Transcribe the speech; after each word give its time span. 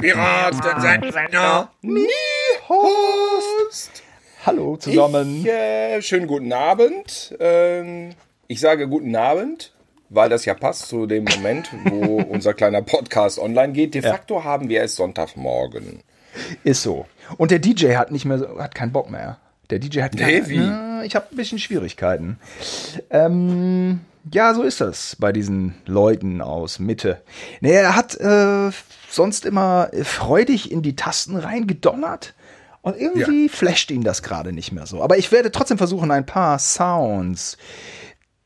Piratensender 0.00 1.70
Host. 2.68 4.02
Hallo 4.46 4.76
zusammen. 4.76 5.40
Ich, 5.40 5.46
äh, 5.48 6.00
schönen 6.02 6.26
guten 6.26 6.52
Abend. 6.52 7.36
Ähm, 7.40 8.10
ich 8.46 8.60
sage 8.60 8.88
guten 8.88 9.14
Abend, 9.16 9.72
weil 10.08 10.28
das 10.28 10.44
ja 10.44 10.54
passt 10.54 10.88
zu 10.88 11.06
dem 11.06 11.24
Moment, 11.24 11.70
wo 11.84 12.16
unser 12.28 12.54
kleiner 12.54 12.82
Podcast 12.82 13.38
online 13.38 13.72
geht. 13.72 13.94
De 13.94 14.02
facto 14.02 14.44
haben 14.44 14.68
wir 14.68 14.82
es 14.82 14.96
Sonntagmorgen. 14.96 16.02
Ist 16.64 16.82
so. 16.82 17.06
Und 17.36 17.50
der 17.50 17.58
DJ 17.58 17.96
hat 17.96 18.10
nicht 18.10 18.24
mehr, 18.24 18.48
hat 18.58 18.74
keinen 18.74 18.92
Bock 18.92 19.10
mehr. 19.10 19.38
Der 19.70 19.78
DJ 19.78 20.02
hat 20.02 20.14
Nee, 20.14 20.40
keine- 20.40 20.48
wie? 20.48 21.06
Ich 21.06 21.14
habe 21.14 21.26
ein 21.30 21.36
bisschen 21.36 21.58
Schwierigkeiten. 21.58 22.38
Ähm, 23.10 24.00
ja, 24.32 24.52
so 24.54 24.62
ist 24.62 24.80
das 24.80 25.16
bei 25.18 25.32
diesen 25.32 25.74
Leuten 25.86 26.40
aus 26.40 26.78
Mitte. 26.78 27.22
Nee, 27.60 27.72
er 27.72 27.94
hat 27.94 28.16
äh, 28.18 28.70
sonst 29.10 29.44
immer 29.46 29.90
freudig 30.02 30.70
in 30.72 30.82
die 30.82 30.96
Tasten 30.96 31.36
reingedonnert. 31.36 32.34
Und 32.82 32.96
irgendwie 32.96 33.48
flasht 33.48 33.90
ihn 33.90 34.02
das 34.04 34.22
gerade 34.22 34.52
nicht 34.52 34.72
mehr 34.72 34.86
so. 34.86 35.02
Aber 35.02 35.18
ich 35.18 35.30
werde 35.32 35.50
trotzdem 35.52 35.78
versuchen, 35.78 36.10
ein 36.10 36.24
paar 36.26 36.58
Sounds 36.58 37.58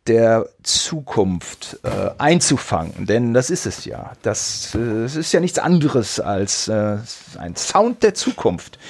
der 0.09 0.49
Zukunft 0.65 1.79
äh, 1.85 2.11
einzufangen, 2.19 3.07
denn 3.07 3.35
das 3.35 3.51
ist 3.51 3.67
es 3.67 3.85
ja. 3.85 4.13
Das, 4.23 4.75
äh, 4.75 4.79
es 5.05 5.15
ist 5.15 5.33
ja 5.33 5.39
nichts 5.39 5.61
anderes 5.61 6.19
als 6.19 6.67
äh, 6.67 6.97
ein 7.39 7.55
Sound 7.55 8.03
der 8.03 8.15
Zukunft. 8.15 8.81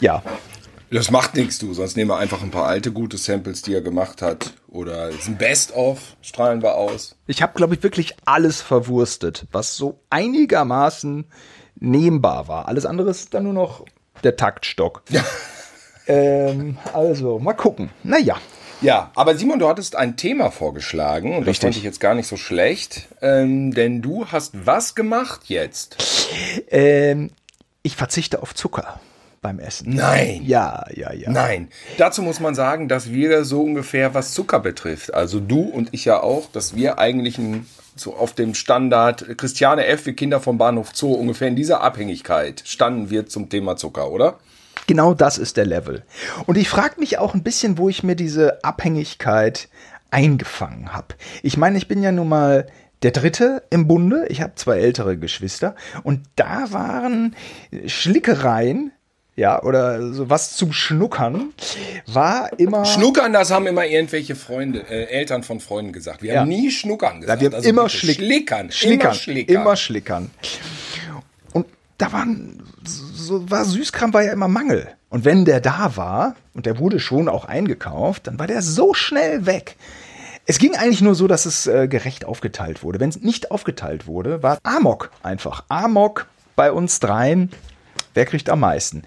Ja, 0.00 0.22
Das 0.92 1.10
macht 1.12 1.36
nichts, 1.36 1.58
du. 1.58 1.72
Sonst 1.72 1.96
nehmen 1.96 2.10
wir 2.10 2.16
einfach 2.18 2.42
ein 2.42 2.50
paar 2.50 2.66
alte, 2.66 2.90
gute 2.90 3.16
Samples, 3.16 3.62
die 3.62 3.74
er 3.74 3.80
gemacht 3.80 4.22
hat. 4.22 4.54
Oder 4.68 5.08
ist 5.10 5.28
ein 5.28 5.38
Best-of, 5.38 6.16
strahlen 6.20 6.62
wir 6.62 6.74
aus. 6.74 7.16
ich 7.28 7.42
habe, 7.42 7.52
glaube 7.54 7.74
ich, 7.74 7.82
wirklich 7.84 8.16
alles 8.24 8.60
verwurstet, 8.60 9.46
was 9.52 9.76
so 9.76 10.00
einigermaßen 10.10 11.26
nehmbar 11.78 12.48
war. 12.48 12.66
Alles 12.66 12.86
andere 12.86 13.10
ist 13.10 13.32
dann 13.34 13.44
nur 13.44 13.52
noch 13.52 13.84
der 14.24 14.36
Taktstock. 14.36 15.02
ähm, 16.08 16.76
also, 16.92 17.38
mal 17.38 17.54
gucken. 17.54 17.90
Naja, 18.02 18.38
Ja, 18.80 19.12
aber 19.14 19.36
Simon, 19.36 19.60
du 19.60 19.68
hattest 19.68 19.94
ein 19.94 20.16
Thema 20.16 20.50
vorgeschlagen 20.50 21.34
und 21.36 21.40
das 21.42 21.48
Richtig. 21.48 21.62
fand 21.62 21.76
ich 21.76 21.82
jetzt 21.84 22.00
gar 22.00 22.14
nicht 22.14 22.26
so 22.26 22.36
schlecht, 22.36 23.06
ähm, 23.22 23.72
denn 23.74 24.02
du 24.02 24.26
hast 24.26 24.66
was 24.66 24.94
gemacht 24.96 25.42
jetzt? 25.46 25.96
ähm, 26.68 27.30
ich 27.82 27.94
verzichte 27.96 28.42
auf 28.42 28.54
Zucker 28.54 29.00
beim 29.40 29.58
Essen. 29.58 29.94
Nein. 29.94 30.42
Ja, 30.44 30.84
ja, 30.94 31.12
ja. 31.12 31.30
Nein. 31.30 31.68
Dazu 31.98 32.22
muss 32.22 32.40
man 32.40 32.54
sagen, 32.54 32.88
dass 32.88 33.10
wir 33.10 33.44
so 33.44 33.62
ungefähr, 33.62 34.14
was 34.14 34.34
Zucker 34.34 34.60
betrifft, 34.60 35.14
also 35.14 35.40
du 35.40 35.62
und 35.62 35.88
ich 35.92 36.04
ja 36.04 36.22
auch, 36.22 36.50
dass 36.52 36.74
wir 36.76 36.98
eigentlich 36.98 37.38
ein, 37.38 37.66
so 37.96 38.14
auf 38.14 38.34
dem 38.34 38.54
Standard 38.54 39.38
Christiane 39.38 39.86
F. 39.86 40.06
wie 40.06 40.12
Kinder 40.12 40.40
vom 40.40 40.58
Bahnhof 40.58 40.90
Zoo 40.94 41.12
ungefähr 41.12 41.48
in 41.48 41.56
dieser 41.56 41.80
Abhängigkeit 41.80 42.62
standen 42.66 43.10
wir 43.10 43.26
zum 43.26 43.48
Thema 43.48 43.76
Zucker, 43.76 44.10
oder? 44.10 44.38
Genau 44.86 45.14
das 45.14 45.38
ist 45.38 45.56
der 45.56 45.66
Level. 45.66 46.02
Und 46.46 46.58
ich 46.58 46.68
frage 46.68 46.98
mich 46.98 47.18
auch 47.18 47.34
ein 47.34 47.42
bisschen, 47.42 47.78
wo 47.78 47.88
ich 47.88 48.02
mir 48.02 48.16
diese 48.16 48.62
Abhängigkeit 48.64 49.68
eingefangen 50.10 50.92
habe. 50.92 51.14
Ich 51.42 51.56
meine, 51.56 51.78
ich 51.78 51.88
bin 51.88 52.02
ja 52.02 52.12
nun 52.12 52.28
mal 52.28 52.66
der 53.02 53.12
Dritte 53.12 53.62
im 53.70 53.86
Bunde. 53.86 54.26
Ich 54.28 54.42
habe 54.42 54.54
zwei 54.56 54.78
ältere 54.78 55.16
Geschwister. 55.16 55.74
Und 56.02 56.22
da 56.36 56.72
waren 56.72 57.36
Schlickereien, 57.86 58.92
ja, 59.40 59.62
oder 59.62 60.12
so 60.12 60.28
was 60.28 60.54
zum 60.56 60.72
Schnuckern, 60.72 61.54
war 62.06 62.50
immer. 62.58 62.84
Schnuckern, 62.84 63.32
das 63.32 63.50
haben 63.50 63.66
immer 63.66 63.86
irgendwelche 63.86 64.36
Freunde, 64.36 64.80
äh, 64.88 65.04
Eltern 65.04 65.42
von 65.42 65.60
Freunden 65.60 65.92
gesagt. 65.92 66.22
Wir 66.22 66.34
Ja. 66.34 66.40
haben 66.40 66.48
nie 66.48 66.70
Schnuckern 66.70 67.22
gesagt. 67.22 67.40
Ja, 67.40 67.40
wir 67.40 67.46
haben 67.48 67.54
Also 67.56 67.68
immer 67.70 67.88
Schlick 67.88 68.16
Schlickern. 68.16 68.70
Schlickern. 68.70 69.00
Immer 69.08 69.14
Schlickern. 69.14 69.56
Immer 69.62 69.76
Schlickern. 69.76 70.30
Und 71.54 71.66
da 71.96 72.12
waren, 72.12 72.62
so 72.84 73.50
war 73.50 73.64
Süßkram 73.64 74.12
war 74.12 74.22
ja 74.22 74.32
immer 74.32 74.48
Mangel. 74.48 74.88
Und 75.08 75.24
wenn 75.24 75.46
der 75.46 75.60
da 75.60 75.96
war, 75.96 76.36
und 76.54 76.66
der 76.66 76.78
wurde 76.78 77.00
schon 77.00 77.28
auch 77.28 77.46
eingekauft, 77.46 78.26
dann 78.26 78.38
war 78.38 78.46
der 78.46 78.60
so 78.60 78.92
schnell 78.94 79.46
weg. 79.46 79.76
Es 80.46 80.58
ging 80.58 80.76
eigentlich 80.76 81.00
nur 81.00 81.14
so, 81.14 81.26
dass 81.26 81.46
es 81.46 81.66
äh, 81.66 81.88
gerecht 81.88 82.26
aufgeteilt 82.26 82.82
wurde. 82.82 83.00
Wenn 83.00 83.08
es 83.08 83.20
nicht 83.22 83.50
aufgeteilt 83.50 84.06
wurde, 84.06 84.42
war 84.42 84.58
Amok 84.64 85.10
einfach. 85.22 85.64
Amok 85.68 86.26
bei 86.56 86.70
uns 86.72 87.00
dreien. 87.00 87.50
Wer 88.14 88.24
kriegt 88.24 88.50
am 88.50 88.60
meisten? 88.60 89.02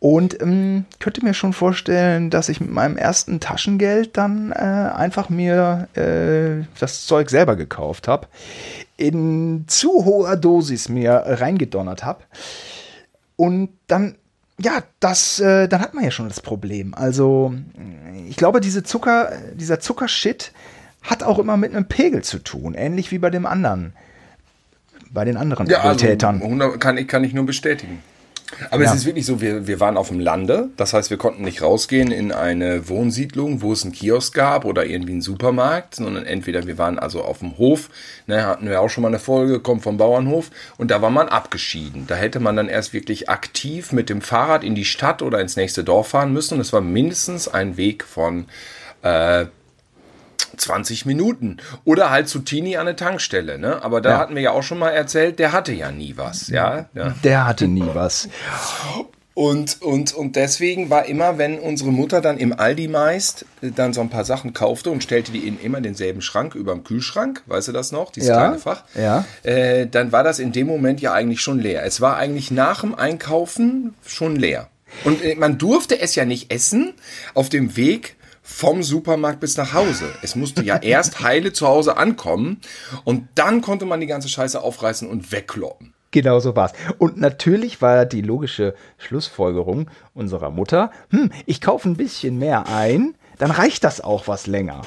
Und 0.00 0.40
ähm, 0.40 0.86
könnte 0.98 1.24
mir 1.24 1.34
schon 1.34 1.52
vorstellen, 1.52 2.30
dass 2.30 2.48
ich 2.48 2.60
mit 2.60 2.70
meinem 2.70 2.96
ersten 2.96 3.40
Taschengeld 3.40 4.16
dann 4.16 4.52
äh, 4.52 4.54
einfach 4.54 5.28
mir 5.28 5.88
äh, 5.94 6.64
das 6.80 7.06
Zeug 7.06 7.30
selber 7.30 7.56
gekauft 7.56 8.08
habe, 8.08 8.28
in 8.96 9.64
zu 9.66 10.04
hoher 10.04 10.36
Dosis 10.36 10.88
mir 10.88 11.22
reingedonnert 11.26 12.04
habe 12.04 12.24
und 13.36 13.70
dann 13.86 14.16
ja, 14.58 14.82
das, 15.00 15.38
äh, 15.38 15.68
dann 15.68 15.80
hat 15.82 15.92
man 15.92 16.04
ja 16.04 16.10
schon 16.10 16.28
das 16.28 16.40
Problem. 16.40 16.94
Also, 16.94 17.52
ich 18.26 18.36
glaube, 18.36 18.60
diese 18.60 18.82
Zucker, 18.82 19.32
dieser 19.54 19.80
Zuckershit 19.80 20.52
hat 21.02 21.22
auch 21.22 21.38
immer 21.38 21.56
mit 21.56 21.74
einem 21.74 21.86
Pegel 21.86 22.24
zu 22.24 22.38
tun, 22.38 22.74
ähnlich 22.74 23.10
wie 23.10 23.18
bei 23.18 23.28
dem 23.28 23.44
anderen, 23.44 23.92
bei 25.10 25.24
den 25.24 25.36
anderen 25.36 25.68
Ja, 25.68 25.82
also, 25.82 26.06
Tätern. 26.06 26.40
100 26.40 26.80
kann, 26.80 26.96
ich, 26.96 27.06
kann 27.06 27.22
ich 27.22 27.34
nur 27.34 27.44
bestätigen. 27.44 28.02
Aber 28.70 28.84
Ja. 28.84 28.90
es 28.90 28.98
ist 28.98 29.06
wirklich 29.06 29.26
so, 29.26 29.40
wir, 29.40 29.66
wir 29.66 29.80
waren 29.80 29.96
auf 29.96 30.08
dem 30.08 30.20
Lande, 30.20 30.68
das 30.76 30.92
heißt, 30.92 31.10
wir 31.10 31.16
konnten 31.16 31.42
nicht 31.42 31.62
rausgehen 31.62 32.12
in 32.12 32.30
eine 32.32 32.88
Wohnsiedlung, 32.88 33.60
wo 33.60 33.72
es 33.72 33.82
einen 33.82 33.92
Kiosk 33.92 34.34
gab 34.34 34.64
oder 34.64 34.86
irgendwie 34.86 35.12
einen 35.12 35.20
Supermarkt, 35.22 35.96
sondern 35.96 36.24
entweder 36.26 36.66
wir 36.66 36.78
waren 36.78 36.98
also 36.98 37.22
auf 37.22 37.40
dem 37.40 37.58
Hof, 37.58 37.90
ne, 38.26 38.46
hatten 38.46 38.68
wir 38.68 38.80
auch 38.80 38.88
schon 38.88 39.02
mal 39.02 39.08
eine 39.08 39.18
Folge, 39.18 39.58
kommt 39.60 39.82
vom 39.82 39.96
Bauernhof, 39.96 40.50
und 40.78 40.90
da 40.90 41.02
war 41.02 41.10
man 41.10 41.28
abgeschieden. 41.28 42.06
Da 42.06 42.14
hätte 42.14 42.38
man 42.40 42.56
dann 42.56 42.68
erst 42.68 42.92
wirklich 42.92 43.28
aktiv 43.28 43.92
mit 43.92 44.08
dem 44.08 44.20
Fahrrad 44.22 44.62
in 44.62 44.74
die 44.74 44.84
Stadt 44.84 45.22
oder 45.22 45.40
ins 45.40 45.56
nächste 45.56 45.82
Dorf 45.82 46.08
fahren 46.08 46.32
müssen. 46.32 46.54
Und 46.54 46.60
es 46.60 46.72
war 46.72 46.80
mindestens 46.80 47.48
ein 47.48 47.76
Weg 47.76 48.04
von 48.04 48.46
äh, 49.02 49.46
20 50.56 51.06
Minuten. 51.06 51.58
Oder 51.84 52.10
halt 52.10 52.28
zu 52.28 52.38
Tini 52.40 52.76
an 52.76 52.86
eine 52.86 52.96
Tankstelle, 52.96 53.58
ne? 53.58 53.82
Aber 53.82 54.00
da 54.00 54.10
Ja. 54.10 54.18
hatten 54.18 54.34
wir 54.34 54.42
ja 54.42 54.50
auch 54.52 54.62
schon 54.62 54.78
mal 54.78 54.90
erzählt, 54.90 55.38
der 55.38 55.52
hatte 55.52 55.72
ja 55.72 55.90
nie 55.92 56.14
was, 56.16 56.48
ja. 56.48 56.86
ja. 56.94 57.14
Der 57.24 57.46
hatte 57.46 57.68
nie 57.68 57.88
was. 57.92 58.28
Und, 59.34 59.82
und, 59.82 60.14
und 60.14 60.34
deswegen 60.34 60.88
war 60.88 61.04
immer, 61.04 61.36
wenn 61.36 61.58
unsere 61.58 61.92
Mutter 61.92 62.22
dann 62.22 62.38
im 62.38 62.58
Aldi 62.58 62.88
meist 62.88 63.44
äh, 63.60 63.70
dann 63.70 63.92
so 63.92 64.00
ein 64.00 64.08
paar 64.08 64.24
Sachen 64.24 64.54
kaufte 64.54 64.90
und 64.90 65.02
stellte 65.02 65.30
die 65.30 65.46
in 65.46 65.60
immer 65.60 65.82
denselben 65.82 66.22
Schrank 66.22 66.54
über 66.54 66.72
dem 66.72 66.84
Kühlschrank, 66.84 67.42
weißt 67.44 67.68
du 67.68 67.72
das 67.72 67.92
noch, 67.92 68.10
dieses 68.12 68.30
Ja, 68.30 68.36
kleine 68.38 68.58
Fach, 68.58 68.84
ja. 68.94 69.26
äh, 69.42 69.86
dann 69.88 70.10
war 70.10 70.24
das 70.24 70.38
in 70.38 70.52
dem 70.52 70.66
Moment 70.66 71.02
ja 71.02 71.12
eigentlich 71.12 71.42
schon 71.42 71.58
leer. 71.58 71.84
Es 71.84 72.00
war 72.00 72.16
eigentlich 72.16 72.50
nach 72.50 72.80
dem 72.80 72.94
Einkaufen 72.94 73.94
schon 74.06 74.36
leer. 74.36 74.68
Und 75.04 75.22
äh, 75.22 75.34
man 75.34 75.58
durfte 75.58 76.00
es 76.00 76.14
ja 76.14 76.24
nicht 76.24 76.50
essen 76.50 76.94
auf 77.34 77.50
dem 77.50 77.76
Weg 77.76 78.15
vom 78.46 78.84
Supermarkt 78.84 79.40
bis 79.40 79.56
nach 79.56 79.74
Hause. 79.74 80.04
Es 80.22 80.36
musste 80.36 80.62
ja 80.62 80.76
erst 80.82 81.20
heile 81.20 81.52
zu 81.52 81.66
Hause 81.66 81.96
ankommen 81.96 82.60
und 83.04 83.28
dann 83.34 83.60
konnte 83.60 83.84
man 83.84 84.00
die 84.00 84.06
ganze 84.06 84.28
Scheiße 84.28 84.62
aufreißen 84.62 85.08
und 85.08 85.32
wegkloppen. 85.32 85.92
Genau 86.12 86.38
so 86.38 86.54
war's. 86.54 86.72
Und 86.98 87.18
natürlich 87.18 87.82
war 87.82 88.06
die 88.06 88.22
logische 88.22 88.74
Schlussfolgerung 88.98 89.90
unserer 90.14 90.50
Mutter, 90.50 90.92
hm, 91.10 91.30
ich 91.44 91.60
kaufe 91.60 91.88
ein 91.88 91.96
bisschen 91.96 92.38
mehr 92.38 92.68
ein, 92.68 93.16
dann 93.38 93.50
reicht 93.50 93.84
das 93.84 94.00
auch 94.00 94.28
was 94.28 94.46
länger. 94.46 94.82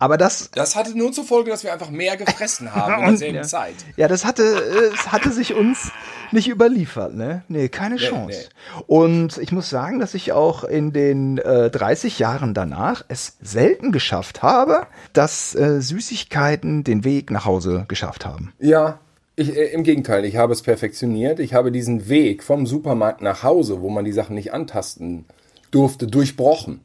Aber 0.00 0.16
das, 0.16 0.50
Das 0.52 0.76
hatte 0.76 0.96
nur 0.96 1.10
zur 1.12 1.24
Folge, 1.24 1.50
dass 1.50 1.64
wir 1.64 1.72
einfach 1.72 1.90
mehr 1.90 2.16
gefressen 2.16 2.72
haben 2.74 3.02
in 3.02 3.08
derselben 3.08 3.36
ja. 3.36 3.42
Zeit. 3.42 3.74
ja, 3.96 4.06
das 4.06 4.24
hatte, 4.24 4.42
äh, 4.42 4.94
es 4.94 5.10
hatte 5.10 5.32
sich 5.32 5.54
uns 5.54 5.90
nicht 6.30 6.48
überliefert, 6.48 7.14
ne? 7.14 7.42
Nee, 7.48 7.68
keine 7.68 7.96
Chance. 7.96 8.48
Und 8.86 9.38
ich 9.38 9.50
muss 9.50 9.70
sagen, 9.70 9.98
dass 9.98 10.14
ich 10.14 10.32
auch 10.32 10.62
in 10.62 10.92
den 10.92 11.38
äh, 11.38 11.70
30 11.70 12.18
Jahren 12.18 12.54
danach 12.54 13.04
es 13.08 13.36
selten 13.40 13.90
geschafft 13.90 14.42
habe, 14.42 14.86
dass 15.12 15.54
äh, 15.54 15.80
Süßigkeiten 15.80 16.84
den 16.84 17.02
Weg 17.04 17.30
nach 17.30 17.44
Hause 17.44 17.84
geschafft 17.88 18.24
haben. 18.24 18.52
Ja, 18.60 19.00
ich, 19.34 19.56
äh, 19.56 19.72
im 19.72 19.82
Gegenteil, 19.82 20.24
ich 20.24 20.36
habe 20.36 20.52
es 20.52 20.62
perfektioniert. 20.62 21.40
Ich 21.40 21.54
habe 21.54 21.72
diesen 21.72 22.08
Weg 22.08 22.44
vom 22.44 22.66
Supermarkt 22.66 23.20
nach 23.20 23.42
Hause, 23.42 23.80
wo 23.80 23.88
man 23.88 24.04
die 24.04 24.12
Sachen 24.12 24.34
nicht 24.34 24.52
antasten 24.52 25.24
durfte, 25.70 26.06
durchbrochen. 26.06 26.84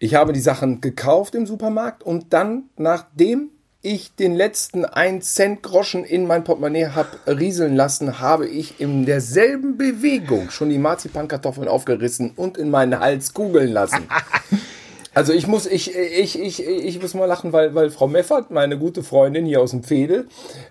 Ich 0.00 0.14
habe 0.14 0.32
die 0.32 0.40
Sachen 0.40 0.80
gekauft 0.80 1.34
im 1.34 1.44
Supermarkt 1.44 2.04
und 2.04 2.32
dann, 2.32 2.70
nachdem 2.76 3.50
ich 3.82 4.14
den 4.14 4.36
letzten 4.36 4.84
1 4.84 5.34
Cent 5.34 5.60
Groschen 5.60 6.04
in 6.04 6.24
mein 6.24 6.44
Portemonnaie 6.44 6.90
habe 6.94 7.18
rieseln 7.26 7.74
lassen, 7.74 8.20
habe 8.20 8.46
ich 8.46 8.80
in 8.80 9.06
derselben 9.06 9.76
Bewegung 9.76 10.50
schon 10.50 10.68
die 10.68 10.78
Marzipankartoffeln 10.78 11.66
aufgerissen 11.66 12.30
und 12.36 12.58
in 12.58 12.70
meinen 12.70 13.00
Hals 13.00 13.34
kugeln 13.34 13.72
lassen. 13.72 14.06
Also 15.18 15.32
ich 15.32 15.48
muss, 15.48 15.66
ich, 15.66 15.96
ich, 15.96 16.38
ich, 16.40 16.64
ich 16.64 17.02
muss 17.02 17.12
mal 17.14 17.24
lachen, 17.24 17.52
weil, 17.52 17.74
weil 17.74 17.90
Frau 17.90 18.06
Meffert, 18.06 18.52
meine 18.52 18.78
gute 18.78 19.02
Freundin 19.02 19.46
hier 19.46 19.60
aus 19.60 19.72
dem 19.72 19.82
Fedel, 19.82 20.28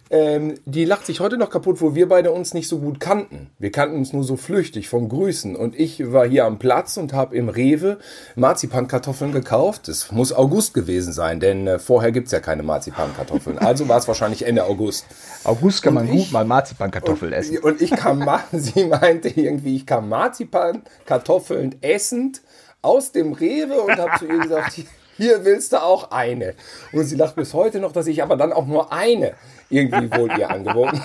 ähm, 0.10 0.56
die 0.64 0.86
lacht 0.86 1.06
sich 1.06 1.20
heute 1.20 1.36
noch 1.38 1.50
kaputt, 1.50 1.82
wo 1.82 1.96
wir 1.96 2.08
beide 2.08 2.32
uns 2.32 2.54
nicht 2.54 2.70
so 2.70 2.80
gut 2.80 3.02
kannten. 3.02 3.50
Wir 3.60 3.72
kannten 3.74 3.98
uns 3.98 4.14
nur 4.14 4.24
so 4.24 4.38
flüchtig 4.38 4.88
vom 4.88 5.10
Grüßen. 5.10 5.58
Und 5.58 5.78
ich 5.78 6.14
war 6.14 6.26
hier 6.26 6.46
am 6.46 6.60
Platz 6.60 6.96
und 6.96 7.12
habe 7.12 7.36
im 7.36 7.50
Rewe 7.50 7.98
Marzipankartoffeln 8.38 9.34
gekauft. 9.34 9.90
Das 9.90 10.14
muss 10.14 10.32
August 10.32 10.74
gewesen 10.74 11.12
sein, 11.12 11.42
denn 11.42 11.68
äh, 11.68 11.78
vorher 11.78 12.14
gibt's 12.14 12.32
ja 12.32 12.40
keine 12.40 12.64
Marzipankartoffeln. 12.64 13.58
Also 13.58 13.90
war 13.90 13.98
es 13.98 14.08
wahrscheinlich 14.08 14.46
Ende 14.46 14.64
August. 14.64 15.06
August 15.44 15.84
kann 15.84 15.98
Und 15.98 16.06
man 16.06 16.08
gut 16.10 16.22
ich- 16.22 16.32
mal 16.32 16.46
Marzipankartoffeln 16.46 17.34
essen. 17.34 17.58
Und 17.58 17.82
ich 17.82 17.92
kam, 17.92 18.26
sie 18.54 18.86
meinte 18.86 19.28
irgendwie, 19.28 19.76
ich 19.76 19.86
kam 19.86 20.08
Marzipankartoffeln 20.08 21.76
essend 21.82 22.42
aus 22.82 23.12
dem 23.12 23.34
Rewe 23.34 23.82
und 23.82 23.98
habe 23.98 24.18
zu 24.20 24.26
ihr 24.26 24.40
gesagt, 24.40 24.74
hier 25.18 25.44
willst 25.46 25.74
du 25.74 25.82
auch 25.82 26.12
eine. 26.12 26.54
Und 26.92 27.06
sie 27.06 27.16
lacht 27.16 27.36
bis 27.36 27.54
heute 27.54 27.80
noch, 27.80 27.92
dass 27.92 28.08
ich 28.08 28.22
aber 28.22 28.38
dann 28.38 28.54
auch 28.54 28.66
nur 28.66 28.94
eine 28.94 29.34
irgendwie 29.70 30.10
wohl 30.18 30.30
ihr 30.38 30.50
angeboten 30.50 31.02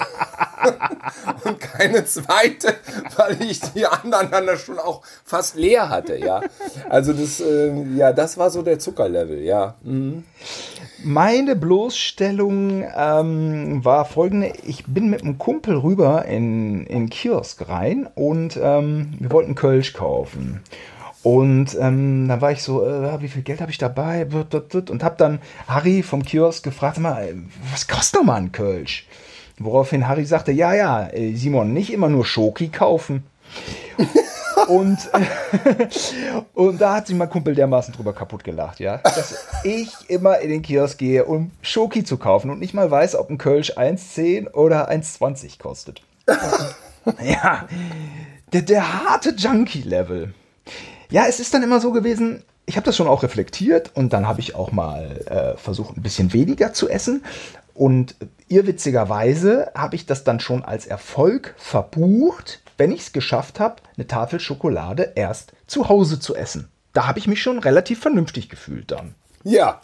und 1.44 1.58
keine 1.58 2.04
zweite, 2.04 2.74
weil 3.16 3.42
ich 3.42 3.60
die 3.60 3.86
anderen 3.86 4.30
dann 4.30 4.56
schon 4.56 4.78
auch 4.78 5.02
fast 5.24 5.56
leer 5.56 5.88
hatte, 5.88 6.16
ja. 6.16 6.42
Also 6.88 7.12
das, 7.12 7.40
ähm, 7.40 7.96
ja, 7.96 8.12
das 8.12 8.38
war 8.38 8.50
so 8.50 8.62
der 8.62 8.78
Zuckerlevel, 8.78 9.42
ja. 9.42 9.74
Meine 11.02 11.56
Bloßstellung 11.56 12.84
ähm, 12.96 13.84
war 13.84 14.04
folgende. 14.04 14.52
Ich 14.64 14.84
bin 14.86 15.10
mit 15.10 15.22
einem 15.22 15.38
Kumpel 15.38 15.78
rüber 15.78 16.26
in, 16.26 16.86
in 16.86 17.10
Kiosk 17.10 17.68
rein 17.68 18.08
und 18.14 18.56
ähm, 18.62 19.14
wir 19.18 19.32
wollten 19.32 19.56
Kölsch 19.56 19.94
kaufen. 19.94 20.60
Und 21.22 21.76
ähm, 21.80 22.26
dann 22.26 22.40
war 22.40 22.50
ich 22.50 22.62
so, 22.62 22.84
äh, 22.84 23.20
wie 23.20 23.28
viel 23.28 23.42
Geld 23.42 23.60
habe 23.60 23.70
ich 23.70 23.78
dabei? 23.78 24.26
Und 24.26 25.04
habe 25.04 25.14
dann 25.16 25.40
Harry 25.68 26.02
vom 26.02 26.24
Kiosk 26.24 26.64
gefragt, 26.64 26.98
mal, 26.98 27.24
äh, 27.24 27.34
was 27.70 27.86
kostet 27.86 28.20
doch 28.20 28.24
mal 28.24 28.36
ein 28.36 28.52
Kölsch? 28.52 29.06
Woraufhin 29.58 30.08
Harry 30.08 30.24
sagte, 30.24 30.50
ja, 30.50 30.74
ja, 30.74 31.08
äh, 31.08 31.34
Simon, 31.34 31.72
nicht 31.72 31.92
immer 31.92 32.08
nur 32.08 32.24
Schoki 32.24 32.68
kaufen. 32.68 33.24
Und, 34.68 35.10
und 36.54 36.80
da 36.80 36.94
hat 36.94 37.06
sich 37.06 37.16
mein 37.16 37.28
Kumpel 37.28 37.54
dermaßen 37.54 37.94
drüber 37.94 38.12
kaputt 38.12 38.44
gelacht, 38.44 38.80
ja. 38.80 38.98
Dass 38.98 39.46
ich 39.64 39.90
immer 40.08 40.38
in 40.38 40.50
den 40.50 40.62
Kiosk 40.62 40.98
gehe, 40.98 41.24
um 41.24 41.50
Schoki 41.62 42.04
zu 42.04 42.16
kaufen 42.16 42.50
und 42.50 42.60
nicht 42.60 42.74
mal 42.74 42.90
weiß, 42.90 43.16
ob 43.16 43.30
ein 43.30 43.38
Kölsch 43.38 43.72
1,10 43.72 44.52
oder 44.52 44.90
1,20 44.90 45.58
kostet. 45.58 46.02
ja, 47.24 47.66
der, 48.52 48.62
der 48.62 49.04
harte 49.04 49.30
Junkie-Level. 49.30 50.32
Ja, 51.12 51.26
es 51.28 51.40
ist 51.40 51.52
dann 51.52 51.62
immer 51.62 51.78
so 51.78 51.92
gewesen, 51.92 52.42
ich 52.64 52.76
habe 52.76 52.86
das 52.86 52.96
schon 52.96 53.06
auch 53.06 53.22
reflektiert 53.22 53.90
und 53.94 54.14
dann 54.14 54.26
habe 54.26 54.40
ich 54.40 54.54
auch 54.54 54.72
mal 54.72 55.20
äh, 55.26 55.58
versucht, 55.58 55.94
ein 55.94 56.02
bisschen 56.02 56.32
weniger 56.32 56.72
zu 56.72 56.88
essen. 56.88 57.22
Und 57.74 58.16
irrwitzigerweise 58.48 59.70
habe 59.74 59.94
ich 59.94 60.06
das 60.06 60.24
dann 60.24 60.40
schon 60.40 60.64
als 60.64 60.86
Erfolg 60.86 61.54
verbucht, 61.58 62.62
wenn 62.78 62.92
ich 62.92 63.02
es 63.02 63.12
geschafft 63.12 63.60
habe, 63.60 63.76
eine 63.98 64.06
Tafel 64.06 64.40
Schokolade 64.40 65.12
erst 65.14 65.52
zu 65.66 65.90
Hause 65.90 66.18
zu 66.18 66.34
essen. 66.34 66.70
Da 66.94 67.06
habe 67.06 67.18
ich 67.18 67.26
mich 67.26 67.42
schon 67.42 67.58
relativ 67.58 68.00
vernünftig 68.00 68.48
gefühlt 68.48 68.90
dann. 68.90 69.14
Ja, 69.44 69.82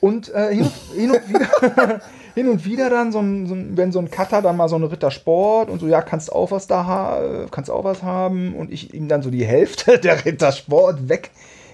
Und 0.00 0.28
äh, 0.34 0.52
hin, 0.56 0.70
hin, 0.92 1.10
und 1.12 1.28
wieder, 1.28 2.00
hin 2.34 2.48
und 2.48 2.64
wieder 2.64 2.90
dann, 2.90 3.12
so 3.12 3.20
ein, 3.20 3.46
so 3.46 3.54
ein, 3.54 3.76
wenn 3.76 3.92
so 3.92 3.98
ein 3.98 4.10
Cutter 4.10 4.42
dann 4.42 4.56
mal 4.56 4.68
so 4.68 4.76
eine 4.76 4.90
Rittersport 4.90 5.70
und 5.70 5.80
so, 5.80 5.86
ja, 5.86 6.02
kannst 6.02 6.32
auch 6.32 6.50
was 6.50 6.66
da 6.66 7.46
kannst 7.50 7.70
auch 7.70 7.84
was 7.84 8.02
haben 8.02 8.54
und 8.54 8.72
ich 8.72 8.94
ihm 8.94 9.08
dann 9.08 9.22
so 9.22 9.30
die 9.30 9.44
Hälfte 9.44 9.98
der 10.02 10.24
Rittersport 10.24 11.08
weg, 11.08 11.30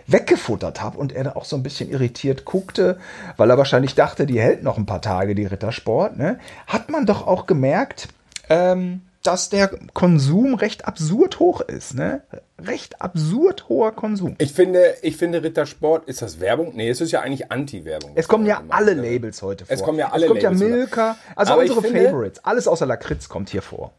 weggefuttert 0.07 0.83
habe 0.83 0.99
und 0.99 1.13
er 1.13 1.25
da 1.25 1.33
auch 1.37 1.45
so 1.45 1.57
ein 1.57 1.63
bisschen 1.63 1.91
irritiert 1.91 2.45
guckte, 2.45 2.99
weil 3.37 3.51
er 3.51 3.59
wahrscheinlich 3.59 3.95
dachte, 3.95 4.27
die 4.27 4.41
hält 4.41 4.63
noch 4.63 4.79
ein 4.79 4.87
paar 4.87 5.03
Tage, 5.03 5.35
die 5.35 5.47
Rittersport, 5.47 6.17
ne? 6.17 6.39
hat 6.67 6.91
man 6.91 7.07
doch 7.07 7.27
auch 7.27 7.47
gemerkt, 7.47 8.09
ähm, 8.49 9.03
dass 9.23 9.49
der 9.51 9.69
Konsum 9.95 10.55
recht 10.55 10.87
absurd 10.87 11.39
hoch 11.41 11.61
ist, 11.61 11.95
ne? 11.95 12.23
Recht 12.59 13.01
absurd 13.03 13.69
hoher 13.69 13.93
Konsum. 13.93 14.37
ich 14.39 14.53
finde, 14.53 14.95
ich 15.03 15.17
finde 15.17 15.43
Rittersport, 15.43 16.09
ist 16.09 16.23
das 16.23 16.41
Werbung? 16.41 16.73
Nee, 16.75 16.89
es 16.89 17.01
ist 17.01 17.11
ja 17.13 17.21
eigentlich 17.21 17.51
Anti-Werbung. 17.51 18.13
Es 18.15 18.29
kommen 18.29 18.47
ja 18.47 18.63
alle 18.69 18.97
wird. 18.97 19.05
Labels 19.07 19.43
heute 19.43 19.67
vor. 19.67 19.75
Es 19.75 19.83
kommen 19.83 19.99
ja 19.99 20.11
alle 20.13 20.25
Es 20.27 20.29
kommt 20.31 20.43
Labels 20.43 20.61
ja. 20.61 20.67
Milka, 20.69 21.17
also 21.37 21.53
Aber 21.53 21.63
unsere 21.63 21.83
finde- 21.83 22.05
Favorites. 22.05 22.45
Alles 22.45 22.69
außer 22.69 22.87
Lakritz 22.87 23.29
kommt 23.29 23.51
hier 23.51 23.63
vor. 23.63 23.93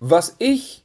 Was 0.00 0.34
ich 0.38 0.84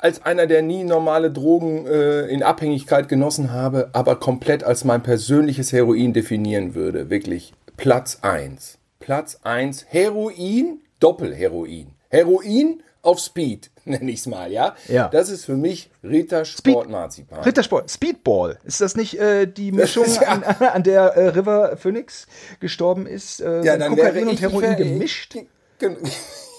als 0.00 0.24
einer, 0.24 0.46
der 0.46 0.62
nie 0.62 0.84
normale 0.84 1.30
Drogen 1.30 1.86
äh, 1.86 2.26
in 2.26 2.42
Abhängigkeit 2.42 3.08
genossen 3.08 3.52
habe, 3.52 3.88
aber 3.92 4.16
komplett 4.16 4.62
als 4.62 4.84
mein 4.84 5.02
persönliches 5.02 5.72
Heroin 5.72 6.12
definieren 6.12 6.74
würde, 6.74 7.10
wirklich 7.10 7.54
Platz 7.76 8.18
1. 8.22 8.78
Platz 9.00 9.40
1, 9.44 9.86
Heroin, 9.88 10.80
Doppelheroin. 11.00 11.88
Heroin 12.14 12.82
auf 13.02 13.18
Speed, 13.18 13.70
nenne 13.84 14.10
ich 14.10 14.20
es 14.20 14.26
mal, 14.26 14.50
ja? 14.50 14.74
Ja. 14.88 15.08
Das 15.08 15.28
ist 15.28 15.44
für 15.44 15.56
mich 15.56 15.90
Ritter 16.02 16.44
Sport 16.44 16.88
Marzipan. 16.88 17.40
Rittersport, 17.40 17.90
Speedball. 17.90 18.58
Ist 18.64 18.80
das 18.80 18.96
nicht 18.96 19.18
äh, 19.18 19.46
die 19.46 19.72
Mischung, 19.72 20.06
ja- 20.06 20.28
an, 20.28 20.42
an 20.44 20.82
der 20.82 21.02
äh, 21.16 21.28
River 21.28 21.76
Phoenix 21.76 22.26
gestorben 22.60 23.06
ist? 23.06 23.40
Äh, 23.40 23.62
ja, 23.64 23.76
dann 23.76 23.94
Kokain 23.94 24.28
und 24.28 24.40
Heroin 24.40 24.76
gemischt? 24.76 25.36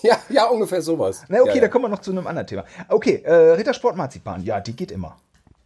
Ja, 0.03 0.19
ja, 0.29 0.45
ungefähr 0.45 0.83
sowas. 0.83 1.23
Na, 1.29 1.41
okay, 1.41 1.55
ja, 1.55 1.61
da 1.61 1.67
kommen 1.67 1.85
wir 1.85 1.89
noch 1.89 2.01
zu 2.01 2.11
einem 2.11 2.27
anderen 2.27 2.45
Thema. 2.45 2.63
Okay, 2.89 3.23
äh, 3.25 3.33
Rittersport 3.33 3.95
Marzipan, 3.95 4.43
ja, 4.43 4.59
die 4.59 4.75
geht 4.75 4.91
immer. 4.91 5.17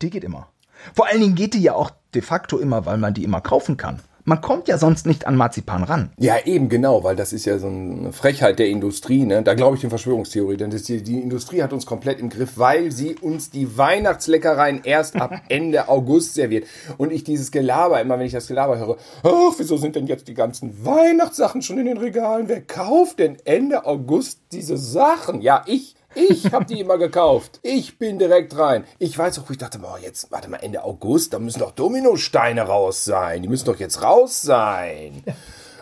Die 0.01 0.09
geht 0.09 0.23
immer. 0.23 0.47
Vor 0.95 1.07
allen 1.07 1.19
Dingen 1.19 1.35
geht 1.35 1.53
die 1.55 1.61
ja 1.61 1.73
auch 1.73 1.91
de 2.13 2.21
facto 2.21 2.57
immer, 2.57 2.85
weil 2.85 2.97
man 2.97 3.13
die 3.13 3.25
immer 3.25 3.41
kaufen 3.41 3.75
kann. 3.75 3.99
Man 4.25 4.41
kommt 4.41 4.67
ja 4.67 4.77
sonst 4.77 5.05
nicht 5.05 5.27
an 5.27 5.35
Marzipan 5.35 5.83
ran. 5.83 6.11
Ja, 6.17 6.35
eben 6.45 6.69
genau, 6.69 7.03
weil 7.03 7.15
das 7.15 7.33
ist 7.33 7.45
ja 7.45 7.57
so 7.57 7.67
eine 7.67 8.11
Frechheit 8.11 8.59
der 8.59 8.67
Industrie. 8.67 9.25
Ne? 9.25 9.43
Da 9.43 9.53
glaube 9.53 9.75
ich 9.75 9.81
den 9.81 9.89
Verschwörungstheorie, 9.89 10.57
denn 10.57 10.69
die, 10.69 11.03
die 11.03 11.19
Industrie 11.19 11.63
hat 11.63 11.73
uns 11.73 11.85
komplett 11.85 12.19
im 12.19 12.29
Griff, 12.29 12.57
weil 12.57 12.91
sie 12.91 13.15
uns 13.15 13.49
die 13.49 13.77
Weihnachtsleckereien 13.77 14.81
erst 14.83 15.15
ab 15.15 15.41
Ende 15.49 15.89
August 15.89 16.35
serviert. 16.35 16.65
Und 16.97 17.11
ich 17.11 17.23
dieses 17.23 17.51
Gelaber, 17.51 17.99
immer 18.01 18.19
wenn 18.19 18.25
ich 18.25 18.33
das 18.33 18.47
Gelaber 18.47 18.77
höre, 18.77 18.97
ach, 19.23 19.53
wieso 19.57 19.77
sind 19.77 19.95
denn 19.95 20.07
jetzt 20.07 20.27
die 20.27 20.33
ganzen 20.33 20.85
Weihnachtssachen 20.85 21.61
schon 21.61 21.77
in 21.79 21.85
den 21.85 21.97
Regalen? 21.97 22.47
Wer 22.47 22.61
kauft 22.61 23.19
denn 23.19 23.37
Ende 23.45 23.85
August 23.85 24.39
diese 24.51 24.77
Sachen? 24.77 25.41
Ja, 25.41 25.63
ich. 25.65 25.95
Ich 26.15 26.51
habe 26.51 26.65
die 26.65 26.79
immer 26.79 26.97
gekauft. 26.97 27.59
Ich 27.63 27.97
bin 27.97 28.19
direkt 28.19 28.57
rein. 28.57 28.83
Ich 28.97 29.17
weiß 29.17 29.39
auch, 29.39 29.49
ich 29.49 29.57
dachte, 29.57 29.79
boah, 29.79 29.99
jetzt, 29.99 30.31
warte 30.31 30.49
mal, 30.49 30.57
Ende 30.57 30.83
August, 30.83 31.33
da 31.33 31.39
müssen 31.39 31.59
doch 31.59 31.71
Dominosteine 31.71 32.61
raus 32.61 33.05
sein. 33.05 33.41
Die 33.41 33.47
müssen 33.47 33.65
doch 33.65 33.79
jetzt 33.79 34.01
raus 34.01 34.41
sein. 34.41 35.23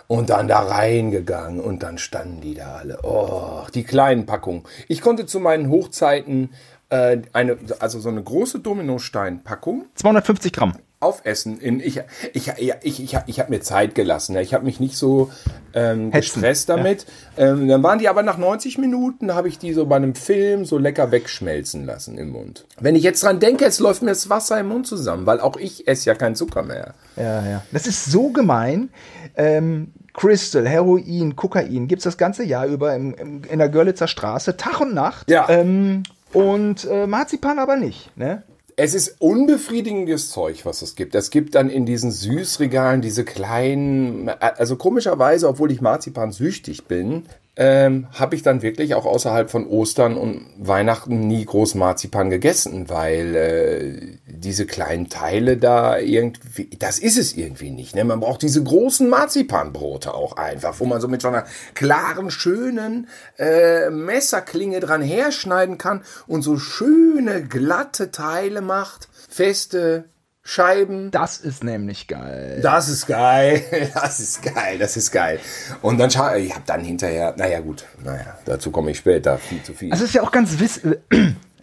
Und 0.08 0.30
dann 0.30 0.48
da 0.48 0.60
reingegangen 0.60 1.60
und 1.60 1.84
dann 1.84 1.98
standen 1.98 2.42
die 2.42 2.54
da 2.54 2.76
alle. 2.76 3.00
Oh, 3.04 3.66
die 3.74 3.84
kleinen 3.84 4.26
Packungen. 4.26 4.64
Ich 4.88 5.02
konnte 5.02 5.26
zu 5.26 5.40
meinen 5.40 5.70
Hochzeiten 5.70 6.52
äh, 6.90 7.18
eine, 7.34 7.58
also 7.80 8.00
so 8.00 8.10
eine 8.10 8.24
große 8.24 8.60
Dominostein-Packung 8.60 9.86
250 9.96 10.54
Gramm. 10.54 10.74
Aufessen. 11.00 11.60
In, 11.60 11.80
ich 11.80 12.02
ich, 12.34 12.52
ich, 12.58 12.74
ich, 12.82 13.04
ich, 13.04 13.18
ich 13.28 13.40
habe 13.40 13.50
mir 13.52 13.62
Zeit 13.62 13.94
gelassen. 13.94 14.36
ja. 14.36 14.42
Ich 14.42 14.54
habe 14.54 14.66
mich 14.66 14.80
nicht 14.80 14.98
so 14.98 15.32
ähm, 15.74 16.12
Hetzen, 16.12 16.42
gestresst 16.42 16.70
damit. 16.70 17.06
Ähm, 17.38 17.68
dann 17.68 17.84
waren 17.84 18.00
die 18.00 18.10
aber 18.10 18.24
nach 18.24 18.38
90 18.38 18.78
Minuten, 18.80 19.34
habe 19.36 19.48
ich 19.48 19.60
die 19.60 19.74
so 19.74 19.86
bei 19.86 19.96
einem 19.96 20.16
Film 20.16 20.66
so 20.66 20.78
lecker 20.78 21.12
wegschmelzen 21.12 21.86
lassen 21.86 22.18
im 22.18 22.30
Mund. 22.30 22.66
Wenn 22.80 22.96
ich 22.96 23.04
jetzt 23.04 23.24
dran 23.24 23.40
denke, 23.40 23.66
es 23.66 23.80
läuft 23.80 24.02
mir 24.02 24.10
das 24.10 24.30
Wasser 24.30 24.60
im 24.60 24.70
Mund 24.70 24.88
zusammen, 24.88 25.26
weil 25.26 25.40
auch 25.40 25.58
ich 25.58 25.88
esse 25.88 26.08
ja 26.08 26.16
keinen 26.16 26.36
Zucker 26.36 26.64
mehr. 26.64 26.96
Ja, 27.16 27.48
ja. 27.48 27.64
Das 27.72 27.86
ist 27.86 28.06
so 28.06 28.30
gemein. 28.30 28.90
Ähm, 29.36 29.94
Crystal, 30.14 30.68
Heroin, 30.68 31.36
Kokain 31.36 31.88
gibt 31.88 32.00
es 32.00 32.06
das 32.06 32.18
ganze 32.18 32.44
Jahr 32.44 32.66
über 32.66 32.96
im, 32.96 33.14
im, 33.14 33.44
in 33.44 33.60
der 33.60 33.70
Görlitzer 33.70 34.08
Straße, 34.08 34.58
Tag 34.58 34.82
und 34.82 34.96
Nacht. 34.96 35.30
Ja. 35.30 35.48
Ähm, 35.48 36.02
und 36.34 36.86
äh, 36.86 37.06
Marzipan 37.06 37.60
aber 37.60 37.76
nicht. 37.76 38.18
Ne? 38.18 38.42
Es 38.80 38.94
ist 38.94 39.16
unbefriedigendes 39.20 40.30
Zeug, 40.30 40.64
was 40.64 40.84
es 40.84 40.96
gibt. 40.96 41.16
Es 41.16 41.32
gibt 41.32 41.56
dann 41.56 41.72
in 41.72 41.88
diesen 41.88 42.12
Süßregalen 42.12 43.02
diese 43.02 43.26
kleinen, 43.26 44.30
also 44.30 44.76
komischerweise, 44.76 45.50
obwohl 45.50 45.72
ich 45.72 45.82
Marzipan 45.82 46.32
süchtig 46.32 46.86
bin, 46.86 47.24
ähm, 47.56 48.06
habe 48.14 48.36
ich 48.36 48.44
dann 48.44 48.62
wirklich 48.62 48.94
auch 48.94 49.08
außerhalb 49.08 49.50
von 49.50 49.66
Ostern 49.66 50.16
und 50.16 50.46
Weihnachten 50.60 51.22
nie 51.22 51.44
groß 51.44 51.74
Marzipan 51.74 52.30
gegessen, 52.30 52.88
weil 52.88 53.36
äh, 53.36 54.27
diese 54.40 54.66
kleinen 54.66 55.10
Teile 55.10 55.58
da 55.58 55.98
irgendwie, 55.98 56.70
das 56.78 57.00
ist 57.00 57.18
es 57.18 57.36
irgendwie 57.36 57.72
nicht. 57.72 57.96
Ne? 57.96 58.04
Man 58.04 58.20
braucht 58.20 58.42
diese 58.42 58.64
großen 58.64 59.10
Marzipanbrote 59.10 60.14
auch 60.14 60.38
einfach, 60.38 60.80
wo 60.80 60.86
man 60.86 61.02
so 61.02 61.08
mit 61.08 61.22
so 61.22 61.28
einer 61.28 61.46
klaren, 61.74 62.32
schönen 62.32 63.08
äh, 63.38 63.90
Messerklinge 63.90 64.80
dran 64.80 65.02
herschneiden 65.02 65.78
kann 65.78 66.04
und 66.28 66.42
so 66.42 66.58
schöne, 66.58 67.44
glatte 67.44 68.12
Teile 68.12 68.62
macht, 68.62 69.10
feste 69.30 70.06
Scheiben. 70.44 71.12
Das 71.12 71.40
ist 71.40 71.66
nämlich 71.66 72.08
geil. 72.08 72.62
Das 72.64 72.88
ist 72.88 73.08
geil, 73.08 73.64
das 73.94 74.22
ist 74.22 74.42
geil, 74.42 74.80
das 74.80 74.96
ist 74.96 75.12
geil. 75.12 75.42
Und 75.82 75.98
dann 75.98 76.10
scha 76.10 76.38
ich 76.38 76.54
habe 76.54 76.64
dann 76.66 76.86
hinterher, 76.86 77.34
naja 77.38 77.60
gut, 77.60 77.84
naja, 78.02 78.38
dazu 78.46 78.72
komme 78.72 78.92
ich 78.92 78.98
später, 78.98 79.38
viel 79.38 79.62
zu 79.62 79.74
viel. 79.74 79.92
Also 79.92 80.06
es 80.06 80.12
ist 80.12 80.14
ja 80.14 80.24
auch 80.24 80.32
ganz 80.32 80.58
wiss. 80.60 80.80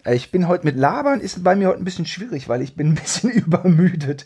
Ich 0.07 0.29
bin 0.29 0.47
heute 0.47 0.65
mit 0.65 0.75
Labern, 0.77 1.19
ist 1.19 1.43
bei 1.43 1.55
mir 1.55 1.69
heute 1.69 1.79
ein 1.79 1.83
bisschen 1.83 2.05
schwierig, 2.05 2.47
weil 2.47 2.61
ich 2.61 2.75
bin 2.75 2.89
ein 2.89 2.95
bisschen 2.95 3.29
übermüdet 3.31 4.23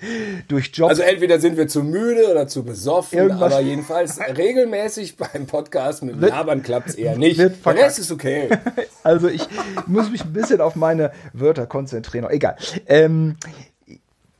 durch 0.49 0.71
Job. 0.73 0.89
Also 0.89 1.03
entweder 1.03 1.39
sind 1.39 1.55
wir 1.55 1.69
zu 1.69 1.83
müde 1.83 2.29
oder 2.29 2.47
zu 2.49 2.63
besoffen, 2.63 3.17
Irgendwas- 3.17 3.53
aber 3.53 3.61
jedenfalls 3.61 4.19
regelmäßig 4.19 5.15
beim 5.15 5.45
Podcast 5.47 6.03
mit 6.03 6.19
Wird- 6.19 6.31
Labern 6.31 6.63
klappt 6.63 6.89
es 6.89 6.95
eher 6.95 7.17
nicht. 7.17 7.39
Der. 7.39 7.51
Rest 7.65 7.99
ist 7.99 8.11
okay. 8.11 8.49
Also 9.03 9.29
ich 9.29 9.47
muss 9.87 10.11
mich 10.11 10.25
ein 10.25 10.33
bisschen 10.33 10.59
auf 10.59 10.75
meine 10.75 11.11
Wörter 11.31 11.65
konzentrieren. 11.65 12.29
Egal. 12.29 12.57
Ähm, 12.85 13.37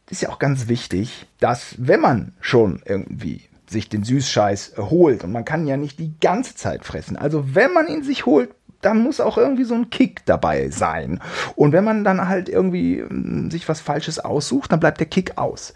ist 0.10 0.22
ja 0.22 0.29
auch 0.29 0.39
ganz 0.39 0.67
wichtig, 0.67 1.27
dass 1.39 1.75
wenn 1.77 2.01
man 2.01 2.34
schon 2.41 2.81
irgendwie 2.86 3.43
sich 3.69 3.88
den 3.88 4.03
Süßscheiß 4.03 4.74
holt 4.77 5.24
und 5.24 5.31
man 5.31 5.46
kann 5.46 5.65
ja 5.65 5.77
nicht 5.77 5.98
die 6.00 6.12
ganze 6.19 6.55
Zeit 6.55 6.84
fressen. 6.84 7.15
Also 7.15 7.55
wenn 7.55 7.72
man 7.72 7.88
ihn 7.88 8.03
sich 8.03 8.25
holt, 8.25 8.50
dann 8.81 9.00
muss 9.00 9.19
auch 9.19 9.38
irgendwie 9.38 9.63
so 9.63 9.75
ein 9.75 9.89
Kick 9.89 10.25
dabei 10.25 10.69
sein. 10.69 11.21
Und 11.55 11.71
wenn 11.71 11.83
man 11.83 12.03
dann 12.03 12.27
halt 12.27 12.50
irgendwie 12.50 13.01
mm, 13.01 13.50
sich 13.51 13.67
was 13.67 13.81
Falsches 13.81 14.19
aussucht, 14.19 14.71
dann 14.71 14.79
bleibt 14.79 15.00
der 15.00 15.07
Kick 15.07 15.38
aus. 15.38 15.74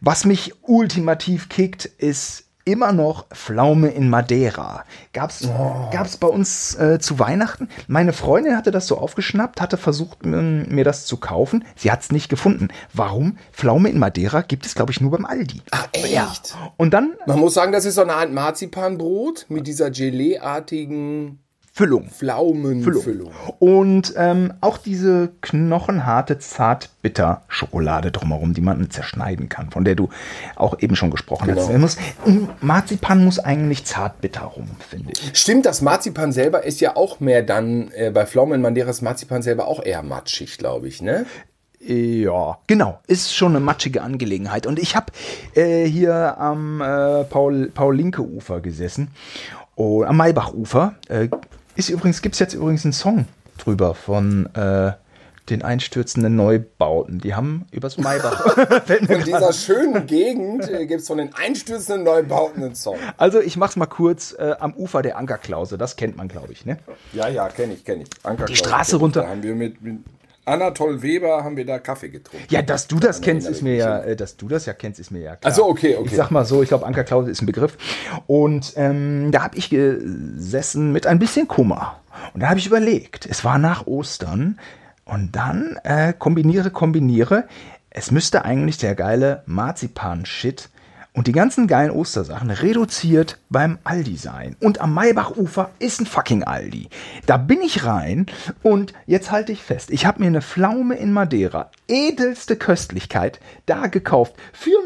Was 0.00 0.24
mich 0.24 0.54
ultimativ 0.62 1.48
kickt, 1.48 1.84
ist 1.84 2.48
immer 2.68 2.92
noch 2.92 3.28
Pflaume 3.30 3.88
in 3.88 4.10
Madeira. 4.10 4.84
Gab's, 5.14 5.48
gab's 5.90 6.18
bei 6.18 6.26
uns 6.28 6.74
äh, 6.74 6.98
zu 6.98 7.18
Weihnachten. 7.18 7.68
Meine 7.86 8.12
Freundin 8.12 8.56
hatte 8.56 8.70
das 8.70 8.86
so 8.86 8.98
aufgeschnappt, 8.98 9.62
hatte 9.62 9.78
versucht, 9.78 10.26
mir 10.26 10.84
das 10.84 11.06
zu 11.06 11.16
kaufen. 11.16 11.64
Sie 11.76 11.90
hat's 11.90 12.12
nicht 12.12 12.28
gefunden. 12.28 12.68
Warum? 12.92 13.38
Pflaume 13.52 13.88
in 13.88 13.98
Madeira 13.98 14.42
gibt 14.42 14.66
es, 14.66 14.74
glaube 14.74 14.92
ich, 14.92 15.00
nur 15.00 15.12
beim 15.12 15.24
Aldi. 15.24 15.62
Ach, 15.70 15.88
echt? 15.92 16.56
Und 16.76 16.92
dann 16.92 17.14
Man 17.26 17.40
muss 17.40 17.54
sagen, 17.54 17.72
das 17.72 17.86
ist 17.86 17.94
so 17.94 18.02
eine 18.02 18.14
Art 18.14 18.30
Marzipanbrot 18.30 19.46
mit 19.48 19.66
dieser 19.66 19.90
Gelee-artigen 19.90 21.38
Füllung. 21.78 22.10
Pflaumenfüllung. 22.10 23.30
Und 23.60 24.12
ähm, 24.16 24.52
auch 24.60 24.78
diese 24.78 25.30
knochenharte 25.42 26.40
Zartbitter-Schokolade 26.40 28.10
drumherum, 28.10 28.52
die 28.52 28.60
man 28.60 28.90
zerschneiden 28.90 29.48
kann, 29.48 29.70
von 29.70 29.84
der 29.84 29.94
du 29.94 30.08
auch 30.56 30.80
eben 30.80 30.96
schon 30.96 31.12
gesprochen 31.12 31.48
hast. 31.52 31.68
Genau. 31.68 31.70
Er 31.70 31.78
muss, 31.78 31.96
um, 32.24 32.48
Marzipan 32.60 33.24
muss 33.24 33.38
eigentlich 33.38 33.84
zartbitter 33.84 34.40
rum, 34.40 34.66
finde 34.88 35.12
ich. 35.12 35.38
Stimmt, 35.38 35.66
das 35.66 35.80
Marzipan 35.80 36.32
selber 36.32 36.64
ist 36.64 36.80
ja 36.80 36.96
auch 36.96 37.20
mehr 37.20 37.44
dann, 37.44 37.92
äh, 37.92 38.10
bei 38.10 38.26
Pflaumen 38.26 38.60
Madeira 38.60 38.90
ist 38.90 39.02
Marzipan 39.02 39.42
selber 39.42 39.68
auch 39.68 39.80
eher 39.80 40.02
matschig, 40.02 40.58
glaube 40.58 40.88
ich, 40.88 41.00
ne? 41.00 41.26
Ja, 41.78 42.58
genau. 42.66 42.98
Ist 43.06 43.32
schon 43.32 43.52
eine 43.52 43.60
matschige 43.60 44.02
Angelegenheit. 44.02 44.66
Und 44.66 44.80
ich 44.80 44.96
habe 44.96 45.12
äh, 45.54 45.84
hier 45.84 46.38
am 46.38 46.80
äh, 46.80 47.22
Paul, 47.22 47.70
Paul-Linke-Ufer 47.72 48.58
gesessen, 48.58 49.12
oh, 49.76 50.02
am 50.02 50.16
Maybach-Ufer. 50.16 50.96
Äh, 51.08 51.28
ist 51.78 51.88
übrigens, 51.90 52.22
gibt's 52.22 52.40
jetzt 52.40 52.54
übrigens 52.54 52.84
einen 52.84 52.92
Song 52.92 53.26
drüber 53.56 53.94
von 53.94 54.52
äh, 54.54 54.92
den 55.48 55.62
einstürzenden 55.62 56.34
Neubauten. 56.34 57.20
Die 57.20 57.34
haben 57.34 57.66
übers 57.70 57.96
Maybach. 57.98 58.56
In 59.08 59.24
dieser 59.24 59.52
schönen 59.52 60.06
Gegend 60.06 60.68
äh, 60.68 60.86
gibt 60.86 61.02
es 61.02 61.06
von 61.06 61.18
den 61.18 61.32
einstürzenden 61.34 62.02
Neubauten 62.02 62.64
einen 62.64 62.74
Song. 62.74 62.98
Also 63.16 63.40
ich 63.40 63.56
mach's 63.56 63.76
mal 63.76 63.86
kurz 63.86 64.34
äh, 64.36 64.56
am 64.58 64.74
Ufer 64.74 65.02
der 65.02 65.16
Ankerklause, 65.16 65.78
das 65.78 65.94
kennt 65.94 66.16
man, 66.16 66.26
glaube 66.26 66.52
ich, 66.52 66.66
ne? 66.66 66.78
Ja, 67.12 67.28
ja, 67.28 67.48
kenne 67.48 67.74
ich, 67.74 67.84
kenne 67.84 68.02
ich. 68.02 68.08
Anker 68.24 68.46
Die 68.46 68.56
Straße 68.56 68.96
runter. 68.96 69.22
Da 69.22 69.28
haben 69.28 69.44
wir 69.44 69.54
mit, 69.54 69.80
mit 69.80 69.98
Anatol 70.48 71.02
Weber 71.02 71.44
haben 71.44 71.56
wir 71.56 71.66
da 71.66 71.78
Kaffee 71.78 72.08
getrunken. 72.08 72.46
Ja, 72.50 72.62
dass 72.62 72.88
du 72.88 72.98
das 72.98 73.20
kennst, 73.20 73.48
ist 73.48 73.62
mir 73.62 73.76
ja, 73.76 74.00
äh, 74.00 74.16
dass 74.16 74.36
du 74.36 74.48
das 74.48 74.66
ja 74.66 74.72
kennst, 74.72 74.98
ist 75.00 75.10
mir 75.10 75.20
ja 75.20 75.36
klar. 75.36 75.52
Ach 75.52 75.56
so, 75.56 75.66
okay, 75.66 75.96
okay. 75.96 76.08
Ich 76.10 76.16
sag 76.16 76.30
mal 76.30 76.44
so, 76.44 76.62
ich 76.62 76.68
glaube, 76.68 76.86
Ankerklause 76.86 77.30
ist 77.30 77.42
ein 77.42 77.46
Begriff. 77.46 77.76
Und 78.26 78.72
ähm, 78.76 79.30
da 79.30 79.42
habe 79.42 79.56
ich 79.56 79.70
gesessen 79.70 80.92
mit 80.92 81.06
ein 81.06 81.18
bisschen 81.18 81.48
Kummer. 81.48 82.00
Und 82.34 82.42
da 82.42 82.48
habe 82.48 82.58
ich 82.58 82.66
überlegt, 82.66 83.26
es 83.26 83.44
war 83.44 83.58
nach 83.58 83.86
Ostern. 83.86 84.58
Und 85.04 85.36
dann 85.36 85.78
äh, 85.84 86.12
kombiniere, 86.12 86.70
kombiniere. 86.70 87.44
Es 87.90 88.10
müsste 88.10 88.44
eigentlich 88.44 88.78
der 88.78 88.94
geile 88.94 89.42
Marzipan-Shit 89.46 90.68
und 91.18 91.26
die 91.26 91.32
ganzen 91.32 91.66
geilen 91.66 91.90
Ostersachen 91.90 92.48
reduziert 92.50 93.38
beim 93.50 93.78
Aldi 93.82 94.16
sein. 94.16 94.56
Und 94.60 94.80
am 94.80 94.94
Maybachufer 94.94 95.70
ist 95.80 96.00
ein 96.00 96.06
fucking 96.06 96.44
Aldi. 96.44 96.88
Da 97.26 97.36
bin 97.38 97.60
ich 97.60 97.84
rein 97.84 98.26
und 98.62 98.92
jetzt 99.06 99.32
halte 99.32 99.50
ich 99.50 99.60
fest. 99.64 99.90
Ich 99.90 100.06
habe 100.06 100.20
mir 100.20 100.28
eine 100.28 100.42
Pflaume 100.42 100.94
in 100.96 101.12
Madeira, 101.12 101.72
edelste 101.88 102.54
Köstlichkeit, 102.54 103.40
da 103.66 103.88
gekauft 103.88 104.34
für 104.52 104.78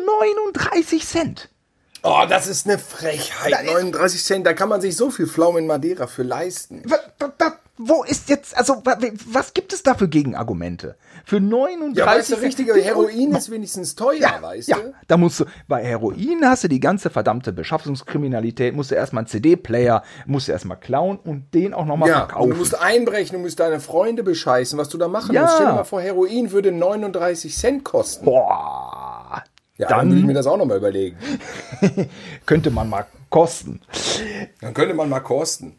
39 0.54 1.06
Cent. 1.06 1.50
Oh, 2.02 2.22
das 2.28 2.46
ist 2.46 2.66
eine 2.66 2.78
Frechheit. 2.78 3.52
Ist- 3.52 3.72
39 3.74 4.24
Cent, 4.24 4.46
da 4.46 4.54
kann 4.54 4.70
man 4.70 4.80
sich 4.80 4.96
so 4.96 5.10
viel 5.10 5.26
Pflaumen 5.26 5.66
Madeira 5.66 6.06
für 6.06 6.22
leisten. 6.22 6.82
Wa- 6.86 6.96
wa- 7.20 7.58
Wo 7.78 8.04
ist 8.04 8.28
jetzt, 8.28 8.54
also 8.56 8.84
wa- 8.84 8.98
was 9.30 9.54
gibt 9.54 9.72
es 9.72 9.82
da 9.82 9.94
für 9.94 10.06
Gegenargumente? 10.06 10.94
Für 11.24 11.40
39 11.40 11.96
Ja, 11.96 12.06
weißt 12.06 12.30
du, 12.30 12.34
Cent- 12.34 12.46
richtige 12.46 12.74
Heroin 12.74 13.34
ist 13.34 13.50
wenigstens 13.50 13.94
teuer, 13.94 14.18
Ja, 14.20 14.42
weißt 14.42 14.68
ja, 14.68 14.76
du? 14.76 14.92
da 15.08 15.16
musst 15.16 15.40
du, 15.40 15.46
bei 15.68 15.82
Heroin 15.82 16.40
hast 16.44 16.64
du 16.64 16.68
die 16.68 16.80
ganze 16.80 17.08
verdammte 17.08 17.50
Beschaffungskriminalität, 17.52 18.76
musst 18.76 18.90
du 18.90 18.94
erstmal 18.94 19.22
einen 19.22 19.28
CD-Player, 19.28 20.02
musst 20.26 20.48
du 20.48 20.52
erstmal 20.52 20.78
klauen 20.78 21.18
und 21.24 21.54
den 21.54 21.72
auch 21.72 21.86
nochmal 21.86 22.10
Ja, 22.10 22.18
verkaufen. 22.26 22.50
du 22.50 22.56
musst 22.56 22.78
einbrechen, 22.78 23.36
du 23.38 23.42
musst 23.42 23.58
deine 23.58 23.80
Freunde 23.80 24.22
bescheißen, 24.22 24.78
was 24.78 24.90
du 24.90 24.98
da 24.98 25.08
machen 25.08 25.34
Ja. 25.34 25.42
musst. 25.42 25.54
Stell 25.54 25.66
dir 25.68 25.72
mal 25.72 25.84
vor, 25.84 26.02
Heroin 26.02 26.52
würde 26.52 26.72
39 26.72 27.56
Cent 27.56 27.84
kosten. 27.84 28.26
Boah, 28.26 29.42
Ja, 29.78 29.88
dann 29.88 30.08
würde 30.08 30.18
ich 30.20 30.26
mir 30.26 30.34
dann 30.34 30.44
das 30.44 30.46
auch 30.46 30.58
nochmal 30.58 30.76
überlegen. 30.76 31.16
könnte 32.46 32.70
man 32.70 32.90
mal 32.90 33.06
kosten. 33.30 33.80
Dann 34.60 34.74
könnte 34.74 34.94
man 34.94 35.08
mal 35.08 35.20
kosten. 35.20 35.78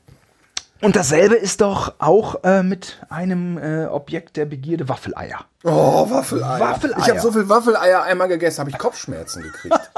Und 0.83 0.97
dasselbe 0.97 1.35
ist 1.35 1.61
doch 1.61 1.93
auch 1.99 2.43
äh, 2.43 2.61
mit 2.61 2.99
einem 3.07 3.57
äh, 3.57 3.85
Objekt 3.85 4.35
der 4.35 4.43
Begierde 4.43 4.89
Waffeleier. 4.89 5.45
Oh, 5.63 6.09
Waffeleier. 6.09 6.59
Waffeleier. 6.59 6.99
Ich 6.99 7.09
habe 7.09 7.21
so 7.21 7.31
viel 7.31 7.47
Waffeleier 7.47 8.03
einmal 8.03 8.27
gegessen, 8.27 8.59
habe 8.59 8.69
ich 8.69 8.77
Kopfschmerzen 8.77 9.43
gekriegt. 9.43 9.79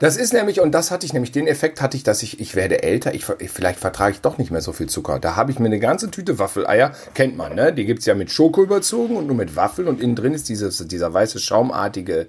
Das 0.00 0.16
ist 0.16 0.32
nämlich, 0.32 0.60
und 0.60 0.72
das 0.72 0.90
hatte 0.90 1.06
ich 1.06 1.12
nämlich, 1.12 1.30
den 1.30 1.46
Effekt 1.46 1.80
hatte 1.80 1.96
ich, 1.96 2.02
dass 2.02 2.22
ich, 2.22 2.40
ich 2.40 2.56
werde 2.56 2.82
älter, 2.82 3.14
ich, 3.14 3.24
vielleicht 3.24 3.78
vertrage 3.78 4.12
ich 4.12 4.20
doch 4.20 4.36
nicht 4.36 4.50
mehr 4.50 4.60
so 4.60 4.72
viel 4.72 4.88
Zucker. 4.88 5.20
Da 5.20 5.36
habe 5.36 5.52
ich 5.52 5.60
mir 5.60 5.66
eine 5.66 5.78
ganze 5.78 6.10
Tüte 6.10 6.38
Waffeleier, 6.38 6.92
kennt 7.14 7.36
man, 7.36 7.54
ne? 7.54 7.72
Die 7.72 7.84
gibt's 7.84 8.06
ja 8.06 8.14
mit 8.14 8.30
Schoko 8.30 8.62
überzogen 8.62 9.16
und 9.16 9.26
nur 9.28 9.36
mit 9.36 9.54
Waffeln 9.54 9.86
und 9.86 10.00
innen 10.00 10.16
drin 10.16 10.34
ist 10.34 10.48
dieses, 10.48 10.78
dieser 10.88 11.14
weiße 11.14 11.38
schaumartige 11.38 12.26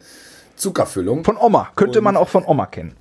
Zuckerfüllung. 0.56 1.24
Von 1.24 1.38
Oma, 1.38 1.70
könnte 1.76 2.02
man 2.02 2.16
auch 2.18 2.30
von 2.30 2.46
Oma 2.46 2.68
kennen. 2.68 2.96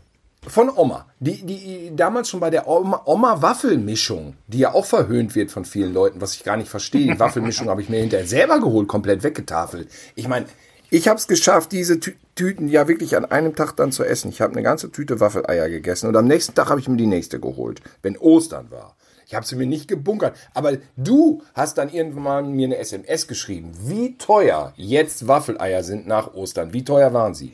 Von 0.48 0.70
Oma. 0.70 1.06
Die, 1.20 1.46
die 1.46 1.92
damals 1.94 2.28
schon 2.28 2.40
bei 2.40 2.50
der 2.50 2.66
Oma- 2.66 3.02
Oma-Waffelmischung, 3.04 4.34
die 4.48 4.58
ja 4.58 4.74
auch 4.74 4.84
verhöhnt 4.84 5.34
wird 5.36 5.52
von 5.52 5.64
vielen 5.64 5.94
Leuten, 5.94 6.20
was 6.20 6.34
ich 6.34 6.42
gar 6.42 6.56
nicht 6.56 6.68
verstehe. 6.68 7.12
Die 7.12 7.20
Waffelmischung 7.20 7.68
habe 7.68 7.80
ich 7.80 7.88
mir 7.88 8.00
hinterher 8.00 8.26
selber 8.26 8.58
geholt, 8.58 8.88
komplett 8.88 9.22
weggetafelt. 9.22 9.88
Ich 10.16 10.26
meine, 10.26 10.46
ich 10.90 11.06
habe 11.08 11.18
es 11.18 11.28
geschafft, 11.28 11.72
diese 11.72 12.00
Tü 12.00 12.12
Tüten 12.34 12.68
ja 12.68 12.88
wirklich 12.88 13.14
an 13.14 13.26
einem 13.26 13.54
Tag 13.54 13.72
dann 13.76 13.92
zu 13.92 14.04
essen. 14.04 14.30
Ich 14.30 14.40
habe 14.40 14.52
eine 14.54 14.62
ganze 14.62 14.90
Tüte 14.90 15.20
Waffeleier 15.20 15.68
gegessen 15.68 16.08
und 16.08 16.16
am 16.16 16.26
nächsten 16.26 16.54
Tag 16.54 16.70
habe 16.70 16.80
ich 16.80 16.88
mir 16.88 16.96
die 16.96 17.06
nächste 17.06 17.38
geholt, 17.38 17.82
wenn 18.00 18.16
Ostern 18.16 18.70
war. 18.70 18.96
Ich 19.26 19.34
habe 19.34 19.46
sie 19.46 19.54
mir 19.54 19.66
nicht 19.66 19.86
gebunkert. 19.86 20.34
Aber 20.54 20.72
du 20.96 21.42
hast 21.54 21.76
dann 21.78 21.90
irgendwann 21.90 22.52
mir 22.52 22.66
eine 22.66 22.78
SMS 22.78 23.26
geschrieben, 23.28 23.72
wie 23.84 24.16
teuer 24.16 24.72
jetzt 24.76 25.28
Waffeleier 25.28 25.82
sind 25.84 26.06
nach 26.06 26.34
Ostern. 26.34 26.72
Wie 26.72 26.84
teuer 26.84 27.12
waren 27.12 27.34
sie? 27.34 27.52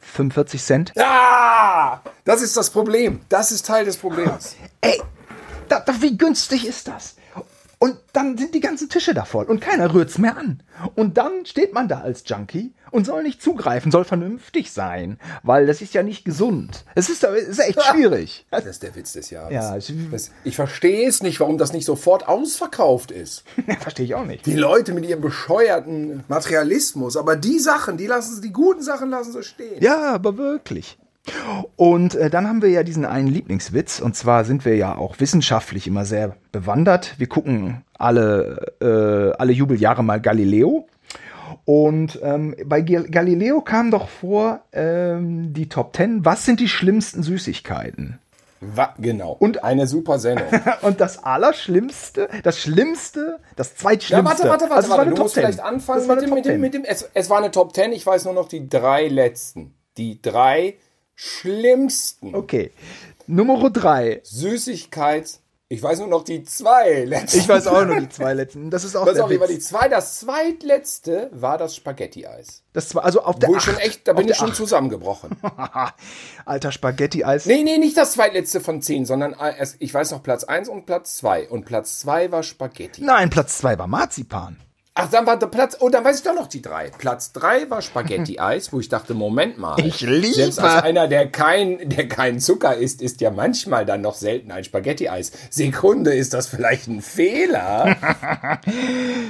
45 0.00 0.62
Cent. 0.62 0.92
Ah, 0.98 2.00
das 2.24 2.42
ist 2.42 2.56
das 2.56 2.70
Problem. 2.70 3.20
Das 3.28 3.52
ist 3.52 3.66
Teil 3.66 3.84
des 3.84 3.96
Problems. 3.96 4.56
Ey, 4.80 5.00
da, 5.68 5.80
da, 5.80 6.00
wie 6.00 6.16
günstig 6.16 6.66
ist 6.66 6.88
das? 6.88 7.14
Und 7.82 7.96
dann 8.12 8.36
sind 8.36 8.54
die 8.54 8.60
ganzen 8.60 8.90
Tische 8.90 9.14
da 9.14 9.24
voll 9.24 9.46
und 9.46 9.60
keiner 9.60 9.94
rührt's 9.94 10.18
mehr 10.18 10.36
an. 10.36 10.62
Und 10.96 11.16
dann 11.16 11.46
steht 11.46 11.72
man 11.72 11.88
da 11.88 12.00
als 12.02 12.24
Junkie 12.26 12.74
und 12.90 13.06
soll 13.06 13.22
nicht 13.22 13.40
zugreifen, 13.40 13.90
soll 13.90 14.04
vernünftig 14.04 14.70
sein, 14.70 15.18
weil 15.42 15.66
das 15.66 15.80
ist 15.80 15.94
ja 15.94 16.02
nicht 16.02 16.26
gesund. 16.26 16.84
Es 16.94 17.08
ist, 17.08 17.24
ist 17.24 17.58
echt 17.58 17.82
schwierig. 17.90 18.44
Das 18.50 18.66
ist 18.66 18.82
der 18.82 18.94
Witz 18.96 19.14
des 19.14 19.30
Jahres. 19.30 19.54
Ja, 19.54 19.76
ich- 19.78 19.94
das, 20.10 20.30
ich 20.44 20.56
verstehe 20.56 21.08
es 21.08 21.22
nicht, 21.22 21.40
warum 21.40 21.56
das 21.56 21.72
nicht 21.72 21.86
sofort 21.86 22.28
ausverkauft 22.28 23.10
ist. 23.12 23.44
Verstehe 23.80 24.04
ich 24.04 24.14
auch 24.14 24.26
nicht. 24.26 24.44
Die 24.44 24.56
Leute 24.56 24.92
mit 24.92 25.06
ihrem 25.06 25.22
bescheuerten 25.22 26.22
Materialismus, 26.28 27.16
aber 27.16 27.34
die 27.36 27.58
Sachen, 27.58 27.96
die 27.96 28.06
lassen 28.06 28.34
sie, 28.34 28.40
die 28.42 28.52
guten 28.52 28.82
Sachen 28.82 29.08
lassen 29.08 29.32
sie 29.32 29.42
stehen. 29.42 29.82
Ja, 29.82 30.12
aber 30.12 30.36
wirklich. 30.36 30.98
Und 31.76 32.14
äh, 32.14 32.30
dann 32.30 32.48
haben 32.48 32.62
wir 32.62 32.70
ja 32.70 32.82
diesen 32.82 33.04
einen 33.04 33.28
Lieblingswitz. 33.28 34.00
Und 34.00 34.16
zwar 34.16 34.44
sind 34.44 34.64
wir 34.64 34.76
ja 34.76 34.96
auch 34.96 35.20
wissenschaftlich 35.20 35.86
immer 35.86 36.04
sehr 36.04 36.36
bewandert. 36.52 37.14
Wir 37.18 37.28
gucken 37.28 37.84
alle, 37.98 38.72
äh, 38.80 39.36
alle 39.38 39.52
Jubeljahre 39.52 40.02
mal 40.02 40.20
Galileo. 40.20 40.86
Und 41.64 42.18
ähm, 42.22 42.54
bei 42.64 42.80
Gal- 42.80 43.08
Galileo 43.10 43.60
kam 43.60 43.90
doch 43.90 44.08
vor 44.08 44.60
ähm, 44.72 45.52
die 45.52 45.68
Top 45.68 45.94
10. 45.94 46.24
Was 46.24 46.44
sind 46.44 46.58
die 46.60 46.68
schlimmsten 46.68 47.22
Süßigkeiten? 47.22 48.18
Wa 48.62 48.94
genau. 48.98 49.32
Und- 49.32 49.62
eine 49.64 49.86
super 49.86 50.18
Sendung. 50.18 50.46
Und 50.82 51.00
das 51.00 51.22
Allerschlimmste, 51.22 52.28
das 52.42 52.58
Schlimmste, 52.58 53.38
das 53.56 53.70
Ja, 53.70 53.76
Zweitschlimmste. 53.76 54.24
warte, 54.24 54.48
warte, 54.48 54.64
warte, 54.64 54.74
Also 54.74 54.90
warte. 54.90 55.10
Du 55.10 55.22
musst 55.22 55.34
10. 55.34 55.42
vielleicht 55.42 55.60
anfangen 55.60 56.06
mit 56.06 56.22
dem, 56.22 56.30
mit 56.34 56.44
dem, 56.44 56.52
10. 56.52 56.60
mit 56.60 56.74
dem 56.74 56.84
es, 56.84 57.08
es 57.14 57.30
war 57.30 57.38
eine 57.38 57.50
Top 57.50 57.74
10, 57.74 57.92
ich 57.92 58.04
weiß 58.06 58.24
nur 58.24 58.34
noch 58.34 58.48
die 58.48 58.68
drei 58.68 59.08
letzten. 59.08 59.74
Die 59.96 60.20
drei 60.22 60.76
schlimmsten 61.22 62.34
Okay. 62.34 62.70
Nummer 63.26 63.70
3. 63.70 64.22
Ich 65.72 65.80
weiß 65.80 66.00
nur 66.00 66.08
noch 66.08 66.24
die 66.24 66.42
zwei 66.42 67.04
letzten. 67.04 67.38
Ich 67.38 67.48
weiß 67.48 67.68
auch 67.68 67.84
nur 67.84 68.00
die 68.00 68.08
zwei 68.08 68.34
letzten. 68.34 68.70
Das 68.70 68.82
ist 68.82 68.96
auch 68.96 69.04
Pass 69.04 69.14
der 69.14 69.24
auf, 69.24 69.30
die 69.46 69.58
zwei, 69.60 69.88
das 69.88 70.18
zweitletzte 70.18 71.30
war 71.32 71.58
das 71.58 71.76
Spaghetti-Eis. 71.76 72.64
Das 72.72 72.92
war 72.96 73.04
also 73.04 73.22
auf 73.22 73.38
der 73.38 73.50
Wo 73.50 73.56
ich 73.56 73.62
schon 73.62 73.76
Acht. 73.76 73.84
echt, 73.86 74.08
da 74.08 74.14
bin 74.14 74.28
ich 74.28 74.34
schon 74.36 74.48
der 74.48 74.56
zusammengebrochen. 74.56 75.36
Acht. 75.42 75.94
Alter 76.44 76.72
Spaghetti-Eis. 76.72 77.46
Nee, 77.46 77.62
nee, 77.62 77.78
nicht 77.78 77.96
das 77.96 78.12
zweitletzte 78.12 78.60
von 78.60 78.82
zehn, 78.82 79.04
sondern 79.06 79.32
erst- 79.38 79.76
ich 79.78 79.94
weiß 79.94 80.10
noch 80.10 80.24
Platz 80.24 80.42
eins 80.42 80.68
und 80.68 80.86
Platz 80.86 81.18
zwei. 81.18 81.48
Und 81.48 81.66
Platz 81.66 82.00
zwei 82.00 82.32
war 82.32 82.42
Spaghetti. 82.42 83.02
Nein, 83.04 83.30
Platz 83.30 83.58
zwei 83.58 83.78
war 83.78 83.86
Marzipan. 83.86 84.56
Ach, 85.02 85.10
dann 85.10 85.26
war 85.26 85.38
der 85.38 85.46
Platz, 85.46 85.76
oh, 85.80 85.88
dann 85.88 86.04
weiß 86.04 86.18
ich 86.18 86.22
doch 86.22 86.34
noch 86.34 86.46
die 86.46 86.60
drei. 86.62 86.90
Platz 86.98 87.32
drei 87.32 87.68
war 87.70 87.80
Spaghetti-Eis, 87.82 88.72
wo 88.72 88.80
ich 88.80 88.88
dachte, 88.88 89.14
Moment 89.14 89.58
mal. 89.58 89.78
Ich 89.80 90.00
liebe- 90.00 90.34
Selbst 90.34 90.58
als 90.60 90.82
einer, 90.82 91.08
der 91.08 91.30
kein, 91.30 91.88
der 91.88 92.06
keinen 92.08 92.40
Zucker 92.40 92.74
isst, 92.76 93.00
isst 93.02 93.20
ja 93.20 93.30
manchmal 93.30 93.86
dann 93.86 94.00
noch 94.02 94.14
selten 94.14 94.50
ein 94.52 94.64
Spaghetti-Eis. 94.64 95.32
Sekunde, 95.50 96.12
ist 96.14 96.34
das 96.34 96.46
vielleicht 96.48 96.86
ein 96.88 97.00
Fehler? 97.02 97.96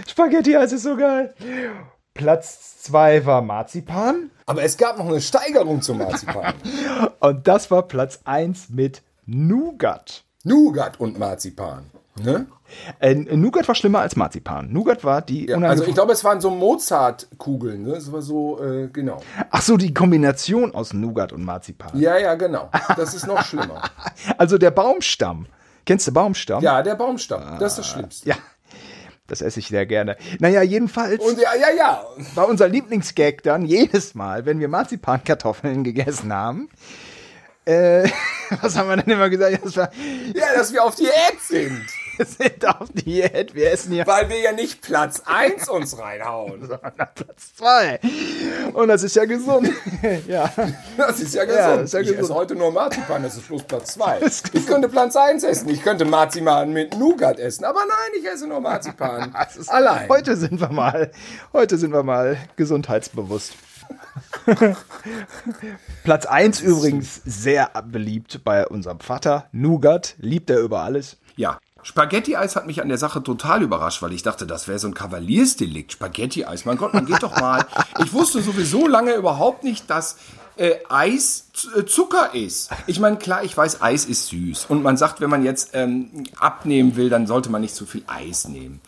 Spaghetti-Eis 0.08 0.72
ist 0.72 0.82
so 0.82 0.96
geil. 0.96 1.34
Platz 2.14 2.82
zwei 2.82 3.24
war 3.24 3.42
Marzipan. 3.42 4.30
Aber 4.46 4.62
es 4.62 4.76
gab 4.76 4.98
noch 4.98 5.06
eine 5.08 5.20
Steigerung 5.20 5.80
zum 5.82 5.98
Marzipan. 5.98 6.54
Und 7.20 7.46
das 7.46 7.70
war 7.70 7.82
Platz 7.86 8.20
eins 8.24 8.68
mit 8.70 9.02
Nougat. 9.26 10.24
Nougat 10.42 10.98
und 10.98 11.18
Marzipan. 11.18 11.90
Ne? 12.22 12.46
Äh, 13.00 13.14
Nougat 13.14 13.66
war 13.66 13.74
schlimmer 13.74 14.00
als 14.00 14.16
Marzipan. 14.16 14.72
Nougat 14.72 15.04
war 15.04 15.22
die 15.22 15.46
Ja, 15.46 15.58
also 15.58 15.84
ich 15.84 15.94
glaube, 15.94 16.12
es 16.12 16.22
waren 16.24 16.40
so 16.40 16.50
Mozart-Kugeln. 16.50 17.82
Ne? 17.82 17.92
Es 17.92 18.12
war 18.12 18.22
so, 18.22 18.62
äh, 18.62 18.88
genau. 18.88 19.20
Ach 19.50 19.62
so, 19.62 19.76
die 19.76 19.92
Kombination 19.92 20.74
aus 20.74 20.92
Nougat 20.92 21.32
und 21.32 21.44
Marzipan. 21.44 21.98
Ja, 21.98 22.16
ja, 22.18 22.34
genau. 22.34 22.70
Das 22.96 23.14
ist 23.14 23.26
noch 23.26 23.44
schlimmer. 23.44 23.82
Also 24.38 24.58
der 24.58 24.70
Baumstamm. 24.70 25.46
Kennst 25.86 26.06
du 26.06 26.12
Baumstamm? 26.12 26.62
Ja, 26.62 26.82
der 26.82 26.94
Baumstamm. 26.94 27.58
Das 27.58 27.72
ist 27.72 27.78
das 27.78 27.86
Schlimmste. 27.88 28.28
Ja. 28.28 28.36
Das 29.26 29.42
esse 29.42 29.60
ich 29.60 29.68
sehr 29.68 29.86
gerne. 29.86 30.16
Naja, 30.40 30.62
jedenfalls 30.62 31.22
Und 31.22 31.38
ja, 31.38 31.54
ja, 31.54 31.74
ja. 31.76 32.04
war 32.34 32.48
unser 32.48 32.68
Lieblingsgag 32.68 33.42
dann 33.44 33.64
jedes 33.64 34.14
Mal, 34.14 34.44
wenn 34.44 34.58
wir 34.58 34.68
Marzipankartoffeln 34.68 35.84
gegessen 35.84 36.32
haben. 36.32 36.68
Äh, 37.64 38.08
was 38.60 38.76
haben 38.76 38.88
wir 38.88 38.96
denn 38.96 39.12
immer 39.12 39.30
gesagt? 39.30 39.60
Das 39.64 39.76
war, 39.76 39.90
Ja, 40.34 40.46
dass 40.56 40.72
wir 40.72 40.82
auf 40.82 40.96
Diät 40.96 41.40
sind. 41.40 41.86
Wir 42.20 42.26
sind 42.26 42.66
auf 42.66 42.88
Diät, 42.92 43.54
wir 43.54 43.72
essen 43.72 43.92
hier 43.92 44.06
Weil 44.06 44.28
wir 44.28 44.38
ja 44.40 44.52
nicht 44.52 44.82
Platz 44.82 45.22
1 45.24 45.68
uns 45.70 45.98
reinhauen. 45.98 46.70
an 46.82 46.92
Platz 47.14 47.54
zwei. 47.56 47.98
Und 48.74 48.88
das 48.88 49.02
ist 49.02 49.16
ja 49.16 49.24
gesund. 49.24 49.70
ja. 50.28 50.52
Das 50.96 51.20
ist 51.20 51.34
ja 51.34 51.44
gesund. 51.44 51.60
Ja, 51.60 51.76
das 51.76 51.84
ist 51.86 51.92
ja 51.94 52.00
ich 52.00 52.06
gesund. 52.08 52.24
esse 52.24 52.34
heute 52.34 52.54
nur 52.56 52.72
Marzipan, 52.72 53.22
das 53.22 53.36
ist 53.36 53.48
bloß 53.48 53.62
Platz 53.62 53.94
2. 53.94 54.20
Ich 54.52 54.66
könnte 54.66 54.88
Platz 54.88 55.16
1 55.16 55.44
essen. 55.44 55.68
Ich 55.70 55.82
könnte 55.82 56.04
Marzipan 56.04 56.72
mit 56.72 56.96
Nougat 56.98 57.38
essen. 57.38 57.64
Aber 57.64 57.80
nein, 57.80 58.20
ich 58.20 58.26
esse 58.26 58.46
nur 58.46 58.60
Marzipan. 58.60 59.34
Das 59.40 59.56
ist- 59.56 59.68
Allein. 59.70 60.08
Heute 60.08 60.36
sind 60.36 60.60
wir 60.60 60.68
mal, 60.70 61.10
heute 61.52 61.78
sind 61.78 61.92
wir 61.92 62.02
mal 62.02 62.36
gesundheitsbewusst. 62.56 63.54
Platz 66.04 66.26
1 66.26 66.60
übrigens 66.60 67.20
sehr 67.24 67.70
beliebt 67.90 68.42
bei 68.44 68.66
unserem 68.66 69.00
Vater. 69.00 69.46
Nougat 69.52 70.14
liebt 70.18 70.50
er 70.50 70.60
über 70.60 70.80
alles. 70.82 71.16
Ja. 71.36 71.58
Spaghetti-Eis 71.82 72.56
hat 72.56 72.66
mich 72.66 72.82
an 72.82 72.88
der 72.88 72.98
Sache 72.98 73.22
total 73.22 73.62
überrascht, 73.62 74.02
weil 74.02 74.12
ich 74.12 74.22
dachte, 74.22 74.46
das 74.46 74.68
wäre 74.68 74.78
so 74.78 74.88
ein 74.88 74.94
Kavaliersdelikt. 74.94 75.92
Spaghetti-Eis, 75.92 76.64
mein 76.64 76.76
Gott, 76.76 76.94
man 76.94 77.06
geht 77.06 77.22
doch 77.22 77.40
mal. 77.40 77.64
Ich 78.04 78.12
wusste 78.12 78.42
sowieso 78.42 78.86
lange 78.86 79.14
überhaupt 79.14 79.64
nicht, 79.64 79.88
dass 79.88 80.16
äh, 80.60 80.76
Eis 80.90 81.50
äh, 81.74 81.84
Zucker 81.84 82.34
ist. 82.34 82.70
Ich 82.86 83.00
meine, 83.00 83.16
klar, 83.16 83.42
ich 83.44 83.56
weiß, 83.56 83.80
Eis 83.80 84.04
ist 84.04 84.28
süß. 84.28 84.66
Und 84.68 84.82
man 84.82 84.98
sagt, 84.98 85.20
wenn 85.22 85.30
man 85.30 85.42
jetzt 85.42 85.70
ähm, 85.72 86.24
abnehmen 86.38 86.96
will, 86.96 87.08
dann 87.08 87.26
sollte 87.26 87.50
man 87.50 87.62
nicht 87.62 87.74
zu 87.74 87.86
viel 87.86 88.02
Eis 88.06 88.46
nehmen. 88.46 88.80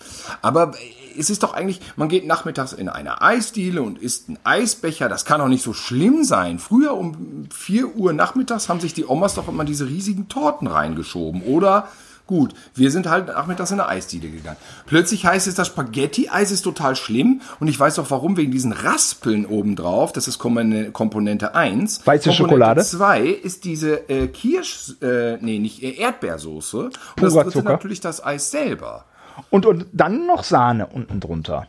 Aber 0.43 0.75
äh, 0.75 1.19
es 1.19 1.31
ist 1.31 1.43
doch 1.43 1.55
eigentlich, 1.55 1.81
man 1.97 2.09
geht 2.09 2.27
nachmittags 2.27 2.75
in 2.75 2.91
eine 2.91 3.23
Eisdiele 3.23 3.83
und 3.83 3.99
isst 3.99 4.29
einen 4.29 4.39
Eisbecher. 4.45 5.09
Das 5.09 5.25
kann 5.25 5.41
doch 5.41 5.49
nicht 5.49 5.65
so 5.65 5.73
schlimm 5.73 6.25
sein. 6.25 6.59
Früher 6.59 6.95
um 6.95 7.49
4 7.51 7.97
Uhr 7.97 8.13
nachmittags 8.13 8.69
haben 8.69 8.81
sich 8.81 8.93
die 8.93 9.07
Omas 9.07 9.35
doch 9.35 9.49
immer 9.49 9.65
diese 9.65 9.87
riesigen 9.87 10.29
Torten 10.29 10.67
reingeschoben. 10.67 11.43
Oder 11.43 11.89
Gut, 12.33 12.55
wir 12.75 12.91
sind 12.91 13.11
halt 13.11 13.27
nachmittags 13.27 13.73
in 13.73 13.79
eine 13.79 13.91
Eisdiele 13.91 14.31
gegangen. 14.31 14.57
Plötzlich 14.87 15.27
heißt 15.27 15.47
es, 15.47 15.55
das 15.55 15.67
Spaghetti-Eis 15.67 16.51
ist 16.51 16.63
total 16.63 16.97
schlimm. 16.97 17.43
Und 17.61 17.69
ich 17.69 17.79
weiß 17.79 17.97
doch 17.97 18.11
warum, 18.11 18.39
wegen 18.39 18.51
diesen 18.51 18.73
Raspeln 18.73 19.45
obendrauf. 19.45 20.13
Das 20.15 20.29
ist 20.29 20.39
Komponente- 20.39 20.93
Komponente 20.93 21.55
1. 21.55 22.07
Weiße 22.07 22.33
Schokolade? 22.33 22.83
2 22.83 23.21
ist 23.21 23.67
diese 23.67 24.09
äh, 24.09 24.29
Kirsch, 24.29 24.95
äh, 25.03 25.37
nee, 25.43 25.59
nicht 25.59 25.83
äh, 25.83 25.91
Erdbeersoße. 25.91 26.79
Und 26.85 26.95
das 27.19 27.35
dritte 27.35 27.51
Zucker. 27.51 27.69
natürlich 27.69 28.01
das 28.01 28.25
Eis 28.25 28.51
selber. 28.51 29.05
Und, 29.51 29.67
und 29.67 29.85
dann 29.93 30.27
noch 30.27 30.43
Sahne 30.43 30.87
unten 30.87 31.21
drunter. 31.21 31.67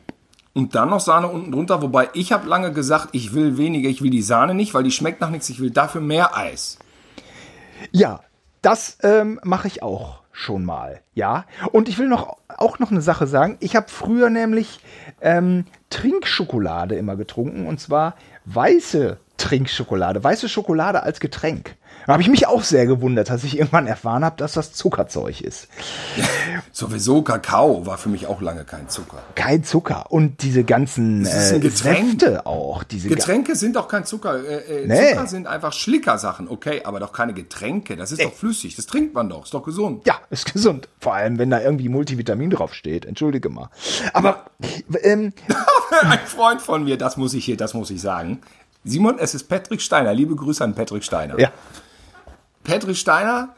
Und 0.54 0.76
dann 0.76 0.91
noch 0.91 1.02
Sahne 1.02 1.28
unten 1.28 1.52
drunter, 1.52 1.82
wobei 1.82 2.08
ich 2.13 2.32
habe 2.32 2.47
lange 2.47 2.71
gesagt, 2.71 3.10
ich 3.12 3.34
will 3.34 3.58
weniger, 3.58 3.89
ich 3.89 4.02
will 4.02 4.12
die 4.12 4.21
Sahne 4.21 4.54
nicht, 4.54 4.73
weil 4.73 4.84
die 4.84 4.91
schmeckt 4.91 5.19
nach 5.19 5.30
nichts, 5.30 5.49
ich 5.49 5.60
will 5.60 5.71
dafür 5.71 5.99
mehr 5.99 6.38
Eis. 6.38 6.80
Ja, 7.91 8.21
das 8.62 8.97
ähm, 9.04 9.41
mache 9.43 9.67
ich 9.67 9.84
auch 9.84 10.22
schon 10.34 10.65
mal. 10.65 11.00
Ja. 11.13 11.46
Und 11.72 11.88
ich 11.88 11.98
will 11.98 12.08
noch 12.08 12.38
auch 12.50 12.80
noch 12.80 12.91
eine 12.91 13.02
Sache 13.02 13.28
sagen. 13.28 13.58
Ich 13.62 13.76
habe 13.76 13.88
früher 13.89 14.30
nämlich 14.30 14.80
ähm, 15.22 15.65
Trinkschokolade 15.89 16.96
immer 16.96 17.15
getrunken 17.15 17.65
und 17.67 17.80
zwar 17.80 18.15
weiße 18.46 19.19
Trinkschokolade, 19.38 20.24
weiße 20.24 20.50
Schokolade 20.50 21.04
als 21.04 21.19
Getränk. 21.19 21.76
Da 22.06 22.13
habe 22.13 22.22
ich 22.22 22.30
mich 22.30 22.48
auch 22.48 22.63
sehr 22.63 22.86
gewundert, 22.86 23.30
dass 23.30 23.44
ich 23.44 23.58
irgendwann 23.58 23.88
erfahren 23.88 24.26
habe, 24.26 24.36
dass 24.38 24.54
das 24.54 24.74
Zuckerzeug 24.74 25.42
ist. 25.42 25.68
Sowieso 26.72 27.22
Kakao 27.22 27.86
war 27.86 27.98
für 27.98 28.10
mich 28.10 28.28
auch 28.28 28.42
lange 28.42 28.66
kein 28.66 28.89
Zucker. 28.89 29.20
Kein 29.36 29.63
Zucker. 29.63 30.12
Und 30.12 30.42
diese 30.44 30.63
ganzen 30.63 31.26
äh. 31.26 31.70
Säfte 31.70 32.46
auch. 32.46 32.84
Diese 32.84 33.10
Getränke 33.10 33.56
sind 33.56 33.76
doch 33.76 33.88
kein 33.88 34.06
Zucker. 34.06 34.44
Äh, 34.44 34.84
äh, 34.84 34.88
Nee. 34.88 35.12
Zucker 35.13 35.28
sind 35.28 35.48
einfach 35.48 35.72
Schlickersachen, 35.72 36.50
okay, 36.50 36.82
aber 36.84 37.00
doch 37.00 37.13
keine 37.13 37.34
Getränke. 37.34 37.96
Das 37.96 38.12
ist 38.12 38.22
doch 38.22 38.34
flüssig, 38.34 38.76
das 38.76 38.86
trinkt 38.86 39.13
man 39.13 39.30
doch, 39.30 39.46
ist 39.46 39.54
doch 39.54 39.63
gesund. 39.63 40.06
Ja, 40.06 40.20
ist 40.30 40.52
gesund. 40.52 40.89
Vor 41.00 41.13
allem, 41.13 41.38
wenn 41.38 41.50
da 41.50 41.62
irgendwie 41.62 41.89
Multivitamin 41.89 42.50
draufsteht. 42.50 43.06
Entschuldige 43.06 43.50
mal. 43.50 43.70
Aber 44.13 44.46
ähm, 45.04 45.34
Ein 46.02 46.20
Freund 46.26 46.62
von 46.62 46.84
mir, 46.84 46.98
das 46.98 47.18
muss 47.18 47.34
ich 47.34 47.46
hier, 47.46 47.58
das 47.58 47.74
muss 47.74 47.89
ich 47.92 48.02
sagen. 48.02 48.42
Simon, 48.84 49.18
es 49.20 49.34
ist 49.34 49.44
Patrick 49.46 49.82
Steiner. 49.82 50.13
Liebe 50.13 50.36
Grüße 50.36 50.63
an 50.63 50.76
Patrick 50.76 51.04
Steiner. 51.04 51.39
ja, 51.39 51.52
Patrick 52.63 52.97
Steiner, 52.97 53.49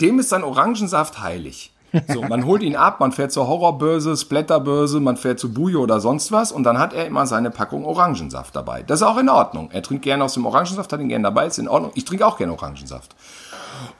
dem 0.00 0.18
ist 0.18 0.30
sein 0.30 0.44
Orangensaft 0.44 1.20
heilig. 1.20 1.72
So, 2.08 2.22
man 2.22 2.44
holt 2.46 2.62
ihn 2.62 2.76
ab, 2.76 3.00
man 3.00 3.12
fährt 3.12 3.32
zur 3.32 3.46
Horrorbörse, 3.46 4.16
Splatterbörse, 4.16 5.00
man 5.00 5.16
fährt 5.16 5.38
zu 5.38 5.52
Bujo 5.52 5.80
oder 5.80 6.00
sonst 6.00 6.32
was 6.32 6.50
und 6.50 6.64
dann 6.64 6.78
hat 6.78 6.92
er 6.92 7.06
immer 7.06 7.26
seine 7.26 7.50
Packung 7.50 7.84
Orangensaft 7.84 8.56
dabei. 8.56 8.82
Das 8.82 9.00
ist 9.00 9.06
auch 9.06 9.18
in 9.18 9.28
Ordnung. 9.28 9.70
Er 9.72 9.82
trinkt 9.82 10.04
gerne 10.04 10.24
aus 10.24 10.34
dem 10.34 10.46
Orangensaft, 10.46 10.92
hat 10.92 11.00
ihn 11.00 11.08
gerne 11.08 11.24
dabei, 11.24 11.46
ist 11.46 11.58
in 11.58 11.68
Ordnung. 11.68 11.92
Ich 11.94 12.04
trinke 12.04 12.26
auch 12.26 12.38
gerne 12.38 12.52
Orangensaft. 12.52 13.14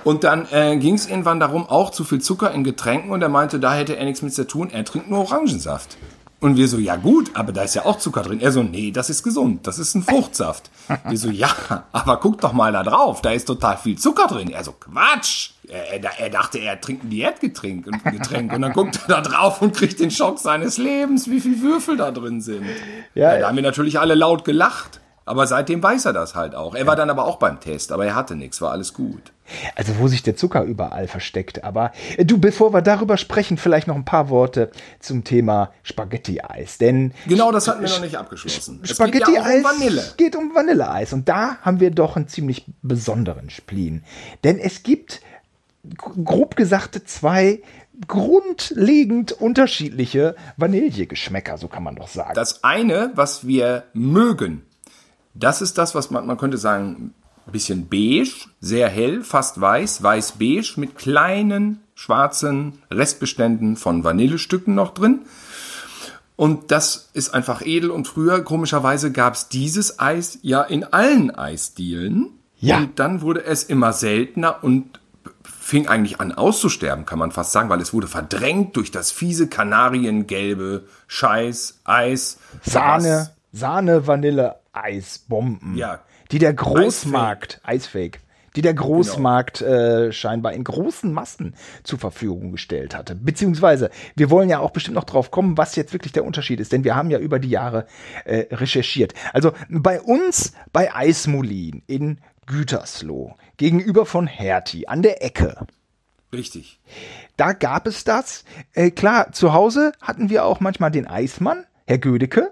Und 0.04 0.24
dann 0.24 0.46
äh, 0.50 0.76
ging 0.76 0.94
es 0.94 1.08
irgendwann 1.08 1.40
darum, 1.40 1.68
auch 1.68 1.90
zu 1.90 2.04
viel 2.04 2.20
Zucker 2.20 2.52
in 2.52 2.64
Getränken 2.64 3.10
und 3.10 3.22
er 3.22 3.28
meinte, 3.28 3.60
da 3.60 3.74
hätte 3.74 3.96
er 3.96 4.04
nichts 4.04 4.22
mit 4.22 4.34
zu 4.34 4.46
tun, 4.46 4.70
er 4.70 4.84
trinkt 4.84 5.10
nur 5.10 5.20
Orangensaft. 5.20 5.96
Und 6.42 6.56
wir 6.56 6.66
so, 6.66 6.78
ja 6.78 6.96
gut, 6.96 7.30
aber 7.34 7.52
da 7.52 7.62
ist 7.62 7.74
ja 7.74 7.84
auch 7.84 7.98
Zucker 7.98 8.22
drin. 8.22 8.40
Er 8.40 8.50
so, 8.50 8.64
nee, 8.64 8.90
das 8.90 9.10
ist 9.10 9.22
gesund, 9.22 9.64
das 9.64 9.78
ist 9.78 9.94
ein 9.94 10.02
Fruchtsaft. 10.02 10.70
Wir 11.08 11.16
so, 11.16 11.30
ja, 11.30 11.84
aber 11.92 12.16
guck 12.16 12.40
doch 12.40 12.52
mal 12.52 12.72
da 12.72 12.82
drauf, 12.82 13.22
da 13.22 13.30
ist 13.30 13.44
total 13.44 13.76
viel 13.76 13.96
Zucker 13.96 14.26
drin. 14.26 14.50
Er 14.50 14.64
so, 14.64 14.72
Quatsch. 14.72 15.50
Er, 15.68 16.02
er, 16.02 16.18
er 16.18 16.30
dachte, 16.30 16.58
er 16.58 16.80
trinkt 16.80 17.04
ein 17.04 17.10
Diätgetränk 17.10 17.86
und, 17.86 18.02
Getränk. 18.04 18.52
und 18.52 18.62
dann 18.62 18.72
guckt 18.72 18.98
er 19.06 19.08
da 19.08 19.20
drauf 19.20 19.62
und 19.62 19.72
kriegt 19.72 20.00
den 20.00 20.10
Schock 20.10 20.40
seines 20.40 20.78
Lebens, 20.78 21.30
wie 21.30 21.40
viel 21.40 21.62
Würfel 21.62 21.96
da 21.96 22.10
drin 22.10 22.40
sind. 22.40 22.66
Ja, 23.14 23.34
Ja, 23.34 23.38
da 23.38 23.48
haben 23.48 23.54
wir 23.56 23.62
natürlich 23.62 24.00
alle 24.00 24.16
laut 24.16 24.44
gelacht. 24.44 25.00
Aber 25.24 25.46
seitdem 25.46 25.82
weiß 25.82 26.06
er 26.06 26.12
das 26.12 26.34
halt 26.34 26.54
auch. 26.54 26.74
Er 26.74 26.86
war 26.86 26.96
dann 26.96 27.10
aber 27.10 27.26
auch 27.26 27.36
beim 27.36 27.60
Test, 27.60 27.92
aber 27.92 28.06
er 28.06 28.14
hatte 28.14 28.34
nichts, 28.34 28.60
war 28.60 28.72
alles 28.72 28.92
gut. 28.92 29.32
also 29.76 29.98
wo 29.98 30.08
sich 30.08 30.22
der 30.22 30.36
Zucker 30.36 30.62
überall 30.64 31.06
versteckt. 31.08 31.62
Aber 31.64 31.92
äh, 32.16 32.24
du, 32.24 32.38
bevor 32.38 32.72
wir 32.72 32.82
darüber 32.82 33.16
sprechen, 33.16 33.56
vielleicht 33.56 33.86
noch 33.86 33.96
ein 33.96 34.04
paar 34.04 34.28
Worte 34.30 34.70
zum 35.00 35.24
Thema 35.24 35.72
Spaghetti-Eis. 35.82 36.78
Denn 36.78 37.12
Genau, 37.26 37.52
das 37.52 37.68
hatten 37.68 37.82
wir 37.82 37.88
noch 37.88 38.00
nicht 38.00 38.16
abgeschlossen. 38.16 38.80
Es 38.82 38.90
geht 38.90 38.98
ja 38.98 39.06
Spaghetti-Eis 39.06 39.64
um 39.64 39.64
Vanille. 39.64 40.04
geht 40.16 40.36
um 40.36 40.54
Vanilleeis. 40.54 41.12
Und 41.12 41.28
da 41.28 41.56
haben 41.62 41.80
wir 41.80 41.90
doch 41.90 42.16
einen 42.16 42.28
ziemlich 42.28 42.64
besonderen 42.82 43.50
Spleen. 43.50 44.04
Denn 44.42 44.58
es 44.58 44.82
gibt, 44.82 45.20
grob 45.96 46.56
gesagt, 46.56 47.00
zwei 47.08 47.60
grundlegend 48.08 49.32
unterschiedliche 49.32 50.34
Vanillegeschmäcker, 50.56 51.58
so 51.58 51.68
kann 51.68 51.82
man 51.82 51.96
doch 51.96 52.08
sagen. 52.08 52.34
Das 52.34 52.64
eine, 52.64 53.12
was 53.14 53.46
wir 53.46 53.84
mögen, 53.92 54.62
das 55.34 55.62
ist 55.62 55.78
das, 55.78 55.94
was 55.94 56.10
man, 56.10 56.26
man 56.26 56.36
könnte 56.36 56.58
sagen, 56.58 57.14
ein 57.46 57.52
bisschen 57.52 57.88
beige, 57.88 58.46
sehr 58.60 58.88
hell, 58.88 59.22
fast 59.22 59.60
weiß, 59.60 60.02
weiß-beige 60.02 60.74
mit 60.76 60.96
kleinen 60.96 61.80
schwarzen 61.94 62.78
Restbeständen 62.90 63.76
von 63.76 64.04
Vanillestücken 64.04 64.74
noch 64.74 64.94
drin. 64.94 65.20
Und 66.36 66.70
das 66.70 67.10
ist 67.12 67.34
einfach 67.34 67.62
edel. 67.62 67.90
Und 67.90 68.08
früher, 68.08 68.42
komischerweise, 68.42 69.12
gab 69.12 69.34
es 69.34 69.48
dieses 69.48 69.98
Eis 69.98 70.38
ja 70.42 70.62
in 70.62 70.84
allen 70.84 71.30
Eisdielen. 71.30 72.30
Ja. 72.58 72.78
Und 72.78 72.98
dann 72.98 73.22
wurde 73.22 73.44
es 73.44 73.64
immer 73.64 73.92
seltener 73.92 74.62
und 74.62 75.00
fing 75.44 75.88
eigentlich 75.88 76.20
an 76.20 76.32
auszusterben, 76.32 77.06
kann 77.06 77.18
man 77.18 77.30
fast 77.30 77.52
sagen, 77.52 77.68
weil 77.68 77.80
es 77.80 77.92
wurde 77.92 78.06
verdrängt 78.06 78.76
durch 78.76 78.90
das 78.90 79.10
fiese 79.10 79.48
kanariengelbe 79.48 80.84
Scheiß, 81.06 81.80
Eis, 81.84 82.38
Sahne, 82.62 83.30
Sahne, 83.52 84.06
Vanille, 84.06 84.56
Eisbomben. 84.72 85.76
Ja. 85.76 86.00
Die 86.30 86.38
der 86.38 86.54
Großmarkt, 86.54 87.60
Eisfake, 87.62 88.20
die 88.56 88.62
der 88.62 88.74
Großmarkt 88.74 89.58
Genau. 89.60 89.70
äh, 89.70 90.12
scheinbar 90.12 90.52
in 90.52 90.64
großen 90.64 91.12
Massen 91.12 91.54
zur 91.84 91.98
Verfügung 91.98 92.52
gestellt 92.52 92.94
hatte. 92.94 93.14
Beziehungsweise, 93.14 93.90
wir 94.14 94.30
wollen 94.30 94.48
ja 94.48 94.58
auch 94.60 94.70
bestimmt 94.70 94.94
noch 94.94 95.04
drauf 95.04 95.30
kommen, 95.30 95.56
was 95.56 95.76
jetzt 95.76 95.92
wirklich 95.92 96.12
der 96.12 96.24
Unterschied 96.24 96.60
ist, 96.60 96.72
denn 96.72 96.84
wir 96.84 96.94
haben 96.94 97.10
ja 97.10 97.18
über 97.18 97.38
die 97.38 97.50
Jahre 97.50 97.86
äh, 98.24 98.46
recherchiert. 98.54 99.14
Also 99.32 99.52
bei 99.68 100.00
uns, 100.00 100.52
bei 100.72 100.94
Eismolin 100.94 101.82
in 101.86 102.18
Gütersloh, 102.46 103.36
gegenüber 103.56 104.04
von 104.06 104.26
Hertie, 104.26 104.88
an 104.88 105.02
der 105.02 105.24
Ecke, 105.24 105.66
Richtig. 106.32 106.80
da 107.36 107.52
gab 107.52 107.86
es 107.86 108.04
das. 108.04 108.44
Äh, 108.74 108.90
klar, 108.90 109.32
zu 109.32 109.52
Hause 109.52 109.92
hatten 110.00 110.28
wir 110.30 110.44
auch 110.44 110.60
manchmal 110.60 110.90
den 110.90 111.06
Eismann, 111.06 111.64
Herr 111.86 111.98
Gödecke. 111.98 112.50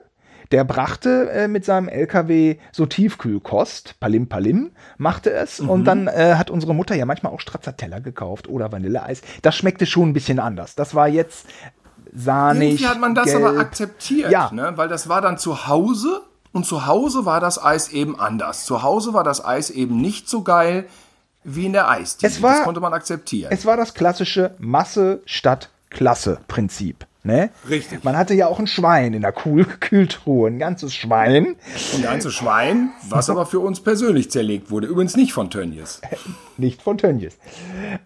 Der 0.50 0.64
brachte 0.64 1.30
äh, 1.30 1.48
mit 1.48 1.64
seinem 1.64 1.88
LKW 1.88 2.56
so 2.72 2.84
Tiefkühlkost, 2.86 4.00
Palim 4.00 4.28
Palim, 4.28 4.72
machte 4.98 5.30
es. 5.32 5.60
Mhm. 5.60 5.70
Und 5.70 5.84
dann 5.84 6.06
äh, 6.08 6.34
hat 6.36 6.50
unsere 6.50 6.74
Mutter 6.74 6.94
ja 6.96 7.06
manchmal 7.06 7.32
auch 7.32 7.40
Stracciatella 7.40 8.00
gekauft 8.00 8.48
oder 8.48 8.72
Vanilleeis. 8.72 9.22
Das 9.42 9.54
schmeckte 9.56 9.86
schon 9.86 10.08
ein 10.10 10.12
bisschen 10.12 10.38
anders. 10.40 10.74
Das 10.74 10.94
war 10.94 11.06
jetzt 11.08 11.46
sahnig. 12.12 12.70
Irgendwie 12.70 12.86
hat 12.88 13.00
man 13.00 13.14
das 13.14 13.26
gelb. 13.26 13.44
aber 13.44 13.58
akzeptiert, 13.60 14.30
Ja. 14.32 14.50
ne? 14.52 14.72
weil 14.76 14.88
das 14.88 15.08
war 15.08 15.20
dann 15.20 15.38
zu 15.38 15.68
Hause 15.68 16.22
und 16.52 16.66
zu 16.66 16.86
Hause 16.86 17.24
war 17.24 17.38
das 17.40 17.62
Eis 17.62 17.90
eben 17.90 18.18
anders. 18.18 18.64
Zu 18.64 18.82
Hause 18.82 19.14
war 19.14 19.22
das 19.22 19.44
Eis 19.44 19.70
eben 19.70 20.00
nicht 20.00 20.28
so 20.28 20.42
geil 20.42 20.86
wie 21.44 21.66
in 21.66 21.72
der 21.72 21.88
Eisdiele. 21.88 22.30
Es 22.30 22.42
war- 22.42 22.56
das 22.56 22.64
konnte 22.64 22.80
man 22.80 22.92
akzeptieren. 22.92 23.52
Es 23.52 23.64
war 23.64 23.76
das 23.76 23.94
klassische 23.94 24.54
Masse 24.58 25.22
statt 25.26 25.70
Klasse-Prinzip. 25.90 27.06
Ne? 27.22 27.50
Richtig. 27.68 28.02
Man 28.02 28.16
hatte 28.16 28.32
ja 28.32 28.46
auch 28.46 28.58
ein 28.58 28.66
Schwein 28.66 29.12
in 29.12 29.20
der 29.20 29.32
Kühl 29.32 29.64
Kühltruhe, 29.80 30.48
ein 30.48 30.58
ganzes 30.58 30.94
Schwein. 30.94 31.54
Ein 31.94 32.02
ganzes 32.02 32.32
Schwein, 32.32 32.90
was 33.10 33.28
aber 33.28 33.44
für 33.44 33.60
uns 33.60 33.80
persönlich 33.80 34.30
zerlegt 34.30 34.70
wurde. 34.70 34.86
Übrigens 34.86 35.16
nicht 35.16 35.34
von 35.34 35.50
Tönnies, 35.50 36.00
Nicht 36.56 36.80
von 36.80 36.96
Tönnies. 36.96 37.36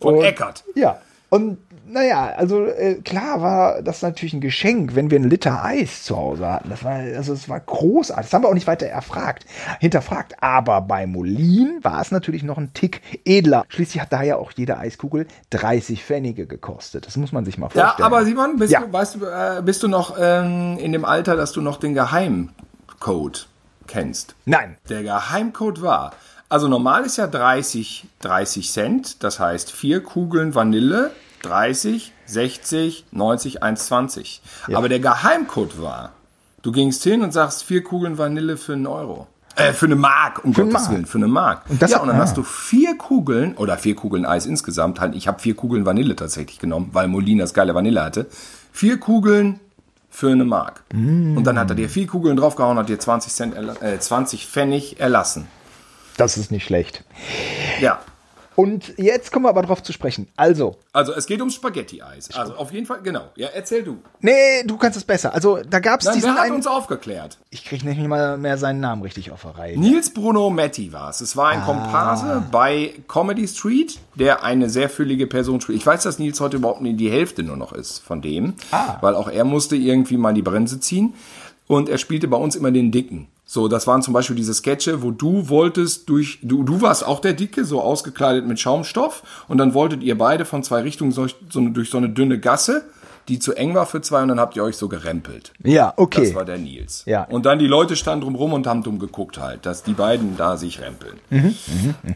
von 0.00 0.16
Und- 0.16 0.24
Eckert. 0.24 0.64
Ja. 0.74 1.00
Und 1.30 1.58
naja, 1.86 2.32
also 2.36 2.64
äh, 2.66 2.94
klar 2.96 3.40
war 3.42 3.82
das 3.82 4.02
natürlich 4.02 4.32
ein 4.34 4.40
Geschenk, 4.40 4.94
wenn 4.94 5.10
wir 5.10 5.18
einen 5.18 5.28
Liter 5.30 5.64
Eis 5.64 6.02
zu 6.04 6.16
Hause 6.16 6.46
hatten. 6.50 6.70
Das 6.70 6.82
war, 6.84 6.92
also 6.94 7.32
es 7.32 7.48
war 7.48 7.60
großartig. 7.60 8.24
Das 8.26 8.32
haben 8.32 8.42
wir 8.44 8.48
auch 8.48 8.54
nicht 8.54 8.66
weiter 8.66 8.86
erfragt, 8.86 9.44
hinterfragt. 9.80 10.34
Aber 10.42 10.80
bei 10.80 11.06
Molin 11.06 11.78
war 11.82 12.00
es 12.00 12.10
natürlich 12.10 12.42
noch 12.42 12.58
ein 12.58 12.72
Tick 12.74 13.02
edler. 13.24 13.64
Schließlich 13.68 14.00
hat 14.02 14.12
da 14.12 14.22
ja 14.22 14.36
auch 14.36 14.52
jede 14.52 14.78
Eiskugel 14.78 15.26
30 15.50 16.02
Pfennige 16.04 16.46
gekostet. 16.46 17.06
Das 17.06 17.16
muss 17.16 17.32
man 17.32 17.44
sich 17.44 17.58
mal 17.58 17.68
Ja, 17.74 17.86
vorstellen. 17.88 18.06
aber 18.06 18.24
Simon, 18.24 18.56
bist, 18.58 18.72
Ja. 18.72 18.80
du, 18.80 18.92
weißt 18.92 19.16
äh, 19.16 19.62
bist 19.62 19.82
du 19.82 19.88
noch 19.88 20.16
ähm, 20.18 20.78
in 20.78 20.92
dem 20.92 21.04
Alter, 21.04 21.36
dass 21.36 21.52
du 21.52 21.60
noch 21.60 21.78
den 21.78 21.94
Geheimcode 21.94 23.48
kennst? 23.86 24.34
Nein. 24.44 24.76
Der 24.88 25.02
Geheimcode 25.02 25.82
war, 25.82 26.12
also 26.48 26.68
normal 26.68 27.04
ist 27.04 27.16
ja 27.18 27.26
30, 27.26 28.06
30 28.20 28.70
Cent, 28.72 29.22
das 29.24 29.40
heißt 29.40 29.70
vier 29.72 30.02
Kugeln 30.02 30.54
Vanille, 30.54 31.10
30, 31.44 32.12
60, 32.26 33.06
90, 33.12 33.62
1,20. 33.62 34.40
Aber 34.74 34.88
der 34.88 35.00
Geheimcode 35.00 35.80
war, 35.80 36.12
du 36.62 36.72
gingst 36.72 37.02
hin 37.02 37.22
und 37.22 37.32
sagst 37.32 37.64
vier 37.64 37.82
Kugeln 37.84 38.18
Vanille 38.18 38.56
für 38.56 38.72
einen 38.72 38.86
Euro. 38.86 39.26
Äh, 39.56 39.72
für 39.72 39.86
eine 39.86 39.94
Mark, 39.94 40.44
um 40.44 40.50
eine 40.50 40.54
Gottes 40.54 40.72
Mark. 40.72 40.90
Willen, 40.90 41.06
für 41.06 41.18
eine 41.18 41.28
Mark. 41.28 41.62
Und 41.68 41.80
das 41.80 41.92
ja, 41.92 42.00
und 42.00 42.08
dann 42.08 42.16
ah. 42.16 42.20
hast 42.20 42.36
du 42.36 42.42
vier 42.42 42.98
Kugeln, 42.98 43.54
oder 43.56 43.78
vier 43.78 43.94
Kugeln 43.94 44.26
Eis 44.26 44.46
insgesamt, 44.46 45.00
halt, 45.00 45.14
ich 45.14 45.28
habe 45.28 45.38
vier 45.38 45.54
Kugeln 45.54 45.86
Vanille 45.86 46.16
tatsächlich 46.16 46.58
genommen, 46.58 46.90
weil 46.92 47.06
Molin 47.06 47.38
das 47.38 47.54
geile 47.54 47.74
Vanille 47.74 48.02
hatte. 48.02 48.26
Vier 48.72 48.98
Kugeln 48.98 49.60
für 50.10 50.30
eine 50.30 50.44
Mark. 50.44 50.82
Mm. 50.92 51.36
Und 51.36 51.44
dann 51.44 51.58
hat 51.58 51.70
er 51.70 51.76
dir 51.76 51.88
vier 51.88 52.06
Kugeln 52.06 52.36
draufgehauen, 52.36 52.78
hat 52.78 52.88
dir 52.88 52.98
20, 52.98 53.32
Cent 53.32 53.54
äh, 53.82 53.98
20 53.98 54.46
Pfennig 54.46 55.00
erlassen. 55.00 55.46
Das 56.16 56.36
ist 56.36 56.50
nicht 56.50 56.64
schlecht. 56.64 57.04
Ja. 57.80 58.00
Und 58.56 58.94
jetzt 58.98 59.32
kommen 59.32 59.44
wir 59.46 59.48
aber 59.48 59.62
drauf 59.62 59.82
zu 59.82 59.92
sprechen. 59.92 60.28
Also, 60.36 60.76
Also 60.92 61.12
es 61.12 61.26
geht 61.26 61.40
ums 61.40 61.54
Spaghetti-Eis. 61.54 62.30
Also 62.36 62.54
auf 62.54 62.72
jeden 62.72 62.86
Fall, 62.86 63.00
genau. 63.02 63.22
Ja, 63.34 63.48
erzähl 63.52 63.82
du. 63.82 63.98
nee, 64.20 64.62
du 64.64 64.76
kannst 64.76 64.96
es 64.96 65.04
besser. 65.04 65.34
Also, 65.34 65.58
da 65.68 65.80
gab 65.80 66.00
es 66.00 66.10
diesen 66.10 66.30
wer 66.30 66.34
hat 66.34 66.40
einen. 66.44 66.54
uns 66.56 66.66
aufgeklärt? 66.68 67.38
Ich 67.50 67.64
kriege 67.64 67.84
nicht 67.86 67.98
mal 68.06 68.38
mehr 68.38 68.56
seinen 68.56 68.80
Namen 68.80 69.02
richtig 69.02 69.32
auf 69.32 69.42
der 69.42 69.58
Reihe. 69.58 69.78
Nils 69.78 70.10
Bruno 70.14 70.50
Metti 70.50 70.92
war 70.92 71.10
es. 71.10 71.20
Es 71.20 71.36
war 71.36 71.46
Ah. 71.46 71.50
ein 71.50 71.62
Komparse 71.64 72.44
bei 72.52 72.94
Comedy 73.08 73.48
Street, 73.48 73.98
der 74.14 74.44
eine 74.44 74.70
sehr 74.70 74.88
füllige 74.88 75.26
Person 75.26 75.60
spielt. 75.60 75.78
Ich 75.78 75.86
weiß, 75.86 76.04
dass 76.04 76.18
Nils 76.20 76.40
heute 76.40 76.58
überhaupt 76.58 76.80
nicht 76.80 77.00
die 77.00 77.10
Hälfte 77.10 77.42
nur 77.42 77.56
noch 77.56 77.72
ist 77.72 77.98
von 78.00 78.22
dem, 78.22 78.54
Ah. 78.70 78.98
weil 79.00 79.14
auch 79.16 79.28
er 79.28 79.44
musste 79.44 79.74
irgendwie 79.76 80.16
mal 80.16 80.32
die 80.34 80.42
Bremse 80.42 80.78
ziehen. 80.80 81.14
Und 81.66 81.88
er 81.88 81.98
spielte 81.98 82.28
bei 82.28 82.36
uns 82.36 82.56
immer 82.56 82.70
den 82.70 82.92
Dicken. 82.92 83.26
So, 83.54 83.68
das 83.68 83.86
waren 83.86 84.02
zum 84.02 84.12
Beispiel 84.12 84.34
diese 84.34 84.52
Sketche, 84.52 85.00
wo 85.04 85.12
du 85.12 85.48
wolltest 85.48 86.08
durch, 86.08 86.40
du, 86.42 86.64
du 86.64 86.80
warst 86.80 87.06
auch 87.06 87.20
der 87.20 87.34
Dicke, 87.34 87.64
so 87.64 87.80
ausgekleidet 87.80 88.48
mit 88.48 88.58
Schaumstoff. 88.58 89.22
Und 89.46 89.58
dann 89.58 89.74
wolltet 89.74 90.02
ihr 90.02 90.18
beide 90.18 90.44
von 90.44 90.64
zwei 90.64 90.80
Richtungen 90.80 91.12
so, 91.12 91.28
so, 91.50 91.60
durch 91.68 91.88
so 91.88 91.98
eine 91.98 92.08
dünne 92.08 92.40
Gasse, 92.40 92.82
die 93.28 93.38
zu 93.38 93.54
eng 93.54 93.76
war 93.76 93.86
für 93.86 94.00
zwei, 94.00 94.22
und 94.22 94.28
dann 94.28 94.40
habt 94.40 94.56
ihr 94.56 94.64
euch 94.64 94.76
so 94.76 94.88
gerempelt. 94.88 95.52
Ja, 95.62 95.94
okay. 95.96 96.24
Das 96.24 96.34
war 96.34 96.44
der 96.44 96.58
Nils. 96.58 97.04
Ja. 97.06 97.26
Und 97.30 97.46
dann 97.46 97.60
die 97.60 97.68
Leute 97.68 97.94
standen 97.94 98.22
drumrum 98.22 98.54
und 98.54 98.66
haben 98.66 98.82
dumm 98.82 98.98
geguckt 98.98 99.38
halt, 99.38 99.64
dass 99.66 99.84
die 99.84 99.94
beiden 99.94 100.36
da 100.36 100.56
sich 100.56 100.80
rempeln. 100.80 101.20
Mhm, 101.30 101.54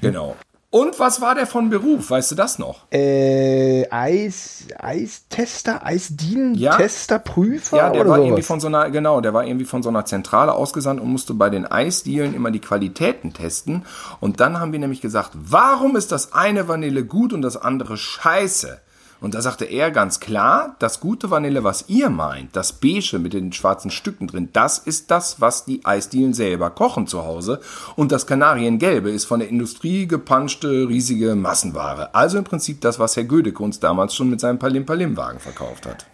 Genau. 0.01 0.35
Und 0.70 0.98
was 1.00 1.22
war 1.22 1.35
der 1.35 1.46
von 1.46 1.70
Beruf? 1.70 2.11
Weißt 2.11 2.31
du 2.31 2.35
das 2.35 2.59
noch? 2.59 2.92
Äh, 2.92 3.88
Eis, 3.90 4.66
Eistester, 4.76 5.85
Eisdienentester, 5.87 7.18
Prüfer 7.20 7.78
Ja, 7.78 7.90
der 7.90 8.07
war 8.07 8.16
sowas? 8.16 8.26
irgendwie 8.26 8.42
von 8.42 8.61
so 8.61 8.66
einer, 8.66 8.90
genau, 8.90 9.22
der 9.22 9.33
war 9.33 9.46
irgendwie 9.46 9.64
von 9.64 9.83
so 9.83 9.88
einer 9.88 10.04
Zentrale 10.04 10.52
ausgesandt 10.52 11.00
und 11.00 11.09
musste 11.09 11.33
bei 11.33 11.48
den 11.48 11.64
Eisdielen 11.64 12.35
immer 12.35 12.50
die 12.50 12.61
Qualitäten 12.61 13.33
testen. 13.33 13.87
Und 14.20 14.40
dann 14.40 14.61
haben 14.61 14.72
wir 14.72 14.78
nämlich 14.78 15.00
gesagt, 15.00 15.31
warum 15.33 15.96
ist 15.96 16.12
das 16.12 16.35
eine 16.35 16.68
Vanille 16.68 17.02
gut 17.02 17.33
und 17.33 17.40
das 17.40 17.57
andere 17.57 17.96
scheiße? 17.96 18.78
Und 19.20 19.35
da 19.35 19.42
sagte 19.42 19.64
er 19.64 19.90
ganz 19.90 20.20
klar, 20.20 20.76
das 20.78 21.00
gute 21.00 21.31
Vanille, 21.31 21.64
was 21.64 21.87
ihr 21.88 22.09
meint, 22.09 22.54
das 22.54 22.72
beige 22.72 23.18
mit 23.18 23.33
den 23.33 23.52
schwarzen 23.52 23.90
Stücken 23.90 24.28
drin, 24.28 24.50
das 24.52 24.78
ist 24.78 25.11
das, 25.11 25.40
was 25.40 25.64
die 25.64 25.85
Eisdielen 25.85 26.35
selber 26.35 26.70
kochen 26.70 27.07
zu 27.07 27.24
Hause. 27.24 27.61
Und 27.96 28.12
das 28.12 28.26
Kanariengelbe 28.26 29.11
ist 29.11 29.24
von 29.24 29.40
der 29.40 29.48
Industrie 29.48 30.07
gepanschte, 30.07 30.88
riesige 30.88 31.35
Massenware. 31.35 32.14
Also 32.14 32.38
im 32.38 32.44
Prinzip 32.44 32.81
das, 32.81 32.98
was 32.98 33.16
Herr 33.16 33.24
Gödecke 33.24 33.62
uns 33.62 33.81
damals 33.81 34.14
schon 34.14 34.31
mit 34.31 34.40
seinem 34.40 34.59
Palim-Palim-Wagen 34.59 35.40
verkauft 35.40 35.87
hat. 35.87 36.07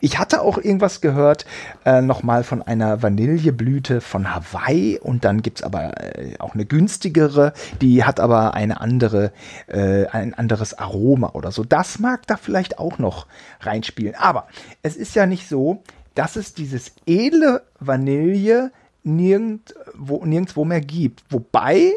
Ich 0.00 0.18
hatte 0.18 0.42
auch 0.42 0.58
irgendwas 0.58 1.00
gehört, 1.00 1.46
äh, 1.84 2.02
nochmal 2.02 2.44
von 2.44 2.62
einer 2.62 3.02
Vanilleblüte 3.02 4.00
von 4.00 4.34
Hawaii 4.34 4.98
und 4.98 5.24
dann 5.24 5.40
gibt's 5.42 5.62
aber 5.62 6.00
äh, 6.18 6.36
auch 6.38 6.54
eine 6.54 6.66
günstigere, 6.66 7.54
die 7.80 8.04
hat 8.04 8.20
aber 8.20 8.54
eine 8.54 8.80
andere, 8.80 9.32
äh, 9.66 10.06
ein 10.06 10.34
anderes 10.34 10.78
Aroma 10.78 11.30
oder 11.32 11.50
so. 11.50 11.64
Das 11.64 11.98
mag 11.98 12.26
da 12.26 12.36
vielleicht 12.36 12.78
auch 12.78 12.98
noch 12.98 13.26
reinspielen. 13.60 14.14
Aber 14.16 14.48
es 14.82 14.96
ist 14.96 15.14
ja 15.14 15.26
nicht 15.26 15.48
so, 15.48 15.82
dass 16.14 16.36
es 16.36 16.52
dieses 16.52 16.92
edle 17.06 17.62
Vanille 17.80 18.72
nirgendwo, 19.02 20.24
nirgendwo 20.24 20.64
mehr 20.64 20.80
gibt. 20.80 21.24
Wobei 21.30 21.92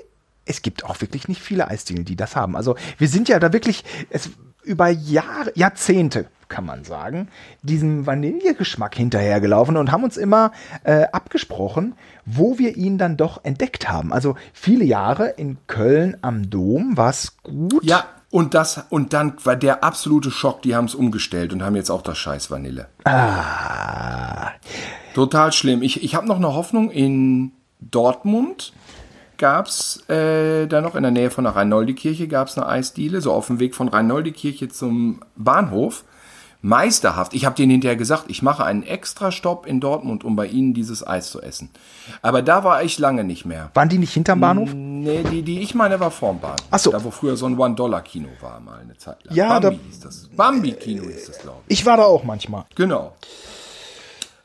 es 0.46 0.62
gibt 0.62 0.86
auch 0.86 1.02
wirklich 1.02 1.28
nicht 1.28 1.42
viele 1.42 1.68
Eisdielen, 1.68 2.06
die 2.06 2.16
das 2.16 2.36
haben. 2.36 2.56
Also 2.56 2.76
wir 2.98 3.08
sind 3.08 3.28
ja 3.30 3.40
da 3.40 3.52
wirklich 3.52 3.84
es, 4.10 4.30
über 4.64 4.90
Jahre, 4.90 5.52
Jahrzehnte, 5.56 6.28
kann 6.50 6.66
man 6.66 6.84
sagen, 6.84 7.30
diesem 7.62 8.06
Vanillegeschmack 8.06 8.96
hinterhergelaufen 8.96 9.78
und 9.78 9.92
haben 9.92 10.04
uns 10.04 10.18
immer 10.18 10.52
äh, 10.84 11.06
abgesprochen, 11.12 11.96
wo 12.26 12.58
wir 12.58 12.76
ihn 12.76 12.98
dann 12.98 13.18
doch 13.18 13.44
entdeckt 13.44 13.90
haben. 13.90 14.12
Also 14.12 14.36
viele 14.54 14.84
Jahre 14.84 15.30
in 15.30 15.58
Köln 15.68 16.18
am 16.22 16.50
Dom 16.50 16.98
war 16.98 17.12
es 17.12 17.38
gut. 17.44 17.84
Ja, 17.84 18.06
und 18.32 18.54
das 18.54 18.84
und 18.90 19.14
dann 19.14 19.34
war 19.44 19.56
der 19.56 19.84
absolute 19.84 20.30
Schock, 20.32 20.62
die 20.62 20.76
haben 20.76 20.86
es 20.86 20.96
umgestellt 20.96 21.54
und 21.54 21.64
haben 21.64 21.76
jetzt 21.76 21.90
auch 21.90 22.02
das 22.02 22.18
scheiß 22.18 22.52
Vanille. 22.52 22.88
Ah, 23.06 24.52
Total 25.14 25.52
schlimm. 25.52 25.82
Ich, 25.82 26.04
ich 26.04 26.16
habe 26.16 26.28
noch 26.28 26.38
eine 26.38 26.54
Hoffnung 26.54 26.92
in 26.92 27.52
Dortmund 27.80 28.74
gab's 29.38 30.04
äh, 30.10 30.68
da 30.68 30.82
noch 30.82 30.96
in 30.96 31.02
der 31.02 31.12
Nähe 31.12 31.32
von 31.32 31.46
der 31.46 31.56
Rheinoldi-Kirche 31.56 32.28
gab's 32.28 32.58
eine 32.58 32.68
Eisdiele, 32.68 33.22
so 33.22 33.32
auf 33.32 33.48
dem 33.48 33.60
Weg 33.60 33.74
von 33.74 33.88
Rheinoldi-Kirche 33.88 34.68
zum 34.68 35.22
Bahnhof. 35.36 36.04
Meisterhaft. 36.62 37.34
Ich 37.34 37.45
habe 37.45 37.56
denen 37.56 37.72
hinterher 37.72 37.95
gesagt, 37.95 38.26
ich 38.28 38.41
mache 38.41 38.65
einen 38.65 38.84
extra 38.84 39.32
Stopp 39.32 39.65
in 39.65 39.80
Dortmund, 39.80 40.26
um 40.26 40.36
bei 40.36 40.45
ihnen 40.45 40.74
dieses 40.74 41.06
Eis 41.08 41.32
zu 41.32 41.41
essen. 41.41 41.69
Aber 42.22 42.41
da 42.41 42.65
war 42.65 42.84
ich 42.84 43.00
lange 43.00 43.24
nicht 43.24 43.45
mehr. 43.45 43.72
waren 43.74 43.88
die 43.88 43.98
nicht 43.98 44.13
hinterm 44.13 44.41
Bahnhof? 44.41 44.72
Nee, 44.74 45.24
die, 45.32 45.41
die 45.41 45.62
ich 45.62 45.74
meine, 45.74 46.00
war 46.02 46.12
vorm 46.12 46.39
Bahnhof. 46.41 46.58
Ach 46.69 46.80
so. 46.80 46.91
Da, 46.91 47.02
wo 47.04 47.12
früher 47.12 47.38
so 47.38 47.45
ein 47.45 47.58
One-Dollar-Kino 47.58 48.28
war, 48.41 48.60
mal 48.60 48.80
eine 48.80 48.98
Zeit 48.98 49.24
lang. 49.24 49.36
Ja, 49.36 49.60
Bambi 49.60 49.78
da- 49.78 49.84
hieß 49.88 50.00
das. 50.02 50.30
Bambi-Kino 50.36 51.04
hieß 51.04 51.28
das, 51.28 51.39
glaube 51.39 51.60
ich. 51.67 51.80
Ich 51.80 51.86
war 51.86 51.95
da 51.95 52.04
auch 52.04 52.26
manchmal. 52.26 52.65
Genau. 52.76 53.13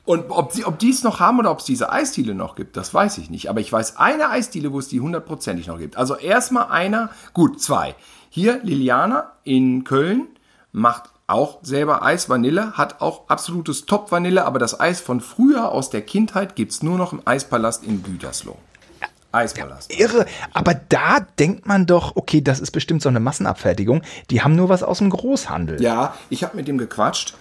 Und 0.04 0.26
ob, 0.28 0.52
sie, 0.52 0.64
ob 0.66 0.78
die 0.78 0.90
es 0.90 1.02
noch 1.02 1.18
haben 1.18 1.38
oder 1.38 1.50
ob 1.50 1.60
es 1.60 1.64
diese 1.64 1.90
Eisdiele 1.90 2.34
noch 2.34 2.56
gibt, 2.56 2.76
das 2.76 2.92
weiß 2.92 3.18
ich 3.18 3.30
nicht. 3.30 3.48
Aber 3.48 3.60
ich 3.60 3.72
weiß 3.72 3.96
eine 3.96 4.28
Eisdiele, 4.28 4.70
wo 4.72 4.78
es 4.78 4.88
die 4.88 5.00
hundertprozentig 5.00 5.66
noch 5.66 5.78
gibt. 5.78 5.96
Also 5.96 6.14
erstmal 6.14 6.66
einer, 6.70 7.10
gut, 7.32 7.60
zwei. 7.60 7.94
Hier 8.28 8.60
Liliana 8.62 9.32
in 9.44 9.82
Köln 9.84 10.26
macht 10.72 11.04
auch 11.26 11.58
selber 11.62 12.02
Eis 12.02 12.28
Vanille, 12.28 12.72
hat 12.72 13.00
auch 13.00 13.28
absolutes 13.28 13.86
Top 13.86 14.12
Vanille, 14.12 14.44
aber 14.44 14.58
das 14.58 14.78
Eis 14.78 15.00
von 15.00 15.20
früher 15.20 15.72
aus 15.72 15.90
der 15.90 16.02
Kindheit 16.02 16.54
gibt's 16.54 16.82
nur 16.82 16.98
noch 16.98 17.12
im 17.12 17.22
Eispalast 17.24 17.84
in 17.84 18.02
Gütersloh. 18.02 18.58
Eispalast. 19.32 19.92
Irre, 19.98 20.26
aber 20.52 20.74
da 20.74 21.20
denkt 21.38 21.66
man 21.66 21.86
doch, 21.86 22.14
okay, 22.14 22.40
das 22.40 22.60
ist 22.60 22.70
bestimmt 22.70 23.02
so 23.02 23.08
eine 23.08 23.20
Massenabfertigung. 23.20 24.02
Die 24.30 24.42
haben 24.42 24.54
nur 24.54 24.68
was 24.68 24.82
aus 24.82 24.98
dem 24.98 25.10
Großhandel. 25.10 25.82
Ja, 25.82 26.14
ich 26.30 26.44
habe 26.44 26.56
mit 26.56 26.68
dem 26.68 26.78
gequatscht 26.78 27.34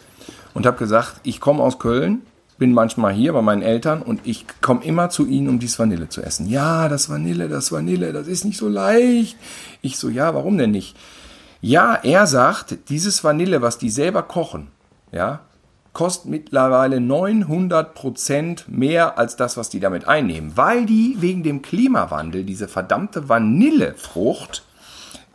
und 0.54 0.66
habe 0.66 0.78
gesagt, 0.78 1.20
ich 1.24 1.40
komme 1.40 1.62
aus 1.62 1.78
Köln, 1.78 2.24
bin 2.58 2.74
manchmal 2.74 3.14
hier 3.14 3.34
bei 3.34 3.42
meinen 3.42 3.62
Eltern 3.62 4.02
und 4.02 4.22
ich 4.24 4.46
komme 4.62 4.84
immer 4.84 5.10
zu 5.10 5.28
ihnen, 5.28 5.50
um 5.50 5.60
dieses 5.60 5.78
Vanille 5.78 6.10
zu 6.10 6.22
essen. 6.24 6.48
Ja, 6.48 6.90
das 6.90 7.10
Vanille, 7.10 7.48
das 7.48 7.72
Vanille, 7.72 8.14
das 8.14 8.28
ist 8.28 8.46
nicht 8.46 8.58
so 8.58 8.70
leicht. 8.70 9.38
Ich 9.82 9.98
so, 9.98 10.10
ja, 10.10 10.34
warum 10.34 10.58
denn 10.58 10.72
nicht? 10.72 10.96
Ja, 11.66 11.96
er 11.96 12.28
sagt, 12.28 12.90
dieses 12.90 13.24
Vanille, 13.24 13.62
was 13.62 13.78
die 13.78 13.90
selber 13.90 14.24
kochen, 14.24 14.68
ja, 15.14 15.40
kostet 15.94 16.30
mittlerweile 16.30 17.00
900 17.00 17.94
Prozent 17.94 18.66
mehr 18.68 19.18
als 19.18 19.38
das, 19.38 19.56
was 19.56 19.70
die 19.70 19.80
damit 19.80 20.06
einnehmen, 20.06 20.58
weil 20.58 20.86
die 20.86 21.16
wegen 21.22 21.42
dem 21.42 21.62
Klimawandel 21.62 22.44
diese 22.44 22.68
verdammte 22.68 23.30
Vanillefrucht, 23.30 24.64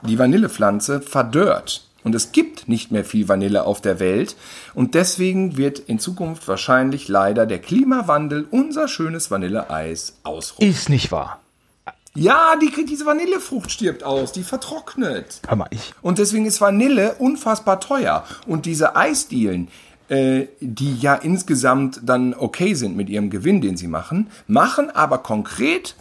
die 0.03 0.19
Vanillepflanze 0.19 1.01
verdörrt. 1.01 1.87
Und 2.05 2.15
es 2.15 2.31
gibt 2.33 2.69
nicht 2.69 2.91
mehr 2.91 3.07
viel 3.07 3.27
Vanille 3.27 3.65
auf 3.65 3.81
der 3.81 3.99
Welt. 3.99 4.37
Und 4.75 4.95
deswegen 4.95 5.57
wird 5.57 5.79
in 5.79 5.99
Zukunft 5.99 6.47
wahrscheinlich 6.47 7.09
leider 7.09 7.47
der 7.47 7.59
Klimawandel 7.59 8.47
unser 8.51 8.87
schönes 8.87 9.31
Vanilleeis 9.31 10.19
ausrufen. 10.25 10.69
Ist 10.69 10.91
nicht 10.91 11.11
wahr. 11.11 11.41
Ja, 12.19 12.57
die, 12.61 12.85
diese 12.85 13.07
Vanillefrucht 13.07 13.71
stirbt 13.71 14.03
aus, 14.03 14.33
die 14.33 14.43
vertrocknet. 14.43 15.41
Hör 15.47 15.57
mal, 15.57 15.69
ich. 15.71 15.95
Und 16.03 16.19
deswegen 16.19 16.47
ist 16.47 16.61
Vanille 16.61 17.15
unfassbar 17.15 17.79
teuer. 17.79 18.25
Und 18.47 18.67
diese 18.67 18.97
Eisdielen, 18.97 19.69
äh, 20.09 20.47
die 20.61 20.97
ja 20.97 21.15
insgesamt 21.15 22.01
dann 22.03 22.35
okay 22.35 22.75
sind 22.75 22.97
mit 22.97 23.09
ihrem 23.09 23.31
Gewinn, 23.31 23.61
den 23.61 23.77
sie 23.77 23.87
machen, 23.87 24.31
machen 24.49 24.91
aber 24.91 25.19
konkret 25.19 25.95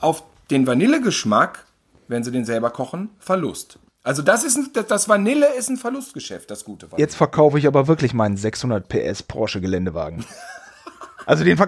auf 0.00 0.22
den 0.50 0.66
Vanillegeschmack, 0.66 1.66
wenn 2.06 2.24
sie 2.24 2.30
den 2.30 2.46
selber 2.46 2.70
kochen, 2.70 3.10
Verlust. 3.18 3.78
Also 4.02 4.22
das 4.22 4.44
ist 4.44 4.56
ein, 4.56 4.70
das 4.88 5.06
Vanille 5.10 5.52
ist 5.54 5.68
ein 5.68 5.76
Verlustgeschäft, 5.76 6.50
das 6.50 6.64
gute 6.64 6.90
Vanille. 6.90 7.04
Jetzt 7.04 7.16
verkaufe 7.16 7.58
ich 7.58 7.66
aber 7.66 7.88
wirklich 7.88 8.14
meinen 8.14 8.38
600 8.38 8.88
PS 8.88 9.22
Porsche 9.22 9.60
Geländewagen. 9.60 10.24
also 11.26 11.44
den, 11.44 11.58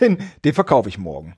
den, 0.00 0.18
den 0.44 0.54
verkaufe 0.54 0.88
ich 0.88 0.96
morgen. 0.96 1.36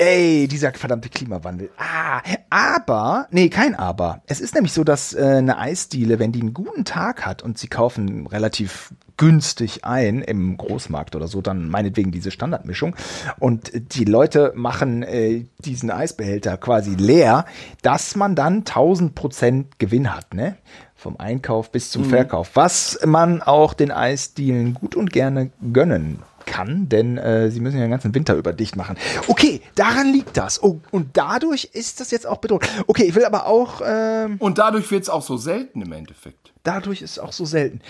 Ey, 0.00 0.46
dieser 0.46 0.72
verdammte 0.72 1.08
Klimawandel. 1.08 1.70
Ah, 1.76 2.22
aber, 2.50 3.26
nee, 3.32 3.48
kein 3.48 3.74
Aber. 3.74 4.22
Es 4.26 4.40
ist 4.40 4.54
nämlich 4.54 4.72
so, 4.72 4.84
dass 4.84 5.12
äh, 5.12 5.22
eine 5.22 5.58
Eisdiele, 5.58 6.20
wenn 6.20 6.30
die 6.30 6.40
einen 6.40 6.54
guten 6.54 6.84
Tag 6.84 7.26
hat 7.26 7.42
und 7.42 7.58
sie 7.58 7.66
kaufen 7.66 8.28
relativ 8.28 8.92
günstig 9.16 9.84
ein 9.84 10.22
im 10.22 10.56
Großmarkt 10.56 11.16
oder 11.16 11.26
so, 11.26 11.42
dann 11.42 11.68
meinetwegen 11.68 12.12
diese 12.12 12.30
Standardmischung 12.30 12.94
und 13.40 13.72
die 13.74 14.04
Leute 14.04 14.52
machen 14.54 15.02
äh, 15.02 15.46
diesen 15.58 15.90
Eisbehälter 15.90 16.56
quasi 16.56 16.94
leer, 16.94 17.44
dass 17.82 18.14
man 18.14 18.36
dann 18.36 18.58
1000 18.58 19.16
Prozent 19.16 19.78
Gewinn 19.80 20.14
hat, 20.14 20.32
ne? 20.32 20.56
Vom 20.94 21.16
Einkauf 21.18 21.72
bis 21.72 21.90
zum 21.90 22.02
mhm. 22.02 22.10
Verkauf, 22.10 22.50
was 22.54 23.00
man 23.04 23.42
auch 23.42 23.74
den 23.74 23.90
Eisdielen 23.90 24.74
gut 24.74 24.94
und 24.94 25.12
gerne 25.12 25.50
gönnen 25.72 26.22
kann, 26.50 26.88
denn 26.88 27.18
äh, 27.18 27.50
sie 27.50 27.60
müssen 27.60 27.76
ja 27.76 27.82
den 27.82 27.90
ganzen 27.90 28.14
Winter 28.14 28.34
über 28.34 28.52
dicht 28.52 28.76
machen. 28.76 28.96
Okay, 29.26 29.60
daran 29.74 30.12
liegt 30.12 30.36
das. 30.36 30.62
Oh, 30.62 30.80
und 30.90 31.16
dadurch 31.16 31.70
ist 31.72 32.00
das 32.00 32.10
jetzt 32.10 32.26
auch 32.26 32.38
bedroht. 32.38 32.68
Okay, 32.86 33.04
ich 33.04 33.14
will 33.14 33.24
aber 33.24 33.46
auch. 33.46 33.80
Ähm, 33.84 34.36
und 34.38 34.58
dadurch 34.58 34.90
wird 34.90 35.02
es 35.02 35.08
auch 35.08 35.22
so 35.22 35.36
selten 35.36 35.82
im 35.82 35.92
Endeffekt. 35.92 36.52
Dadurch 36.62 37.02
ist 37.02 37.12
es 37.12 37.18
auch 37.18 37.32
so 37.32 37.44
selten. 37.44 37.80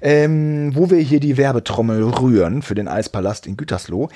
Ähm, 0.00 0.74
wo 0.74 0.90
wir 0.90 0.98
hier 0.98 1.20
die 1.20 1.36
Werbetrommel 1.36 2.02
rühren 2.02 2.62
für 2.62 2.74
den 2.74 2.88
Eispalast 2.88 3.46
in 3.46 3.56
Gütersloh. 3.56 4.08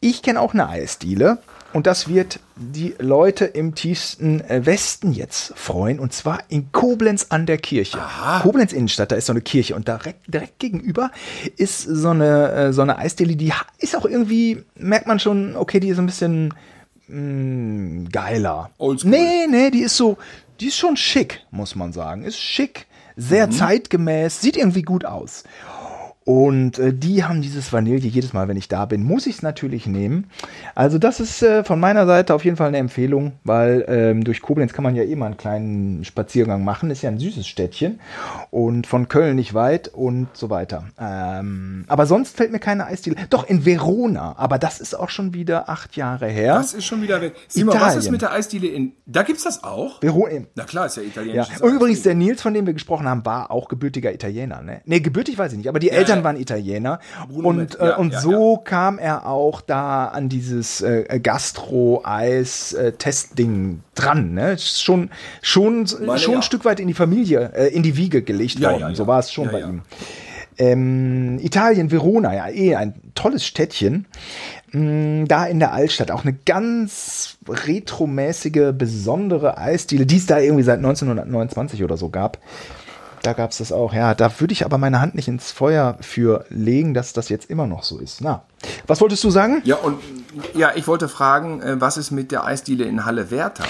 Ich 0.00 0.22
kenne 0.22 0.40
auch 0.40 0.52
eine 0.52 0.68
Eisdiele 0.68 1.38
und 1.76 1.86
das 1.86 2.08
wird 2.08 2.40
die 2.56 2.94
Leute 2.98 3.44
im 3.44 3.74
tiefsten 3.74 4.40
äh, 4.40 4.64
Westen 4.64 5.12
jetzt 5.12 5.52
freuen. 5.56 6.00
Und 6.00 6.14
zwar 6.14 6.38
in 6.48 6.72
Koblenz 6.72 7.26
an 7.28 7.44
der 7.44 7.58
Kirche. 7.58 7.98
Aha. 7.98 8.40
Koblenz 8.40 8.72
Innenstadt, 8.72 9.12
da 9.12 9.16
ist 9.16 9.26
so 9.26 9.34
eine 9.34 9.42
Kirche. 9.42 9.76
Und 9.76 9.86
direkt, 9.86 10.32
direkt 10.32 10.58
gegenüber 10.58 11.10
ist 11.58 11.82
so 11.82 12.08
eine, 12.08 12.50
äh, 12.52 12.72
so 12.72 12.80
eine 12.80 12.96
Eisdiele, 12.96 13.36
die 13.36 13.52
ist 13.76 13.94
auch 13.94 14.06
irgendwie, 14.06 14.64
merkt 14.74 15.06
man 15.06 15.20
schon, 15.20 15.54
okay, 15.54 15.78
die 15.78 15.88
ist 15.88 15.98
ein 15.98 16.06
bisschen 16.06 16.54
mh, 17.08 17.18
mm, 17.18 18.08
geiler. 18.10 18.70
Oldschool. 18.78 19.10
Nee, 19.10 19.46
nee, 19.46 19.70
die 19.70 19.82
ist 19.82 19.98
so, 19.98 20.16
die 20.60 20.68
ist 20.68 20.78
schon 20.78 20.96
schick, 20.96 21.42
muss 21.50 21.74
man 21.74 21.92
sagen. 21.92 22.24
Ist 22.24 22.38
schick, 22.38 22.86
sehr 23.16 23.48
mhm. 23.48 23.52
zeitgemäß, 23.52 24.40
sieht 24.40 24.56
irgendwie 24.56 24.82
gut 24.82 25.04
aus. 25.04 25.44
Und 26.26 26.80
äh, 26.80 26.92
die 26.92 27.22
haben 27.22 27.40
dieses 27.40 27.72
Vanille 27.72 27.98
jedes 27.98 28.32
Mal, 28.32 28.48
wenn 28.48 28.56
ich 28.56 28.66
da 28.66 28.84
bin, 28.84 29.04
muss 29.04 29.28
ich 29.28 29.36
es 29.36 29.42
natürlich 29.42 29.86
nehmen. 29.86 30.28
Also 30.74 30.98
das 30.98 31.20
ist 31.20 31.40
äh, 31.40 31.62
von 31.62 31.78
meiner 31.78 32.04
Seite 32.04 32.34
auf 32.34 32.44
jeden 32.44 32.56
Fall 32.56 32.66
eine 32.66 32.78
Empfehlung, 32.78 33.34
weil 33.44 33.84
ähm, 33.86 34.24
durch 34.24 34.42
Koblenz 34.42 34.72
kann 34.72 34.82
man 34.82 34.96
ja 34.96 35.04
immer 35.04 35.26
einen 35.26 35.36
kleinen 35.36 36.04
Spaziergang 36.04 36.64
machen. 36.64 36.90
Ist 36.90 37.02
ja 37.02 37.10
ein 37.10 37.20
süßes 37.20 37.46
Städtchen 37.46 38.00
und 38.50 38.88
von 38.88 39.06
Köln 39.06 39.36
nicht 39.36 39.54
weit 39.54 39.86
und 39.86 40.26
so 40.32 40.50
weiter. 40.50 40.86
Ähm, 40.98 41.84
aber 41.86 42.06
sonst 42.06 42.36
fällt 42.36 42.50
mir 42.50 42.58
keine 42.58 42.86
Eisdiele. 42.86 43.14
Doch 43.30 43.48
in 43.48 43.64
Verona, 43.64 44.34
aber 44.36 44.58
das 44.58 44.80
ist 44.80 44.98
auch 44.98 45.10
schon 45.10 45.32
wieder 45.32 45.68
acht 45.68 45.94
Jahre 45.94 46.26
her. 46.26 46.54
Das 46.54 46.74
ist 46.74 46.86
schon 46.86 47.02
wieder 47.02 47.20
weg. 47.20 47.34
Simon, 47.46 47.78
was 47.78 47.94
ist 47.94 48.10
mit 48.10 48.22
der 48.22 48.32
Eisdiele 48.32 48.66
in? 48.66 48.94
Da 49.06 49.22
gibt's 49.22 49.44
das 49.44 49.62
auch? 49.62 50.02
Verona. 50.02 50.46
Na 50.56 50.64
klar, 50.64 50.86
ist 50.86 50.96
ja 50.96 51.04
italienisch. 51.04 51.50
Ja. 51.50 51.64
Und 51.64 51.72
übrigens 51.72 52.02
der 52.02 52.16
Nils, 52.16 52.42
von 52.42 52.52
dem 52.52 52.66
wir 52.66 52.72
gesprochen 52.72 53.06
haben, 53.06 53.24
war 53.24 53.52
auch 53.52 53.68
gebürtiger 53.68 54.12
Italiener. 54.12 54.60
Ne, 54.60 54.80
nee, 54.86 54.98
gebürtig 54.98 55.38
weiß 55.38 55.52
ich 55.52 55.58
nicht, 55.58 55.68
aber 55.68 55.78
die 55.78 55.90
Eltern 55.90 56.15
Eltern 56.16 56.24
waren 56.24 56.40
Italiener. 56.40 56.98
Bruno 57.28 57.48
und, 57.48 57.80
äh, 57.80 57.94
und 57.96 58.14
so 58.14 58.58
kam 58.58 58.98
er 58.98 59.26
auch 59.26 59.60
da 59.60 60.06
an 60.06 60.28
dieses 60.28 60.80
äh, 60.80 61.20
Gastro-Eis-Testding 61.22 63.72
äh, 63.72 63.76
dran. 63.94 64.34
Ne? 64.34 64.58
Schon, 64.58 65.10
schon, 65.42 65.86
Meine, 66.00 66.18
schon 66.18 66.34
ein 66.36 66.42
Stück 66.42 66.64
weit 66.64 66.80
in 66.80 66.88
die 66.88 66.94
Familie, 66.94 67.52
äh, 67.54 67.68
in 67.68 67.82
die 67.82 67.96
Wiege 67.96 68.22
gelegt 68.22 68.62
worden. 68.62 68.94
So 68.94 69.06
war 69.06 69.18
es 69.20 69.30
schon 69.32 69.50
bei 69.50 69.60
ihm. 69.60 69.82
Ähm, 70.58 71.38
Italien, 71.40 71.90
Verona, 71.90 72.34
ja, 72.34 72.48
eh 72.48 72.76
ein 72.76 72.94
tolles 73.14 73.44
Städtchen. 73.44 74.06
Mm, 74.72 75.26
da 75.26 75.44
in 75.44 75.58
der 75.58 75.74
Altstadt 75.74 76.10
auch 76.10 76.24
eine 76.24 76.32
ganz 76.32 77.36
retromäßige, 77.46 78.72
besondere 78.72 79.58
Eisdiele, 79.58 80.06
die 80.06 80.16
es 80.16 80.24
da 80.24 80.38
irgendwie 80.38 80.62
seit 80.62 80.78
1929 80.78 81.84
oder 81.84 81.98
so 81.98 82.08
gab. 82.08 82.38
Da 83.26 83.32
gab 83.32 83.50
es 83.50 83.58
das 83.58 83.72
auch. 83.72 83.92
Ja, 83.92 84.14
da 84.14 84.30
würde 84.38 84.52
ich 84.52 84.64
aber 84.64 84.78
meine 84.78 85.00
Hand 85.00 85.16
nicht 85.16 85.26
ins 85.26 85.50
Feuer 85.50 85.96
für 86.00 86.44
legen, 86.48 86.94
dass 86.94 87.12
das 87.12 87.28
jetzt 87.28 87.50
immer 87.50 87.66
noch 87.66 87.82
so 87.82 87.98
ist. 87.98 88.20
Na, 88.20 88.44
was 88.86 89.00
wolltest 89.00 89.24
du 89.24 89.30
sagen? 89.30 89.62
Ja, 89.64 89.74
und 89.76 89.98
ja, 90.54 90.70
ich 90.76 90.86
wollte 90.86 91.08
fragen, 91.08 91.60
äh, 91.60 91.80
was 91.80 91.96
ist 91.96 92.12
mit 92.12 92.30
der 92.30 92.44
Eisdiele 92.44 92.84
in 92.84 93.04
Halle 93.04 93.32
Werther? 93.32 93.64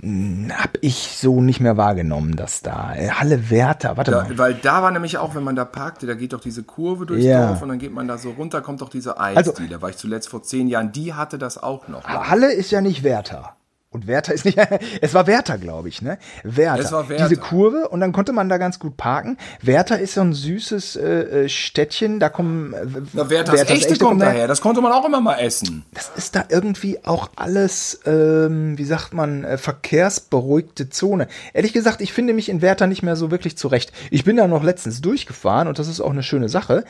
Hm, 0.00 0.50
hab 0.52 0.70
ich 0.80 1.16
so 1.20 1.40
nicht 1.40 1.60
mehr 1.60 1.76
wahrgenommen, 1.76 2.34
dass 2.34 2.62
da 2.62 2.92
äh, 2.96 3.10
Halle 3.10 3.48
Werther, 3.48 3.96
warte 3.96 4.10
da, 4.10 4.24
mal. 4.24 4.38
Weil 4.38 4.54
da 4.54 4.82
war 4.82 4.90
nämlich 4.90 5.18
auch, 5.18 5.36
wenn 5.36 5.44
man 5.44 5.54
da 5.54 5.64
parkte, 5.64 6.08
da 6.08 6.14
geht 6.14 6.32
doch 6.32 6.40
diese 6.40 6.64
Kurve 6.64 7.06
durchs 7.06 7.24
ja. 7.24 7.46
Dorf 7.46 7.62
und 7.62 7.68
dann 7.68 7.78
geht 7.78 7.92
man 7.92 8.08
da 8.08 8.18
so 8.18 8.30
runter, 8.30 8.60
kommt 8.60 8.80
doch 8.80 8.88
diese 8.88 9.20
Eisdiele. 9.20 9.54
Also, 9.56 9.62
da 9.70 9.82
war 9.82 9.90
ich 9.90 9.98
zuletzt 9.98 10.28
vor 10.28 10.42
zehn 10.42 10.66
Jahren, 10.66 10.90
die 10.90 11.14
hatte 11.14 11.38
das 11.38 11.62
auch 11.62 11.86
noch. 11.86 12.02
Halle 12.02 12.52
ist 12.52 12.72
ja 12.72 12.80
nicht 12.80 13.04
Werther. 13.04 13.54
Und 13.92 14.06
Werther 14.06 14.32
ist 14.32 14.44
nicht, 14.44 14.56
es 15.00 15.14
war 15.14 15.26
Werther, 15.26 15.58
glaube 15.58 15.88
ich, 15.88 16.00
ne? 16.00 16.16
Werther. 16.44 16.80
Es 16.80 16.92
war 16.92 17.08
Werther. 17.08 17.28
Diese 17.28 17.40
Kurve 17.40 17.88
und 17.88 17.98
dann 17.98 18.12
konnte 18.12 18.32
man 18.32 18.48
da 18.48 18.56
ganz 18.56 18.78
gut 18.78 18.96
parken. 18.96 19.36
Werther 19.62 19.98
ist 19.98 20.14
so 20.14 20.20
ein 20.20 20.32
süßes 20.32 20.94
äh, 20.94 21.02
äh 21.02 21.48
Städtchen, 21.48 22.20
da 22.20 22.28
kommen. 22.28 22.72
Äh, 22.72 22.86
Na, 23.12 23.28
Werthers, 23.28 23.56
Werthers 23.56 23.60
echte, 23.62 23.88
echte 23.90 24.04
kommt 24.04 24.22
daher, 24.22 24.46
das 24.46 24.60
konnte 24.60 24.80
man 24.80 24.92
auch 24.92 25.04
immer 25.04 25.20
mal 25.20 25.38
essen. 25.40 25.84
Das 25.92 26.08
ist 26.14 26.36
da 26.36 26.44
irgendwie 26.48 27.04
auch 27.04 27.30
alles, 27.34 28.00
ähm, 28.06 28.78
wie 28.78 28.84
sagt 28.84 29.12
man, 29.12 29.42
äh, 29.42 29.58
verkehrsberuhigte 29.58 30.88
Zone. 30.88 31.26
Ehrlich 31.52 31.72
gesagt, 31.72 32.00
ich 32.00 32.12
finde 32.12 32.32
mich 32.32 32.48
in 32.48 32.62
Werther 32.62 32.86
nicht 32.86 33.02
mehr 33.02 33.16
so 33.16 33.32
wirklich 33.32 33.58
zurecht. 33.58 33.92
Ich 34.12 34.22
bin 34.22 34.36
da 34.36 34.46
noch 34.46 34.62
letztens 34.62 35.00
durchgefahren 35.00 35.66
und 35.66 35.80
das 35.80 35.88
ist 35.88 36.00
auch 36.00 36.10
eine 36.10 36.22
schöne 36.22 36.48
Sache. 36.48 36.84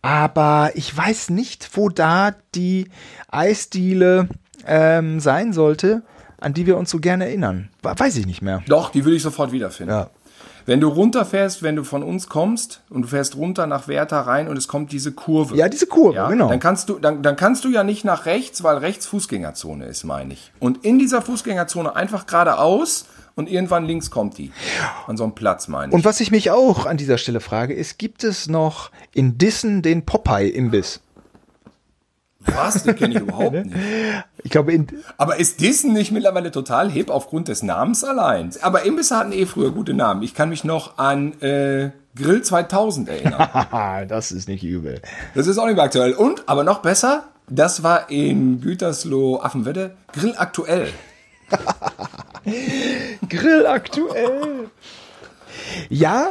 Aber 0.00 0.70
ich 0.74 0.96
weiß 0.96 1.28
nicht, 1.28 1.68
wo 1.74 1.90
da 1.90 2.34
die 2.54 2.88
Eisdiele 3.28 4.30
ähm, 4.66 5.20
sein 5.20 5.52
sollte 5.52 6.02
an 6.38 6.54
die 6.54 6.66
wir 6.66 6.76
uns 6.76 6.90
so 6.90 6.98
gerne 6.98 7.26
erinnern. 7.26 7.68
Weiß 7.82 8.16
ich 8.16 8.26
nicht 8.26 8.42
mehr. 8.42 8.62
Doch, 8.66 8.90
die 8.90 9.04
würde 9.04 9.16
ich 9.16 9.22
sofort 9.22 9.52
wiederfinden. 9.52 9.92
Ja. 9.92 10.10
Wenn 10.66 10.80
du 10.80 10.88
runterfährst, 10.88 11.62
wenn 11.62 11.76
du 11.76 11.84
von 11.84 12.02
uns 12.02 12.28
kommst 12.28 12.82
und 12.90 13.02
du 13.02 13.08
fährst 13.08 13.36
runter 13.36 13.68
nach 13.68 13.86
Werther 13.86 14.18
rein 14.18 14.48
und 14.48 14.58
es 14.58 14.66
kommt 14.66 14.90
diese 14.90 15.12
Kurve. 15.12 15.56
Ja, 15.56 15.68
diese 15.68 15.86
Kurve, 15.86 16.16
ja, 16.16 16.28
genau. 16.28 16.48
Dann 16.48 16.58
kannst 16.58 16.88
du, 16.88 16.98
dann, 16.98 17.22
dann 17.22 17.36
kannst 17.36 17.64
du 17.64 17.70
ja 17.70 17.84
nicht 17.84 18.04
nach 18.04 18.26
rechts, 18.26 18.64
weil 18.64 18.78
rechts 18.78 19.06
Fußgängerzone 19.06 19.86
ist, 19.86 20.02
meine 20.02 20.32
ich. 20.32 20.50
Und 20.58 20.84
in 20.84 20.98
dieser 20.98 21.22
Fußgängerzone 21.22 21.94
einfach 21.94 22.26
geradeaus 22.26 23.06
und 23.36 23.48
irgendwann 23.48 23.84
links 23.84 24.10
kommt 24.10 24.38
die. 24.38 24.50
An 25.06 25.16
so 25.16 25.22
einem 25.22 25.36
Platz, 25.36 25.68
meine 25.68 25.90
ich. 25.90 25.94
Und 25.94 26.04
was 26.04 26.18
ich 26.18 26.32
mich 26.32 26.50
auch 26.50 26.84
an 26.84 26.96
dieser 26.96 27.18
Stelle 27.18 27.38
frage, 27.38 27.72
ist, 27.72 27.98
gibt 27.98 28.24
es 28.24 28.48
noch 28.48 28.90
in 29.14 29.38
Dissen 29.38 29.82
den 29.82 30.04
Popeye-Imbiss? 30.04 31.00
Was? 32.54 32.82
Den 32.82 32.96
kenne 32.96 33.14
ich 33.14 33.20
überhaupt 33.20 33.52
nicht. 33.64 33.76
Ich 34.42 34.50
glaube, 34.50 34.72
in, 34.72 34.86
Aber 35.16 35.38
ist 35.38 35.60
Dissen 35.60 35.92
nicht 35.92 36.12
mittlerweile 36.12 36.50
total 36.50 36.90
hip 36.90 37.10
aufgrund 37.10 37.48
des 37.48 37.62
Namens 37.62 38.04
allein? 38.04 38.50
Aber 38.62 38.84
Imbisse 38.84 39.16
hatten 39.16 39.32
eh 39.32 39.46
früher 39.46 39.72
gute 39.72 39.94
Namen. 39.94 40.22
Ich 40.22 40.34
kann 40.34 40.48
mich 40.48 40.64
noch 40.64 40.98
an 40.98 41.40
äh, 41.40 41.90
Grill 42.14 42.42
2000 42.42 43.08
erinnern. 43.08 44.06
das 44.08 44.32
ist 44.32 44.48
nicht 44.48 44.64
übel. 44.64 45.00
Das 45.34 45.46
ist 45.46 45.58
auch 45.58 45.66
nicht 45.66 45.76
mehr 45.76 45.84
aktuell. 45.84 46.12
Und, 46.12 46.48
aber 46.48 46.64
noch 46.64 46.80
besser, 46.80 47.24
das 47.48 47.82
war 47.82 48.10
in 48.10 48.60
Gütersloh 48.60 49.40
Affenwette 49.40 49.96
Grill 50.12 50.34
aktuell. 50.36 50.88
Grill 53.28 53.66
aktuell. 53.66 54.70
Ja, 55.88 56.28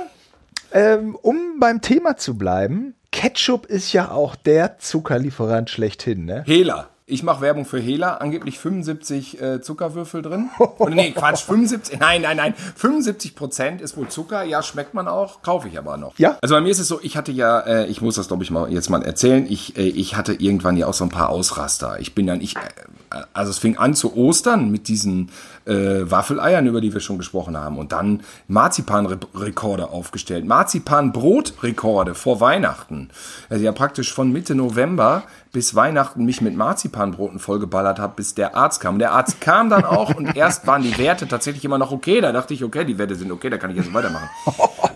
ähm, 0.72 1.16
um 1.22 1.60
beim 1.60 1.82
Thema 1.82 2.18
zu 2.18 2.38
bleiben, 2.38 2.96
Ketchup 3.16 3.66
ist 3.66 3.94
ja 3.94 4.12
auch 4.12 4.36
der 4.36 4.78
Zuckerlieferant 4.78 5.70
schlechthin, 5.70 6.26
ne? 6.26 6.44
Hela. 6.46 6.90
Ich 7.08 7.22
mache 7.22 7.42
Werbung 7.42 7.66
für 7.66 7.80
Hela, 7.80 8.16
angeblich 8.16 8.58
75 8.58 9.40
äh, 9.40 9.62
Zuckerwürfel 9.62 10.24
drin. 10.24 10.50
Oder 10.80 10.96
nee, 10.96 11.12
Quatsch, 11.12 11.44
75, 11.44 12.00
nein, 12.00 12.24
nein, 12.24 12.38
nein, 12.38 12.56
75 12.56 13.36
Prozent 13.36 13.80
ist 13.80 13.96
wohl 13.96 14.08
Zucker. 14.08 14.44
Ja, 14.44 14.64
schmeckt 14.64 14.96
man 14.96 15.08
auch, 15.08 15.44
kaufe 15.44 15.68
ich 15.68 15.78
aber 15.78 15.98
noch. 15.98 16.18
Ja. 16.18 16.40
Also 16.42 16.56
bei 16.56 16.62
mir 16.62 16.72
ist 16.72 16.80
es 16.80 16.88
so, 16.88 17.00
ich 17.04 17.16
hatte 17.16 17.32
ja, 17.32 17.60
äh, 17.60 17.86
ich 17.86 18.02
muss 18.02 18.16
das 18.16 18.28
glaube 18.28 18.44
ich 18.44 18.50
mal 18.50 18.74
jetzt 18.74 18.90
mal 18.90 19.04
erzählen, 19.04 19.46
ich, 19.48 19.78
äh, 19.78 19.84
ich 19.84 20.16
hatte 20.16 20.34
irgendwann 20.34 20.78
ja 20.78 20.88
auch 20.88 20.96
so 20.96 21.04
ein 21.04 21.12
paar 21.12 21.30
Ausraster. 21.30 22.00
Ich 22.00 22.16
bin 22.16 22.26
dann, 22.26 22.42
ich, 22.42 22.56
äh, 22.56 23.22
also 23.34 23.52
es 23.52 23.60
fing 23.60 23.78
an 23.78 23.94
zu 23.94 24.16
Ostern 24.16 24.72
mit 24.72 24.88
diesen 24.88 25.30
äh, 25.66 26.10
Waffeleiern, 26.10 26.66
über 26.66 26.82
die 26.82 26.92
wir 26.92 27.02
schon 27.02 27.20
gesprochen 27.20 27.56
haben. 27.56 27.78
Und 27.78 27.92
dann 27.92 28.24
Marzipanrekorde 28.48 29.90
aufgestellt. 29.90 30.46
Marzipanbrotrekorde 30.46 32.16
vor 32.16 32.42
Weihnachten. 32.42 33.12
Also 33.48 33.64
ja 33.64 33.72
praktisch 33.74 34.12
von 34.12 34.32
Mitte 34.32 34.56
November 34.56 35.24
bis 35.56 35.74
Weihnachten 35.74 36.26
mich 36.26 36.42
mit 36.42 36.54
Marzipanbroten 36.54 37.40
vollgeballert 37.40 37.98
habe, 37.98 38.12
bis 38.18 38.36
der 38.36 38.58
Arzt 38.58 38.82
kam. 38.82 39.00
Der 39.00 39.14
Arzt 39.14 39.40
kam 39.40 39.70
dann 39.70 39.86
auch 39.86 40.14
und 40.14 40.36
erst 40.36 40.68
waren 40.68 40.84
die 40.84 40.98
Werte 40.98 41.30
tatsächlich 41.30 41.64
immer 41.64 41.78
noch 41.78 41.94
okay. 41.94 42.20
Da 42.20 42.34
dachte 42.34 42.54
ich, 42.54 42.62
okay, 42.62 42.84
die 42.84 42.98
Werte 42.98 43.16
sind 43.16 43.32
okay, 43.32 43.50
da 43.50 43.58
kann 43.58 43.72
ich 43.72 43.78
jetzt 43.78 43.94
weitermachen. 43.94 44.30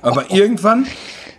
Aber 0.02 0.30
irgendwann 0.32 0.86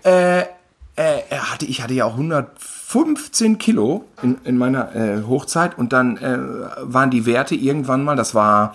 äh, 0.07 0.41
äh, 0.41 1.21
hatte, 1.31 1.67
ich 1.67 1.83
hatte 1.83 1.93
ja 1.93 2.07
auch 2.07 2.15
115 2.15 3.59
Kilo 3.59 4.07
in, 4.23 4.39
in 4.45 4.57
meiner 4.57 4.97
äh, 4.97 5.23
Hochzeit 5.25 5.77
und 5.77 5.93
dann 5.93 6.17
äh, 6.17 6.39
waren 6.81 7.11
die 7.11 7.27
Werte 7.27 7.55
irgendwann 7.55 8.03
mal, 8.03 8.17
das 8.17 8.35
war 8.35 8.75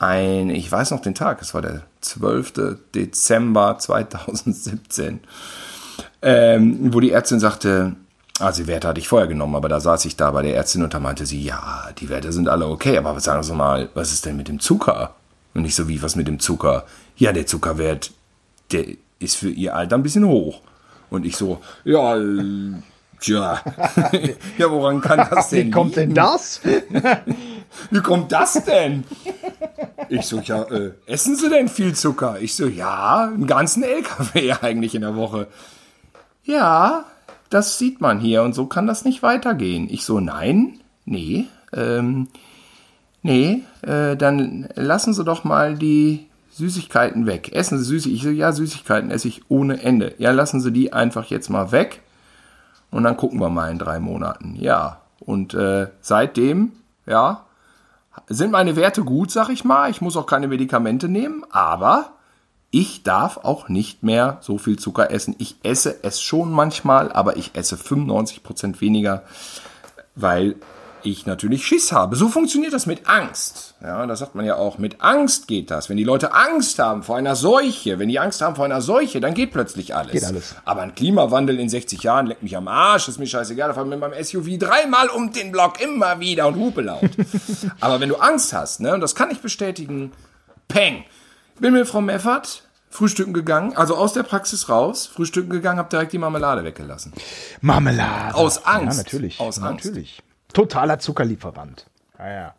ein, 0.00 0.50
ich 0.50 0.72
weiß 0.72 0.90
noch 0.90 1.02
den 1.02 1.14
Tag, 1.14 1.40
es 1.40 1.54
war 1.54 1.62
der 1.62 1.82
12. 2.00 2.78
Dezember 2.96 3.78
2017, 3.78 5.20
ähm, 6.22 6.92
wo 6.92 6.98
die 6.98 7.12
Ärztin 7.12 7.38
sagte, 7.38 7.94
also 8.38 8.62
die 8.62 8.68
Werte 8.68 8.88
hatte 8.88 9.00
ich 9.00 9.08
vorher 9.08 9.28
genommen, 9.28 9.56
aber 9.56 9.68
da 9.68 9.80
saß 9.80 10.04
ich 10.04 10.16
da 10.16 10.30
bei 10.30 10.42
der 10.42 10.54
Ärztin 10.56 10.82
und 10.82 10.94
da 10.94 11.00
meinte 11.00 11.26
sie, 11.26 11.42
ja, 11.42 11.88
die 11.98 12.08
Werte 12.08 12.32
sind 12.32 12.48
alle 12.48 12.66
okay, 12.66 12.98
aber 12.98 13.18
sagen 13.20 13.42
Sie 13.42 13.54
mal, 13.54 13.88
was 13.94 14.12
ist 14.12 14.26
denn 14.26 14.36
mit 14.36 14.48
dem 14.48 14.60
Zucker? 14.60 15.14
Und 15.54 15.62
nicht 15.62 15.74
so 15.74 15.88
wie, 15.88 16.02
was 16.02 16.16
mit 16.16 16.28
dem 16.28 16.38
Zucker? 16.38 16.84
Ja, 17.16 17.32
der 17.32 17.46
Zuckerwert, 17.46 18.12
der 18.70 18.84
ist 19.18 19.36
für 19.36 19.50
Ihr 19.50 19.74
Alter 19.74 19.96
ein 19.96 20.02
bisschen 20.02 20.26
hoch. 20.26 20.60
Und 21.10 21.24
ich 21.24 21.36
so, 21.36 21.60
ja, 21.84 22.16
äh, 22.16 22.74
tja, 23.20 23.60
ja, 24.58 24.70
woran 24.70 25.00
kann 25.00 25.26
das 25.30 25.50
denn 25.50 25.68
Wie 25.68 25.70
kommt 25.70 25.96
denn 25.96 26.14
das? 26.14 26.60
Wie 27.90 28.00
kommt 28.00 28.32
das 28.32 28.62
denn? 28.64 29.04
Ich 30.08 30.26
so, 30.26 30.40
ja, 30.40 30.62
äh, 30.64 30.92
essen 31.06 31.36
Sie 31.36 31.48
denn 31.48 31.68
viel 31.68 31.94
Zucker? 31.94 32.38
Ich 32.40 32.54
so, 32.54 32.66
ja, 32.66 33.24
einen 33.24 33.46
ganzen 33.46 33.82
LKW 33.82 34.52
eigentlich 34.62 34.94
in 34.94 35.02
der 35.02 35.16
Woche. 35.16 35.48
Ja, 36.44 37.04
das 37.50 37.78
sieht 37.78 38.00
man 38.00 38.20
hier 38.20 38.42
und 38.42 38.54
so 38.54 38.66
kann 38.66 38.86
das 38.86 39.04
nicht 39.04 39.22
weitergehen. 39.22 39.88
Ich 39.90 40.04
so, 40.04 40.20
nein, 40.20 40.80
nee, 41.04 41.46
ähm, 41.72 42.28
nee, 43.22 43.62
äh, 43.82 44.16
dann 44.16 44.68
lassen 44.74 45.14
Sie 45.14 45.24
doch 45.24 45.44
mal 45.44 45.76
die 45.76 46.26
Süßigkeiten 46.50 47.26
weg. 47.26 47.52
Essen 47.52 47.78
Sie 47.78 47.84
Süßigkeiten. 47.84 48.16
Ich 48.16 48.22
so, 48.22 48.30
ja, 48.30 48.52
Süßigkeiten 48.52 49.10
esse 49.10 49.28
ich 49.28 49.42
ohne 49.48 49.82
Ende. 49.82 50.14
Ja, 50.18 50.32
lassen 50.32 50.60
Sie 50.60 50.72
die 50.72 50.92
einfach 50.92 51.26
jetzt 51.26 51.48
mal 51.48 51.72
weg 51.72 52.02
und 52.90 53.04
dann 53.04 53.16
gucken 53.16 53.40
wir 53.40 53.48
mal 53.48 53.70
in 53.70 53.78
drei 53.78 54.00
Monaten. 54.00 54.56
Ja, 54.56 55.00
und 55.20 55.54
äh, 55.54 55.88
seitdem, 56.00 56.72
ja, 57.06 57.44
sind 58.26 58.50
meine 58.50 58.76
Werte 58.76 59.04
gut, 59.04 59.30
sag 59.30 59.48
ich 59.48 59.64
mal. 59.64 59.90
Ich 59.90 60.00
muss 60.00 60.16
auch 60.16 60.26
keine 60.26 60.48
Medikamente 60.48 61.08
nehmen, 61.08 61.44
aber 61.50 62.12
ich 62.70 63.02
darf 63.02 63.38
auch 63.38 63.68
nicht 63.68 64.02
mehr 64.02 64.38
so 64.40 64.58
viel 64.58 64.78
Zucker 64.78 65.10
essen. 65.10 65.34
Ich 65.38 65.56
esse 65.62 65.96
es 66.02 66.20
schon 66.20 66.50
manchmal, 66.52 67.10
aber 67.12 67.36
ich 67.36 67.52
esse 67.54 67.76
95% 67.76 68.80
weniger, 68.80 69.22
weil 70.14 70.56
ich 71.02 71.26
natürlich 71.26 71.66
Schiss 71.66 71.92
habe. 71.92 72.16
So 72.16 72.28
funktioniert 72.28 72.72
das 72.72 72.86
mit 72.86 73.08
Angst. 73.08 73.74
Ja, 73.80 74.06
das 74.06 74.18
sagt 74.18 74.34
man 74.34 74.44
ja 74.44 74.56
auch. 74.56 74.78
Mit 74.78 75.00
Angst 75.00 75.48
geht 75.48 75.70
das. 75.70 75.88
Wenn 75.88 75.96
die 75.96 76.04
Leute 76.04 76.34
Angst 76.34 76.78
haben 76.78 77.02
vor 77.02 77.16
einer 77.16 77.36
Seuche, 77.36 77.98
wenn 77.98 78.08
die 78.08 78.18
Angst 78.18 78.42
haben 78.42 78.56
vor 78.56 78.64
einer 78.64 78.80
Seuche, 78.80 79.20
dann 79.20 79.34
geht 79.34 79.52
plötzlich 79.52 79.94
alles. 79.94 80.12
Geht 80.12 80.24
alles. 80.24 80.56
Aber 80.64 80.82
ein 80.82 80.94
Klimawandel 80.94 81.58
in 81.60 81.68
60 81.68 82.02
Jahren 82.02 82.26
leckt 82.26 82.42
mich 82.42 82.56
am 82.56 82.68
Arsch, 82.68 83.08
ist 83.08 83.18
mir 83.18 83.26
scheißegal. 83.26 83.68
Da 83.68 83.74
fahren 83.74 83.88
wir 83.88 83.96
mit 83.96 84.10
meinem 84.10 84.22
SUV 84.22 84.58
dreimal 84.58 85.08
um 85.08 85.32
den 85.32 85.52
Block, 85.52 85.80
immer 85.80 86.20
wieder 86.20 86.48
und 86.48 86.56
hupe 86.56 86.82
laut. 86.82 87.08
Aber 87.80 88.00
wenn 88.00 88.08
du 88.08 88.16
Angst 88.16 88.52
hast, 88.52 88.80
ne, 88.80 88.94
und 88.94 89.00
das 89.00 89.14
kann 89.14 89.30
ich 89.30 89.40
bestätigen, 89.40 90.12
peng. 90.66 91.04
Bin 91.60 91.72
mit 91.72 91.88
Frau 91.88 92.00
Meffert 92.00 92.64
frühstücken 92.90 93.32
gegangen, 93.32 93.76
also 93.76 93.96
aus 93.96 94.12
der 94.12 94.22
Praxis 94.22 94.68
raus, 94.68 95.06
frühstücken 95.06 95.50
gegangen, 95.50 95.78
hab 95.78 95.90
direkt 95.90 96.12
die 96.12 96.18
Marmelade 96.18 96.64
weggelassen. 96.64 97.12
Marmelade. 97.60 98.34
Aus 98.34 98.64
Angst. 98.64 98.98
Ja, 98.98 99.04
natürlich. 99.04 99.40
Aus 99.40 99.58
Angst. 99.58 99.86
Natürlich. 99.86 100.22
Totaler 100.52 100.98
Zuckerlieferant. 100.98 101.86
Ja, 102.18 102.30
ja. 102.30 102.54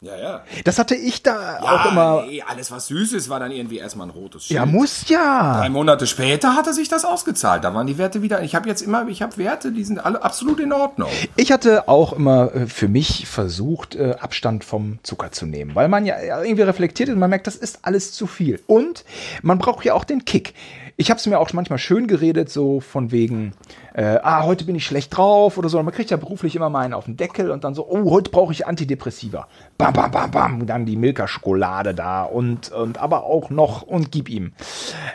Ja, 0.00 0.16
ja. 0.16 0.44
Das 0.64 0.78
hatte 0.78 0.94
ich 0.94 1.24
da 1.24 1.58
Ja, 1.60 1.74
auch 1.74 1.90
immer. 1.90 2.24
nee, 2.28 2.40
alles 2.46 2.70
was 2.70 2.86
Süßes 2.86 3.28
war 3.30 3.40
dann 3.40 3.50
irgendwie 3.50 3.78
erstmal 3.78 4.06
ein 4.06 4.10
rotes 4.10 4.44
Schild. 4.44 4.56
Ja, 4.56 4.64
muss 4.64 5.08
ja. 5.08 5.58
Drei 5.58 5.68
Monate 5.70 6.06
später 6.06 6.54
hatte 6.54 6.72
sich 6.72 6.88
das 6.88 7.04
ausgezahlt. 7.04 7.64
Da 7.64 7.74
waren 7.74 7.88
die 7.88 7.98
Werte 7.98 8.22
wieder. 8.22 8.40
Ich 8.42 8.54
habe 8.54 8.68
jetzt 8.68 8.80
immer, 8.80 9.08
ich 9.08 9.22
habe 9.22 9.36
Werte, 9.38 9.72
die 9.72 9.82
sind 9.82 9.98
alle 9.98 10.22
absolut 10.22 10.60
in 10.60 10.72
Ordnung. 10.72 11.10
Ich 11.34 11.50
hatte 11.50 11.88
auch 11.88 12.12
immer 12.12 12.54
äh, 12.54 12.66
für 12.68 12.86
mich 12.86 13.26
versucht, 13.26 13.96
äh, 13.96 14.14
Abstand 14.20 14.62
vom 14.62 15.00
Zucker 15.02 15.32
zu 15.32 15.46
nehmen, 15.46 15.74
weil 15.74 15.88
man 15.88 16.06
ja 16.06 16.16
irgendwie 16.44 16.62
reflektiert 16.62 17.08
und 17.08 17.18
man 17.18 17.30
merkt, 17.30 17.48
das 17.48 17.56
ist 17.56 17.80
alles 17.82 18.12
zu 18.12 18.28
viel. 18.28 18.62
Und 18.68 19.04
man 19.42 19.58
braucht 19.58 19.84
ja 19.84 19.94
auch 19.94 20.04
den 20.04 20.24
Kick. 20.24 20.54
Ich 21.00 21.10
habe 21.10 21.18
es 21.20 21.26
mir 21.26 21.38
auch 21.38 21.52
manchmal 21.52 21.78
schön 21.78 22.08
geredet, 22.08 22.50
so 22.50 22.80
von 22.80 23.12
wegen, 23.12 23.52
äh, 23.94 24.18
ah, 24.20 24.42
heute 24.42 24.64
bin 24.64 24.74
ich 24.74 24.84
schlecht 24.84 25.16
drauf 25.16 25.56
oder 25.56 25.68
so. 25.68 25.78
Und 25.78 25.84
man 25.84 25.94
kriegt 25.94 26.10
ja 26.10 26.16
beruflich 26.16 26.56
immer 26.56 26.70
mal 26.70 26.80
einen 26.80 26.92
auf 26.92 27.04
den 27.04 27.16
Deckel 27.16 27.52
und 27.52 27.62
dann 27.62 27.72
so, 27.72 27.88
oh, 27.88 28.10
heute 28.10 28.32
brauche 28.32 28.52
ich 28.52 28.66
Antidepressiva. 28.66 29.46
Bam, 29.78 29.92
bam, 29.92 30.10
bam, 30.10 30.32
bam. 30.32 30.66
Dann 30.66 30.86
die 30.86 30.96
Milka-Schokolade 30.96 31.94
da 31.94 32.24
und, 32.24 32.72
und 32.72 32.98
aber 32.98 33.22
auch 33.26 33.48
noch 33.48 33.82
und 33.82 34.10
gib 34.10 34.28
ihm. 34.28 34.54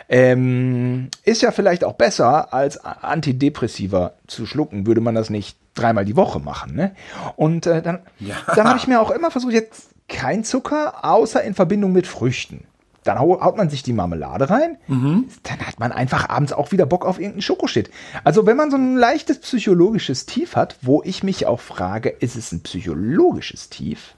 Ähm, 0.08 1.10
ist 1.22 1.42
ja 1.42 1.52
vielleicht 1.52 1.84
auch 1.84 1.92
besser, 1.92 2.54
als 2.54 2.82
Antidepressiva 2.82 4.12
zu 4.26 4.46
schlucken, 4.46 4.86
würde 4.86 5.02
man 5.02 5.14
das 5.14 5.28
nicht 5.28 5.58
dreimal 5.74 6.06
die 6.06 6.16
Woche 6.16 6.40
machen. 6.40 6.74
Ne? 6.74 6.92
Und 7.36 7.66
äh, 7.66 7.82
dann, 7.82 7.98
Ja. 8.20 8.36
dann 8.56 8.68
habe 8.68 8.78
ich 8.78 8.86
mir 8.86 9.02
auch 9.02 9.10
immer 9.10 9.30
versucht, 9.30 9.52
jetzt 9.52 9.90
kein 10.08 10.44
Zucker, 10.44 11.04
außer 11.04 11.42
in 11.42 11.52
Verbindung 11.52 11.92
mit 11.92 12.06
Früchten. 12.06 12.64
Dann 13.04 13.18
hau- 13.18 13.40
haut 13.40 13.56
man 13.56 13.68
sich 13.70 13.82
die 13.82 13.92
Marmelade 13.92 14.50
rein, 14.50 14.78
dann 14.88 15.58
hat 15.66 15.78
man 15.78 15.92
einfach 15.92 16.28
abends 16.30 16.52
auch 16.52 16.72
wieder 16.72 16.86
Bock 16.86 17.04
auf 17.04 17.18
irgendeinen 17.18 17.42
Schokoshit. 17.42 17.90
Also 18.24 18.46
wenn 18.46 18.56
man 18.56 18.70
so 18.70 18.76
ein 18.76 18.96
leichtes 18.96 19.38
psychologisches 19.40 20.26
Tief 20.26 20.56
hat, 20.56 20.76
wo 20.82 21.02
ich 21.04 21.22
mich 21.22 21.46
auch 21.46 21.60
frage, 21.60 22.08
ist 22.08 22.34
es 22.34 22.50
ein 22.52 22.62
psychologisches 22.62 23.68
Tief, 23.68 24.14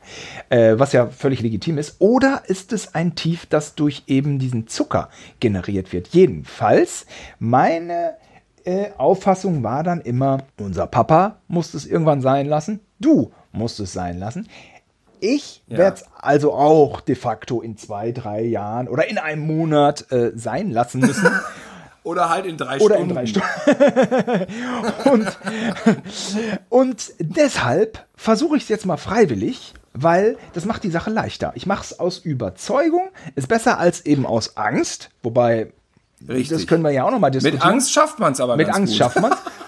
äh, 0.50 0.74
was 0.78 0.92
ja 0.92 1.08
völlig 1.08 1.40
legitim 1.42 1.78
ist, 1.78 1.96
oder 1.98 2.42
ist 2.46 2.72
es 2.72 2.94
ein 2.94 3.14
Tief, 3.14 3.46
das 3.46 3.74
durch 3.74 4.04
eben 4.06 4.38
diesen 4.38 4.66
Zucker 4.68 5.08
generiert 5.40 5.92
wird? 5.92 6.08
Jedenfalls, 6.08 7.06
meine 7.38 8.14
äh, 8.64 8.90
Auffassung 8.98 9.62
war 9.62 9.82
dann 9.82 10.00
immer, 10.00 10.38
unser 10.60 10.86
Papa 10.86 11.36
musste 11.48 11.76
es 11.76 11.86
irgendwann 11.86 12.20
sein 12.20 12.46
lassen, 12.46 12.80
du 13.00 13.32
musst 13.52 13.80
es 13.80 13.92
sein 13.92 14.18
lassen. 14.18 14.48
Ich 15.20 15.62
Ja. 15.68 15.78
werde 15.78 15.96
es 15.96 16.04
also 16.20 16.52
auch 16.54 17.00
de 17.00 17.14
facto 17.14 17.60
in 17.62 17.76
zwei, 17.76 18.12
drei 18.12 18.42
Jahren 18.42 18.88
oder 18.88 19.08
in 19.08 19.18
einem 19.18 19.42
Monat 19.46 20.10
äh, 20.12 20.32
sein 20.34 20.70
lassen 20.70 21.00
müssen. 21.00 21.30
Oder 22.02 22.28
halt 22.30 22.46
in 22.46 22.56
drei 22.56 22.78
Oder 22.78 22.98
in 22.98 23.08
Stunden. 23.08 23.14
drei 23.16 23.26
Stunden. 23.26 24.46
und, 25.10 25.26
und 26.68 27.12
deshalb 27.18 28.06
versuche 28.14 28.56
ich 28.56 28.62
es 28.62 28.68
jetzt 28.68 28.86
mal 28.86 28.96
freiwillig, 28.96 29.74
weil 29.92 30.36
das 30.52 30.64
macht 30.66 30.84
die 30.84 30.90
Sache 30.90 31.10
leichter. 31.10 31.50
Ich 31.56 31.66
mache 31.66 31.82
es 31.82 31.98
aus 31.98 32.18
Überzeugung, 32.18 33.08
ist 33.34 33.48
besser 33.48 33.78
als 33.80 34.06
eben 34.06 34.24
aus 34.24 34.56
Angst, 34.56 35.10
wobei 35.24 35.72
Richtig. 36.28 36.48
das 36.58 36.66
können 36.68 36.84
wir 36.84 36.92
ja 36.92 37.04
auch 37.04 37.10
nochmal 37.10 37.32
diskutieren. 37.32 37.58
Mit 37.58 37.66
Angst 37.66 37.92
schafft 37.92 38.20
man 38.20 38.32
es 38.34 38.40
aber 38.40 38.56
Mit 38.56 38.68
Angst 38.68 38.92
gut. 38.92 38.98
schafft 38.98 39.20
man 39.20 39.32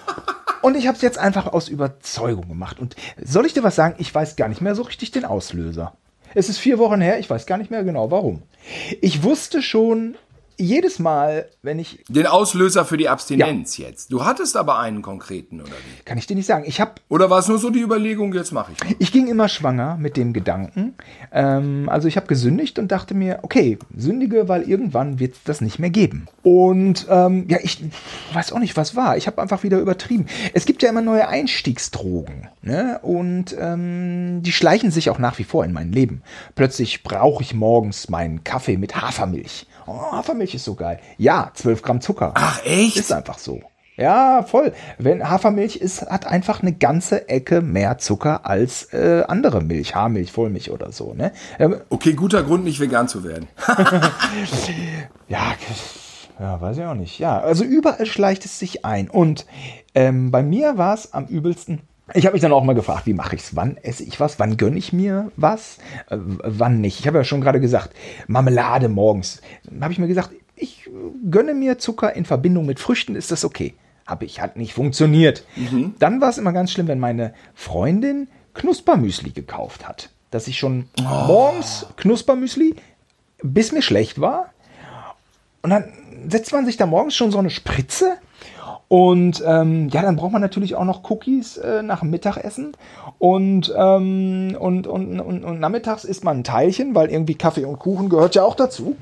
Und 0.62 0.77
ich 0.77 0.87
habe 0.87 0.97
es 0.97 1.03
jetzt 1.03 1.18
einfach 1.18 1.47
aus 1.47 1.68
Überzeugung 1.68 2.49
gemacht. 2.49 2.78
Und 2.78 2.97
soll 3.22 3.47
ich 3.47 3.55
dir 3.55 3.62
was 3.62 3.76
sagen? 3.76 3.95
Ich 3.99 4.14
weiß 4.14 4.37
gar 4.37 4.49
nicht 4.49 4.61
mehr 4.61 4.74
so 4.74 4.82
richtig 4.82 5.11
den 5.11 5.24
Auslöser. 5.24 5.95
Es 6.35 6.49
ist 6.49 6.59
vier 6.59 6.78
Wochen 6.78 7.01
her, 7.01 7.18
ich 7.18 7.30
weiß 7.30 7.47
gar 7.47 7.59
nicht 7.59 7.70
mehr 7.70 7.85
genau 7.85 8.11
warum. 8.11 8.43
Ich 9.01 9.22
wusste 9.22 9.62
schon 9.62 10.16
jedes 10.59 10.98
Mal, 10.98 11.48
wenn 11.62 11.78
ich. 11.78 12.04
Den 12.09 12.26
Auslöser 12.26 12.84
für 12.84 12.96
die 12.96 13.09
Abstinenz 13.09 13.78
ja. 13.78 13.86
jetzt. 13.86 14.12
Du 14.12 14.24
hattest 14.24 14.56
aber 14.56 14.78
einen 14.78 15.02
konkreten, 15.02 15.61
oder 15.61 15.70
wie? 15.70 16.04
Kann 16.04 16.18
ich 16.18 16.26
dir 16.26 16.34
nicht 16.34 16.46
sagen. 16.46 16.64
Ich 16.66 16.80
habe. 16.80 16.92
Oder 17.09 17.30
war 17.30 17.38
es 17.38 17.48
nur 17.48 17.59
so 17.59 17.70
die 17.70 17.80
Überlegung, 17.80 18.34
jetzt 18.34 18.52
mache 18.52 18.72
ich. 18.72 18.84
Mal. 18.84 18.94
Ich 18.98 19.12
ging 19.12 19.28
immer 19.28 19.48
schwanger 19.48 19.96
mit 19.96 20.16
dem 20.16 20.32
Gedanken. 20.32 20.94
Ähm, 21.32 21.88
also 21.88 22.09
ich 22.09 22.16
habe 22.16 22.26
gesündigt 22.26 22.78
und 22.78 22.90
dachte 22.90 23.14
mir, 23.14 23.40
okay, 23.42 23.78
sündige, 23.96 24.48
weil 24.48 24.62
irgendwann 24.62 25.18
wird 25.18 25.34
es 25.34 25.44
das 25.44 25.61
nicht 25.61 25.78
mehr 25.78 25.90
geben. 25.90 26.26
Und 26.42 27.06
ähm, 27.09 27.46
ja, 27.48 27.59
ich 27.62 27.82
weiß 28.32 28.52
auch 28.52 28.59
nicht, 28.59 28.76
was 28.76 28.96
war. 28.96 29.16
Ich 29.16 29.26
habe 29.26 29.40
einfach 29.40 29.62
wieder 29.62 29.78
übertrieben. 29.78 30.26
Es 30.54 30.66
gibt 30.66 30.82
ja 30.82 30.88
immer 30.88 31.02
neue 31.02 31.28
Einstiegsdrogen. 31.28 32.48
Ne? 32.62 32.98
Und 33.02 33.56
ähm, 33.59 34.42
die 34.42 34.52
schleichen 34.52 34.90
sich 34.90 35.11
auch 35.11 35.18
nach 35.18 35.38
wie 35.38 35.44
vor 35.44 35.64
in 35.64 35.72
mein 35.72 35.92
Leben. 35.92 36.22
Plötzlich 36.54 37.02
brauche 37.02 37.42
ich 37.42 37.54
morgens 37.54 38.09
meinen 38.09 38.44
Kaffee 38.44 38.76
mit 38.76 38.96
Hafermilch. 38.96 39.66
Oh, 39.89 40.12
Hafermilch 40.12 40.55
ist 40.55 40.64
so 40.64 40.74
geil. 40.74 41.01
Ja, 41.16 41.51
12 41.55 41.82
Gramm 41.82 42.01
Zucker. 42.01 42.32
Ach, 42.34 42.64
echt? 42.64 42.97
Ist 42.97 43.12
einfach 43.12 43.39
so. 43.39 43.62
Ja, 43.97 44.45
voll. 44.45 44.74
Wenn 44.99 45.28
Hafermilch 45.28 45.76
ist, 45.76 46.03
hat 46.03 46.26
einfach 46.26 46.62
eine 46.62 46.72
ganze 46.72 47.28
Ecke 47.28 47.62
mehr 47.62 47.99
Zucker 47.99 48.47
als 48.47 48.93
äh, 48.93 49.24
andere 49.26 49.61
Milch, 49.61 49.95
Haarmilch, 49.97 50.30
Vollmilch 50.30 50.70
oder 50.70 50.93
so. 50.93 51.14
Ne? 51.14 51.32
Ähm, 51.59 51.80
okay, 51.89 52.12
guter 52.12 52.45
Grund, 52.45 52.62
nicht 52.62 52.78
vegan 52.78 53.09
zu 53.09 53.24
werden. 53.24 53.49
ja, 55.28 55.55
ja, 56.39 56.61
weiß 56.61 56.76
ich 56.76 56.84
auch 56.84 56.95
nicht. 56.95 57.18
Ja, 57.18 57.41
also 57.41 57.64
überall 57.64 58.07
schleicht 58.07 58.45
es 58.45 58.59
sich 58.61 58.84
ein. 58.84 59.11
Und 59.11 59.47
ähm, 59.97 60.30
bei 60.30 60.45
mir 60.45 60.78
war 60.78 60.95
es 60.95 61.12
am 61.12 61.26
übelsten 61.26 61.80
ich 62.14 62.24
habe 62.26 62.34
mich 62.34 62.42
dann 62.42 62.52
auch 62.52 62.64
mal 62.64 62.74
gefragt, 62.74 63.06
wie 63.06 63.14
mache 63.14 63.36
ich 63.36 63.42
es? 63.42 63.56
Wann 63.56 63.76
esse 63.78 64.02
ich 64.02 64.18
was? 64.20 64.38
Wann 64.38 64.56
gönne 64.56 64.78
ich 64.78 64.92
mir 64.92 65.30
was? 65.36 65.78
Äh, 66.09 66.16
wann 66.18 66.80
nicht? 66.80 67.00
Ich 67.00 67.06
habe 67.06 67.18
ja 67.18 67.24
schon 67.24 67.40
gerade 67.40 67.61
gesagt, 67.61 67.94
Marmelade 68.26 68.88
morgens. 68.88 69.40
Dann 69.64 69.82
habe 69.82 69.92
ich 69.92 69.98
mir 69.98 70.09
gesagt, 70.09 70.30
ich 70.56 70.88
gönne 71.30 71.54
mir 71.54 71.78
Zucker 71.78 72.14
in 72.14 72.24
Verbindung 72.24 72.66
mit 72.66 72.80
Früchten, 72.80 73.14
ist 73.14 73.30
das 73.30 73.44
okay? 73.44 73.74
Habe 74.06 74.24
ich, 74.24 74.40
hat 74.40 74.56
nicht 74.56 74.74
funktioniert. 74.74 75.44
Mhm. 75.56 75.94
Dann 75.98 76.20
war 76.20 76.30
es 76.30 76.38
immer 76.38 76.52
ganz 76.52 76.72
schlimm, 76.72 76.88
wenn 76.88 76.98
meine 76.98 77.34
Freundin 77.54 78.28
Knuspermüsli 78.54 79.30
gekauft 79.30 79.86
hat. 79.86 80.11
Dass 80.30 80.48
ich 80.48 80.59
schon 80.59 80.88
oh. 80.98 81.26
morgens 81.26 81.86
Knuspermüsli, 81.96 82.76
bis 83.42 83.72
mir 83.72 83.82
schlecht 83.82 84.20
war. 84.20 84.52
Und 85.62 85.70
dann 85.70 85.92
setzt 86.28 86.52
man 86.52 86.66
sich 86.66 86.76
da 86.76 86.86
morgens 86.86 87.14
schon 87.14 87.30
so 87.30 87.38
eine 87.38 87.50
Spritze 87.50 88.16
und 88.89 89.43
ähm, 89.47 89.91
ja, 89.91 90.01
dann 90.01 90.16
braucht 90.16 90.32
man 90.32 90.41
natürlich 90.41 90.74
auch 90.74 90.84
noch 90.84 91.09
Cookies 91.11 91.59
äh, 91.59 91.82
nach 91.82 92.01
dem 92.01 92.11
Mittagessen. 92.11 92.72
Und, 93.18 93.72
ähm, 93.76 94.57
und, 94.59 94.86
und, 94.86 95.20
und, 95.20 95.45
und 95.45 95.61
nachmittags 95.61 96.05
isst 96.05 96.24
man 96.24 96.39
ein 96.39 96.45
Teilchen, 96.45 96.95
weil 96.95 97.11
irgendwie 97.11 97.34
Kaffee 97.34 97.66
und 97.66 97.78
Kuchen 97.78 98.09
gehört 98.09 98.34
ja 98.34 98.45
auch 98.45 98.55
dazu. 98.55 98.97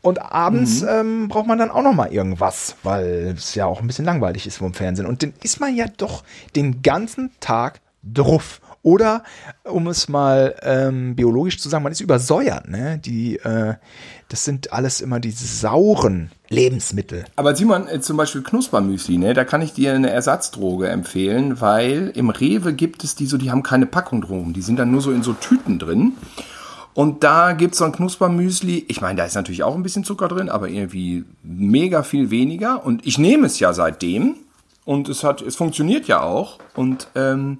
Und 0.00 0.22
abends 0.22 0.82
mhm. 0.82 0.88
ähm, 0.88 1.28
braucht 1.28 1.48
man 1.48 1.58
dann 1.58 1.72
auch 1.72 1.82
noch 1.82 1.92
mal 1.92 2.12
irgendwas, 2.12 2.76
weil 2.84 3.34
es 3.36 3.56
ja 3.56 3.66
auch 3.66 3.80
ein 3.80 3.88
bisschen 3.88 4.04
langweilig 4.04 4.46
ist 4.46 4.58
vom 4.58 4.72
Fernsehen. 4.72 5.06
Und 5.06 5.24
dann 5.24 5.34
ist 5.42 5.58
man 5.58 5.74
ja 5.74 5.86
doch 5.96 6.22
den 6.54 6.82
ganzen 6.82 7.32
Tag 7.40 7.80
druff. 8.04 8.60
Oder, 8.84 9.24
um 9.64 9.88
es 9.88 10.08
mal 10.08 10.54
ähm, 10.62 11.16
biologisch 11.16 11.58
zu 11.58 11.68
sagen, 11.68 11.82
man 11.82 11.90
ist 11.90 12.00
übersäuert. 12.00 12.68
Ne? 12.68 12.98
Die, 12.98 13.36
äh, 13.38 13.74
das 14.28 14.44
sind 14.44 14.72
alles 14.72 15.00
immer 15.00 15.20
diese 15.20 15.46
sauren 15.46 16.30
Lebensmittel. 16.48 17.24
Aber 17.36 17.54
Simon, 17.54 17.86
äh, 17.88 18.00
zum 18.00 18.16
Beispiel 18.16 18.42
Knuspermüsli, 18.42 19.18
ne? 19.18 19.34
da 19.34 19.44
kann 19.44 19.62
ich 19.62 19.72
dir 19.72 19.94
eine 19.94 20.10
Ersatzdroge 20.10 20.88
empfehlen, 20.88 21.60
weil 21.60 22.12
im 22.14 22.30
Rewe 22.30 22.72
gibt 22.72 23.04
es 23.04 23.14
die 23.14 23.26
so, 23.26 23.38
die 23.38 23.50
haben 23.50 23.62
keine 23.62 23.86
Packung 23.86 24.22
drum. 24.22 24.52
Die 24.52 24.62
sind 24.62 24.78
dann 24.78 24.90
nur 24.90 25.00
so 25.00 25.12
in 25.12 25.22
so 25.22 25.32
Tüten 25.32 25.78
drin. 25.78 26.14
Und 26.94 27.24
da 27.24 27.52
gibt 27.52 27.74
es 27.74 27.78
so 27.78 27.84
ein 27.84 27.92
Knuspermüsli. 27.92 28.86
Ich 28.88 29.00
meine, 29.00 29.18
da 29.18 29.26
ist 29.26 29.34
natürlich 29.34 29.62
auch 29.62 29.74
ein 29.74 29.82
bisschen 29.82 30.02
Zucker 30.02 30.28
drin, 30.28 30.48
aber 30.48 30.68
irgendwie 30.68 31.24
mega 31.42 32.02
viel 32.02 32.30
weniger. 32.30 32.84
Und 32.84 33.06
ich 33.06 33.18
nehme 33.18 33.46
es 33.46 33.60
ja 33.60 33.74
seitdem. 33.74 34.36
Und 34.84 35.08
es 35.08 35.22
hat, 35.22 35.42
es 35.42 35.56
funktioniert 35.56 36.08
ja 36.08 36.22
auch. 36.22 36.58
Und 36.74 37.08
ähm, 37.14 37.58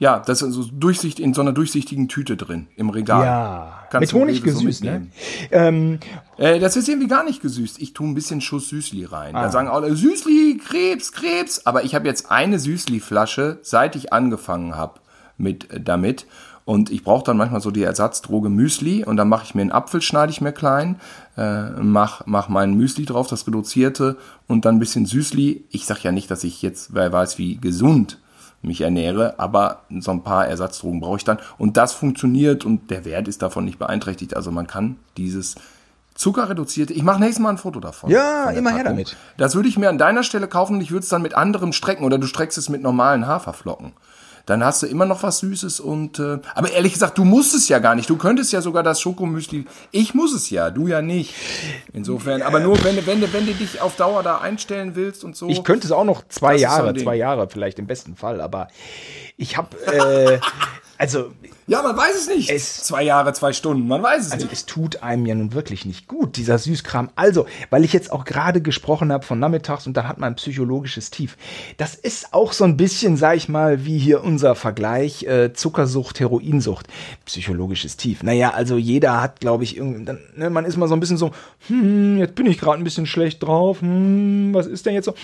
ja, 0.00 0.18
das 0.18 0.40
ist 0.40 0.54
so 0.54 0.64
Durchsicht 0.64 1.20
in 1.20 1.34
so 1.34 1.42
einer 1.42 1.52
durchsichtigen 1.52 2.08
Tüte 2.08 2.34
drin 2.38 2.68
im 2.74 2.88
Regal. 2.88 3.22
Ja, 3.22 3.82
Kannst 3.90 4.14
mit 4.14 4.22
Honig 4.22 4.42
gesüßt, 4.42 4.82
ne? 4.82 5.08
Ähm, 5.50 6.00
äh, 6.38 6.58
das 6.58 6.76
ist 6.78 6.88
irgendwie 6.88 7.06
gar 7.06 7.22
nicht 7.22 7.42
gesüßt. 7.42 7.78
Ich 7.82 7.92
tue 7.92 8.08
ein 8.08 8.14
bisschen 8.14 8.40
Schuss 8.40 8.70
Süßli 8.70 9.04
rein. 9.04 9.36
Ah. 9.36 9.42
Da 9.42 9.50
sagen 9.50 9.68
alle 9.68 9.94
Süßli, 9.94 10.58
Krebs, 10.66 11.12
Krebs. 11.12 11.66
Aber 11.66 11.84
ich 11.84 11.94
habe 11.94 12.08
jetzt 12.08 12.30
eine 12.30 12.58
Süßli-Flasche, 12.58 13.58
seit 13.60 13.94
ich 13.94 14.10
angefangen 14.10 14.74
habe 14.74 15.00
mit 15.36 15.70
äh, 15.70 15.78
damit. 15.82 16.24
Und 16.64 16.90
ich 16.90 17.04
brauche 17.04 17.24
dann 17.24 17.36
manchmal 17.36 17.60
so 17.60 17.70
die 17.70 17.82
Ersatzdroge 17.82 18.48
Müsli 18.48 19.04
und 19.04 19.18
dann 19.18 19.28
mache 19.28 19.44
ich 19.44 19.54
mir 19.54 19.62
einen 19.62 19.72
Apfel, 19.72 20.00
schneide 20.00 20.32
ich 20.32 20.40
mir 20.40 20.52
klein, 20.52 20.98
äh, 21.36 21.70
mach, 21.78 22.22
mach 22.24 22.48
mein 22.48 22.72
Müsli 22.72 23.04
drauf, 23.04 23.26
das 23.26 23.46
reduzierte 23.46 24.16
und 24.46 24.64
dann 24.64 24.76
ein 24.76 24.78
bisschen 24.78 25.04
Süßli. 25.04 25.64
Ich 25.70 25.84
sag 25.84 26.02
ja 26.04 26.12
nicht, 26.12 26.30
dass 26.30 26.42
ich 26.44 26.62
jetzt, 26.62 26.94
wer 26.94 27.12
weiß 27.12 27.36
wie 27.36 27.56
gesund 27.56 28.18
mich 28.62 28.80
ernähre, 28.82 29.38
aber 29.38 29.82
so 30.00 30.10
ein 30.10 30.22
paar 30.22 30.46
Ersatzdrogen 30.46 31.00
brauche 31.00 31.16
ich 31.16 31.24
dann. 31.24 31.38
Und 31.58 31.76
das 31.76 31.92
funktioniert 31.92 32.64
und 32.64 32.90
der 32.90 33.04
Wert 33.04 33.28
ist 33.28 33.42
davon 33.42 33.64
nicht 33.64 33.78
beeinträchtigt. 33.78 34.36
Also 34.36 34.50
man 34.50 34.66
kann 34.66 34.96
dieses 35.16 35.56
zuckerreduzierte, 36.14 36.92
ich 36.92 37.02
mache 37.02 37.20
nächstes 37.20 37.42
Mal 37.42 37.50
ein 37.50 37.58
Foto 37.58 37.80
davon. 37.80 38.10
Ja, 38.10 38.50
immer 38.50 38.72
her 38.72 38.84
damit. 38.84 39.16
Das 39.38 39.54
würde 39.54 39.68
ich 39.68 39.78
mir 39.78 39.88
an 39.88 39.96
deiner 39.96 40.22
Stelle 40.22 40.48
kaufen 40.48 40.74
und 40.74 40.80
ich 40.82 40.90
würde 40.90 41.04
es 41.04 41.08
dann 41.08 41.22
mit 41.22 41.34
anderem 41.34 41.72
strecken 41.72 42.04
oder 42.04 42.18
du 42.18 42.26
streckst 42.26 42.58
es 42.58 42.68
mit 42.68 42.82
normalen 42.82 43.26
Haferflocken 43.26 43.92
dann 44.50 44.64
hast 44.64 44.82
du 44.82 44.86
immer 44.86 45.06
noch 45.06 45.22
was 45.22 45.38
Süßes 45.38 45.78
und 45.78 46.18
äh, 46.18 46.38
aber 46.54 46.72
ehrlich 46.72 46.92
gesagt, 46.92 47.16
du 47.16 47.24
musst 47.24 47.54
es 47.54 47.68
ja 47.68 47.78
gar 47.78 47.94
nicht. 47.94 48.10
Du 48.10 48.16
könntest 48.16 48.52
ja 48.52 48.60
sogar 48.60 48.82
das 48.82 49.00
Schokomüsli. 49.00 49.64
Ich 49.92 50.12
muss 50.12 50.34
es 50.34 50.50
ja, 50.50 50.70
du 50.70 50.88
ja 50.88 51.00
nicht. 51.00 51.34
Insofern, 51.92 52.42
aber 52.42 52.58
nur 52.58 52.82
wenn 52.82 52.96
du 52.96 53.06
wenn 53.06 53.20
du 53.20 53.32
wenn 53.32 53.46
du 53.46 53.54
dich 53.54 53.80
auf 53.80 53.94
Dauer 53.94 54.24
da 54.24 54.38
einstellen 54.38 54.96
willst 54.96 55.22
und 55.22 55.36
so. 55.36 55.48
Ich 55.48 55.62
könnte 55.62 55.86
es 55.86 55.92
auch 55.92 56.04
noch 56.04 56.26
zwei 56.28 56.56
Jahre, 56.56 56.94
zwei 56.94 57.14
Jahre 57.14 57.48
vielleicht 57.48 57.78
im 57.78 57.86
besten 57.86 58.16
Fall, 58.16 58.40
aber 58.40 58.66
ich 59.36 59.56
habe 59.56 59.76
äh, 59.86 60.40
also. 61.00 61.32
Ja, 61.66 61.82
man 61.82 61.96
weiß 61.96 62.16
es 62.16 62.28
nicht. 62.28 62.50
Es, 62.50 62.82
zwei 62.82 63.04
Jahre, 63.04 63.32
zwei 63.32 63.52
Stunden, 63.52 63.86
man 63.86 64.02
weiß 64.02 64.26
es 64.26 64.32
also 64.32 64.44
nicht. 64.44 64.52
Es 64.52 64.66
tut 64.66 65.04
einem 65.04 65.24
ja 65.24 65.36
nun 65.36 65.52
wirklich 65.52 65.86
nicht 65.86 66.08
gut, 66.08 66.36
dieser 66.36 66.58
Süßkram. 66.58 67.10
Also, 67.14 67.46
weil 67.70 67.84
ich 67.84 67.92
jetzt 67.92 68.10
auch 68.10 68.24
gerade 68.24 68.60
gesprochen 68.60 69.12
habe 69.12 69.24
von 69.24 69.38
nachmittags 69.38 69.86
und 69.86 69.96
dann 69.96 70.08
hat 70.08 70.18
man 70.18 70.32
ein 70.32 70.36
psychologisches 70.36 71.10
Tief. 71.10 71.38
Das 71.76 71.94
ist 71.94 72.34
auch 72.34 72.52
so 72.52 72.64
ein 72.64 72.76
bisschen, 72.76 73.16
sag 73.16 73.36
ich 73.36 73.48
mal, 73.48 73.84
wie 73.86 73.98
hier 73.98 74.22
unser 74.24 74.56
Vergleich 74.56 75.22
äh, 75.22 75.52
Zuckersucht, 75.54 76.18
Heroinsucht. 76.18 76.88
Psychologisches 77.24 77.96
Tief. 77.96 78.24
Naja, 78.24 78.50
also 78.50 78.76
jeder 78.76 79.22
hat, 79.22 79.38
glaube 79.38 79.62
ich, 79.62 79.76
irgendwie, 79.76 80.12
ne, 80.34 80.50
man 80.50 80.64
ist 80.64 80.76
mal 80.76 80.88
so 80.88 80.94
ein 80.94 81.00
bisschen 81.00 81.18
so, 81.18 81.30
hm, 81.68 82.18
jetzt 82.18 82.34
bin 82.34 82.46
ich 82.46 82.58
gerade 82.58 82.78
ein 82.78 82.84
bisschen 82.84 83.06
schlecht 83.06 83.44
drauf, 83.44 83.80
hm, 83.80 84.52
was 84.52 84.66
ist 84.66 84.86
denn 84.86 84.94
jetzt 84.94 85.04
so? 85.04 85.14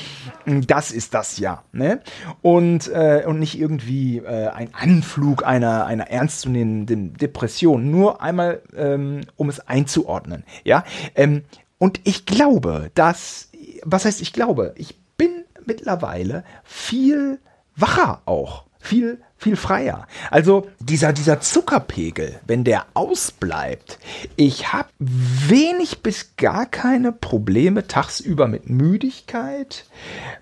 Das 0.46 0.92
ist 0.92 1.12
das 1.12 1.38
ja, 1.38 1.64
ne? 1.72 2.00
Und, 2.40 2.88
äh, 2.88 3.24
und 3.26 3.40
nicht 3.40 3.58
irgendwie 3.58 4.18
äh, 4.18 4.46
ein 4.46 4.72
Anflug 4.72 5.44
einer 5.44 5.65
einer, 5.66 5.86
einer 5.86 6.10
ernstzunehmenden 6.10 7.14
Depression. 7.14 7.90
Nur 7.90 8.22
einmal, 8.22 8.62
ähm, 8.76 9.22
um 9.36 9.48
es 9.48 9.60
einzuordnen. 9.60 10.44
Ja, 10.64 10.84
ähm, 11.14 11.42
und 11.78 12.00
ich 12.04 12.26
glaube, 12.26 12.90
dass, 12.94 13.50
was 13.84 14.04
heißt 14.04 14.22
ich 14.22 14.32
glaube, 14.32 14.74
ich 14.76 14.98
bin 15.16 15.44
mittlerweile 15.64 16.44
viel 16.64 17.38
wacher 17.74 18.22
auch, 18.24 18.64
viel 18.78 19.20
viel 19.38 19.56
freier. 19.56 20.06
Also 20.30 20.66
dieser, 20.80 21.12
dieser 21.12 21.40
Zuckerpegel, 21.40 22.40
wenn 22.46 22.64
der 22.64 22.86
ausbleibt, 22.94 23.98
ich 24.36 24.72
habe 24.72 24.88
wenig 24.98 26.02
bis 26.02 26.36
gar 26.36 26.66
keine 26.66 27.12
Probleme 27.12 27.86
tagsüber 27.86 28.48
mit 28.48 28.70
Müdigkeit, 28.70 29.84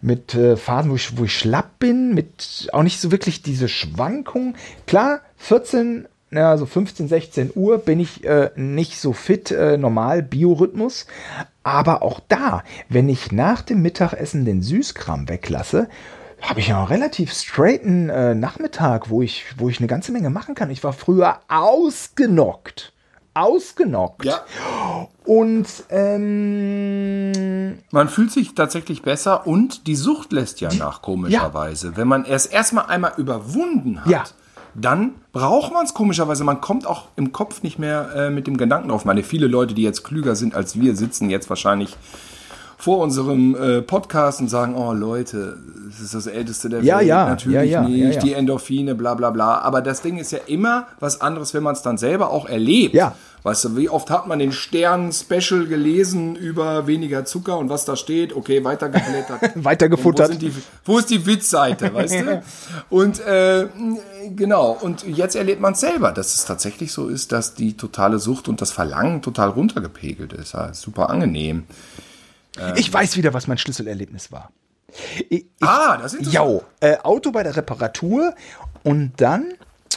mit 0.00 0.34
äh, 0.34 0.56
Phasen, 0.56 0.90
wo 0.90 0.94
ich, 0.94 1.18
wo 1.18 1.24
ich 1.24 1.36
schlapp 1.36 1.78
bin, 1.78 2.14
mit 2.14 2.68
auch 2.72 2.82
nicht 2.82 3.00
so 3.00 3.10
wirklich 3.10 3.42
diese 3.42 3.68
Schwankungen. 3.68 4.56
Klar, 4.86 5.20
14 5.38 6.06
ja, 6.30 6.56
so 6.56 6.66
15, 6.66 7.06
16 7.06 7.52
Uhr 7.54 7.78
bin 7.78 8.00
ich 8.00 8.24
äh, 8.24 8.50
nicht 8.56 8.98
so 8.98 9.12
fit, 9.12 9.52
äh, 9.52 9.76
normal, 9.76 10.22
Biorhythmus. 10.22 11.06
Aber 11.62 12.02
auch 12.02 12.20
da, 12.28 12.64
wenn 12.88 13.08
ich 13.08 13.30
nach 13.30 13.62
dem 13.62 13.82
Mittagessen 13.82 14.44
den 14.44 14.60
Süßkram 14.60 15.28
weglasse, 15.28 15.88
habe 16.40 16.60
ich 16.60 16.68
ja 16.68 16.78
einen 16.78 16.86
relativ 16.86 17.32
straighten 17.32 18.08
äh, 18.10 18.34
Nachmittag, 18.34 19.10
wo 19.10 19.22
ich, 19.22 19.44
wo 19.56 19.68
ich 19.68 19.78
eine 19.78 19.86
ganze 19.86 20.12
Menge 20.12 20.30
machen 20.30 20.54
kann. 20.54 20.70
Ich 20.70 20.84
war 20.84 20.92
früher 20.92 21.40
ausgenockt. 21.48 22.92
Ausgenockt. 23.34 24.24
Ja. 24.24 24.44
Und 25.24 25.66
ähm, 25.90 27.32
man 27.90 28.08
fühlt 28.08 28.30
sich 28.30 28.54
tatsächlich 28.54 29.02
besser 29.02 29.46
und 29.46 29.88
die 29.88 29.96
Sucht 29.96 30.32
lässt 30.32 30.60
ja 30.60 30.72
nach, 30.72 31.02
komischerweise. 31.02 31.88
Ja. 31.88 31.96
Wenn 31.96 32.06
man 32.06 32.24
es 32.24 32.46
erstmal 32.46 32.86
einmal 32.86 33.14
überwunden 33.16 34.00
hat. 34.00 34.10
Ja 34.10 34.24
dann 34.74 35.14
braucht 35.32 35.72
man 35.72 35.84
es 35.84 35.94
komischerweise. 35.94 36.44
Man 36.44 36.60
kommt 36.60 36.86
auch 36.86 37.08
im 37.16 37.32
Kopf 37.32 37.62
nicht 37.62 37.78
mehr 37.78 38.10
äh, 38.14 38.30
mit 38.30 38.46
dem 38.46 38.56
Gedanken 38.56 38.88
drauf. 38.88 39.02
Ich 39.02 39.06
meine, 39.06 39.22
viele 39.22 39.46
Leute, 39.46 39.74
die 39.74 39.82
jetzt 39.82 40.02
klüger 40.04 40.34
sind 40.34 40.54
als 40.54 40.78
wir, 40.78 40.96
sitzen 40.96 41.30
jetzt 41.30 41.48
wahrscheinlich 41.48 41.96
vor 42.76 42.98
unserem 42.98 43.54
äh, 43.54 43.82
Podcast 43.82 44.40
und 44.40 44.48
sagen, 44.48 44.74
oh 44.76 44.92
Leute, 44.92 45.58
das 45.88 46.00
ist 46.00 46.14
das 46.14 46.26
Älteste 46.26 46.68
der 46.68 46.82
ja, 46.82 46.98
Welt. 46.98 47.08
Ja, 47.08 47.28
Natürlich 47.28 47.70
ja, 47.70 47.82
nicht, 47.82 48.22
die 48.22 48.32
Endorphine, 48.32 48.94
bla 48.94 49.14
bla 49.14 49.30
bla. 49.30 49.58
Aber 49.58 49.80
das 49.80 50.02
Ding 50.02 50.18
ist 50.18 50.32
ja 50.32 50.40
immer 50.46 50.86
was 51.00 51.20
anderes, 51.20 51.54
wenn 51.54 51.62
man 51.62 51.74
es 51.74 51.82
dann 51.82 51.98
selber 51.98 52.30
auch 52.30 52.46
erlebt. 52.46 52.94
Ja. 52.94 53.14
Weißt 53.44 53.62
du, 53.66 53.76
wie 53.76 53.90
oft 53.90 54.08
hat 54.08 54.26
man 54.26 54.38
den 54.38 54.52
Stern-Special 54.52 55.66
gelesen 55.66 56.34
über 56.34 56.86
weniger 56.86 57.26
Zucker 57.26 57.58
und 57.58 57.68
was 57.68 57.84
da 57.84 57.94
steht? 57.94 58.34
Okay, 58.34 58.64
weitergeblättert. 58.64 59.52
Weitergefuttert. 59.62 60.28
Wo, 60.28 60.32
sind 60.32 60.42
die, 60.42 60.52
wo 60.86 60.98
ist 60.98 61.10
die 61.10 61.26
Witzseite, 61.26 61.92
weißt 61.92 62.14
du? 62.20 62.42
Und 62.88 63.20
äh, 63.20 63.66
genau, 64.34 64.78
und 64.80 65.06
jetzt 65.06 65.36
erlebt 65.36 65.60
man 65.60 65.74
es 65.74 65.80
selber, 65.80 66.12
dass 66.12 66.34
es 66.34 66.46
tatsächlich 66.46 66.92
so 66.92 67.08
ist, 67.08 67.32
dass 67.32 67.54
die 67.54 67.76
totale 67.76 68.18
Sucht 68.18 68.48
und 68.48 68.62
das 68.62 68.72
Verlangen 68.72 69.20
total 69.20 69.50
runtergepegelt 69.50 70.32
ist. 70.32 70.54
Ja, 70.54 70.72
super 70.72 71.10
angenehm. 71.10 71.64
Ich 72.76 72.92
weiß 72.92 73.16
wieder, 73.16 73.34
was 73.34 73.46
mein 73.46 73.58
Schlüsselerlebnis 73.58 74.30
war. 74.32 74.50
Ich, 75.28 75.46
Ah, 75.60 75.96
das 75.96 76.14
ist 76.14 76.32
Jo, 76.32 76.62
äh, 76.80 76.96
Auto 76.98 77.32
bei 77.32 77.42
der 77.42 77.56
Reparatur 77.56 78.34
und 78.84 79.12
dann 79.20 79.54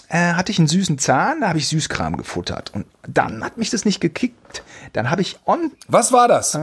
äh, 0.09 0.33
hatte 0.33 0.51
ich 0.51 0.57
einen 0.57 0.67
süßen 0.67 0.97
Zahn, 0.97 1.41
da 1.41 1.49
habe 1.49 1.59
ich 1.59 1.67
Süßkram 1.67 2.17
gefuttert 2.17 2.73
und 2.73 2.87
dann 3.07 3.43
hat 3.43 3.57
mich 3.57 3.69
das 3.69 3.85
nicht 3.85 3.99
gekickt. 3.99 4.63
Dann 4.93 5.11
habe 5.11 5.21
ich 5.21 5.37
on, 5.45 5.71
Was 5.87 6.11
war 6.11 6.27
das? 6.27 6.53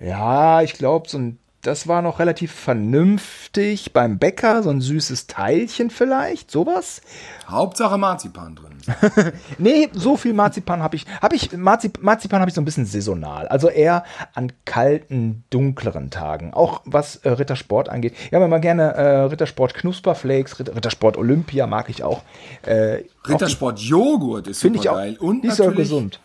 ja, 0.00 0.62
ich 0.62 0.72
glaube, 0.74 1.08
so 1.08 1.18
ein, 1.18 1.38
das 1.62 1.86
war 1.86 2.00
noch 2.00 2.18
relativ 2.18 2.52
vernünftig 2.52 3.92
beim 3.92 4.18
Bäcker, 4.18 4.62
so 4.62 4.70
ein 4.70 4.80
süßes 4.80 5.26
Teilchen 5.26 5.90
vielleicht, 5.90 6.50
sowas. 6.50 7.02
Hauptsache 7.48 7.98
Marzipan 7.98 8.56
drin. 8.56 8.70
Nee, 9.58 9.88
so 9.92 10.16
viel 10.16 10.32
Marzipan 10.32 10.82
habe 10.82 10.96
ich, 10.96 11.04
habe 11.20 11.36
ich, 11.36 11.52
Marzip, 11.52 12.02
Marzipan 12.02 12.40
habe 12.40 12.48
ich 12.48 12.54
so 12.54 12.62
ein 12.62 12.64
bisschen 12.64 12.86
saisonal, 12.86 13.46
also 13.48 13.68
eher 13.68 14.04
an 14.32 14.52
kalten, 14.64 15.44
dunkleren 15.50 16.10
Tagen. 16.10 16.54
Auch 16.54 16.80
was 16.86 17.16
äh, 17.16 17.28
Rittersport 17.30 17.88
angeht. 17.90 18.14
Ich 18.28 18.32
habe 18.34 18.46
immer 18.46 18.58
gerne 18.58 18.94
äh, 18.94 19.18
Rittersport 19.24 19.74
Knusperflakes, 19.74 20.58
Ritter, 20.58 20.74
Rittersport 20.74 21.18
Olympia 21.18 21.66
mag 21.66 21.90
ich 21.90 22.02
auch. 22.02 22.22
Äh, 22.62 23.04
Rittersport 23.28 23.78
Joghurt 23.80 24.48
ist 24.48 24.60
Finde 24.62 24.78
ich 24.78 24.84
super 24.84 24.94
auch. 24.94 24.98
geil. 25.00 25.16
Und 25.20 25.42
die 25.42 25.48
ist 25.48 25.58
ja 25.58 25.70
gesund. 25.70 26.20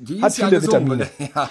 Die 0.00 0.20
Hat 0.20 0.30
ist 0.32 0.38
ja 0.38 0.48
viele 0.48 0.60
gesund. 0.60 0.90
Vitamine. 0.90 1.08
Ja, 1.34 1.48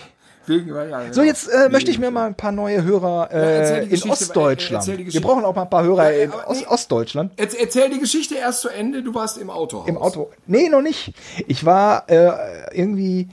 wegen, 0.47 0.67
ja, 0.67 1.13
So, 1.13 1.23
jetzt 1.23 1.47
äh, 1.47 1.69
möchte 1.69 1.91
ich 1.91 1.99
mir 1.99 2.11
mal 2.11 2.27
ein 2.27 2.35
paar 2.35 2.51
neue 2.51 2.83
Hörer 2.83 3.31
äh, 3.31 3.85
die 3.87 3.95
in 3.95 4.09
Ostdeutschland. 4.09 4.87
Wir 4.87 5.21
brauchen 5.21 5.43
auch 5.45 5.55
mal 5.55 5.63
ein 5.63 5.69
paar 5.69 5.83
Hörer 5.83 6.11
Ja, 6.11 6.23
in 6.23 6.31
aber 6.31 6.49
Ost 6.49 6.61
nee. 6.61 6.67
Ostdeutschland. 6.67 7.31
Jetzt 7.39 7.59
erzähl 7.59 7.89
die 7.89 7.99
Geschichte 7.99 8.35
erst 8.35 8.61
zu 8.61 8.69
Ende. 8.69 9.03
Du 9.03 9.13
warst 9.13 9.37
im 9.37 9.49
Autohaus. 9.49 9.87
Im 9.87 9.97
Auto. 9.97 10.31
Nee, 10.47 10.69
noch 10.69 10.81
nicht. 10.81 11.13
Ich 11.47 11.65
war 11.65 12.09
äh, 12.09 12.31
irgendwie 12.71 13.29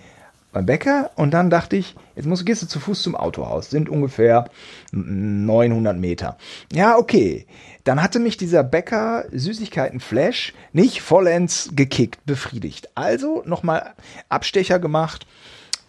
beim 0.52 0.66
Bäcker 0.66 1.10
und 1.16 1.32
dann 1.32 1.50
dachte 1.50 1.76
ich, 1.76 1.96
jetzt 2.14 2.26
musst, 2.26 2.44
gehst 2.44 2.62
du 2.62 2.66
zu 2.66 2.78
Fuß 2.78 3.02
zum 3.02 3.16
Autohaus. 3.16 3.70
Sind 3.70 3.88
ungefähr 3.88 4.50
900 4.92 5.96
Meter. 5.96 6.36
Ja, 6.72 6.98
okay. 6.98 7.46
Dann 7.84 8.02
hatte 8.02 8.20
mich 8.20 8.36
dieser 8.36 8.62
Bäcker 8.62 9.24
Süßigkeiten-Flash 9.32 10.54
nicht 10.72 11.02
vollends 11.02 11.70
gekickt, 11.74 12.24
befriedigt. 12.26 12.90
Also 12.94 13.42
nochmal 13.44 13.94
Abstecher 14.28 14.78
gemacht 14.78 15.26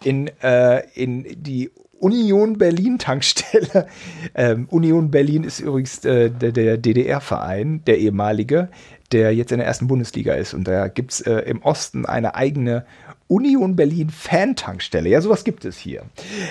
in, 0.04 0.28
äh, 0.42 0.82
in 0.94 1.24
die 1.42 1.70
Union 1.98 2.58
Berlin 2.58 2.98
Tankstelle. 2.98 3.86
Ähm, 4.36 4.66
Union 4.68 5.12
Berlin 5.12 5.44
ist 5.44 5.60
übrigens 5.60 6.04
äh, 6.04 6.28
der, 6.28 6.50
der 6.50 6.76
DDR-Verein, 6.76 7.84
der 7.84 7.98
ehemalige, 7.98 8.68
der 9.12 9.32
jetzt 9.32 9.52
in 9.52 9.58
der 9.58 9.66
ersten 9.66 9.86
Bundesliga 9.86 10.34
ist. 10.34 10.54
Und 10.54 10.66
da 10.66 10.88
gibt's 10.88 11.20
äh, 11.20 11.36
im 11.40 11.62
Osten 11.62 12.04
eine 12.04 12.34
eigene 12.34 12.84
Union 13.28 13.76
Berlin 13.76 14.10
Fan-Tankstelle. 14.10 15.08
Ja, 15.08 15.20
sowas 15.20 15.44
gibt 15.44 15.64
es 15.64 15.78
hier. 15.78 16.02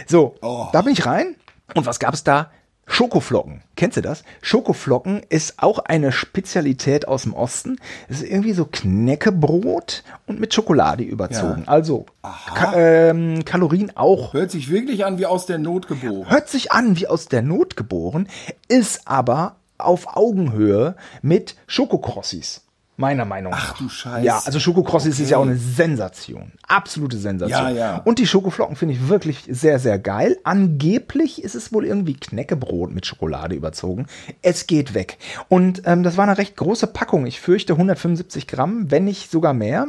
So, 0.07 0.35
da 0.41 0.81
bin 0.81 0.93
ich 0.93 1.05
rein. 1.05 1.35
Und 1.75 1.85
was 1.85 1.99
gab 1.99 2.13
es 2.13 2.23
da? 2.23 2.51
Schokoflocken. 2.85 3.61
Kennst 3.75 3.97
du 3.97 4.01
das? 4.01 4.23
Schokoflocken 4.41 5.21
ist 5.29 5.55
auch 5.57 5.79
eine 5.79 6.11
Spezialität 6.11 7.07
aus 7.07 7.23
dem 7.23 7.33
Osten. 7.33 7.77
Es 8.09 8.21
ist 8.21 8.29
irgendwie 8.29 8.53
so 8.53 8.65
Knäckebrot 8.65 10.03
und 10.27 10.39
mit 10.39 10.53
Schokolade 10.53 11.03
überzogen. 11.03 11.63
Also 11.65 12.05
Ka 12.21 12.73
ähm, 12.75 13.45
Kalorien 13.45 13.95
auch. 13.95 14.33
Hört 14.33 14.51
sich 14.51 14.69
wirklich 14.69 15.05
an 15.05 15.17
wie 15.17 15.25
aus 15.25 15.45
der 15.45 15.57
Not 15.57 15.87
geboren. 15.87 16.29
Hört 16.29 16.49
sich 16.49 16.71
an 16.71 16.97
wie 16.97 17.07
aus 17.07 17.27
der 17.27 17.41
Not 17.41 17.77
geboren, 17.77 18.27
ist 18.67 19.07
aber 19.07 19.55
auf 19.77 20.15
Augenhöhe 20.15 20.95
mit 21.21 21.55
Schokokrossis. 21.67 22.62
Meiner 22.95 23.25
Meinung 23.25 23.51
nach. 23.53 23.71
Ach 23.73 23.77
du 23.79 23.89
Scheiße. 23.89 24.23
Ja, 24.23 24.39
also 24.45 24.59
Schokokrossis 24.59 25.19
ist 25.19 25.31
ja 25.31 25.37
auch 25.37 25.41
Okay. 25.41 25.49
eine 25.51 25.59
Sensation. 25.59 26.51
Absolute 26.67 27.17
Sensation. 27.17 27.59
Ja, 27.59 27.69
ja. 27.71 27.97
Und 28.05 28.19
die 28.19 28.27
Schokoflocken 28.27 28.75
finde 28.75 28.93
ich 28.93 29.07
wirklich 29.09 29.45
sehr, 29.49 29.79
sehr 29.79 29.97
geil. 29.97 30.37
Angeblich 30.43 31.43
ist 31.43 31.55
es 31.55 31.73
wohl 31.73 31.85
irgendwie 31.85 32.13
Knäckebrot 32.13 32.91
mit 32.93 33.07
Schokolade 33.07 33.55
überzogen. 33.55 34.05
Es 34.43 34.67
geht 34.67 34.93
weg. 34.93 35.17
Und 35.49 35.81
ähm, 35.85 36.03
das 36.03 36.17
war 36.17 36.25
eine 36.25 36.37
recht 36.37 36.55
große 36.55 36.85
Packung. 36.85 37.25
Ich 37.25 37.41
fürchte 37.41 37.73
175 37.73 38.45
Gramm, 38.47 38.91
wenn 38.91 39.05
nicht 39.05 39.31
sogar 39.31 39.53
mehr. 39.53 39.87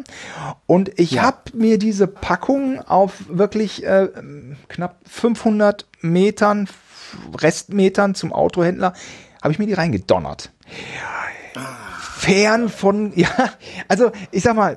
Und 0.66 0.98
ich 0.98 1.20
habe 1.20 1.38
mir 1.52 1.78
diese 1.78 2.06
Packung 2.06 2.80
auf 2.80 3.24
wirklich 3.28 3.84
äh, 3.84 4.08
knapp 4.68 4.96
500 5.06 5.86
Metern, 6.00 6.68
Restmetern 7.36 8.14
zum 8.14 8.32
Autohändler, 8.32 8.94
habe 9.42 9.52
ich 9.52 9.58
mir 9.58 9.66
die 9.66 9.74
reingedonnert. 9.74 10.50
Fern 12.24 12.68
von, 12.68 13.12
ja, 13.16 13.28
also 13.88 14.10
ich 14.30 14.42
sag 14.42 14.56
mal, 14.56 14.76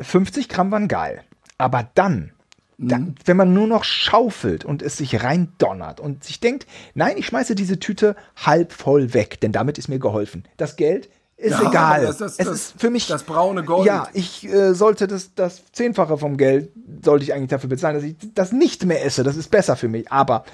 50 0.00 0.48
Gramm 0.48 0.70
waren 0.70 0.88
geil. 0.88 1.22
Aber 1.58 1.88
dann, 1.94 2.32
dann, 2.78 3.14
wenn 3.24 3.36
man 3.36 3.52
nur 3.52 3.66
noch 3.66 3.84
schaufelt 3.84 4.64
und 4.64 4.82
es 4.82 4.96
sich 4.96 5.22
rein 5.22 5.52
donnert 5.58 6.00
und 6.00 6.24
sich 6.24 6.40
denkt, 6.40 6.66
nein, 6.94 7.16
ich 7.16 7.26
schmeiße 7.26 7.54
diese 7.54 7.78
Tüte 7.78 8.16
halb 8.36 8.72
voll 8.72 9.14
weg, 9.14 9.40
denn 9.40 9.52
damit 9.52 9.78
ist 9.78 9.88
mir 9.88 9.98
geholfen. 9.98 10.44
Das 10.56 10.76
Geld 10.76 11.08
ist 11.42 11.60
Ja, 11.60 11.68
egal. 11.68 12.06
das- 12.06 12.18
das- 12.18 12.32
es 12.38 12.46
das- 12.46 12.48
ist 12.54 12.74
für 12.80 12.90
mich 12.90 13.06
das 13.08 13.24
braune 13.24 13.64
Gold. 13.64 13.86
Ja, 13.86 14.08
ich 14.12 14.44
äh, 14.48 14.74
sollte 14.74 15.06
das, 15.06 15.34
das 15.34 15.62
Zehnfache 15.72 16.16
vom 16.18 16.36
Geld 16.36 16.70
sollte 17.04 17.24
ich 17.24 17.34
eigentlich 17.34 17.50
dafür 17.50 17.68
bezahlen, 17.68 17.96
dass 17.96 18.04
ich 18.04 18.14
das 18.34 18.52
nicht 18.52 18.84
mehr 18.84 19.04
esse. 19.04 19.22
Das 19.24 19.36
ist 19.36 19.50
besser 19.50 19.76
für 19.76 19.88
mich. 19.88 20.10
Aber 20.12 20.44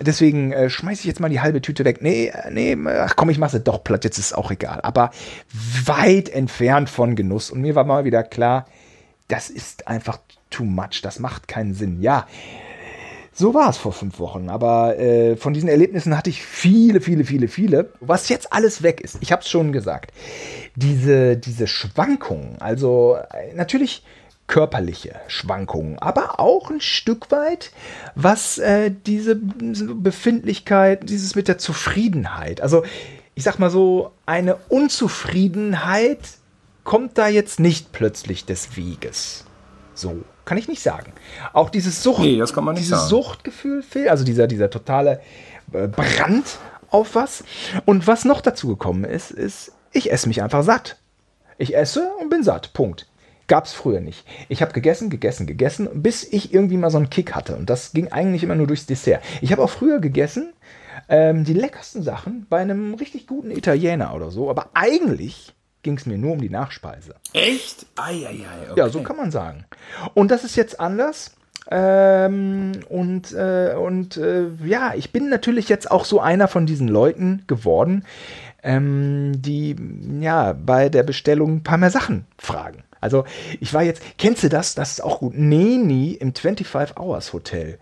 deswegen 0.00 0.52
äh, 0.52 0.70
schmeiße 0.70 1.00
ich 1.00 1.06
jetzt 1.06 1.20
mal 1.20 1.28
die 1.28 1.40
halbe 1.40 1.60
Tüte 1.60 1.84
weg. 1.84 1.98
Nee, 2.00 2.28
äh, 2.28 2.50
nee, 2.50 2.76
ach 2.88 3.16
komm, 3.16 3.30
ich 3.30 3.38
mache 3.38 3.52
sie 3.52 3.60
doch 3.60 3.82
platt. 3.82 4.04
Jetzt 4.04 4.18
ist 4.18 4.26
es 4.26 4.32
auch 4.32 4.50
egal. 4.50 4.80
Aber 4.82 5.10
weit 5.84 6.28
entfernt 6.28 6.88
von 6.88 7.16
Genuss. 7.16 7.50
Und 7.50 7.60
mir 7.60 7.74
war 7.74 7.84
mal 7.84 8.04
wieder 8.04 8.22
klar, 8.22 8.66
das 9.28 9.50
ist 9.50 9.88
einfach 9.88 10.18
too 10.50 10.64
much. 10.64 11.00
Das 11.02 11.18
macht 11.18 11.48
keinen 11.48 11.74
Sinn. 11.74 12.00
Ja. 12.00 12.26
So 13.38 13.52
war 13.52 13.68
es 13.68 13.76
vor 13.76 13.92
fünf 13.92 14.18
Wochen. 14.18 14.48
Aber 14.48 14.98
äh, 14.98 15.36
von 15.36 15.52
diesen 15.52 15.68
Erlebnissen 15.68 16.16
hatte 16.16 16.30
ich 16.30 16.42
viele, 16.42 17.02
viele, 17.02 17.24
viele, 17.24 17.48
viele. 17.48 17.90
Was 18.00 18.30
jetzt 18.30 18.50
alles 18.50 18.82
weg 18.82 19.02
ist, 19.02 19.18
ich 19.20 19.30
habe 19.30 19.42
es 19.42 19.50
schon 19.50 19.72
gesagt. 19.72 20.10
Diese, 20.74 21.36
diese 21.36 21.66
Schwankungen, 21.66 22.56
also 22.60 23.18
äh, 23.34 23.52
natürlich 23.54 24.02
körperliche 24.46 25.16
Schwankungen, 25.26 25.98
aber 25.98 26.40
auch 26.40 26.70
ein 26.70 26.80
Stück 26.80 27.30
weit, 27.30 27.72
was 28.14 28.56
äh, 28.56 28.90
diese 28.90 29.36
Befindlichkeit, 29.36 31.06
dieses 31.10 31.34
mit 31.34 31.48
der 31.48 31.58
Zufriedenheit. 31.58 32.62
Also 32.62 32.84
ich 33.34 33.44
sag 33.44 33.58
mal 33.58 33.70
so, 33.70 34.12
eine 34.24 34.56
Unzufriedenheit 34.70 36.20
kommt 36.84 37.18
da 37.18 37.28
jetzt 37.28 37.60
nicht 37.60 37.92
plötzlich 37.92 38.46
des 38.46 38.78
Weges. 38.78 39.44
So, 39.92 40.22
kann 40.46 40.56
ich 40.56 40.68
nicht 40.68 40.82
sagen. 40.82 41.12
Auch 41.52 41.68
dieses 41.68 42.02
Sucht, 42.02 42.20
Nee, 42.22 42.38
das 42.38 42.54
kann 42.54 42.64
man 42.64 42.74
nicht 42.74 42.86
dieses 42.86 43.00
sagen. 43.00 43.10
Suchtgefühl 43.10 43.82
fehlt, 43.82 44.08
also 44.08 44.24
dieser, 44.24 44.46
dieser 44.46 44.70
totale 44.70 45.20
äh, 45.72 45.88
Brand 45.88 46.58
auf 46.88 47.14
was. 47.14 47.44
Und 47.84 48.06
was 48.06 48.24
noch 48.24 48.40
dazu 48.40 48.68
gekommen 48.68 49.04
ist, 49.04 49.30
ist, 49.30 49.72
ich 49.92 50.10
esse 50.10 50.28
mich 50.28 50.42
einfach 50.42 50.62
satt. 50.62 50.96
Ich 51.58 51.76
esse 51.76 52.08
und 52.20 52.30
bin 52.30 52.42
satt. 52.42 52.72
Punkt. 52.72 53.06
Gab's 53.48 53.72
früher 53.72 54.00
nicht. 54.00 54.24
Ich 54.48 54.62
habe 54.62 54.72
gegessen, 54.72 55.10
gegessen, 55.10 55.46
gegessen, 55.46 55.88
bis 56.02 56.24
ich 56.24 56.54
irgendwie 56.54 56.76
mal 56.76 56.90
so 56.90 56.98
einen 56.98 57.10
Kick 57.10 57.34
hatte. 57.34 57.56
Und 57.56 57.68
das 57.68 57.92
ging 57.92 58.12
eigentlich 58.12 58.42
immer 58.42 58.56
nur 58.56 58.66
durchs 58.66 58.86
Dessert. 58.86 59.22
Ich 59.40 59.52
habe 59.52 59.62
auch 59.62 59.70
früher 59.70 60.00
gegessen, 60.00 60.52
ähm, 61.08 61.44
die 61.44 61.54
leckersten 61.54 62.02
Sachen 62.02 62.46
bei 62.48 62.58
einem 62.58 62.94
richtig 62.94 63.26
guten 63.26 63.50
Italiener 63.50 64.14
oder 64.14 64.30
so. 64.30 64.48
Aber 64.48 64.70
eigentlich 64.74 65.54
ging 65.86 65.96
es 65.96 66.04
mir 66.04 66.18
nur 66.18 66.32
um 66.32 66.40
die 66.40 66.50
Nachspeise. 66.50 67.14
Echt? 67.32 67.86
Eieiei. 67.94 68.34
Okay. 68.70 68.80
Ja, 68.80 68.88
so 68.88 69.02
kann 69.02 69.16
man 69.16 69.30
sagen. 69.30 69.64
Und 70.14 70.32
das 70.32 70.42
ist 70.42 70.56
jetzt 70.56 70.80
anders. 70.80 71.36
Ähm, 71.70 72.72
und 72.88 73.32
äh, 73.32 73.74
und 73.74 74.16
äh, 74.16 74.46
ja, 74.64 74.94
ich 74.94 75.12
bin 75.12 75.28
natürlich 75.28 75.68
jetzt 75.68 75.88
auch 75.88 76.04
so 76.04 76.20
einer 76.20 76.48
von 76.48 76.66
diesen 76.66 76.88
Leuten 76.88 77.44
geworden, 77.46 78.04
ähm, 78.64 79.32
die 79.36 79.76
ja 80.20 80.54
bei 80.54 80.88
der 80.88 81.04
Bestellung 81.04 81.56
ein 81.56 81.62
paar 81.62 81.78
mehr 81.78 81.90
Sachen 81.90 82.26
fragen. 82.36 82.82
Also 83.00 83.24
ich 83.60 83.72
war 83.72 83.84
jetzt, 83.84 84.02
kennst 84.18 84.42
du 84.42 84.48
das? 84.48 84.74
Das 84.74 84.90
ist 84.90 85.04
auch 85.04 85.20
gut. 85.20 85.38
Neni 85.38 86.12
im 86.14 86.34
25 86.34 86.96
Hours 86.98 87.32
Hotel. 87.32 87.78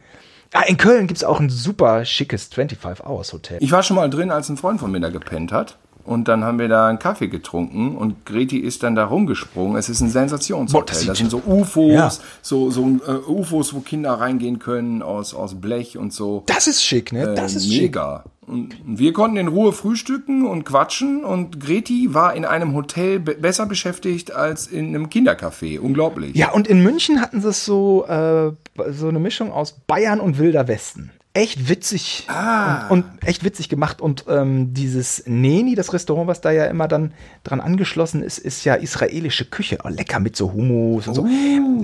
Ah, 0.53 0.63
in 0.67 0.77
Köln 0.77 1.07
gibt 1.07 1.17
es 1.17 1.25
auch 1.25 1.41
ein 1.41 1.49
super 1.49 2.05
schickes 2.05 2.45
25 2.45 3.07
Hours 3.07 3.33
Hotel. 3.33 3.59
Ich 3.61 3.73
war 3.73 3.83
schon 3.83 3.97
mal 3.97 4.11
drin, 4.11 4.31
als 4.31 4.51
ein 4.51 4.59
Freund 4.59 4.79
von 4.79 4.93
mir 4.93 5.01
da 5.01 5.09
gepennt 5.09 5.51
hat. 5.51 5.79
Und 6.05 6.29
dann 6.29 6.45
haben 6.45 6.59
wir 6.59 6.69
da 6.69 6.87
einen 6.89 6.99
Kaffee 6.99 7.29
getrunken 7.29 7.97
und 7.97 8.27
Greti 8.27 8.59
ist 8.59 8.83
dann 8.83 8.95
da 8.95 9.07
rumgesprungen. 9.07 9.77
Es 9.79 9.89
ist 9.89 10.01
ein 10.03 10.09
Boah, 10.09 10.13
Sensationshotel. 10.13 10.95
sieht- 10.97 11.09
Das 11.09 11.17
sind 11.19 11.31
so 11.31 11.41
UFOs, 11.47 11.93
Ja. 11.93 12.13
so, 12.43 12.71
so 12.71 12.83
äh, 13.07 13.31
UFOs, 13.31 13.73
wo 13.73 13.81
Kinder 13.81 14.13
reingehen 14.13 14.59
können 14.59 15.03
aus, 15.03 15.33
aus 15.35 15.55
Blech 15.55 15.97
und 15.97 16.13
so. 16.13 16.43
Das 16.47 16.67
ist 16.67 16.85
schick, 16.85 17.13
ne? 17.13 17.33
Das 17.35 17.55
Äh, 17.55 17.57
ist 17.57 17.73
schick. 17.73 17.83
mega. 17.83 18.25
Und 18.47 18.75
wir 18.85 19.15
konnten 19.15 19.39
in 19.39 19.49
Ruhe 19.49 19.73
frühstücken 19.73 20.47
und 20.47 20.65
quatschen 20.65 21.25
und 21.25 21.59
Greti 21.61 22.13
war 22.13 22.35
in 22.35 22.45
einem 22.45 22.75
Hotel 22.75 23.19
be 23.19 23.33
besser 23.35 23.65
beschäftigt 23.65 24.33
als 24.35 24.67
in 24.67 24.89
einem 24.89 25.07
Kindercafé. 25.07 25.79
Unglaublich. 25.81 26.37
Ja, 26.37 26.53
und 26.53 26.69
in 26.69 26.83
München 26.83 27.23
hatten 27.23 27.41
sie 27.41 27.49
es 27.49 27.65
so, 27.65 28.05
äh, 28.07 28.53
so 28.93 29.09
eine 29.09 29.19
Mischung 29.21 29.51
aus 29.51 29.73
Bayern 29.87 30.21
und 30.21 30.39
Wilder 30.39 30.69
Westen. 30.69 31.11
Echt 31.37 31.69
witzig 31.69 32.25
Ah. 32.29 32.87
und, 32.89 33.05
und 33.05 33.27
echt 33.27 33.43
witzig 33.45 33.69
gemacht. 33.69 34.01
Und 34.01 34.25
ähm, 34.29 34.73
dieses 34.73 35.25
Neni, 35.27 35.75
das 35.75 35.93
Restaurant, 35.93 36.29
was 36.29 36.41
da 36.41 36.53
ja 36.53 36.67
immer 36.67 36.87
dann 36.87 37.13
dran 37.43 37.61
angeschlossen 37.61 38.23
ist, 38.23 38.39
ist 38.39 38.65
ja 38.65 38.75
israelische 38.75 39.45
Küche. 39.45 39.79
Oh, 39.83 39.89
lecker 39.89 40.21
mit 40.21 40.37
so 40.37 40.53
Hummus 40.53 41.09
und 41.09 41.15
so. 41.15 41.27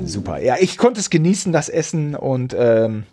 Super. 0.06 0.40
Ja, 0.40 0.54
ich 0.60 0.78
konnte 0.78 1.00
es 1.00 1.10
genießen, 1.10 1.52
das 1.52 1.68
Essen 1.68 2.14
und 2.14 2.54
ähm, 2.56 3.04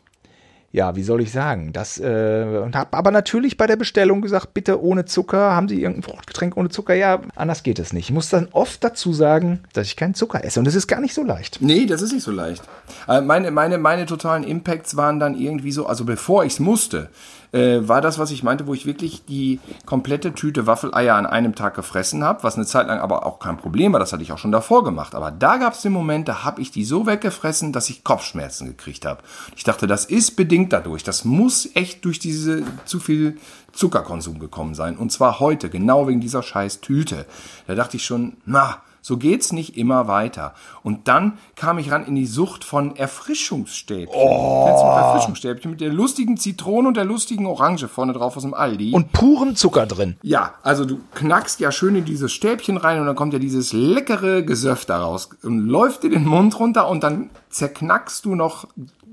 ja, 0.72 0.96
wie 0.96 1.04
soll 1.04 1.22
ich 1.22 1.32
sagen, 1.32 1.72
das 1.74 1.98
äh, 1.98 2.62
und 2.64 2.76
habe 2.76 2.96
aber 2.98 3.10
natürlich 3.10 3.56
bei 3.58 3.68
der 3.68 3.78
Bestellung 3.78 4.22
gesagt, 4.22 4.54
bitte 4.54 4.82
ohne 4.82 5.06
Zucker. 5.06 5.56
Haben 5.56 5.70
Sie 5.70 5.82
irgendein 5.82 6.04
Fruchtgetränk 6.04 6.58
ohne 6.58 6.70
Zucker? 6.70 6.94
Ja, 6.94 7.22
anders 7.36 7.64
geht 7.64 7.80
es 7.80 7.94
nicht. 7.94 8.10
Ich 8.10 8.14
muss 8.14 8.30
dann 8.30 8.50
oft 8.52 8.84
dazu 8.84 9.14
sagen, 9.14 9.62
dass 9.74 9.88
ich 9.88 9.96
keinen 9.96 10.14
Zucker 10.14 10.44
esse 10.44 10.60
und 10.60 10.66
das 10.66 10.76
ist 10.76 10.88
gar 10.88 11.00
nicht 11.00 11.14
so 11.14 11.24
leicht. 11.24 11.60
Nee, 11.62 11.86
das 11.86 12.02
ist 12.02 12.12
nicht 12.14 12.24
so 12.24 12.32
leicht. 12.32 12.64
Äh, 13.08 13.22
Meine, 13.22 13.52
meine, 13.52 13.78
meine 13.78 14.06
totalen 14.06 14.44
Impacts 14.44 14.98
waren 14.98 15.20
dann 15.20 15.40
irgendwie 15.40 15.72
so, 15.72 15.86
also 15.88 16.04
bevor 16.06 16.44
ich 16.44 16.54
es 16.54 16.60
musste, 16.60 17.10
äh, 17.58 17.88
war 17.88 18.02
das, 18.02 18.20
was 18.20 18.32
ich 18.32 18.44
meinte, 18.44 18.68
wo 18.68 18.74
ich 18.74 18.86
wirklich 18.86 19.26
die 19.26 19.60
komplette 19.86 20.34
Tüte 20.34 20.68
Waffeleier 20.68 21.16
an 21.16 21.26
einem 21.26 21.56
Tag 21.56 21.76
gefressen 21.76 22.24
habe, 22.24 22.44
was 22.44 22.56
eine 22.56 22.66
Zeit 22.66 22.88
lang 22.88 23.00
aber 23.00 23.26
auch 23.26 23.40
kein 23.40 23.58
Problem 23.58 23.94
war, 23.94 24.00
das 24.00 24.14
hatte 24.14 24.24
ich 24.24 24.32
auch 24.32 24.38
schon 24.38 24.52
davor 24.52 24.84
gemacht. 24.84 25.16
Aber 25.16 25.32
da 25.32 25.58
gab 25.58 25.74
es 25.74 25.82
den 25.82 25.92
Moment, 25.92 26.28
da 26.28 26.44
habe 26.44 26.62
ich 26.62 26.72
die 26.72 26.86
so 26.86 27.06
weggefressen, 27.08 27.74
dass 27.74 27.90
ich 27.90 28.04
Kopfschmerzen 28.04 28.68
gekriegt 28.68 29.06
habe. 29.06 29.22
Ich 29.56 29.64
dachte, 29.64 29.88
das 29.88 30.06
ist 30.06 30.36
bedingt 30.36 30.72
dadurch, 30.72 31.04
das 31.04 31.26
muss 31.26 31.70
echt 31.74 32.06
durch 32.06 32.20
diese 32.20 32.64
zu 32.86 33.00
viel 33.00 33.38
Zuckerkonsum 33.74 34.40
gekommen 34.40 34.76
sein. 34.76 34.98
Und 34.98 35.12
zwar 35.12 35.40
heute, 35.40 35.70
genau 35.70 36.08
wegen 36.08 36.22
dieser 36.22 36.44
scheiß 36.44 36.82
Tüte. 36.82 37.26
Da 37.66 37.76
dachte 37.76 37.98
ich 37.98 38.06
schon, 38.06 38.38
na, 38.46 38.82
so 39.08 39.18
geht's 39.18 39.54
nicht 39.54 39.78
immer 39.78 40.08
weiter. 40.10 40.54
Und 40.84 41.08
dann 41.08 41.38
kam 41.58 41.80
ich 41.80 41.92
ran 41.92 42.06
in 42.06 42.16
die 42.16 42.28
Sucht 42.28 42.64
von 42.64 42.96
Erfrischungsstäbchen. 42.96 44.16
Oh. 44.16 44.66
Kennst 44.68 44.84
du 44.84 44.88
Erfrischungsstäbchen 44.88 45.72
mit 45.72 45.82
der 45.82 45.92
lustigen 45.92 46.38
Zitrone 46.38 46.88
und 46.88 46.96
der 46.96 47.04
lustigen 47.04 47.48
Orange 47.48 47.88
vorne 47.88 48.14
drauf 48.14 48.38
aus 48.38 48.44
dem 48.44 48.54
Aldi? 48.54 48.94
Und 48.94 49.12
puren 49.12 49.56
Zucker 49.56 49.88
drin. 49.88 50.16
ja, 50.22 50.54
also 50.62 50.86
du 50.86 51.00
knackst 51.16 51.60
ja 51.60 51.72
schön 51.72 51.96
in 51.96 52.06
dieses 52.06 52.32
Stäbchen 52.32 52.78
rein 52.78 53.00
und 53.00 53.08
dann 53.08 53.16
kommt 53.16 53.34
ja 53.34 53.40
dieses 53.40 53.74
leckere 53.74 54.44
Gesöff 54.44 54.86
daraus 54.86 55.30
und 55.42 55.68
läuft 55.68 56.04
dir 56.04 56.12
den 56.12 56.26
Mund 56.26 56.60
runter 56.60 56.88
und 56.88 57.04
dann 57.04 57.32
zerknackst 57.50 58.24
du 58.26 58.36
noch 58.36 58.68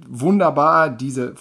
wunderbar 0.07 0.91
diese 0.91 1.35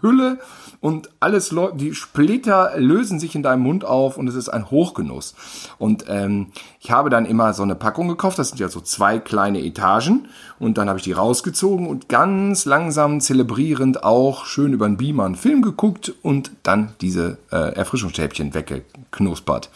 Hülle 0.00 0.38
und 0.80 1.10
alles, 1.20 1.54
die 1.74 1.94
Splitter 1.94 2.72
lösen 2.76 3.18
sich 3.18 3.34
in 3.34 3.42
deinem 3.42 3.62
Mund 3.62 3.84
auf 3.84 4.16
und 4.16 4.28
es 4.28 4.34
ist 4.34 4.48
ein 4.48 4.70
Hochgenuss. 4.70 5.34
Und 5.78 6.04
ähm, 6.08 6.48
ich 6.80 6.90
habe 6.90 7.10
dann 7.10 7.26
immer 7.26 7.52
so 7.52 7.62
eine 7.62 7.74
Packung 7.74 8.08
gekauft, 8.08 8.38
das 8.38 8.50
sind 8.50 8.60
ja 8.60 8.68
so 8.68 8.80
zwei 8.80 9.18
kleine 9.18 9.64
Etagen 9.64 10.28
und 10.58 10.78
dann 10.78 10.88
habe 10.88 10.98
ich 10.98 11.04
die 11.04 11.12
rausgezogen 11.12 11.86
und 11.86 12.08
ganz 12.08 12.64
langsam 12.64 13.20
zelebrierend 13.20 14.02
auch 14.02 14.44
schön 14.44 14.72
über 14.72 14.86
den 14.86 14.96
Beamer 14.96 15.24
einen 15.24 15.36
Film 15.36 15.62
geguckt 15.62 16.12
und 16.22 16.50
dann 16.62 16.94
diese 17.00 17.38
äh, 17.50 17.74
Erfrischungsstäbchen 17.74 18.54
weggeknuspert. 18.54 19.70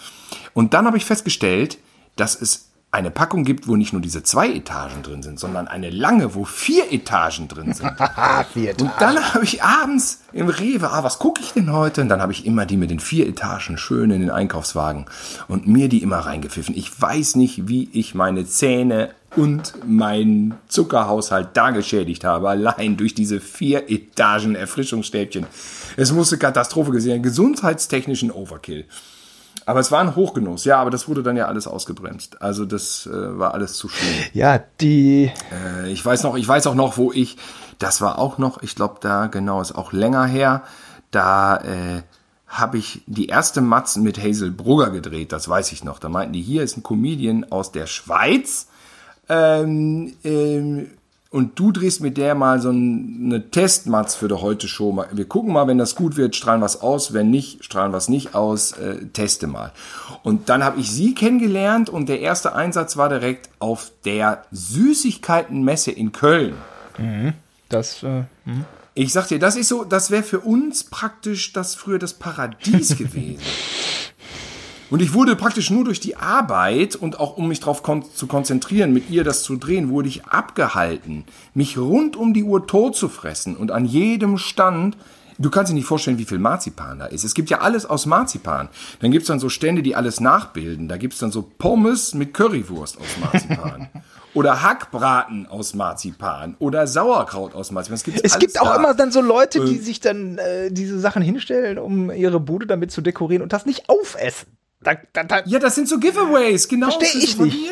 Und 0.54 0.74
dann 0.74 0.86
habe 0.86 0.96
ich 0.96 1.04
festgestellt, 1.04 1.78
dass 2.16 2.40
es 2.40 2.71
eine 2.94 3.10
Packung 3.10 3.44
gibt, 3.44 3.68
wo 3.68 3.76
nicht 3.76 3.94
nur 3.94 4.02
diese 4.02 4.22
zwei 4.22 4.52
Etagen 4.52 5.02
drin 5.02 5.22
sind, 5.22 5.40
sondern 5.40 5.66
eine 5.66 5.88
lange, 5.88 6.34
wo 6.34 6.44
vier 6.44 6.92
Etagen 6.92 7.48
drin 7.48 7.72
sind. 7.72 7.90
Vier 8.52 8.78
Und 8.78 8.92
dann 8.98 9.32
habe 9.32 9.44
ich 9.44 9.62
abends 9.62 10.20
im 10.34 10.48
Rewe, 10.48 10.90
ah, 10.90 11.02
was 11.02 11.18
gucke 11.18 11.40
ich 11.40 11.54
denn 11.54 11.72
heute? 11.72 12.02
Und 12.02 12.10
dann 12.10 12.20
habe 12.20 12.32
ich 12.32 12.44
immer 12.44 12.66
die 12.66 12.76
mit 12.76 12.90
den 12.90 13.00
vier 13.00 13.26
Etagen 13.26 13.78
schön 13.78 14.10
in 14.10 14.20
den 14.20 14.30
Einkaufswagen 14.30 15.06
und 15.48 15.66
mir 15.66 15.88
die 15.88 16.02
immer 16.02 16.18
reingepfiffen. 16.18 16.76
Ich 16.76 17.00
weiß 17.00 17.36
nicht, 17.36 17.66
wie 17.66 17.88
ich 17.94 18.14
meine 18.14 18.44
Zähne 18.44 19.14
und 19.36 19.72
meinen 19.86 20.54
Zuckerhaushalt 20.68 21.48
da 21.54 21.70
geschädigt 21.70 22.24
habe, 22.24 22.50
allein 22.50 22.98
durch 22.98 23.14
diese 23.14 23.40
vier 23.40 23.90
Etagen 23.90 24.54
Erfrischungsstäbchen. 24.54 25.46
Es 25.96 26.12
musste 26.12 26.36
Katastrophe 26.36 26.90
gesehen, 26.90 27.22
gesundheitstechnischen 27.22 28.30
Overkill. 28.30 28.84
Aber 29.64 29.80
es 29.80 29.92
war 29.92 30.00
ein 30.00 30.16
Hochgenuss, 30.16 30.64
ja, 30.64 30.78
aber 30.78 30.90
das 30.90 31.08
wurde 31.08 31.22
dann 31.22 31.36
ja 31.36 31.46
alles 31.46 31.66
ausgebremst. 31.66 32.42
Also 32.42 32.64
das 32.64 33.06
äh, 33.06 33.38
war 33.38 33.54
alles 33.54 33.74
zu 33.74 33.88
schlimm. 33.88 34.24
Ja, 34.32 34.58
die. 34.80 35.30
Äh, 35.52 35.90
ich 35.90 36.04
weiß 36.04 36.24
noch, 36.24 36.36
ich 36.36 36.46
weiß 36.46 36.66
auch 36.66 36.74
noch, 36.74 36.96
wo 36.96 37.12
ich, 37.12 37.36
das 37.78 38.00
war 38.00 38.18
auch 38.18 38.38
noch, 38.38 38.62
ich 38.62 38.74
glaube, 38.74 38.96
da 39.00 39.26
genau 39.26 39.60
ist 39.60 39.72
auch 39.72 39.92
länger 39.92 40.24
her, 40.24 40.62
da 41.10 41.58
äh, 41.58 42.02
habe 42.48 42.76
ich 42.76 43.02
die 43.06 43.28
erste 43.28 43.60
Matzen 43.60 44.02
mit 44.02 44.22
Hazel 44.22 44.50
Brugger 44.50 44.90
gedreht, 44.90 45.32
das 45.32 45.48
weiß 45.48 45.72
ich 45.72 45.84
noch. 45.84 45.98
Da 45.98 46.08
meinten 46.08 46.34
die, 46.34 46.42
hier 46.42 46.62
ist 46.62 46.76
ein 46.76 46.82
Comedian 46.82 47.46
aus 47.50 47.72
der 47.72 47.86
Schweiz. 47.86 48.66
Ähm, 49.28 50.14
ähm, 50.24 50.90
und 51.32 51.58
du 51.58 51.72
drehst 51.72 52.00
mit 52.02 52.16
der 52.18 52.34
mal 52.34 52.60
so 52.60 52.70
ein- 52.70 53.22
eine 53.24 53.50
Testmatz 53.50 54.14
für 54.14 54.28
die 54.28 54.34
heute 54.34 54.68
Show. 54.68 54.92
Mal- 54.92 55.08
Wir 55.12 55.24
gucken 55.24 55.52
mal, 55.52 55.66
wenn 55.66 55.78
das 55.78 55.94
gut 55.96 56.16
wird, 56.16 56.36
strahlen 56.36 56.60
was 56.60 56.80
aus. 56.82 57.12
Wenn 57.14 57.30
nicht, 57.30 57.64
strahlen 57.64 57.92
was 57.92 58.08
nicht 58.08 58.34
aus. 58.34 58.72
Äh, 58.72 59.06
teste 59.12 59.46
mal. 59.46 59.72
Und 60.22 60.48
dann 60.50 60.62
habe 60.62 60.78
ich 60.78 60.90
sie 60.90 61.14
kennengelernt 61.14 61.88
und 61.90 62.08
der 62.08 62.20
erste 62.20 62.54
Einsatz 62.54 62.96
war 62.96 63.08
direkt 63.08 63.48
auf 63.58 63.90
der 64.04 64.44
Süßigkeitenmesse 64.52 65.90
in 65.90 66.12
Köln. 66.12 66.54
Das. 67.68 68.02
Äh, 68.02 68.24
Ich 68.94 69.14
sag 69.14 69.26
dir, 69.28 69.38
das 69.38 69.56
ist 69.56 69.68
so, 69.68 69.84
das 69.84 70.10
wäre 70.10 70.22
für 70.22 70.40
uns 70.40 70.84
praktisch 70.84 71.54
das 71.54 71.74
früher 71.74 71.98
das 71.98 72.12
Paradies 72.12 72.94
gewesen. 72.98 73.38
Und 74.92 75.00
ich 75.00 75.14
wurde 75.14 75.36
praktisch 75.36 75.70
nur 75.70 75.84
durch 75.84 76.00
die 76.00 76.16
Arbeit 76.16 76.96
und 76.96 77.18
auch 77.18 77.38
um 77.38 77.48
mich 77.48 77.60
darauf 77.60 77.82
kon 77.82 78.04
zu 78.14 78.26
konzentrieren, 78.26 78.92
mit 78.92 79.08
ihr 79.08 79.24
das 79.24 79.42
zu 79.42 79.56
drehen, 79.56 79.88
wurde 79.88 80.10
ich 80.10 80.26
abgehalten, 80.26 81.24
mich 81.54 81.78
rund 81.78 82.14
um 82.14 82.34
die 82.34 82.44
Uhr 82.44 82.66
tot 82.66 82.94
zu 82.94 83.08
fressen 83.08 83.56
und 83.56 83.70
an 83.70 83.86
jedem 83.86 84.36
Stand 84.36 84.98
Du 85.38 85.48
kannst 85.48 85.72
dir 85.72 85.74
nicht 85.74 85.86
vorstellen, 85.86 86.18
wie 86.18 86.26
viel 86.26 86.38
Marzipan 86.38 86.98
da 86.98 87.06
ist. 87.06 87.24
Es 87.24 87.32
gibt 87.32 87.48
ja 87.48 87.62
alles 87.62 87.86
aus 87.86 88.04
Marzipan. 88.04 88.68
Dann 89.00 89.10
gibt's 89.10 89.28
dann 89.28 89.40
so 89.40 89.48
Stände, 89.48 89.82
die 89.82 89.96
alles 89.96 90.20
nachbilden. 90.20 90.88
Da 90.88 90.98
gibt's 90.98 91.18
dann 91.18 91.32
so 91.32 91.42
Pommes 91.42 92.12
mit 92.12 92.34
Currywurst 92.34 92.98
aus 92.98 93.06
Marzipan. 93.18 93.88
Oder 94.34 94.62
Hackbraten 94.62 95.46
aus 95.46 95.74
Marzipan. 95.74 96.54
Oder 96.58 96.86
Sauerkraut 96.86 97.54
aus 97.54 97.72
Marzipan. 97.72 97.96
Es 97.96 98.32
alles 98.34 98.38
gibt 98.38 98.60
auch 98.60 98.66
da. 98.66 98.76
immer 98.76 98.94
dann 98.94 99.10
so 99.10 99.22
Leute, 99.22 99.64
die 99.64 99.76
Ähm. 99.76 99.82
sich 99.82 100.00
dann 100.00 100.36
äh, 100.36 100.70
diese 100.70 101.00
Sachen 101.00 101.22
hinstellen, 101.22 101.78
um 101.78 102.10
ihre 102.12 102.38
Bude 102.38 102.66
damit 102.66 102.92
zu 102.92 103.00
dekorieren 103.00 103.42
und 103.42 103.54
das 103.54 103.64
nicht 103.64 103.88
aufessen. 103.88 104.48
Da, 104.84 104.94
da, 105.12 105.22
da, 105.24 105.42
Ja, 105.46 105.58
das 105.58 105.74
sind 105.74 105.88
so 105.88 105.98
Giveaways, 105.98 106.66
genau. 106.68 106.90
Versteh 106.90 107.04
Das 107.06 107.14
ist 107.14 107.24
ich 107.24 107.36
so 107.36 107.44
nicht. 107.44 107.70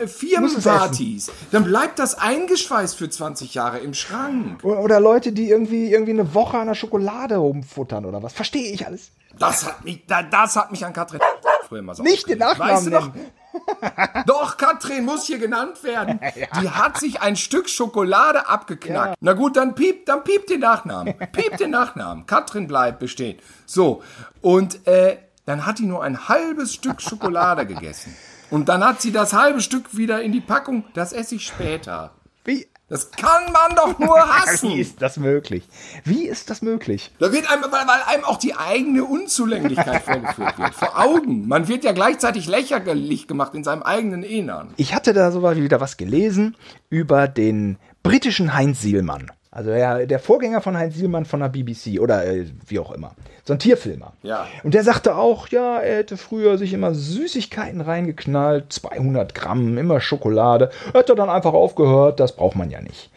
Äh, 0.00 0.06
Firmenpartys. 0.06 1.30
Dann 1.50 1.64
bleibt 1.64 1.98
das 1.98 2.14
eingeschweißt 2.16 2.96
für 2.96 3.08
20 3.10 3.54
Jahre 3.54 3.78
im 3.78 3.94
Schrank. 3.94 4.62
Oder 4.64 4.80
oder 4.80 5.00
Leute, 5.00 5.32
die 5.32 5.48
irgendwie, 5.50 5.90
irgendwie 5.92 6.12
eine 6.12 6.34
Woche 6.34 6.58
an 6.58 6.66
der 6.68 6.74
Schokolade 6.74 7.36
rumfuttern 7.36 8.04
oder 8.04 8.22
was. 8.22 8.32
Verstehe 8.32 8.72
ich 8.72 8.86
alles. 8.86 9.10
Das 9.38 9.66
hat 9.66 9.84
mich, 9.84 10.04
da- 10.06 10.22
das 10.22 10.56
hat 10.56 10.70
mich 10.70 10.84
an 10.84 10.92
Katrin 10.92 11.20
früher 11.68 11.82
mal 11.82 11.94
so 11.94 12.02
Nicht 12.02 12.28
den. 12.28 12.38
Nachnamen 12.38 12.74
weißt 12.74 12.86
du 12.86 12.90
noch? 12.90 13.10
Doch, 14.26 14.56
Katrin 14.56 15.04
muss 15.04 15.26
hier 15.26 15.38
genannt 15.38 15.82
werden. 15.84 16.20
Die 16.62 16.70
hat 16.70 16.98
sich 16.98 17.20
ein 17.20 17.36
Stück 17.36 17.68
Schokolade 17.68 18.48
abgeknackt. 18.48 19.16
Na 19.20 19.32
gut, 19.34 19.56
dann 19.56 19.74
piept, 19.74 20.08
dann 20.08 20.24
piept 20.24 20.48
den 20.50 20.60
Nachnamen. 20.60 21.14
Piept 21.32 21.60
den 21.60 21.70
Nachnamen. 21.70 22.26
Katrin 22.26 22.66
bleibt 22.66 22.98
bestehen. 22.98 23.38
So, 23.66 24.02
und 24.40 24.86
äh, 24.86 25.18
dann 25.44 25.66
hat 25.66 25.78
die 25.78 25.86
nur 25.86 26.02
ein 26.02 26.28
halbes 26.28 26.74
Stück 26.74 27.00
Schokolade 27.02 27.66
gegessen. 27.66 28.14
Und 28.50 28.68
dann 28.68 28.84
hat 28.84 29.00
sie 29.00 29.12
das 29.12 29.32
halbe 29.32 29.60
Stück 29.60 29.96
wieder 29.96 30.22
in 30.22 30.32
die 30.32 30.40
Packung. 30.40 30.84
Das 30.94 31.12
esse 31.12 31.36
ich 31.36 31.46
später. 31.46 32.10
Wie, 32.44 32.66
Das 32.88 33.10
kann 33.10 33.50
man 33.52 33.74
doch 33.74 33.98
nur 33.98 34.16
wie 34.16 34.30
hassen. 34.30 34.70
ist 34.72 35.00
das 35.00 35.16
möglich? 35.16 35.64
Wie 36.04 36.26
ist 36.28 36.50
das 36.50 36.60
möglich? 36.60 37.10
Da 37.18 37.32
wird 37.32 37.50
einem, 37.50 37.62
weil, 37.64 37.86
weil 37.86 38.02
einem 38.08 38.24
auch 38.24 38.36
die 38.38 38.54
eigene 38.54 39.04
Unzulänglichkeit 39.04 40.02
vorgeführt 40.04 40.58
wird. 40.58 40.74
Vor 40.74 40.98
Augen. 40.98 41.48
Man 41.48 41.66
wird 41.68 41.82
ja 41.84 41.92
gleichzeitig 41.92 42.46
lächerlich 42.46 43.26
gemacht 43.26 43.54
in 43.54 43.64
seinem 43.64 43.82
eigenen 43.82 44.22
Innern. 44.22 44.74
Ich 44.76 44.94
hatte 44.94 45.12
da 45.14 45.32
so 45.32 45.42
wieder 45.42 45.80
was 45.80 45.96
gelesen 45.96 46.56
über 46.90 47.28
den 47.28 47.78
britischen 48.02 48.52
Heinz 48.52 48.82
Sielmann. 48.82 49.30
Also 49.54 49.68
der, 49.70 50.06
der 50.06 50.18
Vorgänger 50.18 50.62
von 50.62 50.78
Heinz 50.78 50.94
Sielmann 50.94 51.26
von 51.26 51.40
der 51.40 51.50
BBC 51.50 52.00
oder 52.00 52.24
äh, 52.24 52.46
wie 52.66 52.78
auch 52.78 52.90
immer. 52.90 53.14
So 53.44 53.52
ein 53.52 53.58
Tierfilmer. 53.58 54.14
Ja. 54.22 54.46
Und 54.64 54.72
der 54.72 54.82
sagte 54.82 55.14
auch, 55.14 55.48
ja, 55.48 55.78
er 55.78 55.98
hätte 55.98 56.16
früher 56.16 56.56
sich 56.56 56.72
immer 56.72 56.94
Süßigkeiten 56.94 57.82
reingeknallt, 57.82 58.72
200 58.72 59.34
Gramm, 59.34 59.76
immer 59.76 60.00
Schokolade. 60.00 60.70
Hätte 60.94 61.14
dann 61.14 61.28
einfach 61.28 61.52
aufgehört, 61.52 62.18
das 62.18 62.34
braucht 62.34 62.56
man 62.56 62.70
ja 62.70 62.80
nicht. 62.80 63.10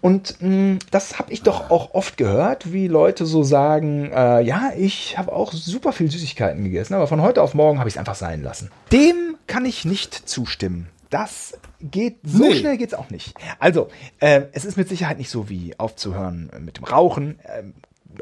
Und 0.00 0.36
mh, 0.40 0.78
das 0.90 1.18
habe 1.18 1.34
ich 1.34 1.42
doch 1.42 1.70
auch 1.70 1.92
oft 1.92 2.16
gehört, 2.16 2.72
wie 2.72 2.88
Leute 2.88 3.26
so 3.26 3.42
sagen, 3.42 4.10
äh, 4.10 4.40
ja, 4.40 4.70
ich 4.74 5.18
habe 5.18 5.32
auch 5.32 5.52
super 5.52 5.92
viel 5.92 6.10
Süßigkeiten 6.10 6.64
gegessen, 6.64 6.94
aber 6.94 7.08
von 7.08 7.20
heute 7.20 7.42
auf 7.42 7.52
morgen 7.52 7.78
habe 7.78 7.90
ich 7.90 7.96
es 7.96 7.98
einfach 7.98 8.14
sein 8.14 8.42
lassen. 8.42 8.70
Dem 8.90 9.36
kann 9.46 9.66
ich 9.66 9.84
nicht 9.84 10.14
zustimmen. 10.14 10.88
Das 11.10 11.58
geht, 11.80 12.18
so 12.22 12.44
Nee. 12.44 12.54
schnell 12.56 12.76
geht's 12.76 12.94
auch 12.94 13.10
nicht. 13.10 13.34
Also, 13.58 13.88
äh, 14.20 14.42
es 14.52 14.64
ist 14.64 14.76
mit 14.76 14.88
Sicherheit 14.88 15.18
nicht 15.18 15.30
so 15.30 15.48
wie 15.48 15.74
aufzuhören 15.78 16.50
mit 16.60 16.76
dem 16.76 16.84
Rauchen. 16.84 17.38
Ähm, 17.58 17.74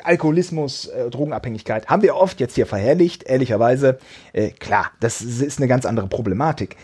Alkoholismus, 0.02 0.86
äh, 0.86 1.10
Drogenabhängigkeit 1.10 1.88
haben 1.88 2.02
wir 2.02 2.16
oft 2.16 2.40
jetzt 2.40 2.54
hier 2.54 2.66
verherrlicht, 2.66 3.24
ehrlicherweise. 3.24 3.98
Äh, 4.32 4.50
klar, 4.50 4.90
das 5.00 5.22
ist 5.22 5.58
eine 5.58 5.68
ganz 5.68 5.86
andere 5.86 6.06
Problematik. 6.08 6.76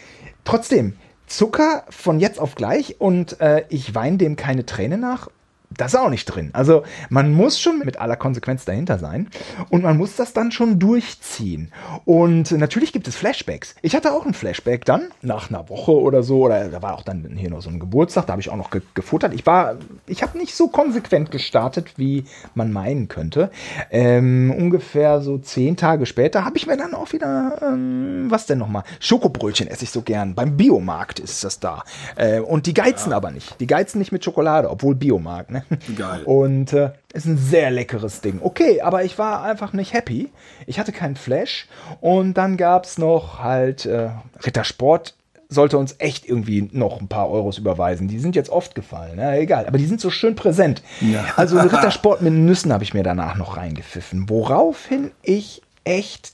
Trotzdem, 0.45 0.97
Zucker 1.27 1.85
von 1.89 2.21
jetzt 2.21 2.39
auf 2.39 2.55
gleich 2.55 3.01
und 3.01 3.41
äh, 3.41 3.65
ich 3.69 3.95
weine 3.95 4.19
dem 4.19 4.37
keine 4.37 4.67
Träne 4.67 4.99
nach 4.99 5.29
das 5.77 5.95
ist 5.95 6.01
auch 6.01 6.11
nicht 6.11 6.27
drin. 6.27 6.51
Also 6.53 6.83
man 7.09 7.33
muss 7.33 7.61
schon 7.61 7.81
mit 7.81 8.01
aller 8.01 8.17
Konsequenz 8.17 8.65
dahinter 8.65 8.99
sein 8.99 9.29
und 9.71 9.83
man 9.83 9.97
muss 9.97 10.17
das 10.17 10.33
dann 10.33 10.53
schon 10.53 10.79
durchziehen. 10.79 11.73
Und 12.05 12.51
natürlich 12.53 12.93
gibt 12.93 13.09
es 13.09 13.17
Flashbacks. 13.17 13.75
Ich 13.83 13.95
hatte 13.95 14.13
auch 14.13 14.27
ein 14.27 14.35
Flashback 14.35 14.85
dann, 14.85 15.09
nach 15.23 15.51
einer 15.51 15.69
Woche 15.69 15.93
oder 15.93 16.23
so, 16.23 16.43
oder 16.43 16.69
da 16.69 16.83
war 16.83 16.95
auch 16.95 17.03
dann 17.03 17.37
hier 17.37 17.51
noch 17.51 17.63
so 17.63 17.71
ein 17.71 17.79
Geburtstag, 17.79 18.27
da 18.27 18.33
habe 18.33 18.43
ich 18.43 18.51
auch 18.51 18.57
noch 18.57 18.71
ge 18.71 18.83
gefuttert. 18.95 19.33
Ich 19.35 19.47
war, 19.47 19.77
ich 20.07 20.23
habe 20.23 20.39
nicht 20.39 20.55
so 20.55 20.69
konsequent 20.69 21.31
gestartet, 21.31 21.95
wie 21.97 22.25
man 22.55 22.73
meinen 22.73 23.09
könnte. 23.09 23.51
Ähm, 23.91 24.53
ungefähr 24.57 25.21
so 25.21 25.39
zehn 25.39 25.77
Tage 25.77 26.07
später 26.07 26.45
habe 26.45 26.57
ich 26.57 26.67
mir 26.67 26.77
dann 26.77 26.95
auch 26.95 27.13
wieder, 27.13 27.59
ähm, 27.63 28.27
was 28.29 28.47
denn 28.47 28.59
nochmal? 28.59 28.85
Schokobrötchen 29.01 29.69
esse 29.69 29.85
ich 29.85 29.91
so 29.91 30.03
gern. 30.03 30.35
Beim 30.35 30.57
Biomarkt 30.57 31.19
ist 31.19 31.45
das 31.45 31.61
da. 31.61 31.85
Äh, 32.17 32.41
und 32.41 32.67
die 32.67 32.75
geizen 32.75 33.11
ja. 33.11 33.17
aber 33.17 33.31
nicht. 33.31 33.61
Die 33.61 33.67
geizen 33.67 33.99
nicht 33.99 34.13
mit 34.13 34.25
Schokolade, 34.25 34.71
obwohl 34.71 34.95
Biomarkt, 34.95 35.51
ne? 35.51 35.62
Geil. 35.97 36.23
Und 36.25 36.73
äh, 36.73 36.91
ist 37.13 37.27
ein 37.27 37.39
sehr 37.39 37.71
leckeres 37.71 38.21
Ding. 38.21 38.41
Okay, 38.43 38.81
aber 38.81 39.05
ich 39.05 39.19
war 39.19 39.43
einfach 39.43 39.73
nicht 39.73 39.93
happy. 39.93 40.31
Ich 40.67 40.79
hatte 40.79 40.93
keinen 40.93 41.17
Flash. 41.17 41.67
Und 42.01 42.35
dann 42.35 42.57
gab 42.57 42.85
es 42.85 42.99
noch 42.99 43.41
halt 43.41 43.87
äh, 43.87 44.11
Rittersport 44.45 45.15
sollte 45.53 45.79
uns 45.79 45.97
echt 45.99 46.27
irgendwie 46.27 46.69
noch 46.73 47.01
ein 47.01 47.09
paar 47.09 47.31
Euros 47.31 47.59
überweisen. 47.59 48.09
Die 48.09 48.19
sind 48.19 48.35
jetzt 48.35 48.51
oft 48.51 48.75
gefallen, 48.75 49.17
ne? 49.17 49.39
egal, 49.39 49.67
aber 49.67 49.79
die 49.79 49.87
sind 49.87 50.01
so 50.01 50.11
schön 50.11 50.35
präsent. 50.35 50.83
Ja. 51.01 51.25
Also 51.37 51.59
Rittersport 51.59 52.23
mit 52.23 52.33
Nüssen 52.33 52.73
habe 52.73 52.85
ich 52.85 52.95
mir 52.95 53.03
danach 53.03 53.37
noch 53.37 53.57
reingepfiffen, 53.57 54.29
woraufhin 54.29 55.11
ich 55.23 55.63
echt 55.85 56.33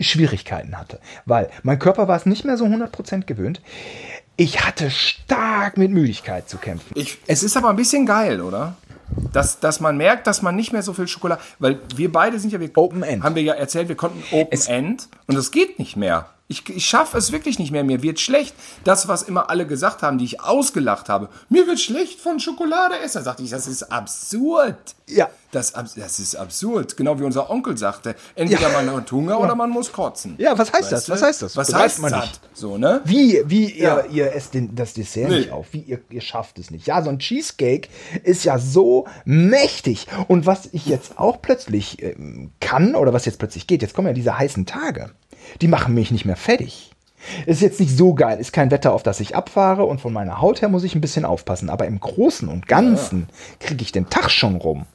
Schwierigkeiten 0.00 0.78
hatte, 0.78 1.00
weil 1.26 1.48
mein 1.62 1.78
Körper 1.78 2.08
war 2.08 2.16
es 2.16 2.26
nicht 2.26 2.44
mehr 2.44 2.56
so 2.56 2.64
100% 2.64 3.24
gewöhnt. 3.24 3.60
Ich 4.40 4.64
hatte 4.64 4.88
stark 4.88 5.76
mit 5.78 5.90
Müdigkeit 5.90 6.48
zu 6.48 6.58
kämpfen. 6.58 6.92
Ich, 6.94 7.18
es 7.26 7.42
ist 7.42 7.56
aber 7.56 7.70
ein 7.70 7.76
bisschen 7.76 8.06
geil, 8.06 8.40
oder? 8.40 8.76
Dass, 9.32 9.58
dass 9.58 9.80
man 9.80 9.96
merkt, 9.96 10.28
dass 10.28 10.42
man 10.42 10.54
nicht 10.54 10.72
mehr 10.72 10.84
so 10.84 10.92
viel 10.92 11.08
Schokolade, 11.08 11.40
weil 11.58 11.80
wir 11.96 12.12
beide 12.12 12.38
sind 12.38 12.52
ja, 12.52 12.60
wir, 12.60 12.70
Open 12.76 13.02
End. 13.02 13.24
haben 13.24 13.34
wir 13.34 13.42
ja 13.42 13.54
erzählt, 13.54 13.88
wir 13.88 13.96
konnten 13.96 14.22
Open 14.30 14.52
es, 14.52 14.68
End 14.68 15.08
und 15.26 15.34
das 15.34 15.50
geht 15.50 15.80
nicht 15.80 15.96
mehr. 15.96 16.30
Ich, 16.50 16.66
ich 16.70 16.86
schaffe 16.86 17.18
es 17.18 17.30
wirklich 17.30 17.58
nicht 17.58 17.72
mehr. 17.72 17.84
Mir 17.84 18.02
wird 18.02 18.20
schlecht. 18.20 18.54
Das, 18.82 19.06
was 19.06 19.22
immer 19.22 19.50
alle 19.50 19.66
gesagt 19.66 20.00
haben, 20.00 20.16
die 20.16 20.24
ich 20.24 20.40
ausgelacht 20.40 21.10
habe. 21.10 21.28
Mir 21.50 21.66
wird 21.66 21.78
schlecht 21.78 22.20
von 22.20 22.40
Schokolade 22.40 22.98
essen. 23.00 23.18
Da 23.18 23.24
sagte 23.24 23.42
ich, 23.42 23.50
das 23.50 23.66
ist 23.66 23.92
absurd. 23.92 24.78
Ja. 25.06 25.28
Das, 25.52 25.74
das 25.74 26.18
ist 26.18 26.36
absurd. 26.36 26.96
Genau 26.96 27.18
wie 27.18 27.24
unser 27.24 27.50
Onkel 27.50 27.76
sagte. 27.76 28.14
Entweder 28.34 28.70
ja. 28.70 28.82
man 28.82 28.96
hat 28.96 29.12
Hunger 29.12 29.32
ja. 29.32 29.36
oder 29.36 29.54
man 29.54 29.68
muss 29.68 29.92
kotzen. 29.92 30.36
Ja, 30.38 30.56
was 30.56 30.72
heißt 30.72 30.90
weißt 30.90 30.92
das? 30.92 31.10
Was 31.10 31.22
heißt 31.22 31.42
das? 31.42 31.56
Was 31.56 31.74
heißt 31.74 31.98
man 32.00 32.12
nicht? 32.18 32.40
So, 32.54 32.78
ne? 32.78 33.02
Wie, 33.04 33.42
wie 33.44 33.70
ihr, 33.70 34.06
ihr 34.10 34.32
esst 34.34 34.54
den, 34.54 34.74
das 34.74 34.94
Dessert 34.94 35.28
nee. 35.28 35.40
nicht 35.40 35.52
auf. 35.52 35.66
Wie 35.72 35.80
ihr, 35.80 36.00
ihr 36.08 36.22
schafft 36.22 36.58
es 36.58 36.70
nicht. 36.70 36.86
Ja, 36.86 37.02
so 37.02 37.10
ein 37.10 37.18
Cheesecake 37.18 37.90
ist 38.24 38.44
ja 38.44 38.58
so 38.58 39.06
mächtig. 39.26 40.06
Und 40.28 40.46
was 40.46 40.70
ich 40.72 40.86
jetzt 40.86 41.18
auch 41.18 41.42
plötzlich 41.42 42.02
ähm, 42.02 42.52
kann 42.60 42.94
oder 42.94 43.12
was 43.12 43.26
jetzt 43.26 43.38
plötzlich 43.38 43.66
geht, 43.66 43.82
jetzt 43.82 43.92
kommen 43.92 44.08
ja 44.08 44.14
diese 44.14 44.38
heißen 44.38 44.64
Tage 44.64 45.10
die 45.60 45.68
machen 45.68 45.94
mich 45.94 46.10
nicht 46.10 46.24
mehr 46.24 46.36
fertig. 46.36 46.92
Ist 47.46 47.62
jetzt 47.62 47.80
nicht 47.80 47.96
so 47.96 48.14
geil, 48.14 48.38
ist 48.38 48.52
kein 48.52 48.70
Wetter, 48.70 48.92
auf 48.92 49.02
das 49.02 49.20
ich 49.20 49.34
abfahre 49.34 49.84
und 49.84 50.00
von 50.00 50.12
meiner 50.12 50.40
Haut 50.40 50.62
her 50.62 50.68
muss 50.68 50.84
ich 50.84 50.94
ein 50.94 51.00
bisschen 51.00 51.24
aufpassen, 51.24 51.68
aber 51.68 51.86
im 51.86 52.00
Großen 52.00 52.48
und 52.48 52.68
Ganzen 52.68 53.28
kriege 53.60 53.82
ich 53.82 53.92
den 53.92 54.08
Tag 54.08 54.30
schon 54.30 54.56
rum. 54.56 54.86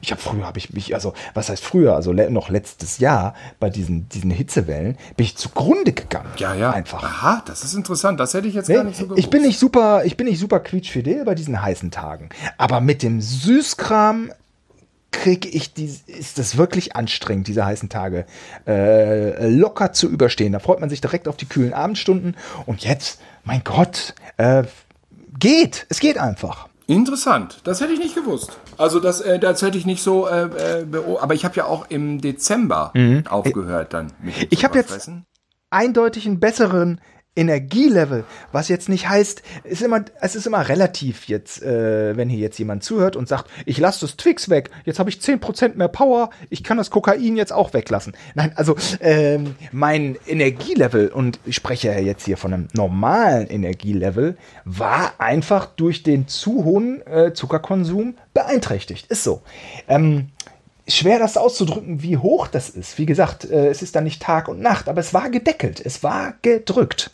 Ich 0.00 0.10
habe 0.10 0.22
früher 0.22 0.46
habe 0.46 0.58
ich 0.58 0.72
mich 0.72 0.94
also 0.94 1.12
was 1.34 1.50
heißt 1.50 1.62
früher 1.62 1.94
also 1.94 2.12
noch 2.12 2.48
letztes 2.48 2.98
Jahr 2.98 3.34
bei 3.60 3.68
diesen 3.68 4.08
diesen 4.08 4.30
Hitzewellen 4.30 4.96
bin 5.16 5.26
ich 5.26 5.36
zugrunde 5.36 5.92
gegangen. 5.92 6.30
Ja 6.38 6.54
ja. 6.54 6.70
Einfach. 6.70 7.02
Aha, 7.02 7.42
das 7.44 7.62
ist 7.62 7.74
interessant. 7.74 8.18
Das 8.18 8.32
hätte 8.32 8.48
ich 8.48 8.54
jetzt 8.54 8.68
nee, 8.68 8.76
gar 8.76 8.84
nicht 8.84 8.96
so 8.96 9.04
gewusst. 9.04 9.18
Ich 9.18 9.28
bin 9.28 9.42
nicht 9.42 9.58
super 9.58 10.04
ich 10.04 10.16
bin 10.16 10.26
nicht 10.26 10.38
super 10.38 10.60
quietschfidel 10.60 11.24
bei 11.24 11.34
diesen 11.34 11.60
heißen 11.60 11.90
Tagen, 11.90 12.30
aber 12.56 12.80
mit 12.80 13.02
dem 13.02 13.20
Süßkram 13.20 14.32
kriege 15.12 15.48
ich 15.48 15.74
die, 15.74 15.94
ist 16.06 16.38
das 16.38 16.56
wirklich 16.56 16.96
anstrengend, 16.96 17.46
diese 17.46 17.64
heißen 17.64 17.88
Tage 17.88 18.26
äh, 18.66 19.48
locker 19.48 19.92
zu 19.92 20.08
überstehen. 20.08 20.52
Da 20.52 20.58
freut 20.58 20.80
man 20.80 20.90
sich 20.90 21.00
direkt 21.00 21.28
auf 21.28 21.36
die 21.36 21.46
kühlen 21.46 21.72
Abendstunden. 21.72 22.36
Und 22.66 22.82
jetzt, 22.82 23.20
mein 23.44 23.62
Gott, 23.62 24.14
äh, 24.38 24.64
geht. 25.38 25.86
Es 25.88 26.00
geht 26.00 26.18
einfach. 26.18 26.68
Interessant, 26.86 27.60
das 27.64 27.80
hätte 27.80 27.92
ich 27.92 28.00
nicht 28.00 28.14
gewusst. 28.14 28.58
Also 28.76 28.98
das, 28.98 29.20
äh, 29.20 29.38
das 29.38 29.62
hätte 29.62 29.78
ich 29.78 29.86
nicht 29.86 30.02
so, 30.02 30.26
äh, 30.26 30.80
äh, 30.80 30.86
aber 31.20 31.34
ich 31.34 31.44
habe 31.44 31.54
ja 31.56 31.66
auch 31.66 31.86
im 31.88 32.20
Dezember 32.20 32.90
mhm. 32.94 33.24
aufgehört 33.28 33.94
dann. 33.94 34.12
Ich 34.50 34.64
habe 34.64 34.78
jetzt 34.78 35.10
eindeutig 35.70 36.26
einen 36.26 36.40
besseren 36.40 37.00
Energielevel, 37.34 38.24
was 38.52 38.68
jetzt 38.68 38.90
nicht 38.90 39.08
heißt, 39.08 39.42
ist 39.64 39.80
immer, 39.80 40.04
es 40.20 40.36
ist 40.36 40.46
immer 40.46 40.68
relativ 40.68 41.28
jetzt, 41.28 41.62
äh, 41.62 42.14
wenn 42.14 42.28
hier 42.28 42.40
jetzt 42.40 42.58
jemand 42.58 42.84
zuhört 42.84 43.16
und 43.16 43.26
sagt, 43.26 43.50
ich 43.64 43.78
lasse 43.78 44.00
das 44.02 44.18
Twix 44.18 44.50
weg, 44.50 44.70
jetzt 44.84 44.98
habe 44.98 45.08
ich 45.08 45.22
zehn 45.22 45.40
Prozent 45.40 45.78
mehr 45.78 45.88
Power, 45.88 46.28
ich 46.50 46.62
kann 46.62 46.76
das 46.76 46.90
Kokain 46.90 47.36
jetzt 47.36 47.52
auch 47.52 47.72
weglassen. 47.72 48.14
Nein, 48.34 48.52
also 48.56 48.76
ähm, 49.00 49.56
mein 49.72 50.18
Energielevel, 50.26 51.08
und 51.08 51.40
ich 51.46 51.56
spreche 51.56 51.88
ja 51.88 51.98
jetzt 51.98 52.26
hier 52.26 52.36
von 52.36 52.52
einem 52.52 52.68
normalen 52.74 53.48
Energielevel, 53.48 54.36
war 54.66 55.14
einfach 55.16 55.66
durch 55.66 56.02
den 56.02 56.28
zu 56.28 56.64
hohen 56.64 57.00
äh, 57.06 57.32
Zuckerkonsum 57.32 58.14
beeinträchtigt. 58.34 59.06
Ist 59.06 59.24
so. 59.24 59.40
Ähm, 59.88 60.28
schwer 60.94 61.18
das 61.18 61.36
auszudrücken, 61.36 62.02
wie 62.02 62.16
hoch 62.16 62.48
das 62.48 62.68
ist. 62.70 62.98
Wie 62.98 63.06
gesagt, 63.06 63.44
äh, 63.44 63.68
es 63.68 63.82
ist 63.82 63.96
dann 63.96 64.04
nicht 64.04 64.22
Tag 64.22 64.48
und 64.48 64.60
Nacht, 64.60 64.88
aber 64.88 65.00
es 65.00 65.14
war 65.14 65.30
gedeckelt, 65.30 65.80
es 65.84 66.02
war 66.02 66.34
gedrückt. 66.42 67.10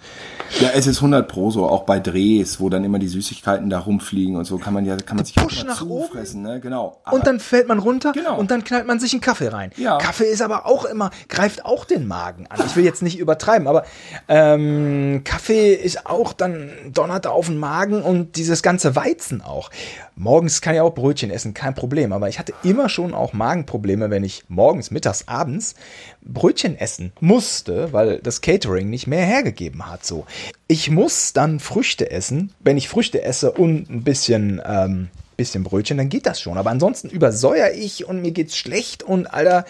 Ja, 0.60 0.70
es 0.74 0.86
ist 0.86 0.98
100 0.98 1.28
pro 1.28 1.50
so, 1.50 1.66
auch 1.66 1.82
bei 1.84 2.00
Drehs, 2.00 2.58
wo 2.58 2.68
dann 2.68 2.84
immer 2.84 2.98
die 2.98 3.08
Süßigkeiten 3.08 3.68
da 3.68 3.80
rumfliegen 3.80 4.36
und 4.36 4.44
so, 4.44 4.58
kann 4.58 4.72
man 4.72 4.86
ja, 4.86 4.96
kann 4.96 5.16
man 5.16 5.24
sich 5.24 5.34
Push 5.34 5.64
nach 5.64 5.78
zufressen, 5.78 6.42
ne? 6.42 6.60
Genau. 6.60 7.00
Aber 7.04 7.16
und 7.16 7.26
dann 7.26 7.38
fällt 7.38 7.68
man 7.68 7.78
runter 7.78 8.12
genau. 8.12 8.38
und 8.38 8.50
dann 8.50 8.64
knallt 8.64 8.86
man 8.86 8.98
sich 8.98 9.12
einen 9.12 9.20
Kaffee 9.20 9.48
rein. 9.48 9.70
Ja. 9.76 9.98
Kaffee 9.98 10.24
ist 10.24 10.42
aber 10.42 10.66
auch 10.66 10.84
immer, 10.84 11.10
greift 11.28 11.64
auch 11.64 11.84
den 11.84 12.06
Magen 12.06 12.46
an. 12.48 12.60
Ich 12.66 12.76
will 12.76 12.84
jetzt 12.84 13.02
nicht 13.02 13.18
übertreiben, 13.18 13.68
aber 13.68 13.84
ähm, 14.26 15.22
Kaffee 15.24 15.74
ist 15.74 16.06
auch 16.06 16.32
dann 16.32 16.70
donnert 16.92 17.26
auf 17.26 17.46
den 17.46 17.58
Magen 17.58 18.02
und 18.02 18.36
dieses 18.36 18.62
ganze 18.62 18.96
Weizen 18.96 19.42
auch. 19.42 19.70
Morgens 20.16 20.60
kann 20.60 20.74
ich 20.74 20.80
auch 20.80 20.94
Brötchen 20.94 21.30
essen, 21.30 21.54
kein 21.54 21.74
Problem, 21.74 22.12
aber 22.12 22.28
ich 22.28 22.38
hatte 22.38 22.52
immer 22.64 22.88
schon 22.88 23.14
auch 23.14 23.32
Magenprobleme, 23.68 24.10
wenn 24.10 24.24
ich 24.24 24.44
morgens, 24.48 24.90
mittags, 24.90 25.28
abends 25.28 25.74
Brötchen 26.22 26.76
essen 26.78 27.12
musste, 27.20 27.92
weil 27.92 28.18
das 28.18 28.40
Catering 28.40 28.90
nicht 28.90 29.06
mehr 29.06 29.24
hergegeben 29.24 29.86
hat. 29.90 30.04
So, 30.04 30.26
ich 30.66 30.90
muss 30.90 31.32
dann 31.32 31.60
Früchte 31.60 32.10
essen. 32.10 32.52
Wenn 32.60 32.76
ich 32.76 32.88
Früchte 32.88 33.22
esse 33.22 33.52
und 33.52 33.90
ein 33.90 34.02
bisschen 34.02 34.60
ähm, 34.64 35.08
bisschen 35.36 35.62
Brötchen, 35.62 35.98
dann 35.98 36.08
geht 36.08 36.26
das 36.26 36.40
schon. 36.40 36.58
Aber 36.58 36.70
ansonsten 36.70 37.08
übersäuer 37.10 37.70
ich 37.72 38.08
und 38.08 38.22
mir 38.22 38.32
geht's 38.32 38.56
schlecht 38.56 39.04
und 39.04 39.26
Alter, 39.26 39.64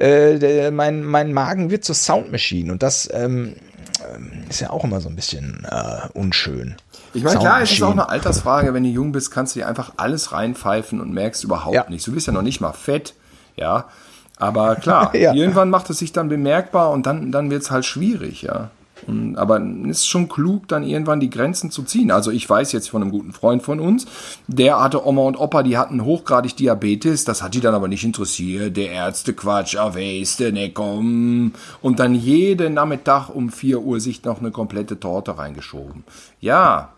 äh, 0.00 0.70
mein, 0.72 1.04
mein 1.04 1.32
Magen 1.32 1.70
wird 1.70 1.84
zur 1.84 1.94
Soundmaschine 1.94 2.72
und 2.72 2.82
das 2.82 3.08
ähm, 3.12 3.54
ist 4.48 4.60
ja 4.60 4.70
auch 4.70 4.84
immer 4.84 5.00
so 5.00 5.08
ein 5.08 5.16
bisschen 5.16 5.66
äh, 5.70 6.08
unschön. 6.14 6.76
Ich 7.14 7.22
meine, 7.22 7.38
klar, 7.38 7.62
es 7.62 7.72
ist 7.72 7.82
auch 7.82 7.92
eine 7.92 8.08
Altersfrage. 8.08 8.74
Wenn 8.74 8.84
du 8.84 8.90
jung 8.90 9.12
bist, 9.12 9.30
kannst 9.30 9.54
du 9.54 9.60
dir 9.60 9.68
einfach 9.68 9.92
alles 9.96 10.32
reinpfeifen 10.32 11.00
und 11.00 11.12
merkst 11.12 11.44
überhaupt 11.44 11.74
ja. 11.74 11.86
nichts. 11.88 12.04
Du 12.04 12.12
bist 12.12 12.26
ja 12.26 12.32
noch 12.32 12.42
nicht 12.42 12.60
mal 12.60 12.72
fett, 12.72 13.14
ja. 13.56 13.86
Aber 14.36 14.76
klar, 14.76 15.14
ja. 15.16 15.32
irgendwann 15.32 15.70
macht 15.70 15.90
es 15.90 15.98
sich 15.98 16.12
dann 16.12 16.28
bemerkbar 16.28 16.90
und 16.90 17.06
dann, 17.06 17.32
dann 17.32 17.50
wird 17.50 17.62
es 17.62 17.70
halt 17.70 17.84
schwierig, 17.84 18.42
ja. 18.42 18.70
Aber 19.36 19.60
es 19.60 19.98
ist 19.98 20.08
schon 20.08 20.28
klug, 20.28 20.68
dann 20.68 20.82
irgendwann 20.82 21.20
die 21.20 21.30
Grenzen 21.30 21.70
zu 21.70 21.82
ziehen. 21.82 22.10
Also 22.10 22.30
ich 22.30 22.48
weiß 22.48 22.72
jetzt 22.72 22.90
von 22.90 23.02
einem 23.02 23.10
guten 23.10 23.32
Freund 23.32 23.62
von 23.62 23.80
uns, 23.80 24.06
der 24.46 24.80
hatte 24.80 25.06
Oma 25.06 25.22
und 25.22 25.36
Opa, 25.36 25.62
die 25.62 25.78
hatten 25.78 26.04
hochgradig 26.04 26.56
Diabetes, 26.56 27.24
das 27.24 27.42
hat 27.42 27.54
die 27.54 27.60
dann 27.60 27.74
aber 27.74 27.88
nicht 27.88 28.04
interessiert. 28.04 28.76
Der 28.76 28.90
Ärzte 28.90 29.32
Quatsch, 29.32 29.76
ah, 29.76 29.94
weißt 29.94 30.40
ne 30.40 30.70
komm. 30.70 31.52
Und 31.80 32.00
dann 32.00 32.14
jeden 32.14 32.74
Nachmittag 32.74 33.28
um 33.30 33.50
4 33.50 33.80
Uhr 33.80 34.00
sich 34.00 34.24
noch 34.24 34.40
eine 34.40 34.50
komplette 34.50 34.98
Torte 34.98 35.38
reingeschoben. 35.38 36.04
Ja, 36.40 36.90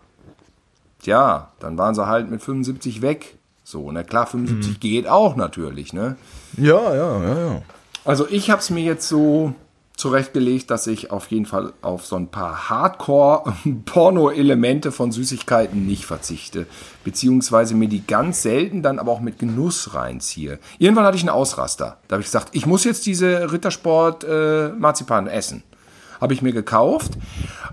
tja, 1.01 1.51
dann 1.59 1.77
waren 1.77 1.95
sie 1.95 2.07
halt 2.07 2.29
mit 2.29 2.41
75 2.41 3.01
weg. 3.01 3.37
So, 3.63 3.91
na 3.91 4.03
klar, 4.03 4.27
75 4.27 4.73
mhm. 4.73 4.79
geht 4.79 5.07
auch 5.07 5.35
natürlich, 5.35 5.93
ne? 5.93 6.17
Ja, 6.57 6.93
ja, 6.93 7.23
ja, 7.23 7.39
ja. 7.39 7.61
Also 8.03 8.27
ich 8.27 8.49
habe 8.49 8.59
es 8.59 8.69
mir 8.69 8.83
jetzt 8.83 9.07
so 9.07 9.53
zurechtgelegt, 10.01 10.71
dass 10.71 10.87
ich 10.87 11.11
auf 11.11 11.27
jeden 11.27 11.45
Fall 11.45 11.73
auf 11.81 12.05
so 12.05 12.15
ein 12.15 12.29
paar 12.29 12.69
Hardcore-Porno-Elemente 12.69 14.91
von 14.91 15.11
Süßigkeiten 15.11 15.85
nicht 15.85 16.05
verzichte. 16.05 16.65
Beziehungsweise 17.03 17.75
mir 17.75 17.87
die 17.87 18.03
ganz 18.05 18.41
selten 18.41 18.81
dann 18.81 18.97
aber 18.97 19.11
auch 19.11 19.21
mit 19.21 19.37
Genuss 19.37 19.93
reinziehe. 19.93 20.57
Irgendwann 20.79 21.05
hatte 21.05 21.17
ich 21.17 21.23
einen 21.23 21.29
Ausraster. 21.29 21.99
Da 22.07 22.15
habe 22.15 22.21
ich 22.21 22.27
gesagt, 22.27 22.49
ich 22.53 22.65
muss 22.65 22.83
jetzt 22.83 23.05
diese 23.05 23.51
Rittersport-Marzipan 23.51 25.27
äh, 25.27 25.33
essen. 25.33 25.61
habe 26.19 26.33
ich 26.33 26.41
mir 26.41 26.51
gekauft. 26.51 27.11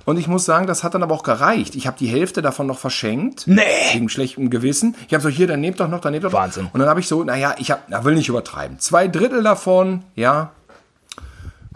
Und 0.05 0.18
ich 0.18 0.29
muss 0.29 0.45
sagen, 0.45 0.66
das 0.66 0.85
hat 0.85 0.95
dann 0.95 1.03
aber 1.03 1.14
auch 1.14 1.22
gereicht. 1.22 1.76
Ich 1.76 1.87
habe 1.87 1.97
die 1.99 2.09
Hälfte 2.09 2.43
davon 2.43 2.66
noch 2.66 2.79
verschenkt. 2.79 3.45
Nee. 3.47 3.62
Wegen 3.93 4.11
schlechtem 4.11 4.51
Gewissen. 4.51 4.97
Ich 5.07 5.14
habe 5.14 5.22
so, 5.22 5.31
hier, 5.31 5.47
dann 5.47 5.61
nehmt 5.61 5.81
doch 5.81 5.89
noch, 5.89 6.01
dann 6.01 6.12
nehmt 6.12 6.24
doch 6.24 6.33
noch. 6.33 6.39
Wahnsinn. 6.39 6.68
Und 6.72 6.81
dann 6.81 6.89
habe 6.89 7.01
ich 7.01 7.09
so, 7.09 7.24
naja, 7.24 7.55
ich 7.59 7.70
hab, 7.70 7.85
na, 7.89 8.05
will 8.05 8.14
nicht 8.14 8.29
übertreiben. 8.29 8.79
Zwei 8.79 9.09
Drittel 9.09 9.43
davon, 9.43 10.05
ja, 10.14 10.53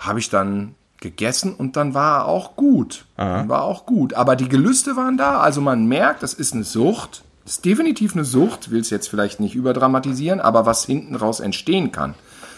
habe 0.07 0.19
ich 0.19 0.31
dann 0.31 0.75
gegessen 1.01 1.55
und 1.55 1.77
dann 1.77 1.95
war 1.95 2.21
er 2.21 2.25
auch 2.27 2.57
gut. 2.57 3.07
Dann 3.17 3.49
war 3.49 3.63
auch 3.65 3.87
gut. 3.87 4.15
Aber 4.15 4.37
die 4.37 4.49
Gelüste 4.49 4.97
waren 4.97 5.17
da. 5.17 5.41
Also 5.41 5.61
man 5.61 5.87
merkt, 5.87 6.23
das 6.23 6.33
ist 6.33 6.55
eine 6.55 6.65
Sucht. 6.65 7.25
Das 7.45 7.55
ist 7.55 7.65
definitiv 7.65 8.15
eine 8.15 8.25
Sucht. 8.25 8.71
Will 8.71 8.81
es 8.81 8.91
jetzt 8.91 9.09
vielleicht 9.09 9.41
nicht 9.41 9.55
überdramatisieren, 9.55 10.41
aber 10.41 10.65
was 10.65 10.85
hinten 10.85 11.17
raus 11.17 11.41
entstehen 11.41 11.91
kann, 11.93 12.15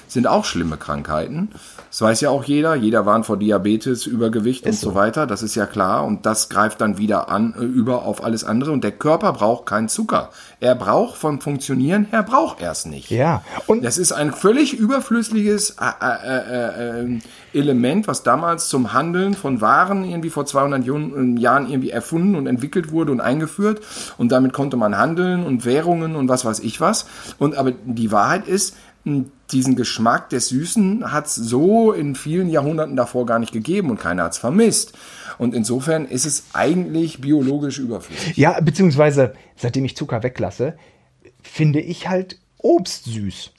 sind 0.09 0.27
auch 0.27 0.45
schlimme 0.45 0.77
Krankheiten. 0.77 1.51
Das 1.91 2.01
weiß 2.03 2.21
ja 2.23 2.31
auch 2.31 2.43
jeder. 2.45 2.75
Jeder 2.75 3.07
warnt 3.07 3.25
vor 3.27 3.37
Diabetes, 3.37 4.07
Übergewicht 4.07 4.67
und 4.67 4.75
so. 4.75 4.95
weiter. 4.97 5.27
Das 5.29 5.43
ist 5.43 5.55
ja 5.55 5.67
klar. 5.67 6.05
Und 6.05 6.27
das 6.27 6.49
greift 6.49 6.81
dann 6.81 6.99
wieder 6.99 7.29
an, 7.29 7.55
äh, 7.57 7.63
über 7.63 8.03
auf 8.05 8.25
alles 8.25 8.43
andere. 8.45 8.73
Und 8.73 8.83
der 8.83 8.91
Körper 8.93 9.33
braucht 9.33 9.67
keinen 9.67 9.89
Zucker. 9.89 10.31
Er 10.61 10.75
braucht 10.75 11.17
vom 11.17 11.41
Funktionieren 11.41 12.07
her, 12.11 12.23
braucht 12.25 12.61
er 12.61 12.73
es 12.73 12.85
nicht. 12.85 13.11
Ja. 13.11 13.43
Und 13.67 13.85
Das 13.85 13.97
ist 13.99 14.11
ein 14.13 14.33
völlig 14.33 14.75
überflüssiges 14.75 15.77
äh, 15.81 15.85
äh, 16.01 16.39
äh, 16.39 17.05
äh, 17.15 17.19
Element, 17.53 18.09
was 18.09 18.23
damals 18.25 18.69
zum 18.69 18.93
Handeln 18.93 19.35
von 19.35 19.61
Waren 19.61 20.05
irgendwie 20.05 20.31
vor 20.31 20.47
200 20.47 20.85
Jun- 20.85 21.37
Jahren 21.37 21.69
irgendwie 21.71 21.91
erfunden 21.91 22.35
und 22.35 22.47
entwickelt 22.49 22.91
wurde 22.91 23.13
und 23.13 23.21
eingeführt. 23.21 23.81
Und 24.19 24.33
damit 24.33 24.53
konnte 24.53 24.77
man 24.77 24.99
handeln 24.99 25.45
und 25.47 25.65
Währungen 25.65 26.17
und 26.17 26.29
was 26.29 26.45
weiß 26.45 26.61
ich 26.61 26.81
was. 26.81 27.07
Und 27.39 27.57
aber 27.57 27.71
die 27.71 28.11
Wahrheit 28.11 28.49
ist, 28.49 28.75
diesen 29.05 29.77
Geschmack 29.77 30.31
des 30.31 30.49
Süßen 30.49 31.13
hat 31.13 31.27
es 31.27 31.35
so 31.35 31.93
in 31.93 32.15
vielen 32.15 32.49
Jahrhunderten 32.49 32.97
davor 32.97 33.27
gar 33.27 33.39
nicht 33.39 33.53
gegeben 33.53 33.91
und 33.91 34.01
keiner 34.01 34.25
hat 34.25 34.33
es 34.33 34.39
vermisst. 34.39 34.97
Und 35.39 35.55
insofern 35.55 36.07
ist 36.07 36.25
es 36.25 36.45
eigentlich 36.53 37.21
biologisch 37.21 37.79
überflüssig. 37.79 38.37
Ja, 38.37 38.61
beziehungsweise, 38.61 39.35
seitdem 39.57 39.85
ich 39.85 39.97
Zucker 39.97 40.23
weglasse, 40.23 40.77
finde 41.43 41.81
ich 41.81 42.09
halt 42.09 42.39
Obst 42.59 43.05
süß. 43.05 43.53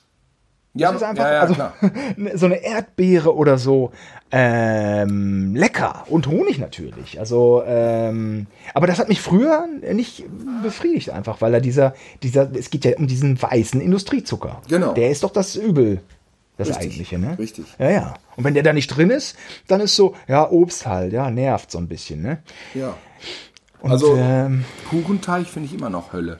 Ja, 0.76 0.91
Das 0.91 1.01
ist 1.01 1.07
einfach, 1.07 1.23
ja, 1.23 1.34
ja, 1.34 1.39
also, 1.41 1.53
klar. 1.53 1.73
so 2.36 2.45
eine 2.45 2.63
Erdbeere 2.63 3.34
oder 3.36 3.57
so, 3.57 3.91
ähm, 4.32 5.55
lecker. 5.55 6.03
Und 6.09 6.28
Honig 6.28 6.59
natürlich. 6.59 7.19
Also, 7.19 7.63
ähm, 7.65 8.47
aber 8.73 8.86
das 8.86 8.99
hat 8.99 9.07
mich 9.07 9.21
früher 9.21 9.65
nicht 9.93 10.26
befriedigt 10.61 11.11
einfach, 11.11 11.39
weil 11.41 11.53
er 11.53 11.61
dieser, 11.61 11.93
dieser, 12.23 12.53
es 12.53 12.69
geht 12.69 12.84
ja 12.84 12.97
um 12.97 13.07
diesen 13.07 13.41
weißen 13.41 13.80
Industriezucker. 13.80 14.61
Genau. 14.67 14.93
Der 14.93 15.09
ist 15.09 15.23
doch 15.23 15.32
das 15.32 15.55
Übel. 15.55 16.01
Das 16.57 16.69
Richtig, 16.69 16.84
eigentliche, 16.84 17.19
ne? 17.19 17.38
richtig. 17.38 17.65
Ja, 17.80 17.89
ja. 17.89 18.13
Und 18.38 18.45
wenn 18.45 18.53
der 18.53 18.63
da 18.63 18.71
nicht 18.71 18.88
drin 18.88 19.09
ist, 19.09 19.36
dann 19.67 19.82
ist 19.82 19.95
so, 19.95 20.15
ja, 20.28 20.49
Obst 20.49 20.86
halt, 20.86 21.11
ja, 21.11 21.30
nervt 21.30 21.69
so 21.69 21.78
ein 21.78 21.89
bisschen, 21.89 22.21
ne? 22.21 22.41
Ja. 22.73 22.95
Und, 23.82 23.91
Also 23.91 24.15
ähm, 24.15 24.63
Kuchenteig 24.89 25.47
finde 25.47 25.67
ich 25.67 25.76
immer 25.76 25.89
noch 25.89 26.13
Hölle. 26.13 26.39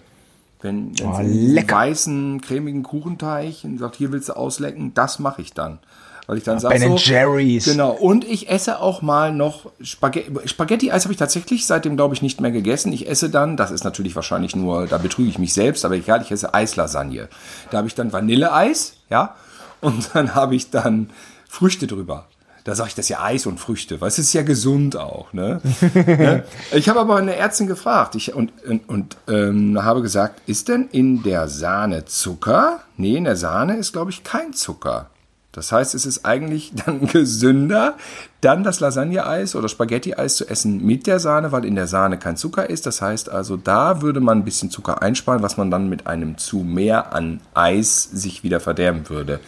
Wenn, 0.66 0.97
wenn 0.99 1.07
Oh, 1.07 1.13
sie 1.16 1.22
einen 1.59 1.70
weißen, 1.70 2.41
cremigen 2.41 2.84
Kuchenteig 2.84 3.63
und 3.63 3.78
sagt, 3.78 3.95
hier 3.95 4.11
willst 4.11 4.30
du 4.30 4.34
auslecken, 4.34 4.93
das 4.93 5.20
mache 5.20 5.41
ich 5.41 5.53
dann. 5.53 5.80
Weil 6.28 6.38
ich 6.38 6.43
dann 6.43 6.59
sage 6.59 6.80
Ben 6.80 6.97
so, 6.97 6.97
Jerry's. 6.97 7.66
Genau. 7.66 7.91
Und 7.91 8.26
ich 8.26 8.49
esse 8.49 8.80
auch 8.80 9.03
mal 9.03 9.32
noch 9.32 9.68
Spaghetti. 9.82 10.47
Spaghetti-Eis 10.47 11.03
habe 11.03 11.13
ich 11.13 11.20
tatsächlich 11.20 11.68
seitdem, 11.68 11.95
glaube 11.95 12.16
ich, 12.16 12.24
nicht 12.24 12.41
mehr 12.41 12.51
gegessen. 12.51 12.91
Ich 12.93 13.07
esse 13.07 13.30
dann, 13.30 13.57
das 13.57 13.70
ist 13.70 13.84
natürlich 13.84 14.16
wahrscheinlich 14.16 14.55
nur, 14.55 14.88
da 14.88 14.97
betrüge 14.97 15.30
ich 15.30 15.38
mich 15.38 15.53
selbst, 15.53 15.86
aber 15.86 15.95
egal, 15.95 16.22
ich 16.24 16.32
esse 16.32 16.53
Eislasagne. 16.53 17.30
Da 17.70 17.78
habe 17.78 17.88
ich 17.88 17.93
dann 17.93 18.11
Vanilleeis, 18.11 18.93
ja, 19.09 19.36
und 19.82 20.09
dann 20.13 20.34
habe 20.34 20.55
ich 20.55 20.72
dann 20.72 21.11
Früchte 21.47 21.86
drüber. 21.86 22.26
Da 22.66 22.74
sage 22.74 22.89
ich, 22.89 22.95
das 22.95 23.09
ja 23.09 23.24
Eis 23.24 23.45
und 23.45 23.59
Früchte, 23.59 24.01
weil 24.01 24.07
es 24.07 24.18
ist 24.18 24.34
ja 24.34 24.41
gesund 24.41 24.97
auch. 24.97 25.32
Ne? 25.34 25.61
Ne? 26.05 26.43
Ich 26.74 26.89
habe 26.89 26.99
aber 26.99 27.18
eine 27.18 27.36
Ärztin 27.36 27.68
gefragt 27.68 28.16
ich, 28.16 28.34
und, 28.34 28.51
und, 28.66 28.89
und 28.89 29.18
ähm, 29.28 29.84
habe 29.84 30.01
gesagt, 30.01 30.41
ist 30.47 30.68
denn 30.68 30.89
in 30.91 31.24
der 31.24 31.47
Sahne 31.47 32.05
Zucker? 32.05 32.80
Nee, 32.97 33.18
in 33.18 33.26
der 33.26 33.36
Sahne 33.36 33.78
ist, 33.78 33.93
glaube 33.93 34.11
ich, 34.11 34.24
kein 34.24 34.53
Zucker. 34.53 35.09
Das 35.51 35.72
heißt, 35.72 35.93
es 35.93 36.07
ist 36.07 36.26
eigentlich 36.26 36.74
dann 36.86 37.07
gesünder, 37.07 37.95
dann 38.41 38.63
das 38.63 38.80
Lasagne-Eis 38.80 39.55
oder 39.55 39.70
Spaghetti-Eis 39.70 40.38
zu 40.38 40.49
essen 40.49 40.84
mit 40.84 41.05
der 41.05 41.20
Sahne, 41.20 41.51
weil 41.51 41.66
in 41.66 41.76
der 41.76 41.88
Sahne 41.88 42.18
kein 42.18 42.36
Zucker 42.36 42.68
ist. 42.68 42.88
Das 42.88 42.99
heißt 42.99 43.30
also, 43.30 43.57
da 43.57 44.01
würde 44.01 44.22
man 44.22 44.39
ein 44.39 44.45
bisschen 44.45 44.72
Zucker 44.72 45.03
einsparen, 45.03 45.43
was 45.43 45.57
man 45.57 45.70
dann 45.70 45.88
mit 45.88 46.07
einem 46.07 46.39
zu 46.39 46.57
mehr 46.57 47.13
an 47.13 47.41
Eis 47.53 48.03
sich 48.03 48.43
wieder 48.43 48.59
verderben 48.59 49.07
würde. 49.09 49.39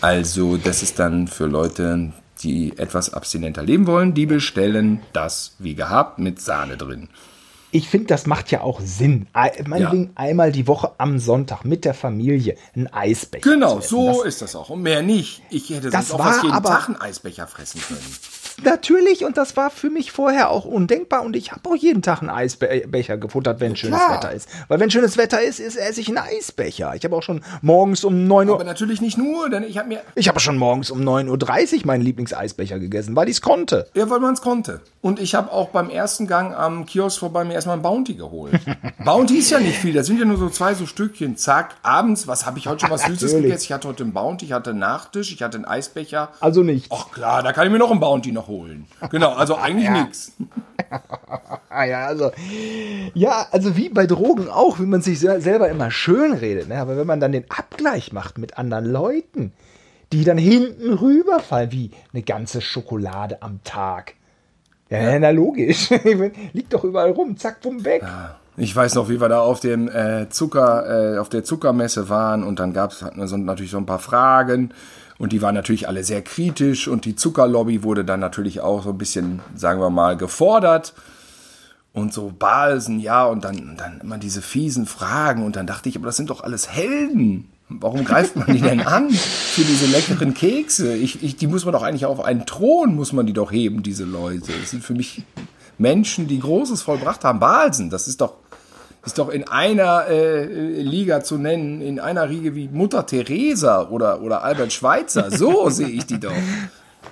Also, 0.00 0.56
das 0.56 0.82
ist 0.82 0.98
dann 0.98 1.28
für 1.28 1.46
Leute, 1.46 2.12
die 2.44 2.76
etwas 2.78 3.12
abstinenter 3.12 3.62
leben 3.62 3.86
wollen, 3.86 4.14
die 4.14 4.26
bestellen 4.26 5.00
das 5.12 5.56
wie 5.58 5.74
gehabt 5.74 6.18
mit 6.18 6.40
Sahne 6.40 6.76
drin. 6.76 7.08
ich 7.72 7.88
finde, 7.88 8.06
das 8.06 8.26
macht 8.26 8.52
ja 8.52 8.60
auch 8.60 8.80
Sinn. 8.80 9.26
Ei- 9.32 9.64
Meinetwegen 9.66 10.12
einmal 10.14 10.52
die 10.52 10.68
Woche 10.68 10.92
am 10.98 11.18
Sonntag 11.18 11.64
mit 11.64 11.84
der 11.84 11.94
Familie 11.94 12.56
ein 12.76 12.86
Eisbecher. 12.92 13.50
Genau, 13.50 13.80
so 13.80 14.06
Das, 14.18 14.24
ist 14.26 14.42
das 14.42 14.54
auch. 14.54 14.70
Und 14.70 14.82
mehr 14.82 15.02
nicht. 15.02 15.42
Ich 15.50 15.70
hätte 15.70 15.90
Das 15.90 16.08
sonst 16.08 16.20
auch 16.20 16.24
fast 16.24 16.42
jeden 16.44 16.54
aber- 16.54 16.68
Tag 16.68 16.86
einen 16.88 17.00
Eisbecher 17.00 17.48
fressen 17.48 17.80
können. 17.80 17.98
Natürlich, 18.62 19.24
und 19.24 19.36
das 19.36 19.56
war 19.56 19.70
für 19.70 19.90
mich 19.90 20.12
vorher 20.12 20.50
auch 20.50 20.64
undenkbar. 20.64 21.22
Und 21.22 21.36
ich 21.36 21.52
habe 21.52 21.68
auch 21.68 21.76
jeden 21.76 22.02
Tag 22.02 22.20
einen 22.20 22.30
Eisbecher 22.30 23.16
gefuttert, 23.16 23.60
wenn 23.60 23.76
schönes 23.76 23.98
klar. 23.98 24.16
Wetter 24.16 24.32
ist. 24.32 24.48
Weil 24.68 24.80
wenn 24.80 24.90
schönes 24.90 25.16
Wetter 25.16 25.42
ist, 25.42 25.60
ist 25.60 25.76
esse 25.76 26.00
ich 26.00 26.08
einen 26.08 26.18
Eisbecher. 26.18 26.94
Ich 26.94 27.04
habe 27.04 27.16
auch 27.16 27.22
schon 27.22 27.42
morgens 27.62 28.04
um 28.04 28.26
9 28.26 28.48
Aber 28.48 28.58
Uhr. 28.58 28.64
natürlich 28.64 29.00
nicht 29.00 29.18
nur, 29.18 29.50
denn 29.50 29.62
ich 29.62 29.78
habe 29.78 29.88
mir 29.88 30.00
Ich 30.14 30.28
habe 30.28 30.40
schon 30.40 30.56
morgens 30.58 30.90
um 30.90 31.00
9.30 31.00 31.80
Uhr 31.80 31.86
meinen 31.86 32.02
Lieblingseisbecher 32.02 32.78
gegessen, 32.78 33.16
weil 33.16 33.28
ich 33.28 33.36
es 33.36 33.42
konnte. 33.42 33.88
Ja, 33.94 34.08
weil 34.10 34.20
man 34.20 34.34
es 34.34 34.42
konnte. 34.42 34.80
Und 35.00 35.20
ich 35.20 35.34
habe 35.34 35.52
auch 35.52 35.68
beim 35.68 35.90
ersten 35.90 36.26
Gang 36.26 36.54
am 36.54 36.86
Kiosk 36.86 37.20
vorbei 37.20 37.44
mir 37.44 37.54
erstmal 37.54 37.76
ein 37.76 37.82
Bounty 37.82 38.14
geholt. 38.14 38.58
Bounty 39.04 39.38
ist 39.38 39.50
ja 39.50 39.60
nicht 39.60 39.78
viel, 39.78 39.92
das 39.92 40.06
sind 40.06 40.18
ja 40.18 40.24
nur 40.24 40.38
so 40.38 40.48
zwei 40.48 40.74
so 40.74 40.86
Stückchen. 40.86 41.36
Zack, 41.36 41.74
abends, 41.82 42.26
was 42.26 42.46
habe 42.46 42.58
ich 42.58 42.66
heute 42.66 42.80
schon 42.80 42.90
was 42.90 43.02
Süßes 43.06 43.34
gegessen? 43.34 43.64
Ich 43.64 43.72
hatte 43.72 43.88
heute 43.88 44.04
einen 44.04 44.12
Bounty, 44.12 44.46
ich 44.46 44.52
hatte 44.52 44.70
einen 44.70 44.78
Nachtisch, 44.78 45.32
ich 45.32 45.42
hatte 45.42 45.56
einen 45.58 45.66
Eisbecher. 45.66 46.30
Also 46.40 46.62
nicht. 46.62 46.90
Ach 46.90 47.10
klar, 47.10 47.42
da 47.42 47.52
kann 47.52 47.66
ich 47.66 47.72
mir 47.72 47.78
noch 47.78 47.90
einen 47.90 48.00
Bounty 48.00 48.32
noch 48.32 48.43
holen. 48.46 48.86
Genau, 49.10 49.32
also 49.32 49.56
eigentlich 49.56 49.90
nix. 50.02 50.32
Ah 51.70 51.84
ja, 51.84 52.06
also 52.06 52.30
ja, 53.14 53.46
also 53.50 53.76
wie 53.76 53.88
bei 53.88 54.06
Drogen 54.06 54.48
auch, 54.48 54.78
wie 54.78 54.86
man 54.86 55.02
sich 55.02 55.18
se- 55.20 55.40
selber 55.40 55.68
immer 55.68 55.90
schön 55.90 56.32
redet, 56.32 56.68
ne? 56.68 56.78
aber 56.78 56.96
wenn 56.96 57.06
man 57.06 57.20
dann 57.20 57.32
den 57.32 57.44
Abgleich 57.50 58.12
macht 58.12 58.38
mit 58.38 58.58
anderen 58.58 58.86
Leuten, 58.86 59.52
die 60.12 60.24
dann 60.24 60.38
hinten 60.38 60.94
rüberfallen, 60.94 61.72
wie 61.72 61.90
eine 62.12 62.22
ganze 62.22 62.60
Schokolade 62.60 63.42
am 63.42 63.60
Tag. 63.64 64.14
Ja, 64.90 65.18
na 65.18 65.30
logisch. 65.30 65.90
Liegt 66.52 66.72
doch 66.72 66.84
überall 66.84 67.10
rum, 67.10 67.36
zack, 67.36 67.62
bumm, 67.62 67.84
weg. 67.84 68.04
Ich 68.56 68.76
weiß 68.76 68.94
noch, 68.94 69.08
wie 69.08 69.20
wir 69.20 69.28
da 69.28 69.40
auf 69.40 69.58
dem 69.58 69.88
äh, 69.88 70.28
Zucker, 70.28 71.14
äh, 71.14 71.18
auf 71.18 71.28
der 71.28 71.42
Zuckermesse 71.42 72.08
waren 72.08 72.44
und 72.44 72.60
dann 72.60 72.72
gab 72.72 72.92
es 72.92 73.02
hatten 73.02 73.18
wir 73.18 73.26
so, 73.26 73.36
natürlich 73.36 73.72
so 73.72 73.78
ein 73.78 73.86
paar 73.86 73.98
Fragen 73.98 74.72
und 75.18 75.32
die 75.32 75.42
waren 75.42 75.54
natürlich 75.54 75.88
alle 75.88 76.04
sehr 76.04 76.22
kritisch 76.22 76.88
und 76.88 77.04
die 77.04 77.16
Zuckerlobby 77.16 77.82
wurde 77.82 78.04
dann 78.04 78.20
natürlich 78.20 78.60
auch 78.60 78.84
so 78.84 78.90
ein 78.90 78.98
bisschen, 78.98 79.40
sagen 79.54 79.80
wir 79.80 79.90
mal, 79.90 80.16
gefordert 80.16 80.94
und 81.92 82.12
so 82.12 82.32
Balsen, 82.36 82.98
ja 82.98 83.24
und 83.24 83.44
dann, 83.44 83.76
dann 83.76 84.00
immer 84.00 84.18
diese 84.18 84.42
fiesen 84.42 84.86
Fragen 84.86 85.44
und 85.44 85.56
dann 85.56 85.66
dachte 85.66 85.88
ich, 85.88 85.96
aber 85.96 86.06
das 86.06 86.16
sind 86.16 86.30
doch 86.30 86.42
alles 86.42 86.68
Helden. 86.68 87.48
Warum 87.68 88.04
greift 88.04 88.36
man 88.36 88.46
die 88.52 88.60
denn 88.60 88.80
an 88.80 89.10
für 89.10 89.62
diese 89.62 89.86
leckeren 89.86 90.34
Kekse? 90.34 90.94
Ich, 90.96 91.22
ich, 91.22 91.36
die 91.36 91.46
muss 91.46 91.64
man 91.64 91.72
doch 91.72 91.82
eigentlich 91.82 92.04
auf 92.04 92.22
einen 92.22 92.44
Thron, 92.44 92.94
muss 92.94 93.12
man 93.12 93.26
die 93.26 93.32
doch 93.32 93.50
heben, 93.50 93.82
diese 93.82 94.04
Leute. 94.04 94.52
Das 94.60 94.70
sind 94.70 94.84
für 94.84 94.92
mich 94.92 95.22
Menschen, 95.78 96.28
die 96.28 96.40
Großes 96.40 96.82
vollbracht 96.82 97.24
haben. 97.24 97.40
Balsen, 97.40 97.90
das 97.90 98.06
ist 98.06 98.20
doch, 98.20 98.34
ist 99.04 99.18
doch 99.18 99.28
in 99.28 99.46
einer 99.46 100.06
äh, 100.08 100.44
Liga 100.80 101.22
zu 101.22 101.38
nennen, 101.38 101.80
in 101.80 102.00
einer 102.00 102.28
Riege 102.28 102.54
wie 102.54 102.68
Mutter 102.68 103.06
Teresa 103.06 103.88
oder, 103.88 104.22
oder 104.22 104.42
Albert 104.42 104.72
Schweitzer. 104.72 105.30
So 105.30 105.68
sehe 105.68 105.88
ich 105.88 106.06
die 106.06 106.20
doch. 106.20 106.32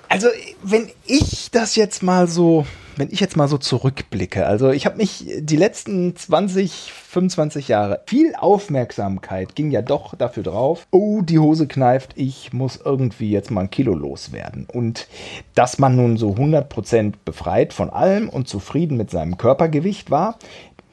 Also, 0.09 0.27
wenn 0.61 0.89
ich 1.05 1.49
das 1.51 1.75
jetzt 1.75 2.03
mal 2.03 2.27
so, 2.27 2.65
wenn 2.97 3.09
ich 3.11 3.19
jetzt 3.19 3.37
mal 3.37 3.47
so 3.47 3.57
zurückblicke, 3.57 4.45
also 4.45 4.69
ich 4.69 4.85
habe 4.85 4.97
mich 4.97 5.25
die 5.39 5.55
letzten 5.55 6.15
20, 6.15 6.93
25 6.93 7.67
Jahre, 7.67 8.01
viel 8.05 8.35
Aufmerksamkeit 8.35 9.55
ging 9.55 9.71
ja 9.71 9.81
doch 9.81 10.15
dafür 10.15 10.43
drauf, 10.43 10.87
oh, 10.91 11.21
die 11.21 11.39
Hose 11.39 11.67
kneift, 11.67 12.13
ich 12.15 12.53
muss 12.53 12.79
irgendwie 12.83 13.31
jetzt 13.31 13.49
mal 13.49 13.61
ein 13.61 13.71
Kilo 13.71 13.95
loswerden. 13.95 14.67
Und 14.71 15.07
dass 15.55 15.79
man 15.79 15.95
nun 15.95 16.17
so 16.17 16.31
100% 16.31 17.13
befreit 17.25 17.73
von 17.73 17.89
allem 17.89 18.29
und 18.29 18.47
zufrieden 18.47 18.97
mit 18.97 19.09
seinem 19.09 19.37
Körpergewicht 19.37 20.11
war, 20.11 20.37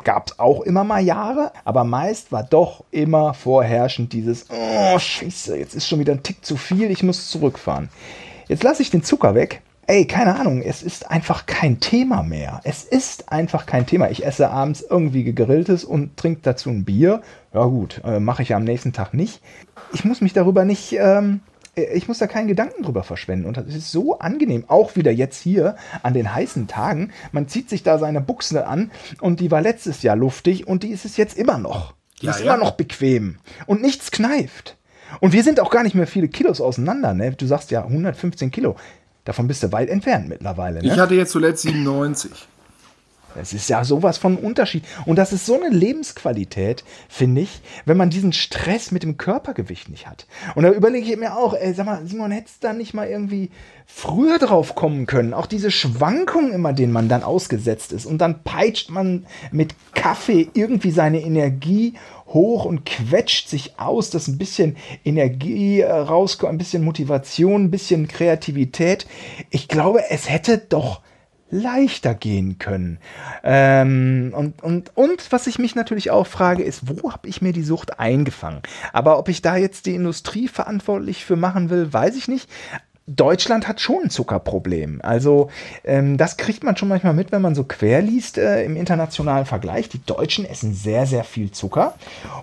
gab 0.04 0.28
es 0.28 0.38
auch 0.38 0.60
immer 0.62 0.84
mal 0.84 1.00
Jahre, 1.00 1.52
aber 1.64 1.84
meist 1.84 2.32
war 2.32 2.42
doch 2.42 2.84
immer 2.90 3.34
vorherrschend 3.34 4.12
dieses, 4.12 4.46
oh, 4.50 4.98
scheiße, 4.98 5.56
jetzt 5.56 5.74
ist 5.74 5.88
schon 5.88 5.98
wieder 5.98 6.12
ein 6.12 6.22
Tick 6.22 6.44
zu 6.44 6.56
viel, 6.56 6.90
ich 6.90 7.02
muss 7.02 7.28
zurückfahren. 7.30 7.88
Jetzt 8.48 8.62
lasse 8.62 8.82
ich 8.82 8.90
den 8.90 9.02
Zucker 9.04 9.34
weg. 9.34 9.62
Ey, 9.86 10.06
keine 10.06 10.38
Ahnung, 10.38 10.62
es 10.62 10.84
ist 10.84 11.10
einfach 11.10 11.46
kein 11.46 11.80
Thema 11.80 12.22
mehr. 12.22 12.60
Es 12.62 12.84
ist 12.84 13.32
einfach 13.32 13.66
kein 13.66 13.86
Thema. 13.86 14.08
Ich 14.08 14.24
esse 14.24 14.50
abends 14.50 14.84
irgendwie 14.88 15.24
gegrilltes 15.24 15.82
und 15.82 16.16
trinke 16.16 16.42
dazu 16.42 16.70
ein 16.70 16.84
Bier. 16.84 17.22
Ja 17.52 17.64
gut, 17.64 18.00
äh, 18.04 18.20
mache 18.20 18.42
ich 18.42 18.50
ja 18.50 18.56
am 18.56 18.62
nächsten 18.62 18.92
Tag 18.92 19.14
nicht. 19.14 19.42
Ich 19.92 20.04
muss 20.04 20.20
mich 20.20 20.32
darüber 20.32 20.64
nicht 20.64 20.92
ähm, 20.92 21.40
äh, 21.46 21.49
ich 21.84 22.08
muss 22.08 22.18
da 22.18 22.26
keinen 22.26 22.48
Gedanken 22.48 22.82
drüber 22.82 23.02
verschwenden. 23.02 23.46
Und 23.46 23.56
das 23.56 23.66
ist 23.74 23.90
so 23.92 24.18
angenehm. 24.18 24.64
Auch 24.68 24.96
wieder 24.96 25.10
jetzt 25.10 25.40
hier 25.40 25.76
an 26.02 26.14
den 26.14 26.34
heißen 26.34 26.66
Tagen. 26.68 27.12
Man 27.32 27.48
zieht 27.48 27.68
sich 27.68 27.82
da 27.82 27.98
seine 27.98 28.20
Buchse 28.20 28.66
an 28.66 28.90
und 29.20 29.40
die 29.40 29.50
war 29.50 29.60
letztes 29.60 30.02
Jahr 30.02 30.16
luftig 30.16 30.66
und 30.66 30.82
die 30.82 30.90
ist 30.90 31.04
es 31.04 31.16
jetzt 31.16 31.36
immer 31.38 31.58
noch. 31.58 31.94
Die 32.20 32.26
Ja, 32.26 32.32
ist 32.32 32.40
ja. 32.40 32.54
immer 32.54 32.64
noch 32.64 32.72
bequem. 32.72 33.38
Und 33.66 33.82
nichts 33.82 34.10
kneift. 34.10 34.76
Und 35.20 35.32
wir 35.32 35.42
sind 35.42 35.58
auch 35.60 35.70
gar 35.70 35.82
nicht 35.82 35.94
mehr 35.94 36.06
viele 36.06 36.28
Kilos 36.28 36.60
auseinander. 36.60 37.14
Ne? 37.14 37.32
Du 37.32 37.46
sagst 37.46 37.70
ja 37.70 37.82
115 37.84 38.50
Kilo. 38.50 38.76
Davon 39.24 39.48
bist 39.48 39.62
du 39.62 39.72
weit 39.72 39.88
entfernt 39.88 40.28
mittlerweile. 40.28 40.80
Ne? 40.80 40.86
Ich 40.92 40.98
hatte 40.98 41.14
jetzt 41.14 41.32
zuletzt 41.32 41.62
97. 41.62 42.30
Das 43.34 43.52
ist 43.52 43.68
ja 43.68 43.84
sowas 43.84 44.18
von 44.18 44.36
Unterschied. 44.36 44.84
Und 45.06 45.16
das 45.16 45.32
ist 45.32 45.46
so 45.46 45.54
eine 45.54 45.74
Lebensqualität, 45.74 46.84
finde 47.08 47.42
ich, 47.42 47.60
wenn 47.84 47.96
man 47.96 48.10
diesen 48.10 48.32
Stress 48.32 48.90
mit 48.90 49.02
dem 49.02 49.16
Körpergewicht 49.16 49.88
nicht 49.88 50.06
hat. 50.06 50.26
Und 50.54 50.64
da 50.64 50.70
überlege 50.70 51.10
ich 51.10 51.18
mir 51.18 51.36
auch, 51.36 51.54
ey, 51.54 51.72
sag 51.74 51.86
mal, 51.86 52.06
Simon, 52.06 52.30
hättest 52.30 52.62
du 52.62 52.68
da 52.68 52.72
nicht 52.72 52.94
mal 52.94 53.08
irgendwie 53.08 53.50
früher 53.86 54.38
drauf 54.38 54.74
kommen 54.74 55.06
können? 55.06 55.34
Auch 55.34 55.46
diese 55.46 55.70
Schwankungen 55.70 56.52
immer, 56.52 56.72
denen 56.72 56.92
man 56.92 57.08
dann 57.08 57.22
ausgesetzt 57.22 57.92
ist. 57.92 58.06
Und 58.06 58.18
dann 58.18 58.42
peitscht 58.42 58.90
man 58.90 59.26
mit 59.52 59.74
Kaffee 59.94 60.48
irgendwie 60.54 60.90
seine 60.90 61.20
Energie 61.20 61.94
hoch 62.26 62.64
und 62.64 62.86
quetscht 62.86 63.48
sich 63.48 63.78
aus, 63.78 64.10
dass 64.10 64.28
ein 64.28 64.38
bisschen 64.38 64.76
Energie 65.04 65.80
äh, 65.80 65.90
rauskommt, 65.90 66.52
ein 66.52 66.58
bisschen 66.58 66.84
Motivation, 66.84 67.64
ein 67.64 67.70
bisschen 67.70 68.08
Kreativität. 68.08 69.06
Ich 69.50 69.68
glaube, 69.68 70.10
es 70.10 70.30
hätte 70.30 70.58
doch 70.58 71.00
leichter 71.50 72.14
gehen 72.14 72.58
können. 72.58 72.98
Ähm, 73.42 74.32
und, 74.34 74.62
und, 74.62 74.96
und 74.96 75.32
was 75.32 75.46
ich 75.46 75.58
mich 75.58 75.74
natürlich 75.74 76.10
auch 76.10 76.26
frage, 76.26 76.62
ist, 76.62 76.82
wo 76.88 77.12
habe 77.12 77.28
ich 77.28 77.42
mir 77.42 77.52
die 77.52 77.62
Sucht 77.62 77.98
eingefangen? 77.98 78.62
Aber 78.92 79.18
ob 79.18 79.28
ich 79.28 79.42
da 79.42 79.56
jetzt 79.56 79.86
die 79.86 79.94
Industrie 79.94 80.48
verantwortlich 80.48 81.24
für 81.24 81.36
machen 81.36 81.70
will, 81.70 81.92
weiß 81.92 82.16
ich 82.16 82.28
nicht. 82.28 82.48
Deutschland 83.16 83.66
hat 83.66 83.80
schon 83.80 84.04
ein 84.04 84.10
Zuckerproblem. 84.10 85.00
Also 85.02 85.50
ähm, 85.84 86.16
das 86.16 86.36
kriegt 86.36 86.62
man 86.62 86.76
schon 86.76 86.88
manchmal 86.88 87.12
mit, 87.12 87.32
wenn 87.32 87.42
man 87.42 87.56
so 87.56 87.64
quer 87.64 88.02
liest 88.02 88.38
äh, 88.38 88.64
im 88.64 88.76
internationalen 88.76 89.46
Vergleich. 89.46 89.88
Die 89.88 90.04
Deutschen 90.04 90.44
essen 90.44 90.74
sehr, 90.74 91.06
sehr 91.06 91.24
viel 91.24 91.50
Zucker. 91.50 91.94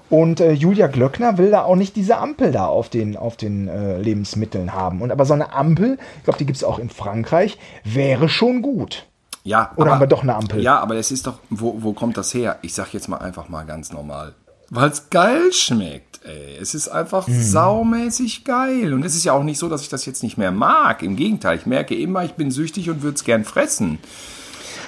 Und 0.10 0.42
äh, 0.42 0.52
Julia 0.52 0.88
Glöckner 0.88 1.38
will 1.38 1.52
da 1.52 1.64
auch 1.64 1.78
nicht 1.78 1.96
diese 1.96 2.18
Ampel 2.18 2.52
da 2.52 2.66
auf 2.66 2.90
den, 2.90 3.16
auf 3.16 3.38
den 3.38 3.70
äh, 3.70 3.98
Lebensmitteln 4.00 4.74
haben. 4.74 5.02
Und 5.02 5.12
aber 5.12 5.26
so 5.26 5.34
eine 5.34 5.54
Ampel, 5.54 5.98
ich 6.18 6.24
glaube, 6.26 6.40
die 6.40 6.46
gibt 6.46 6.58
es 6.58 6.64
auch 6.66 6.80
in 6.80 6.90
Frankreich, 6.90 7.58
wäre 7.86 8.28
schon 8.28 8.62
gut. 8.62 9.08
Ja, 9.44 9.72
Oder 9.78 9.92
haben 9.92 10.02
wir 10.02 10.08
doch 10.08 10.24
eine 10.24 10.36
Ampel? 10.36 10.62
Ja, 10.62 10.80
aber 10.80 10.96
es 10.96 11.10
ist 11.10 11.26
doch, 11.26 11.40
wo, 11.50 11.82
wo 11.82 11.94
kommt 11.94 12.18
das 12.18 12.34
her? 12.34 12.58
Ich 12.64 12.74
sag 12.74 12.94
jetzt 12.94 13.08
mal 13.08 13.20
einfach 13.20 13.48
mal 13.48 13.66
ganz 13.66 13.94
normal. 13.94 14.36
Weil 14.70 14.90
es 14.90 15.10
geil 15.10 15.54
schmeckt, 15.54 16.20
ey. 16.26 16.58
Es 16.62 16.74
ist 16.74 16.90
einfach 16.90 17.28
Mhm. 17.28 17.42
saumäßig 17.42 18.44
geil. 18.44 18.94
Und 18.94 19.04
es 19.06 19.16
ist 19.16 19.24
ja 19.24 19.34
auch 19.34 19.44
nicht 19.44 19.60
so, 19.60 19.70
dass 19.70 19.82
ich 19.82 19.90
das 19.90 20.06
jetzt 20.06 20.24
nicht 20.24 20.38
mehr 20.38 20.52
mag. 20.52 21.04
Im 21.04 21.16
Gegenteil, 21.16 21.58
ich 21.58 21.66
merke 21.66 21.96
immer, 21.96 22.24
ich 22.26 22.34
bin 22.34 22.52
süchtig 22.52 22.90
und 22.90 23.02
würde 23.02 23.16
es 23.16 23.24
gern 23.24 23.46
fressen. 23.46 24.00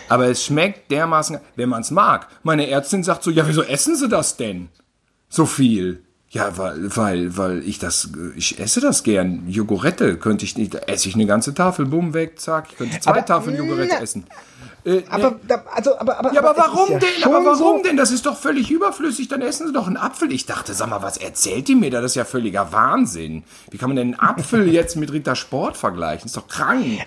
Aber 0.09 0.27
es 0.27 0.43
schmeckt 0.43 0.91
dermaßen, 0.91 1.37
wenn 1.55 1.69
man 1.69 1.81
es 1.81 1.91
mag. 1.91 2.27
Meine 2.43 2.67
Ärztin 2.69 3.03
sagt 3.03 3.23
so, 3.23 3.31
ja, 3.31 3.47
wieso 3.47 3.61
essen 3.63 3.95
Sie 3.95 4.09
das 4.09 4.35
denn? 4.37 4.69
So 5.29 5.45
viel. 5.45 6.03
Ja, 6.31 6.57
weil, 6.57 6.95
weil, 6.95 7.37
weil 7.37 7.63
ich 7.67 7.79
das, 7.79 8.09
ich 8.35 8.59
esse 8.59 8.81
das 8.81 9.03
gern. 9.03 9.47
Jogurette 9.47 10.17
könnte 10.17 10.45
ich 10.45 10.57
nicht, 10.57 10.75
esse 10.75 11.07
ich 11.09 11.15
eine 11.15 11.25
ganze 11.25 11.53
Tafel, 11.53 11.85
bumm, 11.85 12.13
weg, 12.13 12.39
zack. 12.39 12.67
Ich 12.71 12.77
könnte 12.77 12.99
zwei 12.99 13.11
Aber- 13.11 13.25
Tafeln 13.25 13.55
Jogurette 13.57 13.95
essen. 13.99 14.25
Äh, 14.89 15.03
Aber, 15.09 15.35
da, 15.47 15.63
also, 15.71 15.99
aber, 15.99 16.17
aber, 16.17 16.33
ja, 16.33 16.41
aber 16.43 16.57
warum 16.57 16.91
ja 16.91 16.99
denn? 16.99 17.23
Aber 17.23 17.45
warum 17.45 17.77
so, 17.77 17.83
denn? 17.83 17.95
Das 17.95 18.11
ist 18.11 18.25
doch 18.25 18.37
völlig 18.37 18.71
überflüssig. 18.71 19.27
Dann 19.27 19.41
essen 19.41 19.67
Sie 19.67 19.73
doch 19.73 19.85
einen 19.85 19.97
Apfel. 19.97 20.31
Ich 20.31 20.47
dachte, 20.47 20.73
sag 20.73 20.89
mal, 20.89 21.03
was 21.03 21.17
erzählt 21.17 21.67
die 21.67 21.75
mir 21.75 21.91
da? 21.91 22.01
Das 22.01 22.13
ist 22.13 22.15
ja 22.15 22.25
völliger 22.25 22.71
Wahnsinn. 22.71 23.43
Wie 23.69 23.77
kann 23.77 23.89
man 23.89 23.97
denn 23.97 24.15
einen 24.15 24.19
Apfel 24.19 24.67
jetzt 24.73 24.95
mit 24.95 25.11
Ritter 25.11 25.35
Sport 25.35 25.77
vergleichen? 25.77 26.25
ist 26.25 26.37
doch 26.37 26.47
krank. 26.47 27.05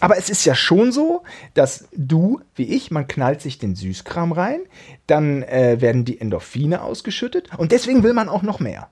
Aber 0.00 0.16
es 0.16 0.30
ist 0.30 0.44
ja 0.44 0.54
schon 0.54 0.92
so, 0.92 1.22
dass 1.54 1.84
du, 1.92 2.40
wie 2.56 2.64
ich, 2.64 2.90
man 2.90 3.06
knallt 3.06 3.40
sich 3.40 3.58
den 3.58 3.76
Süßkram 3.76 4.32
rein, 4.32 4.60
dann 5.06 5.42
äh, 5.42 5.80
werden 5.80 6.04
die 6.04 6.20
Endorphine 6.20 6.82
ausgeschüttet 6.82 7.50
und 7.56 7.70
deswegen 7.70 8.02
will 8.02 8.12
man 8.12 8.28
auch 8.28 8.42
noch 8.42 8.58
mehr. 8.58 8.88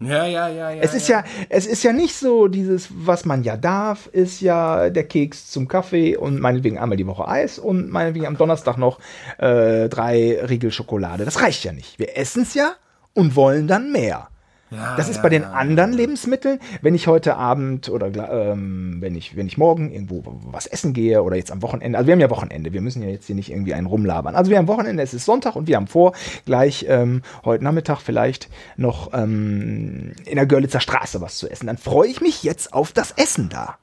Ja, 0.00 0.26
ja, 0.26 0.48
ja, 0.48 0.70
ja. 0.70 0.80
Es 0.80 0.94
ist 0.94 1.08
ja, 1.08 1.24
es 1.48 1.66
ist 1.66 1.82
ja 1.82 1.92
nicht 1.92 2.14
so 2.14 2.46
dieses, 2.46 2.88
was 2.92 3.24
man 3.24 3.42
ja 3.42 3.56
darf, 3.56 4.06
ist 4.06 4.40
ja 4.40 4.90
der 4.90 5.02
Keks 5.02 5.50
zum 5.50 5.66
Kaffee 5.66 6.16
und 6.16 6.38
meinetwegen 6.38 6.78
einmal 6.78 6.96
die 6.96 7.06
Woche 7.06 7.26
Eis 7.26 7.58
und 7.58 7.90
meinetwegen 7.90 8.26
am 8.26 8.36
Donnerstag 8.36 8.76
noch 8.78 9.00
äh, 9.38 9.88
drei 9.88 10.38
Riegel 10.48 10.70
Schokolade. 10.70 11.24
Das 11.24 11.42
reicht 11.42 11.64
ja 11.64 11.72
nicht. 11.72 11.98
Wir 11.98 12.16
essen 12.16 12.42
es 12.42 12.54
ja 12.54 12.74
und 13.12 13.34
wollen 13.34 13.66
dann 13.66 13.90
mehr. 13.90 14.28
Ja, 14.70 14.96
Das 14.96 15.08
ist 15.08 15.16
ja, 15.16 15.22
bei 15.22 15.28
den 15.28 15.42
ja. 15.42 15.52
anderen 15.52 15.92
Lebensmitteln, 15.92 16.58
wenn 16.82 16.94
ich 16.94 17.06
heute 17.06 17.36
Abend 17.36 17.88
oder 17.88 18.08
ähm, 18.52 18.96
wenn 19.00 19.14
ich 19.14 19.36
wenn 19.36 19.46
ich 19.46 19.56
morgen 19.56 19.90
irgendwo 19.90 20.22
was 20.50 20.66
essen 20.66 20.92
gehe 20.92 21.22
oder 21.22 21.36
jetzt 21.36 21.50
am 21.50 21.62
Wochenende, 21.62 21.96
also 21.96 22.06
wir 22.06 22.12
haben 22.12 22.20
ja 22.20 22.30
Wochenende, 22.30 22.72
wir 22.72 22.80
müssen 22.80 23.02
ja 23.02 23.08
jetzt 23.08 23.26
hier 23.26 23.34
nicht 23.34 23.50
irgendwie 23.50 23.74
einen 23.74 23.86
rumlabern. 23.86 24.34
Also 24.34 24.50
wir 24.50 24.58
haben 24.58 24.68
Wochenende, 24.68 25.02
es 25.02 25.14
ist 25.14 25.24
Sonntag 25.24 25.56
und 25.56 25.68
wir 25.68 25.76
haben 25.76 25.86
vor, 25.86 26.12
gleich 26.44 26.86
ähm, 26.88 27.22
heute 27.44 27.64
Nachmittag 27.64 28.00
vielleicht 28.00 28.48
noch 28.76 29.12
ähm, 29.14 30.12
in 30.26 30.36
der 30.36 30.46
Görlitzer 30.46 30.80
Straße 30.80 31.20
was 31.20 31.38
zu 31.38 31.50
essen. 31.50 31.66
Dann 31.66 31.78
freue 31.78 32.08
ich 32.08 32.20
mich 32.20 32.42
jetzt 32.42 32.72
auf 32.72 32.92
das 32.92 33.12
Essen 33.12 33.48
da, 33.48 33.76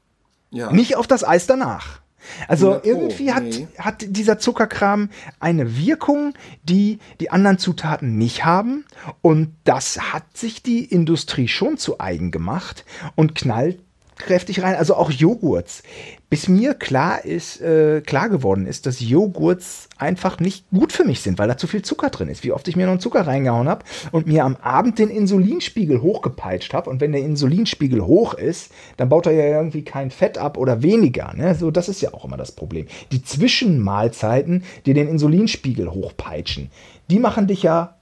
ja. 0.51 0.71
nicht 0.71 0.97
auf 0.97 1.07
das 1.07 1.23
Eis 1.23 1.47
danach. 1.47 2.04
Also 2.47 2.73
100 2.73 2.83
Pro, 2.83 2.89
irgendwie 2.89 3.33
hat, 3.33 3.43
nee. 3.43 3.67
hat 3.77 4.05
dieser 4.07 4.39
Zuckerkram 4.39 5.09
eine 5.39 5.77
Wirkung, 5.77 6.33
die 6.63 6.99
die 7.19 7.29
anderen 7.29 7.57
Zutaten 7.57 8.17
nicht 8.17 8.45
haben. 8.45 8.85
Und 9.21 9.53
das 9.63 10.13
hat 10.13 10.37
sich 10.37 10.63
die 10.63 10.85
Industrie 10.85 11.47
schon 11.47 11.77
zu 11.77 11.99
eigen 11.99 12.31
gemacht 12.31 12.85
und 13.15 13.35
knallt 13.35 13.79
kräftig 14.17 14.63
rein. 14.63 14.75
Also 14.75 14.95
auch 14.95 15.11
Joghurts. 15.11 15.83
Bis 16.29 16.47
mir 16.47 16.73
klar 16.73 17.23
ist, 17.23 17.61
äh, 17.61 18.01
klar 18.01 18.29
geworden 18.29 18.65
ist, 18.65 18.85
dass 18.85 18.99
Joghurts 18.99 19.87
einfach 19.97 20.39
nicht 20.39 20.65
gut 20.71 20.91
für 20.91 21.05
mich 21.05 21.21
sind, 21.21 21.37
weil 21.37 21.47
da 21.47 21.57
zu 21.57 21.67
viel 21.67 21.81
Zucker 21.83 22.09
drin 22.09 22.27
ist. 22.29 22.43
Wie 22.43 22.51
oft 22.51 22.67
ich 22.67 22.75
mir 22.75 22.85
noch 22.85 22.93
einen 22.93 22.99
Zucker 22.99 23.27
reingehauen 23.27 23.69
habe 23.69 23.85
und 24.11 24.27
mir 24.27 24.43
am 24.43 24.55
Abend 24.57 24.99
den 24.99 25.09
Insulinspiegel 25.09 26.01
hochgepeitscht 26.01 26.73
habe. 26.73 26.89
Und 26.89 26.99
wenn 26.99 27.11
der 27.11 27.21
Insulinspiegel 27.21 28.05
hoch 28.05 28.33
ist, 28.33 28.71
dann 28.97 29.09
baut 29.09 29.27
er 29.27 29.33
ja 29.33 29.45
irgendwie 29.57 29.83
kein 29.83 30.11
Fett 30.11 30.37
ab 30.37 30.57
oder 30.57 30.81
weniger. 30.81 31.33
Ne? 31.35 31.55
So, 31.55 31.71
das 31.71 31.89
ist 31.89 32.01
ja 32.01 32.13
auch 32.13 32.25
immer 32.25 32.37
das 32.37 32.51
Problem. 32.51 32.87
Die 33.11 33.23
Zwischenmahlzeiten, 33.23 34.63
die 34.85 34.93
den 34.93 35.07
Insulinspiegel 35.07 35.91
hochpeitschen, 35.91 36.71
die 37.09 37.19
machen 37.19 37.47
dich 37.47 37.63
ja 37.63 37.95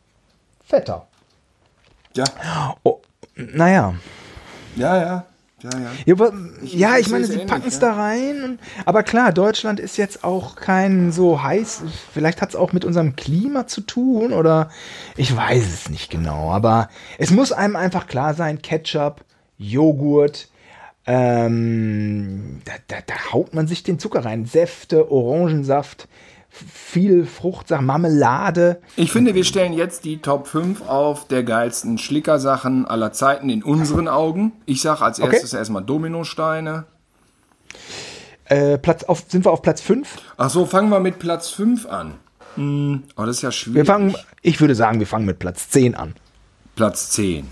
fetter. 0.66 1.07
Ja, 2.16 2.26
Oh, 2.84 3.01
naja. 3.36 3.95
ja, 4.76 4.97
ja. 4.97 5.26
Ja, 5.64 5.70
ja. 5.80 5.91
Ja, 6.05 6.14
aber, 6.14 6.34
ja, 6.61 6.95
ich 6.97 7.07
ich 7.07 7.09
meine, 7.11 7.26
sie 7.26 7.39
packen 7.39 7.68
es 7.68 7.80
da 7.80 7.93
rein. 7.93 8.43
und- 8.43 8.59
Aber 8.86 9.01
klar, 9.03 9.32
Deutschland 9.32 9.80
ist 9.80 9.97
jetzt 9.97 10.24
auch 10.24 10.55
kein 10.55 11.11
so 11.11 11.41
heiß. 11.41 11.84
Vielleicht 12.14 12.41
hat 12.41 12.49
es 12.49 12.55
auch 12.55 12.74
mit 12.74 12.86
unserem 12.86 13.16
Klima 13.16 13.66
zu 13.68 13.82
tun 13.82 14.34
oder 14.34 14.70
ich 15.18 15.36
weiß 15.36 15.66
es 15.74 15.89
nicht 15.89 16.11
genau. 16.11 16.51
Aber 16.51 16.89
es 17.18 17.32
muss 17.32 17.51
einem 17.51 17.76
einfach 17.78 18.07
klar 18.07 18.34
sein: 18.34 18.61
Ketchup, 18.61 19.24
Joghurt, 19.57 20.49
ähm, 21.05 22.61
da, 22.66 22.74
da, 22.88 22.95
da 23.05 23.32
haut 23.34 23.53
man 23.53 23.68
sich 23.68 23.84
den 23.84 23.99
Zucker 23.99 24.26
rein. 24.26 24.45
Säfte, 24.45 25.11
Orangensaft, 25.11 26.07
viel 26.54 27.26
Fruchtsachen, 27.26 27.86
Marmelade. 27.86 28.80
Ich 28.95 29.12
finde, 29.12 29.34
wir 29.34 29.43
stellen 29.43 29.74
jetzt 29.74 30.06
die 30.06 30.18
Top 30.18 30.47
5 30.47 30.88
auf 30.88 31.28
der 31.28 31.43
geilsten 31.43 31.97
Schlickersachen 31.97 32.86
aller 32.86 33.12
Zeiten 33.12 33.49
in 33.49 33.64
unseren 33.64 34.08
Augen. 34.08 34.54
Ich 34.66 34.82
sage 34.82 35.01
als 35.04 35.20
Okay. 35.20 35.34
erstes 35.34 35.54
erstmal 35.54 35.84
Dominosteine. 35.84 36.86
Äh, 38.45 38.78
Platz 38.78 39.04
auf, 39.06 39.24
sind 39.28 39.45
wir 39.45 39.51
auf 39.51 39.62
Platz 39.62 39.82
5? 39.82 40.08
Ach 40.38 40.49
so, 40.49 40.66
fangen 40.66 40.89
wir 40.89 40.99
mit 40.99 41.18
Platz 41.18 41.49
5 41.49 41.88
an. 41.88 42.16
Hm, 42.56 43.04
oh, 43.18 43.24
das 43.26 43.38
ist 43.38 43.41
ja 43.41 43.51
schwierig. 43.51 43.78
Wir 43.78 43.86
fangen, 43.86 44.16
ich 44.41 44.62
würde 44.62 44.76
sagen, 44.76 44.99
wir 44.99 45.08
fangen 45.08 45.26
mit 45.26 45.39
Platz 45.39 45.70
10 45.70 45.95
an. 45.95 46.14
Platz 46.76 47.10
10. 47.12 47.47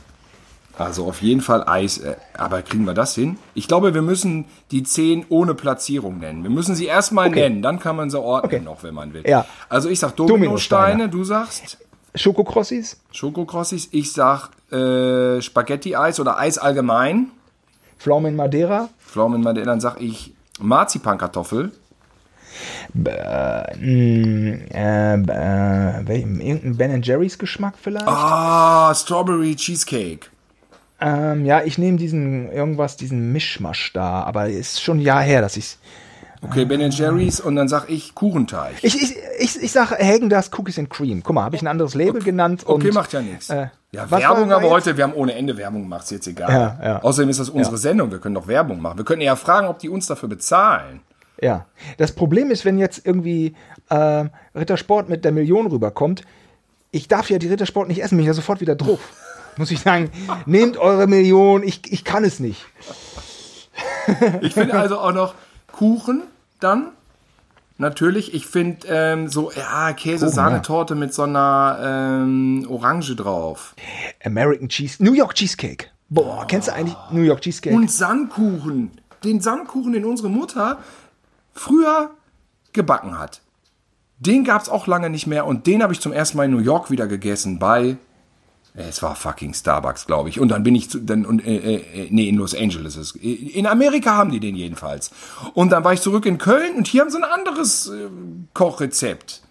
Also 0.78 1.06
auf 1.08 1.22
jeden 1.22 1.42
Fall 1.42 1.64
Eis. 1.68 1.98
Äh, 2.00 2.16
aber 2.38 2.62
kriegen 2.62 2.86
wir 2.86 2.94
das 2.94 3.14
hin? 3.16 3.38
Ich 3.54 3.68
glaube, 3.68 3.94
wir 3.94 4.02
müssen 4.02 4.46
die 4.72 4.84
10 4.84 5.26
ohne 5.30 5.54
Platzierung 5.54 6.20
nennen. 6.20 6.44
Wir 6.44 6.50
müssen 6.50 6.76
sie 6.76 6.86
erstmal 6.86 7.28
Okay. 7.30 7.42
nennen. 7.50 7.62
Dann 7.62 7.80
kann 7.80 7.96
man 7.96 8.10
sie 8.10 8.20
ordnen 8.20 8.46
Okay. 8.54 8.60
noch, 8.64 8.82
wenn 8.84 8.94
man 8.94 9.14
will. 9.14 9.24
Ja. 9.28 9.46
Also 9.70 9.90
ich 9.90 10.00
sag 10.00 10.16
Dominosteine. 10.16 11.08
Dominosteine, 11.08 11.10
du 11.10 11.24
sagst 11.24 11.78
Schokokrossis? 12.16 13.00
Schokokrossis. 13.12 13.90
Ich 13.92 14.12
sag 14.14 14.50
äh, 14.72 15.42
Spaghetti-Eis 15.42 16.20
oder 16.20 16.38
Eis 16.38 16.58
allgemein. 16.58 17.28
Pflaumen 18.00 18.36
Madeira, 18.36 18.90
Pflaumen, 19.00 19.44
dann 19.44 19.80
sag 19.80 20.02
ich 20.02 20.34
Marzipankartoffel. 20.60 21.72
äh, 23.06 23.62
äh, 24.74 25.14
äh, 25.14 26.08
welchen- 26.08 26.42
irgendein 26.42 26.78
Ben 26.78 27.02
Jerry's 27.02 27.38
Geschmack 27.38 27.76
vielleicht? 27.82 28.08
Ah, 28.08 28.94
Strawberry 28.96 29.56
Cheesecake. 29.56 30.28
Ähm, 31.02 31.46
ja, 31.46 31.64
ich 31.64 31.78
nehme 31.78 31.98
diesen 31.98 32.52
irgendwas, 32.52 32.96
diesen 32.96 33.32
Mischmasch 33.32 33.92
da, 33.94 34.24
aber 34.24 34.48
ist 34.48 34.82
schon 34.82 35.00
ein 35.00 35.02
Jahr 35.02 35.22
her, 35.24 35.42
dass 35.42 35.58
ich's. 35.58 35.80
Okay, 36.44 36.66
Ben 36.66 36.82
Jerry's 36.90 37.40
und 37.40 37.56
dann 37.56 37.68
sag 37.68 37.90
ich 37.90 38.16
Kuchenteig. 38.16 38.74
Ich, 38.82 39.00
ich, 39.00 39.16
ich, 39.40 39.62
ich 39.62 39.72
sage 39.72 39.96
Hagen 40.00 40.30
das 40.30 40.52
Cookies 40.58 40.80
and 40.80 40.90
Cream. 40.90 41.22
Guck 41.24 41.36
mal, 41.36 41.44
habe 41.44 41.56
ich 41.56 41.62
ein 41.62 41.68
anderes 41.68 41.94
Label 41.94 42.22
genannt. 42.22 42.64
Okay, 42.66 42.88
und, 42.88 42.94
macht 42.96 43.14
ja 43.14 43.22
nichts. 43.22 43.50
Äh, 43.52 43.68
Ja, 43.92 44.10
Werbung 44.10 44.52
aber 44.52 44.70
heute, 44.70 44.98
wir 44.98 45.04
haben 45.04 45.14
ohne 45.14 45.36
Ende 45.36 45.58
Werbung 45.58 45.84
gemacht, 45.84 46.04
ist 46.06 46.12
jetzt 46.12 46.28
egal. 46.28 46.50
Ja, 46.52 46.80
ja. 46.84 47.02
Außerdem 47.04 47.30
ist 47.30 47.40
das 47.40 47.50
unsere 47.50 47.78
Sendung, 47.78 48.10
wir 48.10 48.20
können 48.20 48.36
doch 48.36 48.48
Werbung 48.48 48.82
machen. 48.82 48.98
Wir 48.98 49.06
können 49.06 49.22
ja 49.22 49.36
fragen, 49.36 49.68
ob 49.68 49.80
die 49.80 49.90
uns 49.90 50.08
dafür 50.08 50.30
bezahlen. 50.30 51.02
Ja. 51.40 51.66
Das 51.98 52.12
Problem 52.12 52.50
ist, 52.52 52.66
wenn 52.66 52.80
jetzt 52.80 53.06
irgendwie 53.06 53.56
äh, 53.90 54.26
Rittersport 54.56 55.10
mit 55.10 55.26
der 55.26 55.32
Million 55.32 55.68
rüberkommt, 55.68 56.24
ich 56.92 57.08
darf 57.08 57.30
ja 57.30 57.38
die 57.38 57.48
Rittersport 57.48 57.88
nicht 57.88 58.02
essen, 58.04 58.18
bin 58.18 58.24
ich 58.24 58.28
ja 58.28 58.34
sofort 58.34 58.62
wieder 58.62 58.76
drauf. 58.76 59.00
Muss 59.58 59.72
ich 59.72 59.80
sagen, 59.82 60.10
nehmt 60.46 60.78
eure 60.78 61.08
Million, 61.08 61.64
ich, 61.64 61.92
ich 61.92 62.04
kann 62.04 62.24
es 62.24 62.40
nicht. 62.40 62.66
Ich 64.42 64.54
finde 64.54 64.74
also 64.74 65.00
auch 65.00 65.14
noch 65.14 65.34
Kuchen 65.72 66.24
dann. 66.60 66.90
Natürlich, 67.78 68.34
ich 68.36 68.46
finde 68.46 68.88
ähm, 68.90 69.28
so, 69.28 69.52
ja, 69.52 69.92
Käse-Sahnetorte 69.94 70.94
mit 70.94 71.14
so 71.14 71.24
einer 71.24 71.80
ähm, 71.82 72.68
Orange 72.70 73.16
drauf. 73.16 73.74
American 74.24 74.70
Cheese, 74.70 75.04
New 75.04 75.14
York 75.14 75.34
Cheesecake. 75.34 75.88
Boah, 76.10 76.46
kennst 76.48 76.68
du 76.68 76.74
eigentlich 76.74 76.96
New 77.10 77.22
York 77.22 77.42
Cheesecake? 77.42 77.76
Und 77.76 77.90
Sandkuchen. 77.90 78.92
Den 79.24 79.42
Sandkuchen, 79.42 79.94
den 79.94 80.06
unsere 80.06 80.30
Mutter 80.30 80.78
früher 81.54 82.12
gebacken 82.74 83.18
hat. 83.18 83.42
Den 84.20 84.44
gab 84.44 84.62
es 84.62 84.70
auch 84.70 84.86
lange 84.86 85.10
nicht 85.10 85.26
mehr 85.26 85.48
und 85.48 85.66
den 85.66 85.82
habe 85.82 85.94
ich 85.94 86.00
zum 86.00 86.14
ersten 86.14 86.38
Mal 86.38 86.46
in 86.46 86.52
New 86.52 86.60
York 86.60 86.92
wieder 86.92 87.08
gegessen 87.08 87.58
bei. 87.58 87.98
Äh, 88.76 88.84
Es 88.84 89.02
war 89.04 89.16
fucking 89.16 89.54
Starbucks, 89.54 90.06
glaube 90.08 90.30
ich. 90.30 90.40
Und 90.40 90.50
dann 90.50 90.64
bin 90.64 90.76
ich 90.76 90.90
zu, 90.90 91.00
dann, 91.00 91.26
und, 91.26 91.46
äh, 91.46 91.76
äh, 91.76 92.08
nee, 92.10 92.28
in 92.30 92.36
Los 92.36 92.56
Angeles. 92.56 92.96
ist 92.96 93.16
es. 93.16 93.22
In 93.22 93.68
Amerika 93.68 94.16
haben 94.16 94.32
die 94.32 94.40
den 94.40 94.56
jedenfalls. 94.56 95.12
Und 95.54 95.72
dann 95.72 95.84
war 95.84 95.94
ich 95.94 96.02
zurück 96.02 96.26
in 96.26 96.38
Köln 96.38 96.76
und 96.76 96.88
hier 96.88 97.02
haben 97.02 97.10
sie 97.10 97.18
ein 97.18 97.24
anderes 97.24 97.88
äh, 97.90 98.08
Kochrezept. 98.54 99.42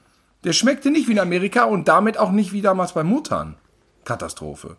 Der 0.45 0.53
schmeckte 0.53 0.91
nicht 0.91 1.07
wie 1.09 1.13
in 1.13 1.19
Amerika 1.19 1.65
und 1.65 1.89
damit 1.89 2.19
auch 2.19 2.31
nicht 2.33 2.53
wie 2.53 2.63
damals 2.63 2.93
bei 2.93 3.05
Muttern. 3.05 3.57
Katastrophe. 4.05 4.77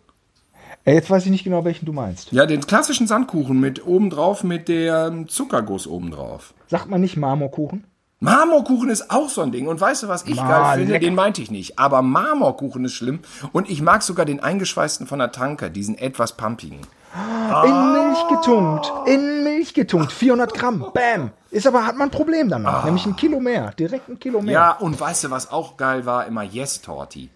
Äh, 0.84 0.94
Jetzt 0.94 1.10
weiß 1.10 1.24
ich 1.24 1.30
nicht 1.30 1.44
genau, 1.44 1.64
welchen 1.64 1.86
du 1.86 1.92
meinst. 1.92 2.32
Ja, 2.32 2.46
den 2.46 2.66
klassischen 2.66 3.06
Sandkuchen 3.06 3.60
mit 3.60 3.86
obendrauf 3.86 4.42
mit 4.42 4.68
der 4.68 5.24
Zuckerguss 5.28 5.86
obendrauf. 5.86 6.54
Sagt 6.68 6.88
man 6.90 7.00
nicht 7.00 7.16
Marmorkuchen? 7.16 7.84
Marmorkuchen 8.22 8.88
ist 8.88 9.10
auch 9.10 9.28
so 9.28 9.42
ein 9.42 9.50
Ding. 9.50 9.66
Und 9.66 9.80
weißt 9.80 10.04
du, 10.04 10.08
was 10.08 10.24
ich 10.26 10.40
Ah, 10.40 10.48
geil 10.48 10.78
finde? 10.78 10.92
lecker. 10.92 11.04
Den 11.06 11.14
meinte 11.16 11.42
ich 11.42 11.50
nicht. 11.50 11.78
Aber 11.78 12.02
Marmorkuchen 12.02 12.84
ist 12.84 12.92
schlimm. 12.94 13.20
Und 13.52 13.68
ich 13.68 13.82
mag 13.82 14.02
sogar 14.02 14.24
den 14.24 14.40
eingeschweißten 14.40 15.06
von 15.08 15.18
der 15.18 15.32
Tanke, 15.32 15.70
diesen 15.70 15.98
etwas 15.98 16.36
pumpigen. 16.36 16.78
In 17.64 17.92
Milch 17.92 18.28
getunkt. 18.28 18.92
In 19.06 19.44
Milch 19.44 19.74
getunkt. 19.74 20.12
400 20.12 20.54
Gramm. 20.54 20.86
Bam. 20.94 21.30
Ist 21.50 21.66
aber, 21.66 21.84
hat 21.84 21.96
man 21.96 22.08
ein 22.08 22.10
Problem 22.10 22.48
danach. 22.48 22.84
Nämlich 22.84 23.04
ein 23.04 23.16
Kilo 23.16 23.40
mehr. 23.40 23.72
Direkt 23.72 24.08
ein 24.08 24.18
Kilo 24.18 24.40
mehr. 24.40 24.52
Ja, 24.54 24.70
und 24.72 24.98
weißt 24.98 25.24
du, 25.24 25.30
was 25.30 25.50
auch 25.50 25.76
geil 25.76 26.06
war? 26.06 26.24
Immer 26.26 26.42
Yes 26.44 26.80
Torti. 26.80 27.28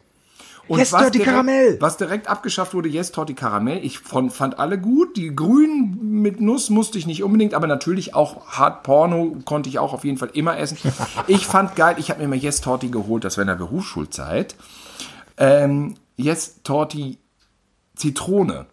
Und 0.69 0.79
Yes 0.79 0.93
was 0.93 1.03
Torti 1.03 1.19
direkt- 1.19 1.31
Karamell. 1.33 1.77
Was 1.81 1.97
direkt 1.97 2.29
abgeschafft 2.29 2.75
wurde, 2.75 2.89
Yes 2.89 3.13
Torti 3.13 3.35
Karamell. 3.35 3.85
Ich 3.85 4.01
von, 4.01 4.31
fand 4.31 4.59
alle 4.59 4.79
gut. 4.81 5.17
Die 5.17 5.35
grünen 5.35 6.21
mit 6.23 6.41
Nuss 6.41 6.71
musste 6.71 6.99
ich 6.99 7.07
nicht 7.07 7.23
unbedingt, 7.23 7.55
aber 7.55 7.67
natürlich 7.67 8.15
auch 8.15 8.47
Hard 8.47 8.83
Porno 8.83 9.37
konnte 9.45 9.69
ich 9.69 9.79
auch 9.79 9.93
auf 9.93 10.05
jeden 10.05 10.19
Fall 10.19 10.31
immer 10.33 10.59
essen. 10.59 10.79
Ich 11.29 11.47
fand 11.47 11.77
geil, 11.77 11.97
ich 11.99 12.11
habe 12.11 12.21
mir 12.23 12.29
mal 12.29 12.37
Yes 12.37 12.61
Torti 12.61 12.89
geholt, 12.89 13.25
das 13.25 13.37
war 13.37 13.43
in 13.43 13.49
der 13.49 13.55
Berufsschulzeit. 13.55 14.55
Ähm, 15.37 15.95
Yes 16.17 16.63
Torti 16.65 17.19
Zitrone. 17.95 18.67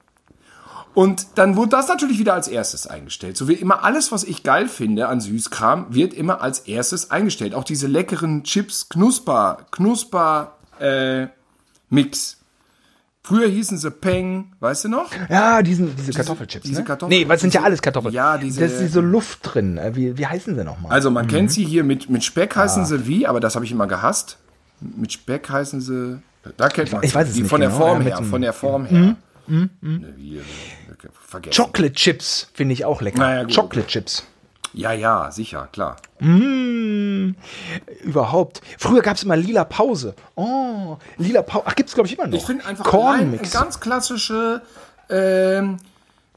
Und 0.94 1.26
dann 1.36 1.56
wurde 1.56 1.70
das 1.70 1.88
natürlich 1.88 2.20
wieder 2.20 2.36
als 2.36 2.48
erstes 2.48 2.86
eingestellt. 2.86 3.36
So 3.36 3.48
wie 3.48 3.54
immer 3.54 3.84
alles, 3.84 4.12
was 4.12 4.24
ich 4.24 4.44
geil 4.44 4.68
finde 4.68 5.08
an 5.08 5.22
Süßkram, 5.22 5.88
wird 5.90 6.14
immer 6.14 6.42
als 6.42 6.60
erstes 6.60 7.10
eingestellt. 7.10 7.56
Auch 7.56 7.64
diese 7.64 7.88
leckeren 7.88 8.44
Chips, 8.44 8.90
Knusper, 8.90 9.66
Knusper, 9.72 10.56
äh, 10.80 11.28
Mix. 11.94 12.38
Früher 13.26 13.48
hießen 13.48 13.78
sie 13.78 13.90
Peng, 13.90 14.52
weißt 14.60 14.84
du 14.86 14.90
noch? 14.90 15.10
Ja, 15.30 15.62
diesen, 15.62 15.96
diese 15.96 16.12
Kartoffelchips. 16.12 16.66
diese 16.66 16.82
ne? 16.82 16.86
Kartoffel- 16.86 17.08
nee, 17.10 17.26
was 17.28 17.40
sind 17.40 17.54
ja 17.54 17.62
diese- 17.62 17.66
alles 17.68 17.82
Kartoffeln. 17.82 18.14
Ja, 18.14 18.38
diese- 18.38 18.60
Da 18.60 18.66
ist 18.66 18.80
diese 18.82 19.00
Luft 19.00 19.40
drin. 19.44 19.78
Äh, 19.78 19.96
Wie, 19.96 20.18
wie 20.18 20.28
heißen 20.28 20.56
sie 20.56 20.64
nochmal? 20.66 20.92
Also 20.92 21.10
man 21.10 21.28
kennt 21.28 21.50
sie 21.52 21.64
hier 21.64 21.86
mit, 21.86 22.10
mit 22.10 22.24
Speck 22.26 22.56
heißen 22.58 22.86
sie 22.86 23.08
wie, 23.08 23.26
aber 23.26 23.40
das 23.40 23.56
habe 23.56 23.64
ich 23.64 23.72
immer 23.72 23.88
gehasst. 23.88 24.38
Mit 24.82 25.14
Speck 25.14 25.50
heißen 25.50 25.80
sie, 25.80 26.20
da 26.58 26.68
kennt 26.68 26.92
man 26.92 27.02
Ich 27.04 27.16
weiß 27.16 27.30
es 27.30 27.36
Die 27.36 27.42
nicht 27.44 27.50
von 27.50 27.62
der 27.62 27.70
genau, 27.70 27.80
Form 27.80 28.02
ja, 28.06 28.18
her, 28.18 28.26
von 28.26 28.42
der 28.42 28.52
Form 28.54 28.86
her. 28.88 29.16
Ne, 29.48 29.70
wie, 30.18 30.38
äh, 30.38 30.42
vergessen. 31.28 31.64
Chocolate 31.64 31.94
Chips 31.94 32.50
finde 32.54 32.74
ich 32.74 32.84
auch 32.84 33.02
lecker. 33.02 33.20
Naja, 33.20 33.46
Chocolate 33.46 33.88
Chips. 33.88 34.26
Ja, 34.74 34.92
ja, 34.92 35.32
sicher, 35.32 35.70
klar. 35.72 35.98
Überhaupt. 38.04 38.62
Früher 38.80 39.02
gab 39.02 39.18
es 39.18 39.24
immer 39.24 39.36
lila 39.36 39.66
Pause. 39.66 40.16
Oh, 40.36 40.98
lila 41.18 41.42
Pause. 41.44 41.64
Ach, 41.68 41.76
gibt's 41.76 41.94
glaube 41.94 42.08
ich 42.08 42.18
immer 42.18 42.28
noch. 42.28 42.38
Ich 42.38 42.44
finde 42.46 42.66
einfach 42.66 42.86
Cornmix. 42.86 43.52
ganz 43.52 43.80
klassische 43.80 44.62
ähm, 45.10 45.78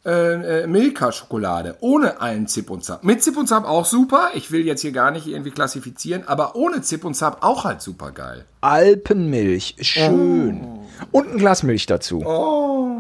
äh, 0.05 0.63
äh, 0.63 0.67
Milka-Schokolade 0.67 1.77
ohne 1.81 2.21
allen 2.21 2.47
Zip 2.47 2.71
und 2.71 2.85
Zap. 2.85 3.03
Mit 3.05 3.23
Zip 3.23 3.37
und 3.37 3.47
Zap 3.49 3.65
auch 3.65 3.85
super. 3.87 4.31
Ich 4.35 4.51
will 4.53 4.65
jetzt 4.67 4.83
hier 4.83 4.93
gar 4.93 5.11
nicht 5.11 5.27
irgendwie 5.27 5.51
klassifizieren, 5.51 6.29
aber 6.29 6.55
ohne 6.57 6.83
Zip 6.83 7.05
und 7.05 7.15
Zap 7.15 7.43
auch 7.43 7.65
halt 7.65 7.81
super 7.81 8.13
geil. 8.13 8.45
Alpenmilch. 8.61 9.77
Schön. 9.81 10.79
Und 11.11 11.33
ein 11.33 11.39
Glas 11.39 11.63
Milch 11.63 11.87
dazu. 11.87 12.23
Oh. 12.25 12.99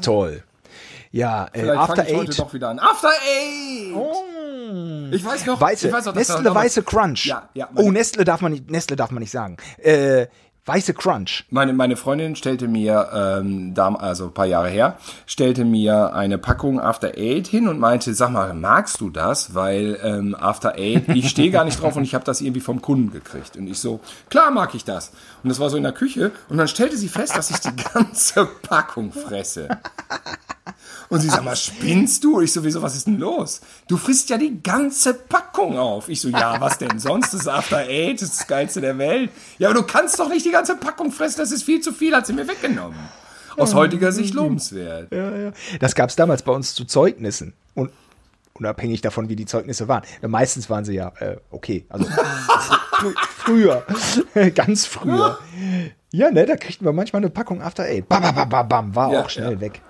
Toll. 0.00 0.42
Ja, 1.12 1.46
äh, 1.52 1.60
Vielleicht 1.60 1.78
After 1.80 2.08
ich 2.08 2.14
heute 2.16 2.30
Eight. 2.30 2.38
doch 2.38 2.54
wieder 2.54 2.68
an. 2.68 2.78
After 2.78 3.08
Eight! 3.08 3.94
Ich 5.12 5.24
weiß 5.24 5.46
noch, 5.46 5.60
Weiße, 5.60 5.88
ich 5.88 5.92
weiß 5.92 6.06
noch, 6.06 6.14
Nestle 6.14 6.42
damals- 6.42 6.64
Weiße 6.66 6.82
Crunch. 6.82 7.26
Ja, 7.26 7.48
ja, 7.54 7.68
oh, 7.74 7.90
Nestle 7.90 8.24
darf 8.24 8.40
man 8.40 8.52
nicht, 8.52 8.70
Nestle 8.70 8.96
darf 8.96 9.10
man 9.10 9.20
nicht 9.20 9.30
sagen. 9.32 9.56
Äh, 9.78 10.26
Weiße 10.66 10.92
Crunch. 10.92 11.46
Meine, 11.50 11.72
meine 11.72 11.96
Freundin 11.96 12.36
stellte 12.36 12.68
mir, 12.68 13.08
ähm, 13.14 13.74
also 13.76 14.26
ein 14.26 14.34
paar 14.34 14.44
Jahre 14.46 14.68
her, 14.68 14.98
stellte 15.26 15.64
mir 15.64 16.12
eine 16.14 16.36
Packung 16.36 16.78
After 16.78 17.12
Eight 17.16 17.46
hin 17.48 17.66
und 17.66 17.78
meinte, 17.80 18.12
sag 18.14 18.30
mal, 18.30 18.52
magst 18.52 19.00
du 19.00 19.08
das? 19.08 19.54
Weil 19.54 19.98
ähm, 20.04 20.36
After 20.38 20.74
Eight, 20.76 21.08
ich 21.08 21.30
stehe 21.30 21.50
gar 21.50 21.64
nicht 21.64 21.80
drauf 21.82 21.96
und 21.96 22.04
ich 22.04 22.14
habe 22.14 22.24
das 22.26 22.42
irgendwie 22.42 22.60
vom 22.60 22.82
Kunden 22.82 23.10
gekriegt. 23.10 23.56
Und 23.56 23.68
ich 23.68 23.78
so, 23.80 24.00
klar 24.28 24.50
mag 24.50 24.74
ich 24.74 24.84
das. 24.84 25.12
Und 25.42 25.48
das 25.48 25.58
war 25.60 25.70
so 25.70 25.78
in 25.78 25.82
der 25.82 25.92
Küche 25.92 26.30
und 26.50 26.58
dann 26.58 26.68
stellte 26.68 26.96
sie 26.98 27.08
fest, 27.08 27.34
dass 27.36 27.50
ich 27.50 27.58
die 27.60 27.74
ganze 27.94 28.46
Packung 28.62 29.12
fresse. 29.12 29.66
Und 31.10 31.20
sie 31.20 31.28
sagt 31.28 31.44
mal, 31.44 31.56
spinnst 31.56 32.22
du? 32.24 32.40
Ich 32.40 32.52
so, 32.52 32.62
wieso, 32.64 32.80
was 32.82 32.94
ist 32.96 33.06
denn 33.08 33.18
los? 33.18 33.60
Du 33.88 33.96
frisst 33.96 34.30
ja 34.30 34.38
die 34.38 34.62
ganze 34.62 35.12
Packung 35.12 35.76
auf. 35.76 36.08
Ich 36.08 36.20
so, 36.20 36.28
ja, 36.28 36.60
was 36.60 36.78
denn 36.78 36.98
sonst? 37.00 37.34
Das 37.34 37.40
ist 37.42 37.48
After 37.48 37.78
Eight, 37.78 38.22
das 38.22 38.28
ist 38.30 38.40
das 38.40 38.46
Geilste 38.46 38.80
der 38.80 38.96
Welt. 38.96 39.30
Ja, 39.58 39.68
aber 39.70 39.80
du 39.80 39.84
kannst 39.86 40.18
doch 40.20 40.28
nicht 40.28 40.46
die 40.46 40.52
ganze 40.52 40.76
Packung 40.76 41.10
fressen, 41.10 41.38
das 41.40 41.50
ist 41.50 41.64
viel 41.64 41.80
zu 41.80 41.92
viel, 41.92 42.14
hat 42.14 42.26
sie 42.26 42.32
mir 42.32 42.46
weggenommen. 42.46 42.96
Aus 43.56 43.74
heutiger 43.74 44.12
Sicht 44.12 44.32
lobenswert. 44.34 45.08
Das 45.80 45.94
gab 45.96 46.08
es 46.10 46.16
damals 46.16 46.42
bei 46.42 46.52
uns 46.52 46.74
zu 46.74 46.84
Zeugnissen. 46.84 47.52
Und 47.74 47.90
unabhängig 48.54 49.00
davon, 49.00 49.28
wie 49.28 49.36
die 49.36 49.46
Zeugnisse 49.46 49.88
waren. 49.88 50.02
Meistens 50.22 50.70
waren 50.70 50.84
sie 50.84 50.94
ja 50.94 51.12
äh, 51.18 51.36
okay. 51.50 51.84
Also 51.88 52.06
fr- 52.06 53.14
früher. 53.36 53.84
Ganz 54.54 54.86
früher. 54.86 55.38
Ja, 56.12 56.30
ne, 56.30 56.46
da 56.46 56.56
kriegten 56.56 56.86
wir 56.86 56.92
manchmal 56.92 57.20
eine 57.20 57.30
Packung 57.30 57.60
After 57.62 57.82
Eight. 57.84 58.08
Bam, 58.08 58.22
bam, 58.22 58.34
bam, 58.34 58.48
bam, 58.48 58.68
bam, 58.68 58.94
war 58.94 59.12
Ja, 59.12 59.22
auch 59.24 59.30
schnell 59.30 59.54
ja. 59.54 59.60
weg. 59.60 59.80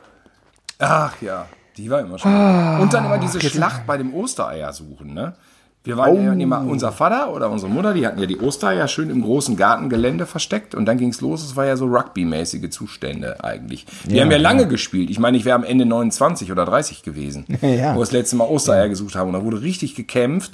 Ach 0.81 1.15
ja, 1.23 1.47
die 1.77 1.91
war 1.91 2.01
immer 2.01 2.19
schon. 2.19 2.33
Und 2.81 2.93
dann 2.93 3.05
immer 3.05 3.19
diese 3.19 3.41
Schlacht 3.41 3.87
bei 3.87 3.97
dem 3.97 4.13
Ostereier 4.15 4.73
suchen, 4.73 5.15
ne? 5.15 5.35
Wir 5.83 5.97
waren 5.97 6.23
ja 6.23 6.35
immer, 6.35 6.61
unser 6.61 6.93
Vater 6.93 7.33
oder 7.33 7.49
unsere 7.49 7.73
Mutter, 7.73 7.95
die 7.95 8.07
hatten 8.07 8.19
ja 8.21 8.27
die 8.27 8.39
Ostereier 8.39 8.87
schön 8.87 9.09
im 9.09 9.23
großen 9.23 9.57
Gartengelände 9.57 10.27
versteckt 10.27 10.75
und 10.75 10.85
dann 10.85 10.99
ging's 10.99 11.23
los. 11.23 11.43
Es 11.43 11.57
war 11.57 11.65
ja 11.65 11.75
so 11.79 11.87
Rugby-mäßige 11.87 12.69
Zustände 12.69 13.43
eigentlich. 13.43 13.87
Wir 14.05 14.21
haben 14.21 14.31
ja 14.31 14.37
lange 14.37 14.69
gespielt. 14.69 15.09
Ich 15.09 15.19
meine, 15.19 15.39
ich 15.39 15.47
wäre 15.47 15.57
am 15.57 15.65
Ende 15.65 15.87
29 15.87 16.53
oder 16.53 16.67
30 16.67 17.03
gewesen, 17.03 17.47
Ja. 17.63 17.93
wo 17.95 17.97
wir 17.97 18.01
das 18.01 18.13
letzte 18.13 18.37
Mal 18.37 18.45
Ostereier 18.45 18.91
gesucht 18.91 19.15
haben. 19.17 19.29
Und 19.29 19.33
da 19.33 19.43
wurde 19.43 19.63
richtig 19.63 19.95
gekämpft. 19.95 20.53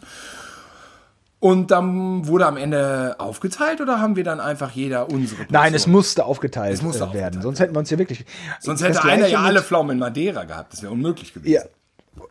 Und 1.46 1.70
dann 1.70 2.26
wurde 2.26 2.44
am 2.46 2.56
Ende 2.56 3.14
aufgeteilt 3.18 3.80
oder 3.80 4.00
haben 4.00 4.16
wir 4.16 4.24
dann 4.24 4.40
einfach 4.40 4.72
jeder 4.72 5.08
unsere 5.10 5.42
Nein, 5.42 5.48
Portion? 5.52 5.74
es 5.74 5.86
musste 5.86 6.24
aufgeteilt 6.24 6.74
Es 6.74 6.82
musste 6.82 7.04
äh, 7.04 7.14
werden. 7.14 7.16
aufgeteilt 7.16 7.42
Sonst 7.42 7.60
hätten 7.60 7.74
wir 7.74 7.78
uns 7.78 7.88
hier 7.88 7.98
wirklich. 7.98 8.24
Sonst 8.58 8.82
hätte 8.82 9.02
einer 9.04 9.28
ja 9.28 9.42
alle 9.42 9.62
Pflaumen 9.62 9.92
in 9.92 9.98
Madeira 10.00 10.42
gehabt. 10.44 10.72
Das 10.72 10.82
wäre 10.82 10.92
unmöglich 10.92 11.32
gewesen. 11.32 11.52
Ja, 11.52 11.62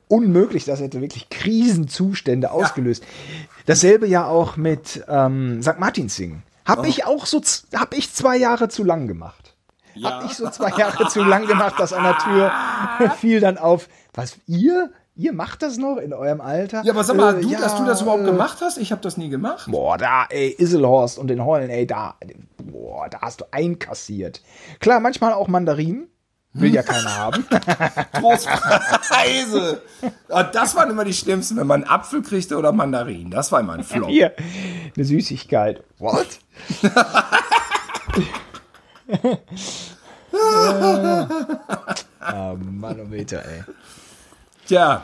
unmöglich, 0.10 0.66
das 0.66 0.82
hätte 0.82 1.00
wirklich 1.00 1.30
Krisenzustände 1.30 2.52
ausgelöst. 2.52 3.04
Dasselbe 3.68 4.06
ja 4.06 4.28
auch 4.28 4.58
mit 4.58 5.04
ähm, 5.08 5.62
St. 5.62 5.80
Martins 5.80 6.16
singen. 6.18 6.44
Hab 6.66 6.80
Oh. 6.80 6.84
ich 6.84 7.06
auch 7.06 7.26
so, 7.26 7.42
hab 7.74 7.94
ich 7.98 8.12
zwei 8.14 8.36
Jahre 8.36 8.68
zu 8.68 8.84
lang 8.84 9.08
gemacht. 9.08 9.56
Hab 10.04 10.26
ich 10.26 10.34
so 10.34 10.50
zwei 10.50 10.72
Jahre 10.78 11.08
zu 11.08 11.24
lang 11.24 11.48
gemacht, 11.48 11.76
das 11.78 11.94
an 11.94 12.04
der 12.04 12.18
Tür 12.18 12.52
fiel 13.22 13.40
dann 13.40 13.58
auf. 13.58 13.88
Was, 14.14 14.38
ihr? 14.46 14.92
Ihr 15.18 15.32
macht 15.34 15.62
das 15.62 15.78
noch 15.78 15.96
in 15.98 16.14
eurem 16.14 16.42
Alter? 16.42 16.82
Ja, 16.84 16.92
aber 16.92 17.04
sag 17.06 17.16
mal, 17.16 17.38
Äh, 17.38 17.42
du, 17.42 17.50
ja, 17.50 17.60
dass 17.60 17.78
du 17.78 17.86
das 17.86 18.02
überhaupt 18.02 18.24
äh, 18.24 18.26
gemacht 18.26 18.58
hast? 18.62 18.78
Ich 18.78 18.92
habe 18.92 19.02
das 19.02 19.16
nie 19.16 19.30
gemacht. 19.30 19.72
Boah, 19.72 19.98
da, 19.98 20.26
ey, 20.30 20.54
Iselhorst 20.60 21.18
und 21.18 21.28
den 21.28 21.46
Heulen, 21.46 21.70
ey, 21.70 21.88
da, 21.88 22.16
boah, 22.62 23.08
da 23.10 23.22
hast 23.22 23.42
du 23.42 23.46
einkassiert. 23.52 24.42
Klar, 24.80 25.00
manchmal 25.00 25.32
auch 25.34 25.48
Mandarinen. 25.48 26.08
Will 26.58 26.74
ja 26.74 26.84
keiner 26.84 27.14
haben. 27.18 27.46
Trostpreise. 28.14 29.82
Ah, 30.30 30.44
Das 30.44 30.74
waren 30.76 30.90
immer 30.90 31.04
die 31.04 31.14
schlimmsten, 31.14 31.58
wenn 31.58 31.68
man 31.68 31.84
einen 31.84 31.92
Apfel 31.92 32.22
kriegte 32.22 32.58
oder 32.58 32.72
Mandarinen. 32.72 33.30
Das 33.30 33.52
war 33.52 33.60
immer 33.60 33.74
ein 33.74 33.84
Flop. 33.84 34.08
Hier, 34.10 34.34
eine 34.96 35.06
Süßigkeit. 35.06 35.84
What? 36.00 36.28
Ah, 42.20 42.56
Manometer, 42.58 43.44
ey. 43.46 43.64
Tja, 44.68 45.04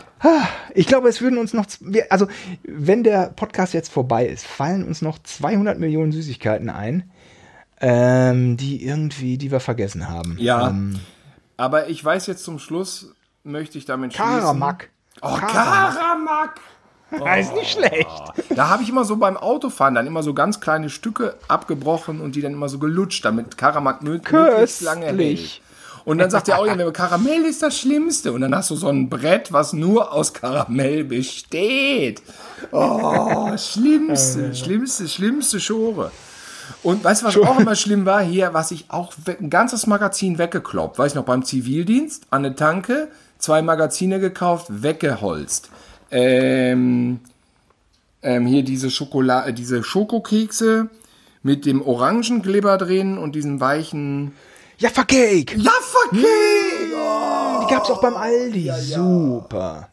Ich 0.73 0.87
glaube, 0.87 1.09
es 1.09 1.21
würden 1.21 1.37
uns 1.37 1.53
noch, 1.53 1.65
also 2.09 2.27
wenn 2.63 3.03
der 3.03 3.27
Podcast 3.35 3.73
jetzt 3.73 3.91
vorbei 3.91 4.25
ist, 4.27 4.45
fallen 4.45 4.83
uns 4.83 5.01
noch 5.01 5.19
200 5.19 5.77
Millionen 5.79 6.11
Süßigkeiten 6.11 6.69
ein, 6.69 7.09
ähm, 7.79 8.57
die 8.57 8.85
irgendwie, 8.85 9.37
die 9.37 9.51
wir 9.51 9.59
vergessen 9.59 10.07
haben. 10.09 10.37
ja. 10.39 10.69
Ähm, 10.69 10.99
aber 11.57 11.89
ich 11.89 12.03
weiß 12.03 12.25
jetzt 12.25 12.43
zum 12.43 12.57
Schluss, 12.57 13.13
möchte 13.43 13.77
ich 13.77 13.85
damit 13.85 14.13
schließen. 14.13 14.31
Karamak. 14.39 14.89
Oh, 15.21 15.35
Karamak. 15.35 16.59
Ah, 17.23 17.35
ist 17.39 17.53
nicht 17.53 17.71
schlecht. 17.73 18.07
Da 18.55 18.69
habe 18.69 18.81
ich 18.81 18.89
immer 18.89 19.03
so 19.05 19.17
beim 19.17 19.37
Autofahren 19.37 19.93
dann 19.93 20.07
immer 20.07 20.23
so 20.23 20.33
ganz 20.33 20.59
kleine 20.59 20.89
Stücke 20.89 21.35
abgebrochen 21.47 22.19
und 22.19 22.35
die 22.35 22.41
dann 22.41 22.53
immer 22.53 22.67
so 22.69 22.79
gelutscht, 22.79 23.23
damit 23.25 23.57
Karamak 23.59 24.01
mö- 24.01 24.21
möglichst 24.31 24.81
lange 24.81 25.05
hält. 25.07 25.61
Und 26.05 26.17
dann 26.17 26.29
sagt 26.29 26.47
der 26.47 26.59
auch, 26.59 26.65
ja, 26.65 26.91
Karamell 26.91 27.43
ist 27.43 27.61
das 27.61 27.77
Schlimmste. 27.77 28.33
Und 28.33 28.41
dann 28.41 28.55
hast 28.55 28.71
du 28.71 28.75
so 28.75 28.87
ein 28.87 29.09
Brett, 29.09 29.51
was 29.53 29.73
nur 29.73 30.11
aus 30.11 30.33
Karamell 30.33 31.03
besteht. 31.03 32.21
Oh, 32.71 33.55
schlimmste, 33.57 34.55
schlimmste, 34.55 35.07
schlimmste 35.07 35.59
Schore. 35.59 36.11
Und 36.83 37.03
weißt 37.03 37.21
du, 37.21 37.25
was 37.27 37.37
auch 37.37 37.59
immer 37.59 37.75
schlimm 37.75 38.05
war? 38.05 38.21
Hier, 38.21 38.53
was 38.53 38.71
ich 38.71 38.85
auch 38.89 39.13
ein 39.27 39.49
ganzes 39.49 39.87
Magazin 39.87 40.37
weggekloppt. 40.37 40.97
Weiß 40.97 41.11
ich 41.11 41.15
noch, 41.15 41.25
beim 41.25 41.43
Zivildienst 41.43 42.23
an 42.31 42.43
der 42.43 42.55
Tanke, 42.55 43.09
zwei 43.37 43.61
Magazine 43.61 44.19
gekauft, 44.19 44.67
weggeholzt. 44.69 45.69
Ähm, 46.09 47.19
ähm, 48.23 48.45
hier 48.45 48.63
diese 48.63 48.89
Schokolade, 48.89 49.53
diese 49.53 49.83
Schokokekse 49.83 50.89
mit 51.43 51.65
dem 51.65 51.81
Orangenglibber 51.81 52.77
drin 52.77 53.17
und 53.17 53.33
diesem 53.33 53.59
weichen 53.59 54.33
Jaffa 54.81 55.03
Cake. 55.03 55.55
Jaffa-Cake. 55.57 56.25
Die 57.61 57.67
gab's 57.71 57.89
auch 57.91 58.01
beim 58.01 58.15
Aldi. 58.15 58.71
Super. 58.79 59.89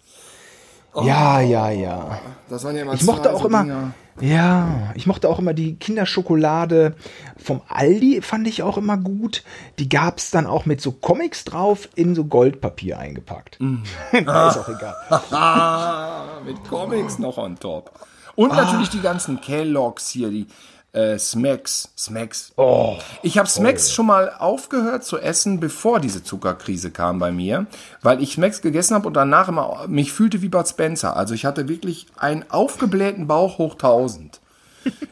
Ja, 1.03 1.41
ja, 1.41 1.69
ja. 1.71 2.19
Das 2.49 2.65
waren 2.65 2.75
ja 2.75 2.83
immer 2.83 2.95
Ich 2.95 3.05
mochte 3.05 3.35
auch 3.35 3.43
so 3.43 3.49
immer, 3.49 3.63
Dinger. 3.65 3.93
ja, 4.21 4.91
ich 4.95 5.07
mochte 5.07 5.29
auch 5.29 5.39
immer 5.39 5.53
die 5.53 5.77
Kinderschokolade 5.77 6.95
vom 7.37 7.61
Aldi, 7.69 8.23
fand 8.23 8.49
ich 8.49 8.63
auch 8.63 8.79
immer 8.79 8.97
gut. 8.97 9.45
Die 9.79 9.91
gab's 9.91 10.31
dann 10.31 10.47
auch 10.47 10.65
mit 10.65 10.81
so 10.81 10.93
Comics 10.93 11.45
drauf 11.45 11.91
in 11.95 12.15
so 12.15 12.25
Goldpapier 12.25 12.99
eingepackt. 12.99 13.59
da 14.25 14.49
ist 14.49 14.57
auch 14.57 14.69
egal. 14.71 16.41
Mit 16.47 16.65
Comics 16.67 17.19
noch 17.19 17.37
on 17.37 17.59
top. 17.59 17.93
Und 18.37 18.53
Ah. 18.53 18.63
natürlich 18.63 18.89
die 18.89 19.03
ganzen 19.03 19.41
Kelloggs 19.43 20.09
hier, 20.09 20.31
die 20.31 20.47
äh, 20.93 21.19
Smacks. 21.19 21.91
Smacks. 21.97 22.53
Oh, 22.57 22.97
Ich 23.23 23.39
habe 23.39 23.49
Smacks 23.49 23.93
schon 23.93 24.07
mal 24.07 24.33
aufgehört 24.39 25.05
zu 25.05 25.19
essen, 25.19 25.61
bevor 25.61 26.01
diese 26.01 26.23
Zuckerkrise 26.25 26.91
kam 26.91 27.19
bei 27.19 27.31
mir, 27.31 27.67
weil 28.03 28.23
ich 28.23 28.35
Smacks 28.35 28.61
gegessen 28.63 28.95
habe 28.95 29.07
und 29.07 29.15
danach 29.15 29.49
immer 29.49 29.87
mich 29.89 30.13
fühlte 30.13 30.43
wie 30.43 30.49
Bud 30.49 30.67
Spencer. 30.67 31.17
Also 31.17 31.35
ich 31.35 31.45
hatte 31.45 31.69
wirklich 31.69 32.07
einen 32.17 32.45
aufgeblähten 32.51 33.27
Bauch 33.27 33.59
hoch 33.59 33.75
1000. 33.75 34.41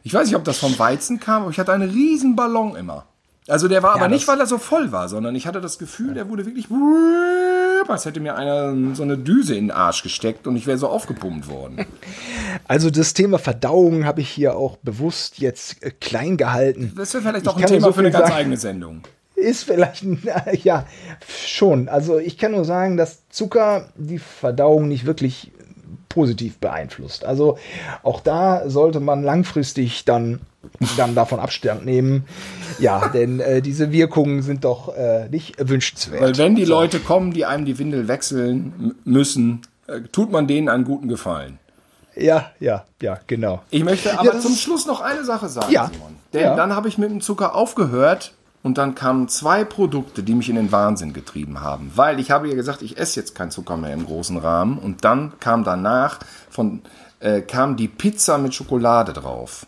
Ich 0.04 0.14
weiß 0.14 0.26
nicht, 0.28 0.36
ob 0.36 0.44
das 0.44 0.58
vom 0.58 0.78
Weizen 0.78 1.20
kam, 1.20 1.42
aber 1.42 1.50
ich 1.50 1.58
hatte 1.58 1.72
einen 1.72 1.90
riesen 1.90 2.36
Ballon 2.36 2.76
immer. 2.76 3.04
Also 3.48 3.68
der 3.68 3.82
war 3.82 3.94
aber 3.94 4.08
nicht, 4.08 4.26
weil 4.26 4.40
er 4.40 4.46
so 4.46 4.58
voll 4.58 4.90
war, 4.90 5.08
sondern 5.08 5.34
ich 5.36 5.46
hatte 5.46 5.60
das 5.60 5.78
Gefühl, 5.78 6.14
der 6.14 6.28
wurde 6.28 6.46
wirklich, 6.46 6.66
als 7.88 8.04
hätte 8.04 8.18
mir 8.18 8.34
einer 8.34 8.74
so 8.94 9.04
eine 9.04 9.16
Düse 9.16 9.54
in 9.54 9.68
den 9.68 9.70
Arsch 9.70 10.02
gesteckt 10.02 10.48
und 10.48 10.56
ich 10.56 10.66
wäre 10.66 10.78
so 10.78 10.88
aufgepumpt 10.88 11.48
worden. 11.48 11.86
Also 12.68 12.90
das 12.90 13.12
Thema 13.12 13.38
Verdauung 13.38 14.06
habe 14.06 14.22
ich 14.22 14.30
hier 14.30 14.56
auch 14.56 14.78
bewusst 14.78 15.38
jetzt 15.38 15.82
äh, 15.84 15.90
klein 15.90 16.36
gehalten. 16.38 16.92
Das 16.96 17.12
wäre 17.12 17.22
vielleicht 17.22 17.44
Ich 17.44 17.48
auch 17.48 17.56
ein 17.58 17.66
Thema 17.66 17.80
so 17.88 17.92
für 17.92 18.00
eine 18.00 18.10
ganz 18.10 18.28
sagen. 18.28 18.38
eigene 18.40 18.56
Sendung. 18.56 19.02
Ist 19.36 19.64
vielleicht, 19.64 20.04
ja, 20.64 20.86
schon. 21.28 21.88
Also 21.88 22.18
ich 22.18 22.38
kann 22.38 22.52
nur 22.52 22.64
sagen, 22.64 22.96
dass 22.96 23.28
Zucker 23.28 23.90
die 23.94 24.18
Verdauung 24.18 24.88
nicht 24.88 25.04
wirklich 25.04 25.52
positiv 26.08 26.56
beeinflusst. 26.58 27.26
Also 27.26 27.58
auch 28.02 28.20
da 28.20 28.68
sollte 28.70 29.00
man 29.00 29.22
langfristig 29.22 30.06
dann, 30.06 30.40
dann 30.96 31.14
davon 31.14 31.38
Abstand 31.40 31.84
nehmen. 31.84 32.24
Ja, 32.78 33.08
denn 33.08 33.40
äh, 33.40 33.62
diese 33.62 33.92
Wirkungen 33.92 34.42
sind 34.42 34.64
doch 34.64 34.94
äh, 34.96 35.28
nicht 35.30 35.56
wünschenswert. 35.68 36.20
Weil 36.22 36.36
wenn 36.38 36.54
die 36.54 36.64
Leute 36.64 37.00
kommen, 37.00 37.32
die 37.32 37.44
einem 37.46 37.64
die 37.64 37.78
Windel 37.78 38.08
wechseln 38.08 38.94
müssen, 39.04 39.62
äh, 39.86 40.00
tut 40.12 40.30
man 40.32 40.46
denen 40.46 40.68
einen 40.68 40.84
guten 40.84 41.08
Gefallen. 41.08 41.58
ja, 42.16 42.50
ja, 42.60 42.84
ja, 43.02 43.18
genau. 43.26 43.62
Ich 43.70 43.84
möchte 43.84 44.18
aber 44.18 44.30
das 44.32 44.42
zum 44.42 44.54
Schluss 44.54 44.86
noch 44.86 45.00
eine 45.00 45.24
Sache 45.24 45.48
sagen, 45.48 45.70
Ja. 45.72 45.90
Simon. 45.92 46.16
Denn 46.32 46.42
Ja. 46.42 46.56
dann 46.56 46.74
habe 46.74 46.88
ich 46.88 46.98
mit 46.98 47.10
dem 47.10 47.20
Zucker 47.20 47.54
aufgehört 47.54 48.32
und 48.62 48.78
dann 48.78 48.94
kamen 48.94 49.28
zwei 49.28 49.64
Produkte, 49.64 50.22
die 50.22 50.34
mich 50.34 50.48
in 50.50 50.56
den 50.56 50.72
Wahnsinn 50.72 51.12
getrieben 51.12 51.60
haben. 51.60 51.92
Weil 51.94 52.18
ich 52.18 52.30
habe 52.30 52.48
ja 52.48 52.54
gesagt, 52.54 52.82
ich 52.82 52.98
esse 52.98 53.20
jetzt 53.20 53.34
keinen 53.34 53.50
Zucker 53.50 53.76
mehr 53.76 53.92
im 53.94 54.04
großen 54.06 54.36
Rahmen. 54.38 54.76
Und 54.78 55.04
dann 55.04 55.32
kam 55.40 55.62
danach 55.62 56.18
von 56.50 56.82
äh, 57.20 57.40
kam 57.42 57.76
die 57.76 57.88
Pizza 57.88 58.36
mit 58.38 58.54
Schokolade 58.54 59.12
drauf. 59.12 59.66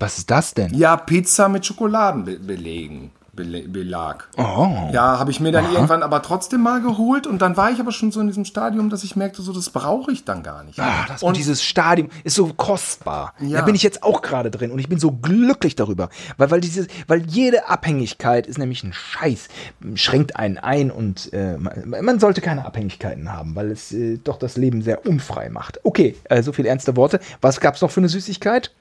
Was 0.00 0.18
ist 0.18 0.30
das 0.30 0.54
denn? 0.54 0.74
Ja, 0.74 0.96
Pizza 0.96 1.48
mit 1.48 1.64
Schokoladenbelegen. 1.66 3.12
Bele 3.32 3.68
Belag. 3.68 4.28
Oh. 4.36 4.90
Ja, 4.92 5.18
habe 5.18 5.30
ich 5.30 5.40
mir 5.40 5.52
dann 5.52 5.70
irgendwann 5.72 6.02
aber 6.02 6.20
trotzdem 6.22 6.62
mal 6.62 6.80
geholt 6.80 7.26
und 7.26 7.40
dann 7.40 7.56
war 7.56 7.70
ich 7.70 7.80
aber 7.80 7.92
schon 7.92 8.10
so 8.10 8.20
in 8.20 8.26
diesem 8.26 8.44
Stadium, 8.44 8.90
dass 8.90 9.04
ich 9.04 9.14
merkte, 9.16 9.42
so 9.42 9.52
das 9.52 9.70
brauche 9.70 10.10
ich 10.10 10.24
dann 10.24 10.42
gar 10.42 10.64
nicht. 10.64 10.80
Ah, 10.80 11.04
das 11.06 11.22
und 11.22 11.36
dieses 11.36 11.62
Stadium 11.62 12.08
ist 12.24 12.34
so 12.34 12.52
kostbar. 12.52 13.34
Ja. 13.40 13.60
Da 13.60 13.64
bin 13.64 13.74
ich 13.74 13.82
jetzt 13.82 14.02
auch 14.02 14.22
gerade 14.22 14.50
drin 14.50 14.72
und 14.72 14.78
ich 14.78 14.88
bin 14.88 14.98
so 14.98 15.12
glücklich 15.12 15.76
darüber, 15.76 16.08
weil 16.36 16.50
weil 16.50 16.60
dieses, 16.60 16.88
weil 17.06 17.24
jede 17.26 17.68
Abhängigkeit 17.68 18.46
ist 18.46 18.58
nämlich 18.58 18.82
ein 18.82 18.92
Scheiß, 18.92 19.48
schränkt 19.94 20.36
einen 20.36 20.58
ein 20.58 20.90
und 20.90 21.32
äh, 21.32 21.56
man, 21.56 22.04
man 22.04 22.20
sollte 22.20 22.40
keine 22.40 22.64
Abhängigkeiten 22.64 23.32
haben, 23.32 23.54
weil 23.54 23.70
es 23.70 23.92
äh, 23.92 24.18
doch 24.18 24.38
das 24.38 24.56
Leben 24.56 24.82
sehr 24.82 25.06
unfrei 25.06 25.50
macht. 25.50 25.80
Okay, 25.84 26.16
äh, 26.24 26.42
so 26.42 26.52
viel 26.52 26.66
ernste 26.66 26.96
Worte. 26.96 27.20
Was 27.40 27.60
gab's 27.60 27.80
noch 27.80 27.90
für 27.90 28.00
eine 28.00 28.08
Süßigkeit? 28.08 28.72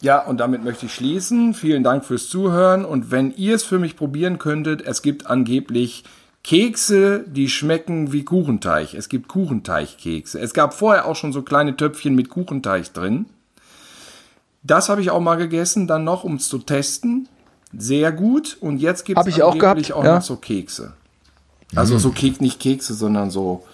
Ja, 0.00 0.24
und 0.24 0.38
damit 0.38 0.62
möchte 0.62 0.86
ich 0.86 0.94
schließen. 0.94 1.54
Vielen 1.54 1.82
Dank 1.82 2.04
fürs 2.04 2.28
Zuhören. 2.28 2.84
Und 2.84 3.10
wenn 3.10 3.34
ihr 3.34 3.54
es 3.54 3.64
für 3.64 3.78
mich 3.78 3.96
probieren 3.96 4.38
könntet, 4.38 4.82
es 4.82 5.02
gibt 5.02 5.26
angeblich 5.26 6.04
Kekse, 6.44 7.24
die 7.26 7.48
schmecken 7.48 8.12
wie 8.12 8.24
Kuchenteig. 8.24 8.94
Es 8.94 9.08
gibt 9.08 9.28
Kuchenteichkekse. 9.28 10.40
Es 10.40 10.54
gab 10.54 10.72
vorher 10.72 11.06
auch 11.06 11.16
schon 11.16 11.32
so 11.32 11.42
kleine 11.42 11.76
Töpfchen 11.76 12.14
mit 12.14 12.28
Kuchenteig 12.28 12.92
drin. 12.92 13.26
Das 14.62 14.88
habe 14.88 15.00
ich 15.00 15.10
auch 15.10 15.20
mal 15.20 15.36
gegessen, 15.36 15.86
dann 15.86 16.04
noch, 16.04 16.24
um 16.24 16.36
es 16.36 16.48
zu 16.48 16.58
testen. 16.58 17.28
Sehr 17.76 18.12
gut. 18.12 18.56
Und 18.60 18.78
jetzt 18.78 19.04
gibt 19.04 19.18
es 19.26 19.40
auch 19.40 19.52
angeblich 19.52 19.88
gehabt, 19.88 20.00
auch 20.00 20.04
ja. 20.04 20.14
noch 20.16 20.22
so 20.22 20.36
Kekse. 20.36 20.92
Also 21.74 21.98
so 21.98 22.10
Kek, 22.10 22.40
nicht 22.40 22.60
Kekse, 22.60 22.94
sondern 22.94 23.30
so 23.30 23.64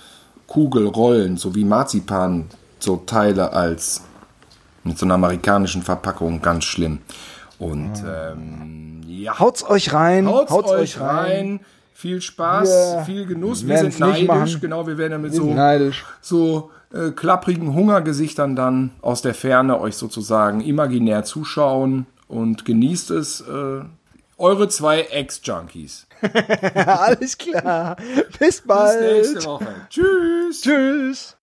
Kugelrollen, 0.47 1.37
so 1.37 1.55
wie 1.55 1.65
Marzipan, 1.65 2.47
so 2.79 2.97
Teile 2.97 3.53
als 3.53 4.03
mit 4.85 4.99
so 4.99 5.07
einer 5.07 5.15
amerikanischen 5.15 5.83
Verpackung, 5.83 6.41
ganz 6.43 6.65
schlimm. 6.65 7.01
Und 7.59 7.93
ähm, 8.07 9.01
ja, 9.07 9.39
Haut's 9.39 9.69
euch 9.69 9.93
rein, 9.93 10.29
haut's, 10.29 10.53
euch 10.71 11.01
rein. 11.01 11.61
Viel 11.93 12.21
Spaß, 12.21 12.69
Wir 12.69 13.03
viel 13.05 13.27
Genuss. 13.27 13.67
Wir 13.67 13.79
sind 13.79 13.99
neidisch, 14.01 14.27
machen. 14.27 14.59
genau, 14.61 14.87
wir 14.87 14.99
werden 14.99 15.13
ja 15.13 15.19
mit 15.19 15.33
Wir 15.33 15.41
so, 15.41 15.55
neidisch. 15.55 16.05
so 16.21 16.71
äh, 16.93 17.11
klapprigen 17.13 17.73
Hungergesichtern 17.73 18.57
dann 18.57 18.91
aus 19.01 19.23
der 19.23 19.33
Ferne 19.35 19.81
euch 19.81 19.97
sozusagen 19.97 20.61
imaginär 20.61 21.25
zuschauen 21.25 22.07
und 22.29 22.65
genießt 22.65 23.11
es. 23.13 23.41
Äh, 23.43 23.85
eure 24.37 24.69
zwei 24.69 25.03
Ex-Junkies. 25.03 26.09
Alles 26.75 27.39
klar. 27.39 27.97
Bis 27.97 28.39
Bis 28.39 28.61
bald. 28.63 29.01
nächste 29.01 29.45
Woche. 29.45 29.67
Tschüss. 29.89 30.61
Tschüss. 30.63 31.33